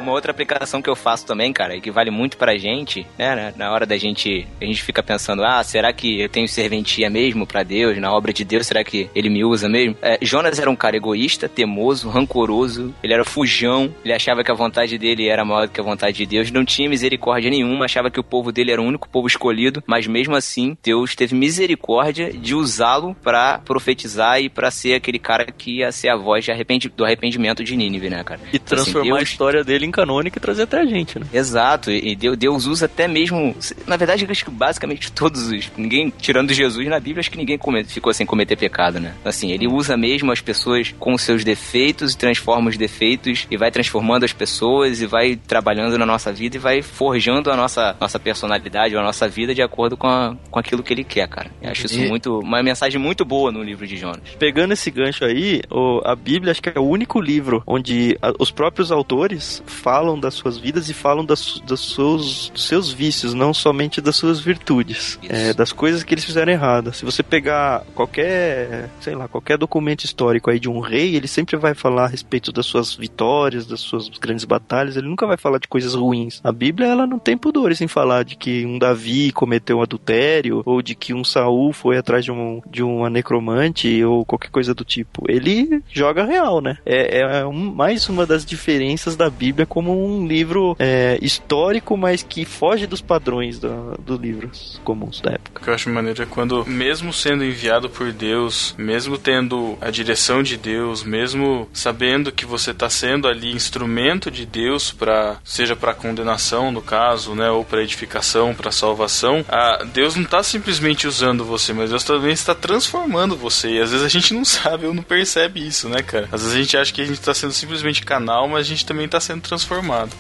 Uma 0.10 0.16
outra 0.16 0.32
aplicação 0.32 0.82
que 0.82 0.90
eu 0.90 0.96
faço 0.96 1.26
também, 1.26 1.54
cara, 1.54 1.76
e 1.76 1.82
que 1.82 1.92
vale 1.92 2.10
muito 2.10 2.36
pra 2.38 2.58
gente, 2.58 3.06
né? 3.18 3.54
na- 3.56 3.72
hora 3.72 3.86
da 3.86 3.96
gente, 3.98 4.48
a 4.60 4.66
gente 4.66 4.82
fica 4.84 5.04
pensando, 5.04 5.44
ah, 5.44 5.64
será 5.64 5.94
que 5.94 6.20
eu 6.20 6.28
tenho 6.28 6.48
serventia 6.48 7.10
mesmo 7.10 7.46
pra 7.46 7.62
Deus, 7.64 7.98
na 8.00 8.12
obra 8.12 8.34
de 8.34 8.44
Deus, 8.44 8.66
será 8.66 8.84
que 8.84 9.08
ele 9.14 9.30
me 9.30 9.46
usa 9.46 9.70
mesmo? 9.70 9.96
É, 10.02 10.18
Jonas 10.22 10.58
era 10.60 10.70
um 10.70 10.76
cara 10.76 10.98
egoísta, 10.98 11.48
teimoso, 11.48 12.10
rancoroso, 12.10 12.94
ele 13.04 13.14
era 13.14 13.24
fujão, 13.24 13.94
ele 14.04 14.14
achava 14.14 14.44
que 14.44 14.50
a 14.52 14.54
vontade 14.56 14.98
dele 14.98 15.28
era 15.28 15.46
maior 15.46 15.68
do 15.68 15.72
que 15.72 15.80
a 15.80 15.84
vontade 15.84 16.18
de 16.18 16.26
Deus, 16.26 16.50
não 16.52 16.66
tinha 16.66 16.90
misericórdia 16.90 17.52
nenhuma, 17.52 17.86
achava 17.86 18.10
que 18.10 18.20
o 18.20 18.24
povo 18.24 18.52
dele 18.52 18.72
era 18.72 18.82
o 18.82 18.86
único 18.86 19.08
povo 19.08 19.28
escolhido, 19.28 19.84
mas 19.86 20.08
mesmo 20.08 20.36
assim, 20.36 20.76
Deus 20.84 21.16
teve 21.16 21.36
misericórdia 21.36 22.32
de 22.34 22.56
usá-lo 22.56 23.16
pra 23.22 23.60
profetizar 23.60 24.42
e 24.42 24.50
pra 24.50 24.72
ser 24.72 24.96
aquele 24.96 25.20
cara 25.20 25.46
que 25.46 25.78
ia 25.80 25.92
ser 25.92 26.10
a 26.10 26.16
voz 26.16 26.48
arrependi- 26.50 26.90
do 26.90 27.06
arrependimento 27.06 27.64
de 27.64 27.76
Nínive, 27.76 28.10
né, 28.10 28.24
cara? 28.24 28.40
E 28.52 28.58
transformar 28.58 29.16
a 29.16 29.18
Deus- 29.20 29.30
história 29.30 29.64
dele 29.64 29.86
em 29.86 29.92
canônica 30.10 30.38
e 30.38 30.42
trazer 30.42 30.64
até 30.64 30.80
a 30.82 30.86
gente, 30.86 31.20
né? 31.20 31.26
Exato, 31.32 31.92
e 31.92 32.16
Deus, 32.16 32.66
usa 32.66 32.86
até 32.86 33.08
mesmo. 33.08 33.56
Na 33.86 33.96
verdade, 33.96 34.26
acho 34.30 34.44
que 34.46 34.52
basicamente 34.52 35.12
todos 35.12 35.48
os. 35.52 35.72
Ninguém, 35.78 36.12
tirando 36.18 36.52
Jesus 36.54 36.88
na 36.88 37.00
Bíblia, 37.00 37.20
acho 37.20 37.30
que 37.32 37.38
ninguém 37.38 37.60
ficou 37.88 38.14
sem 38.14 38.26
cometer 38.26 38.56
pecado, 38.56 39.00
né? 39.00 39.14
Assim, 39.24 39.52
ele 39.52 39.68
usa 39.68 39.96
mesmo 39.96 40.32
as 40.32 40.42
pessoas 40.42 40.94
com 41.00 41.18
seus 41.18 41.44
defeitos 41.44 42.14
e 42.14 42.18
transforma 42.18 42.70
os 42.70 42.78
defeitos 42.78 43.46
e 43.52 43.58
vai 43.58 43.70
transformando 43.72 44.24
as 44.26 44.34
pessoas 44.34 45.02
e 45.02 45.06
vai 45.06 45.36
trabalhando 45.36 45.98
na 45.98 46.06
nossa 46.06 46.32
vida 46.34 46.56
e 46.56 46.60
vai 46.60 46.82
forjando 46.82 47.52
a 47.52 47.56
nossa, 47.56 47.96
nossa 48.00 48.20
personalidade 48.20 48.96
a 48.96 49.02
nossa 49.04 49.28
vida 49.28 49.54
de 49.54 49.62
acordo 49.62 49.96
com, 49.96 50.08
a- 50.08 50.36
com 50.50 50.60
aquilo 50.60 50.82
que 50.84 50.94
ele 50.94 51.04
quer, 51.04 51.28
cara. 51.28 51.52
Eu 51.62 51.70
acho 51.72 51.86
isso 51.86 52.00
E- 52.00 52.08
muito. 52.08 52.40
Uma 52.40 52.64
mensagem 52.64 53.00
muito 53.00 53.24
boa 53.24 53.52
no 53.52 53.62
livro 53.64 53.86
de 53.86 53.96
Jonas. 53.98 54.22
Pegando 54.40 54.74
esse 54.74 54.90
gancho 54.90 55.24
aí, 55.26 55.62
a 56.04 56.16
Bíblia 56.16 56.52
acho 56.52 56.62
que 56.62 56.70
é 56.70 56.80
o 56.80 56.84
único 56.84 57.20
livro 57.22 57.62
onde 57.68 58.18
os 58.40 58.50
próprios 58.52 58.92
autores 58.92 59.62
falam 59.90 60.20
das 60.20 60.36
suas 60.36 60.56
vidas 60.56 60.88
e 60.88 60.94
falam 60.94 61.26
das, 61.26 61.60
dos, 61.66 61.96
seus, 61.96 62.50
dos 62.50 62.68
seus 62.68 62.92
vícios, 62.92 63.34
não 63.34 63.56
somente 63.56 64.00
das 64.00 64.16
suas 64.16 64.40
virtudes, 64.40 65.18
é, 65.28 65.52
das 65.52 65.72
coisas 65.72 66.04
que 66.04 66.14
eles 66.14 66.24
fizeram 66.24 66.52
errado. 66.52 66.94
Se 66.94 67.04
você 67.04 67.24
pegar 67.24 67.84
qualquer, 67.96 68.88
sei 69.02 69.16
lá, 69.16 69.28
qualquer 69.28 69.58
documento 69.58 70.04
histórico 70.04 70.52
aí 70.52 70.60
de 70.60 70.70
um 70.70 70.80
rei, 70.80 71.16
ele 71.16 71.28
sempre 71.28 71.58
vai 71.58 71.74
falar 71.74 72.04
a 72.06 72.08
respeito 72.08 72.52
das 72.52 72.68
suas 72.68 72.94
vitórias, 72.94 73.66
das 73.66 73.80
suas 73.80 74.08
grandes 74.10 74.46
batalhas, 74.46 74.96
ele 74.96 75.08
nunca 75.08 75.26
vai 75.26 75.38
falar 75.38 75.58
de 75.58 75.68
coisas 75.68 75.96
ruins. 75.96 76.40
A 76.44 76.52
Bíblia, 76.52 76.90
ela 76.90 77.08
não 77.08 77.18
tem 77.18 77.36
pudores 77.36 77.82
em 77.82 77.88
falar 77.88 78.24
de 78.24 78.36
que 78.36 78.68
um 78.68 78.78
Davi 78.78 79.32
cometeu 79.32 79.80
um 79.80 79.82
adultério, 79.82 80.62
ou 80.66 80.84
de 80.84 80.94
que 80.94 81.16
um 81.16 81.24
Saul 81.24 81.74
foi 81.74 81.98
atrás 81.98 82.24
de, 82.24 82.32
um, 82.32 82.62
de 82.70 82.84
uma 82.84 83.10
necromante, 83.10 84.04
ou 84.04 84.24
qualquer 84.24 84.52
coisa 84.52 84.76
do 84.76 84.86
tipo. 84.86 85.24
Ele 85.28 85.82
joga 85.92 86.24
real, 86.26 86.62
né? 86.62 86.78
É, 86.86 87.22
é 87.40 87.46
um- 87.48 87.74
mais 87.74 88.08
uma 88.08 88.24
das 88.26 88.46
diferenças 88.46 89.16
da 89.16 89.32
Bíblia 89.32 89.66
como 89.80 90.06
um 90.06 90.28
livro 90.28 90.76
é, 90.78 91.18
histórico, 91.22 91.96
mas 91.96 92.22
que 92.22 92.44
foge 92.44 92.86
dos 92.86 93.00
padrões 93.02 93.60
da- 93.60 93.94
dos 93.98 94.20
livros 94.20 94.82
comuns 94.84 95.22
da 95.22 95.32
época. 95.32 95.62
O 95.62 95.64
que 95.64 95.70
eu 95.70 95.74
acho 95.74 95.90
maneiro 95.90 96.22
é 96.22 96.26
quando, 96.26 96.66
mesmo 96.66 97.14
sendo 97.14 97.46
enviado 97.46 97.90
por 97.90 98.12
Deus, 98.12 98.76
mesmo 98.78 99.18
tendo 99.18 99.78
a 99.80 99.90
direção 99.90 100.44
de 100.44 100.58
Deus, 100.58 101.02
mesmo 101.02 101.70
sabendo 101.72 102.30
que 102.30 102.46
você 102.46 102.72
está 102.72 102.90
sendo 102.90 103.26
ali 103.26 103.54
instrumento 103.54 104.30
de 104.30 104.46
Deus 104.46 104.92
para 104.92 105.38
seja 105.46 105.78
para 105.78 105.94
condenação 105.94 106.72
no 106.74 106.82
caso, 106.82 107.34
né, 107.34 107.50
ou 107.50 107.64
para 107.64 107.82
edificação, 107.82 108.54
para 108.54 108.72
salvação, 108.72 109.46
a 109.48 109.86
Deus 109.86 110.16
não 110.16 110.24
está 110.24 110.44
simplesmente 110.44 111.08
usando 111.08 111.46
você, 111.46 111.72
mas 111.72 111.90
Deus 111.90 112.04
também 112.04 112.32
está 112.34 112.54
transformando 112.54 113.38
você. 113.38 113.70
E 113.70 113.82
às 113.82 113.92
vezes 113.92 114.06
a 114.06 114.10
gente 114.10 114.34
não 114.34 114.44
sabe 114.44 114.86
ou 114.88 114.94
não 114.94 115.04
percebe 115.04 115.66
isso, 115.66 115.88
né, 115.88 116.02
cara? 116.04 116.28
Às 116.34 116.42
vezes 116.42 116.56
a 116.58 116.62
gente 116.62 116.76
acha 116.78 116.92
que 116.94 117.02
a 117.02 117.06
gente 117.06 117.20
está 117.20 117.34
sendo 117.34 117.54
simplesmente 117.54 118.04
canal, 118.04 118.48
mas 118.50 118.66
a 118.66 118.70
gente 118.70 118.86
também 118.86 119.06
está 119.06 119.20
sendo 119.22 119.42
transformado. 119.42 119.69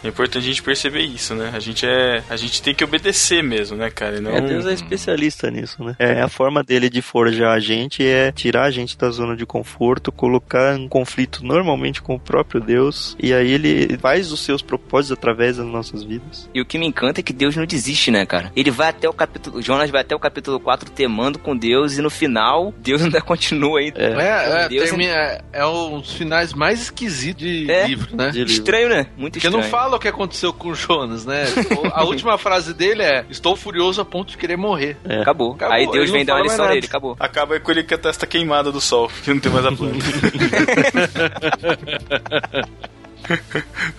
É 0.03 0.07
importante 0.07 0.43
a 0.43 0.47
gente 0.47 0.61
perceber 0.63 1.01
isso, 1.01 1.34
né? 1.35 1.51
A 1.53 1.59
gente 1.59 1.85
é, 1.85 2.23
a 2.30 2.35
gente 2.38 2.61
tem 2.61 2.73
que 2.76 2.84
obedecer 2.84 3.41
mesmo, 3.43 3.76
né, 3.77 3.89
cara? 3.89 4.17
E 4.17 4.21
não 4.21 4.31
É, 4.31 4.41
Deus 4.41 4.65
é 4.65 4.73
especialista 4.73 5.49
nisso, 5.49 5.84
né? 5.84 5.95
É, 5.99 6.21
a 6.21 6.27
forma 6.27 6.63
dele 6.63 6.89
de 6.89 7.01
forjar 7.01 7.55
a 7.55 7.59
gente 7.59 8.05
é 8.05 8.31
tirar 8.31 8.63
a 8.65 8.71
gente 8.71 8.97
da 8.97 9.09
zona 9.09 9.35
de 9.35 9.45
conforto, 9.45 10.11
colocar 10.11 10.77
em 10.77 10.88
conflito 10.88 11.43
normalmente 11.43 12.01
com 12.01 12.15
o 12.15 12.19
próprio 12.19 12.61
Deus, 12.61 13.15
e 13.21 13.34
aí 13.34 13.51
ele 13.51 13.97
faz 13.97 14.31
os 14.31 14.39
seus 14.41 14.61
propósitos 14.61 15.17
através 15.17 15.57
das 15.57 15.65
nossas 15.65 16.03
vidas. 16.03 16.49
E 16.53 16.61
o 16.61 16.65
que 16.65 16.77
me 16.77 16.85
encanta 16.85 17.19
é 17.19 17.23
que 17.23 17.34
Deus 17.34 17.55
não 17.55 17.65
desiste, 17.65 18.11
né, 18.11 18.26
cara? 18.26 18.51
Ele 18.55 18.71
vai 18.71 18.89
até 18.89 19.07
o 19.09 19.13
capítulo. 19.13 19.61
Jonas 19.61 19.89
vai 19.89 20.01
até 20.01 20.15
o 20.15 20.19
capítulo 20.19 20.59
4 20.59 20.91
temando 20.91 21.39
com 21.39 21.55
Deus 21.55 21.97
e 21.97 22.01
no 22.01 22.09
final, 22.09 22.73
Deus 22.77 23.01
ainda 23.01 23.21
continua 23.21 23.80
aí. 23.80 23.91
É, 23.95 24.63
é, 24.65 24.69
Deus 24.69 24.89
termina- 24.89 25.11
é, 25.13 25.41
é 25.53 25.65
um 25.65 25.99
dos 25.99 26.13
finais 26.13 26.53
mais 26.53 26.81
esquisitos 26.84 27.41
de 27.43 27.69
É, 27.71 27.88
livro, 27.88 28.15
né? 28.15 28.30
de 28.30 28.39
livro. 28.39 28.51
estranho, 28.53 28.89
né? 28.89 29.07
Muito 29.17 29.38
Porque 29.39 29.47
estranho. 29.47 29.63
não 29.63 29.71
fala 29.71 29.95
o 29.95 29.99
que 29.99 30.07
aconteceu 30.07 30.51
com 30.51 30.69
o 30.69 30.75
Jonas, 30.75 31.25
né? 31.25 31.45
A 31.93 32.03
última 32.03 32.37
frase 32.37 32.73
dele 32.73 33.03
é: 33.03 33.25
Estou 33.29 33.55
furioso 33.55 34.01
a 34.01 34.05
ponto 34.05 34.31
de 34.31 34.37
querer 34.37 34.57
morrer. 34.57 34.97
Acabou. 35.21 35.57
Aí 35.61 35.89
Deus 35.89 36.11
vem 36.11 36.25
dar 36.25 36.35
uma 36.35 36.43
lição 36.43 36.67
nele, 36.67 36.85
acabou. 36.85 37.15
Acaba 37.19 37.59
com 37.59 37.71
ele 37.71 37.83
com 37.83 37.95
a 37.95 37.97
testa 37.97 38.27
queimada 38.27 38.71
do 38.71 38.81
sol, 38.81 39.09
que 39.23 39.33
não 39.33 39.39
tem 39.39 39.51
mais 39.51 39.65
a 39.65 39.71
planta. 39.71 39.97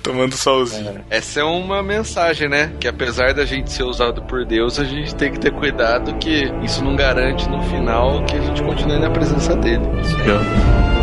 Tomando 0.02 0.36
solzinho. 0.36 1.04
Essa 1.08 1.40
é 1.40 1.44
uma 1.44 1.82
mensagem, 1.82 2.48
né? 2.48 2.72
Que 2.80 2.88
apesar 2.88 3.32
da 3.32 3.44
gente 3.44 3.70
ser 3.70 3.84
usado 3.84 4.22
por 4.22 4.44
Deus, 4.44 4.80
a 4.80 4.84
gente 4.84 5.14
tem 5.14 5.30
que 5.30 5.38
ter 5.38 5.52
cuidado 5.52 6.16
que 6.18 6.50
isso 6.62 6.82
não 6.82 6.96
garante 6.96 7.48
no 7.48 7.62
final 7.62 8.24
que 8.24 8.36
a 8.36 8.40
gente 8.40 8.62
continue 8.62 8.98
na 8.98 9.10
presença 9.10 9.54
dele. 9.56 9.84
Então 10.22 10.99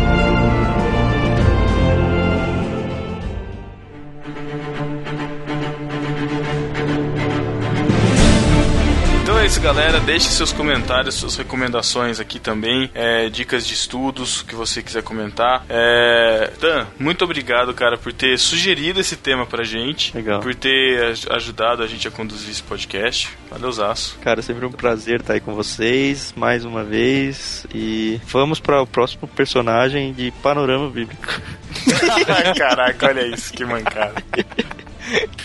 isso, 9.48 9.60
galera. 9.62 9.98
Deixe 10.00 10.28
seus 10.28 10.52
comentários, 10.52 11.14
suas 11.14 11.34
recomendações 11.36 12.20
aqui 12.20 12.38
também, 12.38 12.90
é, 12.94 13.30
dicas 13.30 13.66
de 13.66 13.72
estudos 13.72 14.42
que 14.42 14.54
você 14.54 14.82
quiser 14.82 15.02
comentar. 15.02 15.64
É, 15.70 16.50
Dan, 16.60 16.86
muito 16.98 17.24
obrigado, 17.24 17.72
cara, 17.72 17.96
por 17.96 18.12
ter 18.12 18.38
sugerido 18.38 19.00
esse 19.00 19.16
tema 19.16 19.46
pra 19.46 19.64
gente. 19.64 20.14
Legal. 20.14 20.40
Por 20.40 20.54
ter 20.54 21.02
aj- 21.02 21.26
ajudado 21.30 21.82
a 21.82 21.86
gente 21.86 22.06
a 22.06 22.10
conduzir 22.10 22.50
esse 22.50 22.62
podcast. 22.62 23.30
Valeuzaço. 23.50 24.18
Cara, 24.20 24.42
sempre 24.42 24.66
um 24.66 24.72
prazer 24.72 25.20
estar 25.20 25.32
aí 25.32 25.40
com 25.40 25.54
vocês 25.54 26.34
mais 26.36 26.64
uma 26.66 26.84
vez. 26.84 27.66
E 27.74 28.20
vamos 28.26 28.60
para 28.60 28.82
o 28.82 28.86
próximo 28.86 29.26
personagem 29.28 30.12
de 30.12 30.30
Panorama 30.42 30.90
Bíblico. 30.90 31.40
Caraca, 32.58 33.06
olha 33.06 33.26
isso, 33.26 33.52
que 33.52 33.64
mancada. 33.64 34.22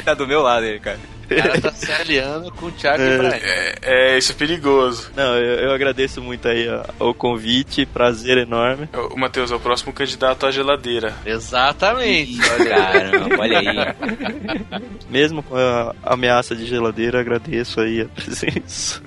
Tá 0.03 0.13
do 0.13 0.27
meu 0.27 0.41
lado 0.41 0.65
aí, 0.65 0.77
cara. 0.77 0.99
Cara 1.35 1.61
tá 1.61 1.71
se 1.71 1.91
aliando 1.91 2.51
com 2.51 2.67
o 2.67 2.71
Thiago 2.71 3.01
É. 3.01 3.17
e. 3.17 3.43
É, 3.43 3.75
é, 3.81 4.17
isso 4.17 4.31
é 4.31 4.35
perigoso. 4.35 5.11
Não, 5.15 5.35
eu, 5.37 5.67
eu 5.67 5.71
agradeço 5.71 6.21
muito 6.21 6.47
aí 6.47 6.67
ó, 6.99 7.09
o 7.09 7.13
convite, 7.13 7.85
prazer 7.85 8.37
enorme. 8.37 8.89
O 9.11 9.17
Matheus 9.19 9.51
é 9.51 9.55
o 9.55 9.59
próximo 9.59 9.93
candidato 9.93 10.45
à 10.45 10.51
geladeira. 10.51 11.13
Exatamente. 11.25 12.37
Caramba, 12.39 13.35
olha 13.39 13.59
aí. 13.59 14.75
Mesmo 15.09 15.43
com 15.43 15.55
a 15.55 15.93
ameaça 16.03 16.55
de 16.55 16.65
geladeira, 16.65 17.19
agradeço 17.19 17.79
aí 17.79 18.01
a 18.01 18.05
presença. 18.05 19.01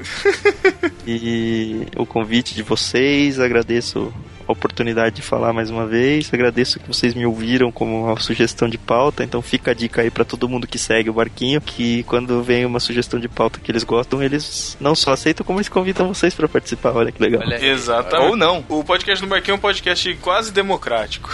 e 1.07 1.86
o 1.97 2.07
convite 2.07 2.55
de 2.55 2.62
vocês, 2.62 3.39
agradeço 3.40 4.12
a 4.47 4.52
oportunidade 4.52 5.16
de 5.16 5.23
falar 5.23 5.52
mais 5.52 5.70
uma 5.70 5.86
vez, 5.86 6.32
agradeço 6.32 6.81
que 6.81 6.89
vocês 6.89 7.14
me 7.14 7.27
ouviram 7.27 7.70
como 7.73 8.05
uma 8.05 8.20
sugestão 8.20 8.68
de 8.68 8.78
pauta, 8.78 9.24
então 9.24 9.43
fica 9.43 9.70
a 9.70 9.74
dica 9.74 10.02
aí 10.02 10.10
pra 10.10 10.24
todo 10.24 10.48
mundo 10.48 10.66
que 10.66 10.78
segue 10.78 11.10
o 11.10 11.14
barquinho, 11.14 11.60
que 11.60 12.02
quando 12.05 12.43
vem 12.43 12.64
uma 12.64 12.81
sugestão 12.81 13.18
de 13.18 13.28
pauta 13.28 13.59
que 13.62 13.70
eles 13.70 13.85
gostam, 13.85 14.23
eles 14.23 14.77
não 14.81 14.94
só 14.94 15.12
aceitam, 15.12 15.44
como 15.44 15.59
eles 15.59 15.68
convidam 15.68 16.09
vocês 16.09 16.35
pra 16.35 16.48
participar, 16.48 16.93
olha 16.93 17.12
que 17.12 17.23
legal. 17.23 17.43
Exatamente. 17.52 18.31
Ou 18.31 18.36
não. 18.36 18.64
O 18.68 18.85
podcast 18.85 19.24
do 19.24 19.28
Marquinhos 19.28 19.56
é 19.56 19.59
um 19.59 19.60
podcast 19.60 20.14
quase 20.16 20.52
democrático. 20.52 21.31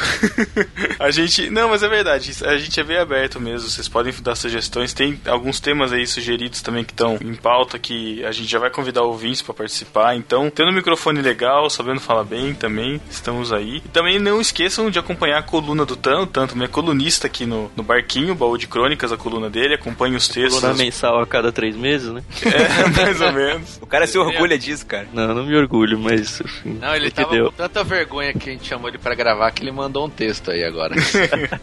a 0.99 1.11
gente. 1.11 1.51
Não, 1.51 1.69
mas 1.69 1.83
é 1.83 1.89
verdade. 1.89 2.33
A 2.45 2.57
gente 2.57 2.79
é 2.79 2.85
bem 2.85 2.99
aberto 2.99 3.41
mesmo. 3.41 3.69
Vocês 3.69 3.89
podem 3.89 4.13
dar 4.23 4.35
sugestões. 4.35 4.93
Tem 4.93 5.21
alguns 5.27 5.61
temas 5.61 5.93
aí 5.93 6.07
sugeridos 6.07 6.63
também 6.63 6.85
que 6.85 6.93
estão 6.93 7.19
em 7.21 7.35
pauta 7.35 7.79
que 7.79 8.25
a 8.25 8.33
gente 8.33 8.51
já 8.51 8.59
vai 8.59 8.71
convidar 8.71 9.03
ouvintes 9.03 9.43
pra 9.43 9.55
participar. 9.55 10.17
Então, 10.17 10.51
tendo 10.51 10.71
um 10.71 10.75
microfone 10.75 11.21
legal, 11.21 11.69
sabendo 11.69 12.01
falar 12.01 12.25
bem 12.25 12.55
também, 12.55 13.01
estamos 13.11 13.53
aí. 13.53 13.77
E 13.77 13.89
também 13.89 14.19
não 14.19 14.41
esqueçam 14.41 14.91
de 14.91 14.99
acompanhar 14.99 15.39
a 15.39 15.43
coluna 15.43 15.85
do 15.85 15.97
Tan. 15.97 16.21
O 16.21 16.27
Tan 16.27 16.47
também 16.47 16.65
é 16.65 16.69
colunista 16.69 17.27
aqui 17.27 17.47
no, 17.47 17.71
no 17.77 17.83
Barquinho, 17.83 18.35
baú 18.35 18.57
de 18.57 18.67
crônicas, 18.67 19.13
a 19.13 19.17
coluna 19.17 19.49
dele. 19.51 19.75
Acompanhe 19.75 20.17
os 20.17 20.29
textos. 20.29 20.61
Coluna 20.61 20.79
mensal 20.79 21.21
a 21.21 21.27
cada 21.27 21.53
três 21.53 21.77
meses, 21.77 22.13
né? 22.13 22.23
É, 22.45 22.89
mais 22.97 23.21
ou 23.21 23.33
menos. 23.33 23.79
O 23.81 23.87
cara 23.87 24.07
se 24.07 24.19
orgulha 24.19 24.59
disso, 24.59 24.87
cara. 24.87 25.07
Não, 25.13 25.35
não 25.35 25.47
me 25.47 25.57
orgulho, 25.57 25.99
mas 25.99 26.41
enfim, 26.41 26.79
Não, 26.81 26.95
ele 26.95 27.11
que 27.11 27.17
tava 27.17 27.31
deu. 27.35 27.47
com 27.47 27.53
tanta 27.53 27.85
vergonha 27.85 28.33
que 28.33 28.51
a 28.51 28.53
gente 28.53 28.67
chamou 28.69 28.89
ele 28.89 28.99
pra 28.99 29.15
gravar 29.15 29.51
que 29.51 29.63
ele 29.63 29.73
mandou 29.73 30.07
um 30.07 30.11
texto 30.11 30.51
aí 30.51 30.65
agora. 30.65 30.95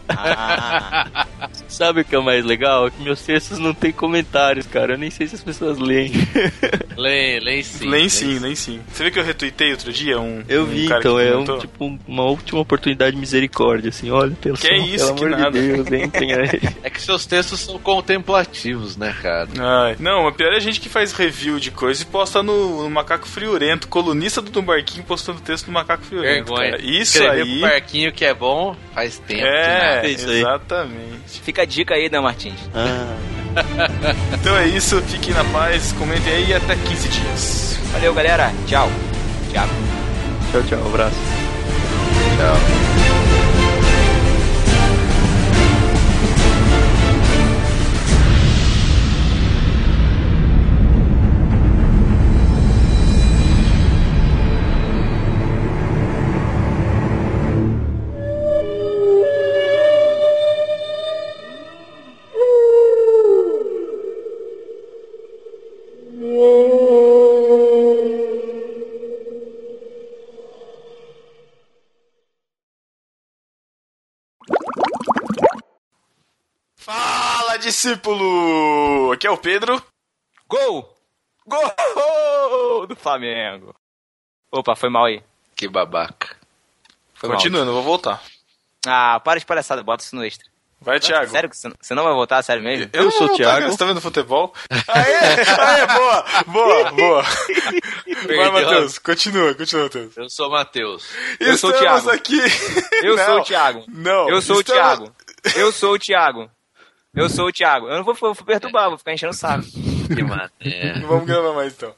Ah, 0.08 1.26
Sabe 1.68 2.02
o 2.02 2.06
que 2.06 2.16
é 2.16 2.20
o 2.20 2.24
mais 2.24 2.44
legal? 2.44 2.88
É 2.88 2.92
que 2.92 3.02
meus 3.02 3.22
textos 3.22 3.60
não 3.60 3.74
tem 3.74 3.92
comentários, 3.92 4.66
cara. 4.66 4.94
Eu 4.94 4.98
nem 4.98 5.10
sei 5.10 5.28
se 5.28 5.36
as 5.36 5.44
pessoas 5.44 5.78
leem. 5.78 6.12
Leem, 7.00 7.40
leem 7.40 7.64
sim. 7.64 7.90
Nem 7.90 8.10
sim, 8.10 8.40
nem 8.40 8.56
sim. 8.56 8.80
Você 8.92 9.04
viu 9.04 9.12
que 9.14 9.20
eu 9.20 9.24
retuitei 9.24 9.72
outro 9.72 9.92
dia 9.94 10.20
um. 10.20 10.44
Eu 10.50 10.64
um 10.64 10.66
vi, 10.66 10.88
cara 10.88 11.00
então, 11.00 11.16
que 11.16 11.24
é 11.24 11.36
um, 11.56 11.60
tipo 11.60 11.86
um- 11.86 12.00
uma 12.08 12.24
última 12.24 12.60
oportunidade 12.60 13.12
de 13.16 13.20
misericórdia, 13.20 13.90
assim, 13.90 14.12
olha, 14.12 14.36
pelo, 14.42 14.58
Que 14.58 14.68
é 14.68 14.78
isso, 14.78 15.06
pelo 15.16 15.18
que 15.18 15.24
amor 15.26 15.38
nada. 15.40 15.62
de 15.62 15.68
Deus, 15.84 15.88
entrem 16.04 16.34
aí. 16.36 16.60
É 16.84 16.90
que 16.90 17.02
seus 17.02 17.26
textos 17.26 17.60
são 17.62 17.80
contemplativos, 17.80 18.98
né, 18.98 19.16
cara? 19.22 19.48
Ai, 19.58 19.96
não, 20.00 20.28
o 20.28 20.32
pior 20.34 20.52
é 20.54 20.58
a 20.58 20.60
gente 20.60 20.80
que 20.80 20.90
faz 20.90 21.14
review 21.14 21.60
de 21.60 21.72
coisa 21.72 22.04
e 22.04 22.06
posta 22.06 22.44
no, 22.44 22.84
no 22.84 22.90
Macaco 22.90 23.28
Friorento, 23.28 23.88
colunista 23.88 24.42
do 24.42 24.62
Barquinho 24.62 25.06
postando 25.06 25.40
texto 25.40 25.68
no 25.68 25.74
Macaco 25.74 26.04
Friorento. 26.04 26.46
Vergonha. 26.54 26.72
cara. 26.72 26.82
Isso 26.84 27.18
Escrever 27.18 27.42
aí. 27.44 27.60
pro 27.60 27.70
Barquinho 27.70 28.12
que 28.12 28.26
é 28.26 28.34
bom 28.34 28.76
faz 28.94 29.18
tempo. 29.20 29.42
É, 29.42 30.02
aí. 30.04 30.12
exatamente. 30.14 31.40
Fica 31.44 31.62
a 31.62 31.66
dica 31.66 31.96
aí, 31.96 32.10
Dan 32.10 32.22
Martins. 32.22 32.60
Ah, 32.74 33.16
Então 34.34 34.56
é 34.58 34.68
isso, 34.68 35.02
fiquem 35.02 35.34
na 35.34 35.44
paz, 35.46 35.92
comentem 35.94 36.34
aí 36.34 36.50
e 36.50 36.54
até 36.54 36.76
15 36.76 37.10
dias. 37.10 37.80
Valeu, 37.92 38.14
galera. 38.14 38.52
Tchau. 38.66 38.90
Tchau. 39.52 39.68
tchau, 40.52 40.64
tchau, 40.64 40.88
abraço. 40.88 41.16
Fala, 42.38 42.89
discípulo! 77.60 79.12
Aqui 79.12 79.28
é 79.28 79.32
o 79.32 79.38
Pedro. 79.38 79.82
Gol! 80.48 80.96
Gol 81.46 82.88
do 82.88 82.96
Flamengo. 82.96 83.76
Opa, 84.52 84.76
foi 84.76 84.90
mal 84.90 85.06
aí. 85.06 85.22
Que 85.56 85.68
babaca. 85.68 86.36
Foi 87.16 87.30
mal. 87.30 87.38
Continuando, 87.38 87.70
eu 87.72 87.76
vou 87.76 87.84
voltar. 87.84 88.22
Ah, 88.88 89.20
para 89.20 89.40
de 89.40 89.46
palhaçada, 89.46 89.84
bota 89.84 90.04
isso 90.04 90.16
no 90.16 90.24
extra. 90.24 90.48
Vai, 90.82 90.98
Thiago. 90.98 91.30
Sério 91.30 91.50
que 91.50 91.58
você 91.58 91.94
não 91.94 92.04
vai 92.06 92.14
voltar? 92.14 92.42
Sério 92.42 92.64
mesmo? 92.64 92.90
Eu, 92.94 93.04
Eu 93.04 93.12
sou 93.12 93.26
o 93.28 93.30
não, 93.32 93.36
Thiago. 93.36 93.68
Você 93.68 93.78
tá 93.78 93.86
vendo 93.86 94.00
futebol? 94.00 94.54
Aê, 94.88 95.14
aê, 95.14 95.88
boa, 95.88 96.26
boa, 96.48 96.92
boa. 96.94 97.22
Vai, 97.24 98.26
Perdeu. 98.28 98.52
Matheus, 98.54 98.98
continua, 98.98 99.54
continua, 99.54 99.84
Matheus. 99.84 100.16
Eu 100.16 100.30
sou 100.30 100.48
o 100.48 100.52
Matheus. 100.52 101.06
Eu 101.38 101.58
sou 101.58 101.72
o 101.72 101.74
Thiago. 101.74 102.10
aqui. 102.12 102.40
Eu 103.04 103.18
Não, 103.18 103.26
sou 103.26 103.40
o 103.40 103.44
Thiago. 103.44 103.84
Não. 103.90 104.30
Eu 104.30 104.42
sou 104.42 104.56
o 104.56 104.62
estamos- 104.62 104.82
Thiago. 104.82 105.16
Eu 105.58 105.72
sou 105.74 105.94
o 105.96 106.00
Thiago. 106.00 106.50
Eu 107.16 107.30
sou 107.30 107.48
o 107.48 107.52
Thiago. 107.52 107.88
Eu 107.88 107.98
não 107.98 108.04
vou, 108.04 108.14
vou 108.14 108.36
perturbar, 108.36 108.90
vou 108.90 108.98
ficar 108.98 109.14
enchendo 109.14 109.32
o 109.32 109.36
saco. 109.36 109.64
Que 110.08 110.24
mané. 110.24 110.50
Não 111.02 111.08
vamos 111.08 111.26
gravar 111.26 111.54
mais 111.54 111.74
então. 111.74 111.94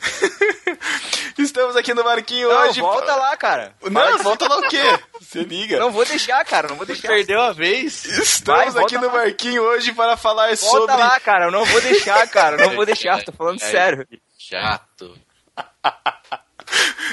Estamos 1.38 1.76
aqui 1.76 1.92
no 1.92 2.02
Marquinho 2.04 2.48
Não, 2.48 2.68
hoje. 2.68 2.80
volta 2.80 3.14
lá, 3.16 3.36
cara. 3.36 3.74
Não, 3.82 4.18
volta 4.18 4.48
lá 4.48 4.58
o 4.58 4.62
quê? 4.62 4.80
Você 5.20 5.42
liga. 5.42 5.78
Não 5.78 5.90
vou 5.90 6.04
deixar, 6.06 6.42
cara. 6.44 6.68
Não 6.68 6.76
vou 6.76 6.86
deixar. 6.86 7.08
Perdeu 7.08 7.40
a 7.40 7.52
vez. 7.52 8.04
Estamos 8.06 8.74
Vai, 8.74 8.84
aqui 8.84 8.94
volta 8.96 8.98
no 9.00 9.06
lá. 9.08 9.24
Marquinho 9.24 9.62
hoje 9.62 9.92
para 9.92 10.16
falar 10.16 10.46
Volta 10.56 10.56
sobre. 10.56 10.96
lá, 10.96 11.20
cara. 11.20 11.46
Eu 11.46 11.50
não 11.50 11.64
vou 11.64 11.80
deixar, 11.82 12.26
cara. 12.28 12.56
Eu 12.62 12.68
não 12.68 12.76
vou 12.76 12.86
deixar. 12.86 13.22
Tô 13.24 13.32
falando 13.32 13.60
É, 13.62 13.70
sério. 13.70 14.06
Chato. 14.38 15.18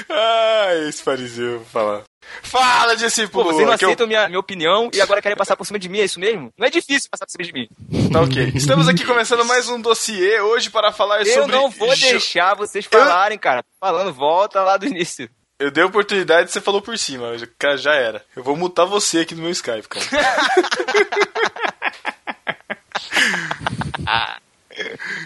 Ai, 0.08 0.88
esse 0.88 1.02
fariseu 1.02 1.64
falar. 1.72 2.02
Fala, 2.42 2.90
Pô, 2.92 2.96
discípulo! 2.96 3.44
vocês 3.44 3.66
não 3.66 3.74
Aqui 3.74 3.84
é 3.84 3.86
o- 3.86 3.90
aceitam 3.90 4.06
minha, 4.06 4.28
minha 4.28 4.38
opinião 4.38 4.90
e 4.92 5.00
agora 5.00 5.22
querem 5.22 5.36
passar 5.36 5.56
por 5.56 5.66
cima 5.66 5.78
de 5.78 5.88
mim, 5.88 6.00
é 6.00 6.04
isso 6.04 6.20
mesmo? 6.20 6.52
Não 6.56 6.66
é 6.66 6.70
difícil 6.70 7.08
passar 7.10 7.26
por 7.26 7.32
cima 7.32 7.44
de 7.44 7.52
mim. 7.52 7.68
Tá 8.12 8.20
ok. 8.20 8.52
Estamos 8.54 8.88
aqui 8.88 9.04
começando 9.04 9.44
mais 9.44 9.68
um 9.68 9.80
dossiê 9.80 10.40
hoje 10.40 10.70
para 10.70 10.92
falar 10.92 11.22
Eu 11.26 11.34
sobre. 11.34 11.52
não 11.56 11.70
vou 11.70 11.94
deixar 11.96 12.54
vocês 12.54 12.86
falarem, 12.86 13.38
cara. 13.38 13.62
Tô 13.62 13.68
falando, 13.80 14.12
volta 14.12 14.62
lá 14.62 14.76
do 14.76 14.86
início. 14.86 15.28
Eu 15.58 15.72
dei 15.72 15.82
a 15.82 15.86
oportunidade 15.88 16.48
e 16.48 16.52
você 16.52 16.60
falou 16.60 16.80
por 16.80 16.96
cima. 16.96 17.32
Cara, 17.58 17.76
já 17.76 17.92
era. 17.94 18.24
Eu 18.36 18.44
vou 18.44 18.56
mutar 18.56 18.84
você 18.84 19.20
aqui 19.20 19.34
no 19.34 19.42
meu 19.42 19.50
Skype, 19.50 19.88
cara. 19.88 20.06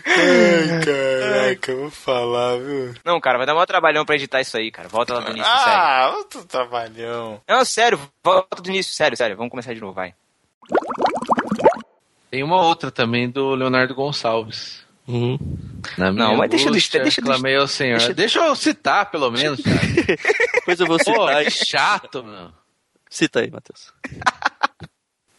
Ai, 0.06 0.80
caraca, 0.84 1.72
eu 1.72 1.80
vou 1.82 1.90
falar, 1.90 2.58
viu? 2.58 2.94
Não, 3.04 3.20
cara, 3.20 3.38
vai 3.38 3.46
dar 3.46 3.54
maior 3.54 3.66
trabalhão 3.66 4.04
pra 4.04 4.14
editar 4.14 4.40
isso 4.40 4.56
aí, 4.56 4.70
cara. 4.70 4.88
Volta 4.88 5.14
lá 5.14 5.20
do 5.20 5.30
início, 5.30 5.50
sério. 5.50 5.72
Ah, 5.72 6.14
outro 6.16 6.44
trabalhão. 6.44 7.40
Não, 7.48 7.64
sério, 7.64 8.00
volta 8.24 8.62
do 8.62 8.68
início, 8.70 8.92
sério, 8.94 9.16
sério. 9.16 9.36
Vamos 9.36 9.50
começar 9.50 9.74
de 9.74 9.80
novo, 9.80 9.92
vai. 9.92 10.14
Tem 12.30 12.42
uma 12.42 12.60
outra 12.62 12.90
também 12.90 13.28
do 13.28 13.54
Leonardo 13.54 13.94
Gonçalves. 13.94 14.82
Uhum. 15.06 15.36
Na 15.98 16.12
minha 16.12 16.26
Não, 16.28 16.36
mas 16.36 16.48
deixa 16.48 16.68
eu- 16.68 16.72
deixa- 16.72 16.98
ao 17.60 17.66
Senhor. 17.68 17.98
deixa- 17.98 18.14
Deixa, 18.14 18.38
eu 18.40 18.54
citar, 18.56 19.10
pelo 19.10 19.30
menos, 19.30 19.60
cara. 19.60 19.76
Depois 20.54 20.80
eu 20.80 20.86
vou 20.86 20.96
Pô, 20.98 21.04
citar. 21.04 21.44
que 21.44 21.50
chato, 21.50 22.22
meu. 22.22 22.50
Cita 23.10 23.40
aí, 23.40 23.50
Matheus. 23.50 23.92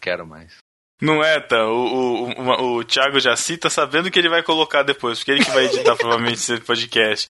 Quero 0.02 0.28
mais. 0.28 0.58
Não 1.04 1.22
é, 1.22 1.38
tá? 1.42 1.68
O, 1.68 1.84
o, 1.84 2.32
o, 2.32 2.78
o 2.78 2.84
Thiago 2.86 3.20
já 3.20 3.36
cita 3.36 3.70
sabendo 3.70 4.10
que 4.10 4.18
ele 4.18 4.30
vai 4.30 4.42
colocar 4.42 4.84
depois, 4.84 5.20
porque 5.20 5.32
ele 5.32 5.44
que 5.44 5.52
vai 5.52 5.66
editar 5.66 5.96
provavelmente 6.00 6.36
esse 6.36 6.60
podcast. 6.62 7.28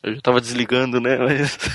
Eu 0.00 0.14
já 0.14 0.20
tava 0.20 0.40
desligando, 0.40 1.00
né? 1.00 1.18
Mas. 1.18 1.58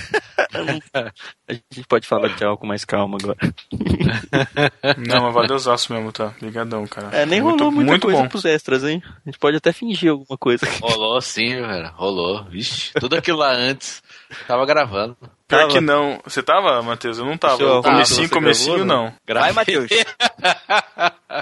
A 1.48 1.54
gente 1.54 1.88
pode 1.90 2.08
falar 2.08 2.30
de 2.30 2.44
algo 2.44 2.58
com 2.58 2.66
mais 2.66 2.86
calma 2.86 3.18
agora. 3.22 3.38
Não, 4.98 5.24
mas 5.24 5.34
valeu 5.34 5.56
os 5.56 5.68
ossos 5.68 5.90
mesmo, 5.90 6.12
tá? 6.12 6.34
Ligadão, 6.42 6.88
cara. 6.88 7.10
É, 7.16 7.26
nem 7.26 7.42
muito, 7.42 7.60
rolou 7.60 7.72
muita 7.72 7.92
muito 7.92 8.08
coisa 8.08 8.22
bom. 8.22 8.30
pros 8.30 8.46
extras, 8.46 8.84
hein? 8.84 9.04
A 9.06 9.30
gente 9.30 9.40
pode 9.40 9.58
até 9.58 9.74
fingir 9.74 10.12
alguma 10.12 10.38
coisa. 10.38 10.66
Rolou 10.82 11.20
sim, 11.22 11.50
velho. 11.50 11.92
Rolou. 11.96 12.46
Vixe, 12.46 12.94
tudo 12.94 13.16
aquilo 13.16 13.40
lá 13.40 13.52
antes. 13.52 14.02
Tava 14.48 14.66
gravando. 14.66 15.16
Pior 15.48 15.60
Tava. 15.60 15.72
que 15.72 15.80
não. 15.82 16.20
Você 16.24 16.42
tava, 16.42 16.82
Matheus? 16.82 17.18
Eu 17.18 17.26
não 17.26 17.38
tava. 17.38 17.58
seu 17.58 17.72
arroto 17.72 17.90
comecinho, 17.90 18.28
você 18.28 18.34
comecinho, 18.34 18.86
gravou, 18.86 18.86
não. 18.86 19.14
Vai, 19.28 19.52
Matheus. 19.52 19.90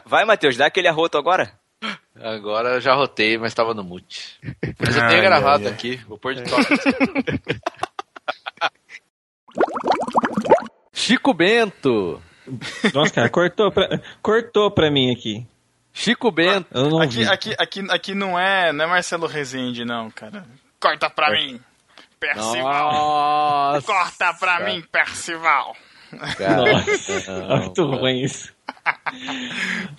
Vai, 0.05 0.25
Matheus, 0.25 0.57
dá 0.57 0.65
aquele 0.67 0.87
arroto 0.87 1.17
agora. 1.17 1.53
Agora 2.19 2.75
eu 2.75 2.81
já 2.81 2.93
rotei, 2.93 3.37
mas 3.37 3.53
tava 3.53 3.73
no 3.73 3.83
mute. 3.83 4.37
Mas 4.79 4.95
eu 4.95 5.01
Ai, 5.03 5.09
tenho 5.09 5.21
gravado 5.23 5.67
ai, 5.67 5.73
aqui. 5.73 5.95
Vou 6.07 6.17
pôr 6.17 6.35
de 6.35 6.43
toque. 6.49 6.67
Chico 10.93 11.33
Bento. 11.33 12.21
Nossa, 12.93 13.13
cara, 13.13 13.29
cortou 13.29 13.71
pra, 13.71 13.87
cortou 14.21 14.69
pra 14.71 14.91
mim 14.91 15.11
aqui. 15.11 15.45
Chico 15.93 16.31
Bento. 16.31 16.67
Eu 16.71 16.89
não 16.89 17.01
Aqui, 17.01 17.23
aqui, 17.25 17.55
aqui, 17.57 17.87
aqui 17.89 18.13
não 18.15 18.37
é, 18.39 18.71
não 18.71 18.85
é 18.85 18.87
Marcelo 18.87 19.27
Rezende, 19.27 19.83
não, 19.83 20.09
cara. 20.11 20.45
Corta 20.79 21.09
pra 21.09 21.31
mim, 21.31 21.59
Percival. 22.21 22.91
Nossa. 22.93 23.85
Corta 23.87 24.33
pra 24.35 24.59
mim, 24.61 24.81
Percival. 24.91 25.75
Nossa, 26.13 27.31
não. 27.47 27.57
muito 27.57 27.83
ruim 27.85 28.21
isso. 28.21 28.53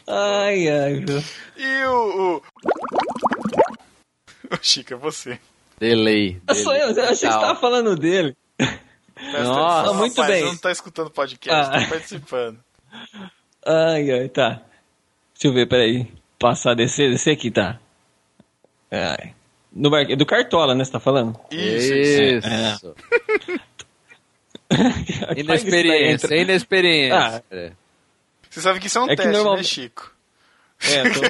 Ai, 0.07 0.69
ai? 0.69 1.05
E 1.57 1.85
o. 1.85 2.37
o... 2.37 2.43
Ô, 4.55 4.59
Chico, 4.63 4.95
é 4.95 4.97
você. 4.97 5.39
Delay. 5.81 6.41
Ah, 6.47 6.55
Sou 6.55 6.73
eu, 6.75 6.91
eu 6.91 7.05
achei 7.05 7.29
que 7.29 7.35
você 7.35 7.41
tava 7.41 7.59
falando 7.59 7.97
dele. 7.97 8.37
Presta 8.57 9.43
Nossa, 9.45 9.81
atenção, 9.81 9.95
muito 9.97 10.21
rapaz, 10.21 10.29
bem. 10.33 10.43
Você 10.43 10.53
não 10.53 10.57
tá 10.59 10.71
escutando 10.73 11.11
podcast, 11.11 11.69
Ah. 11.77 11.81
tá 11.81 11.89
participando. 11.89 12.59
Ai, 13.67 14.11
ai, 14.11 14.29
tá. 14.29 14.61
Deixa 15.35 15.49
eu 15.49 15.53
ver, 15.53 15.67
peraí. 15.69 16.07
Passar, 16.39 16.75
descer, 16.75 17.11
descer 17.11 17.33
aqui, 17.33 17.51
tá. 17.51 17.79
Ai. 18.91 19.35
No 19.75 19.91
bar... 19.91 20.05
Do 20.17 20.27
Cartola, 20.27 20.75
né, 20.75 20.85
você 20.85 20.93
tá 20.93 21.01
falando? 21.01 21.39
Isso, 21.51 21.95
Isso. 21.95 22.95
É. 24.73 25.37
Inexperiência, 25.41 26.35
inexperiência. 26.37 27.19
Ah. 27.19 27.43
É. 27.51 27.73
Você 28.49 28.61
sabe 28.61 28.81
que 28.81 28.87
isso 28.87 28.99
é 28.99 29.01
um 29.03 29.05
É 29.05 29.17
que 29.17 29.17
teste, 29.17 29.33
normal- 29.33 29.57
né, 29.57 29.63
Chico? 29.63 30.13
É, 30.85 31.03
tô, 31.11 31.21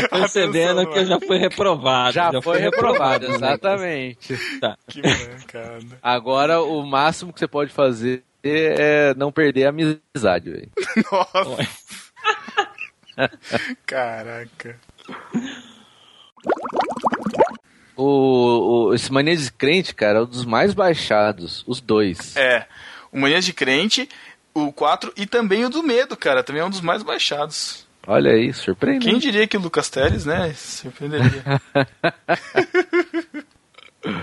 tô 0.00 0.08
percebendo 0.16 0.86
que 0.90 0.98
eu 0.98 1.06
já 1.06 1.18
fui 1.20 1.36
reprovado. 1.38 2.12
Já, 2.12 2.30
foi 2.30 2.42
fui 2.42 2.58
reprovado, 2.58 3.26
exatamente. 3.26 4.38
Tá. 4.60 4.76
Que 4.86 5.02
mancada. 5.02 5.98
Agora, 6.02 6.62
o 6.62 6.84
máximo 6.86 7.32
que 7.32 7.38
você 7.40 7.48
pode 7.48 7.72
fazer 7.72 8.22
é 8.42 9.12
não 9.14 9.30
perder 9.32 9.66
a 9.66 9.70
amizade, 9.70 10.50
velho. 10.50 10.70
Nossa. 11.10 11.68
Caraca. 13.84 14.78
O, 18.00 18.88
o, 18.88 18.94
esse 18.94 19.12
Mania 19.12 19.36
de 19.36 19.52
Crente, 19.52 19.94
cara, 19.94 20.20
é 20.20 20.22
um 20.22 20.26
dos 20.26 20.46
mais 20.46 20.72
baixados, 20.72 21.62
os 21.66 21.82
dois. 21.82 22.34
É, 22.34 22.64
o 23.12 23.20
Manias 23.20 23.44
de 23.44 23.52
Crente 23.52 24.08
O 24.54 24.72
4 24.72 25.12
e 25.16 25.26
também 25.26 25.66
o 25.66 25.68
do 25.68 25.82
medo, 25.82 26.16
cara. 26.16 26.42
Também 26.42 26.62
é 26.62 26.64
um 26.64 26.70
dos 26.70 26.80
mais 26.80 27.02
baixados. 27.02 27.86
Olha 28.06 28.32
aí, 28.32 28.54
surpreendente. 28.54 29.10
Quem 29.10 29.18
diria 29.18 29.46
que 29.46 29.56
o 29.56 29.60
Lucas 29.60 29.90
Teles, 29.90 30.24
né? 30.24 30.52
Surpreenderia. 30.54 31.44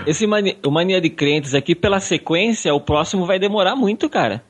Esse 0.04 0.26
mani 0.26 0.58
o 0.66 0.72
Mania 0.72 1.00
de 1.00 1.08
Crentes 1.08 1.54
aqui, 1.54 1.74
pela 1.74 2.00
sequência, 2.00 2.74
o 2.74 2.80
próximo 2.80 3.26
vai 3.26 3.38
demorar 3.38 3.76
muito, 3.76 4.10
cara. 4.10 4.42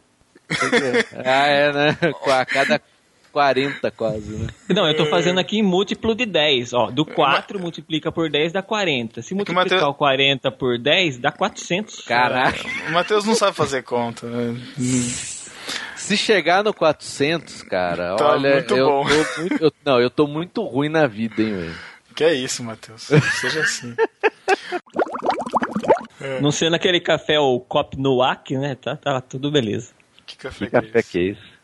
ah, 1.22 1.46
é, 1.46 1.72
né? 1.72 1.98
Com 2.18 2.30
a 2.30 2.46
cada 2.46 2.80
40 3.32 3.90
quase, 3.90 4.30
né? 4.36 4.46
Não, 4.68 4.86
eu 4.86 4.96
tô 4.96 5.06
fazendo 5.06 5.38
aqui 5.38 5.58
em 5.58 5.62
múltiplo 5.62 6.14
de 6.14 6.26
10. 6.26 6.72
Ó, 6.72 6.90
do 6.90 7.04
4 7.04 7.58
multiplica 7.60 8.10
por 8.10 8.30
10 8.30 8.52
dá 8.52 8.62
40. 8.62 9.22
Se 9.22 9.34
multiplicar 9.34 9.64
Mateu- 9.78 9.88
o 9.88 9.94
40 9.94 10.50
por 10.50 10.78
10, 10.78 11.18
dá 11.18 11.30
400. 11.32 12.00
Caraca. 12.02 12.58
o 12.88 12.92
Matheus 12.92 13.24
não 13.24 13.34
sabe 13.34 13.56
fazer 13.56 13.82
conta. 13.82 14.26
né? 14.26 14.58
Se 15.96 16.16
chegar 16.16 16.64
no 16.64 16.72
400, 16.72 17.62
cara, 17.62 18.16
Tá 18.16 18.28
olha, 18.32 18.54
muito 18.54 18.74
eu 18.76 18.86
bom. 18.88 19.06
tô 19.06 19.40
muito, 19.40 19.62
eu- 19.64 19.72
não, 19.84 20.00
eu 20.00 20.08
tô 20.10 20.26
muito 20.26 20.62
ruim 20.64 20.88
na 20.88 21.06
vida, 21.06 21.42
hein, 21.42 21.54
velho. 21.54 21.74
Que 22.16 22.24
é 22.24 22.34
isso, 22.34 22.64
Matheus. 22.64 23.02
Seja 23.40 23.60
assim. 23.60 23.94
Não 26.40 26.50
sendo 26.50 26.74
aquele 26.74 26.98
café 27.00 27.38
o 27.38 27.60
Cop 27.60 27.96
Noak, 27.96 28.56
né? 28.56 28.74
Tá, 28.74 28.96
tá 28.96 29.20
tudo 29.20 29.50
beleza. 29.52 29.92
Que 30.26 30.36
café 30.36 30.64
Que 30.66 30.70
café 30.72 31.02
que 31.02 31.18
é 31.18 31.22
isso? 31.32 31.57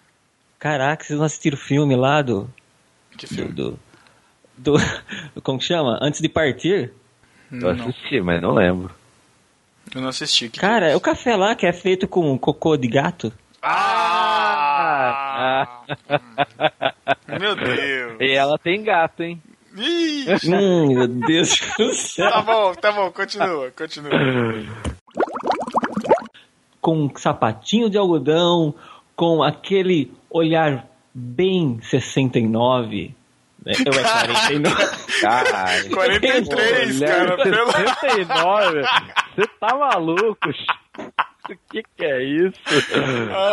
Caraca, 0.64 1.04
vocês 1.04 1.18
não 1.18 1.26
assistiram 1.26 1.58
o 1.58 1.60
filme 1.60 1.94
lá 1.94 2.22
do. 2.22 2.48
Que 3.18 3.26
do, 3.26 3.34
filme? 3.34 3.52
do, 3.52 3.78
do- 4.56 4.76
Como 5.44 5.58
que 5.58 5.64
chama? 5.66 5.98
Antes 6.00 6.22
de 6.22 6.28
partir? 6.30 6.90
Eu 7.52 7.74
Não, 7.74 7.84
assisti, 7.88 8.18
mas 8.22 8.40
não 8.40 8.54
lembro. 8.54 8.90
eu 9.94 10.00
não 10.00 10.08
assisti. 10.08 10.48
Que 10.48 10.58
Cara, 10.58 10.90
é 10.90 10.96
o 10.96 11.00
café 11.00 11.36
lá 11.36 11.54
que 11.54 11.66
é 11.66 11.72
feito 11.74 12.08
com 12.08 12.38
cocô 12.38 12.78
de 12.78 12.88
gato. 12.88 13.30
Ah! 14.46 15.82
Meu 17.38 17.54
Deus. 17.54 18.16
E 18.20 18.30
ela 18.32 18.56
tem 18.58 18.82
gato, 18.82 19.22
hein? 19.22 19.42
Ih, 19.76 20.24
hum, 20.46 20.94
meu 20.94 21.08
Deus 21.08 21.60
do 21.76 21.92
céu. 21.92 22.30
tá 22.30 22.40
bom, 22.40 22.72
tá 22.74 22.90
bom, 22.92 23.10
continua, 23.10 23.70
continua. 23.72 24.10
com 26.80 26.96
um 27.06 27.16
sapatinho 27.16 27.90
de 27.90 27.98
algodão, 27.98 28.72
com 29.16 29.42
aquele 29.42 30.12
olhar 30.30 30.86
bem 31.14 31.80
69. 31.82 33.14
né? 33.64 33.72
Eu 33.86 33.92
é 33.92 34.02
49. 34.02 34.84
Caralho. 35.20 35.90
43, 35.90 37.00
cara, 37.00 37.36
pelo... 37.36 37.72
69? 37.72 38.82
Você 39.36 39.46
tá 39.60 39.76
maluco? 39.76 40.50
O 41.46 41.56
que 41.70 41.82
que 41.96 42.04
é 42.04 42.22
isso? 42.22 42.58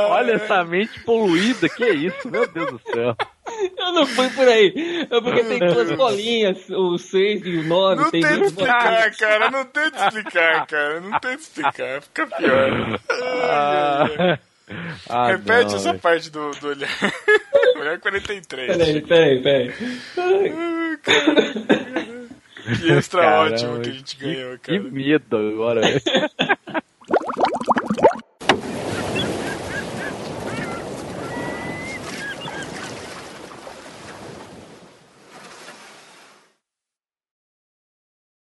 Olha 0.10 0.34
essa 0.34 0.64
mente 0.64 0.98
poluída, 1.02 1.68
que 1.68 1.84
é 1.84 1.94
isso? 1.94 2.30
Meu 2.30 2.48
Deus 2.48 2.72
do 2.72 2.82
céu. 2.94 3.16
Eu 3.78 3.92
não 3.92 4.06
fui 4.06 4.30
por 4.30 4.48
aí. 4.48 5.08
É 5.10 5.22
porque 5.22 5.44
tem 5.44 5.60
duas 5.60 5.92
bolinhas, 5.92 6.70
o 6.70 6.98
6 6.98 7.46
e 7.46 7.58
o 7.58 7.64
9. 7.64 8.02
Não 8.02 8.12
tem 8.12 8.22
bolinhas. 8.22 8.48
explicar, 8.48 9.12
cara, 9.18 9.52
não 9.52 9.66
tenta 9.66 10.06
explicar, 10.06 10.68
cara, 10.68 11.02
não 11.02 11.20
tenta 11.20 11.42
explicar, 11.42 12.02
fica 12.02 12.28
pior. 12.28 13.00
Ai, 13.12 14.16
ai, 14.18 14.30
ai. 14.30 14.40
Ah, 15.10 15.28
Repete 15.32 15.70
não, 15.70 15.76
essa 15.76 15.90
velho. 15.90 16.00
parte 16.00 16.30
do, 16.30 16.52
do 16.52 16.68
olhar. 16.70 16.90
Olhar 17.80 18.00
43. 18.00 18.78
Peraí, 18.78 19.02
peraí, 19.02 19.42
peraí. 19.42 19.74
Que 22.80 22.92
extra 22.92 23.22
Caramba, 23.24 23.56
ótimo 23.56 23.82
que 23.82 23.90
a 23.90 23.94
gente 23.94 24.16
ganhou, 24.18 24.58
Que 24.60 24.78
cara. 24.78 24.92
medo 24.92 25.38
agora. 25.38 25.82
velho. 25.82 26.02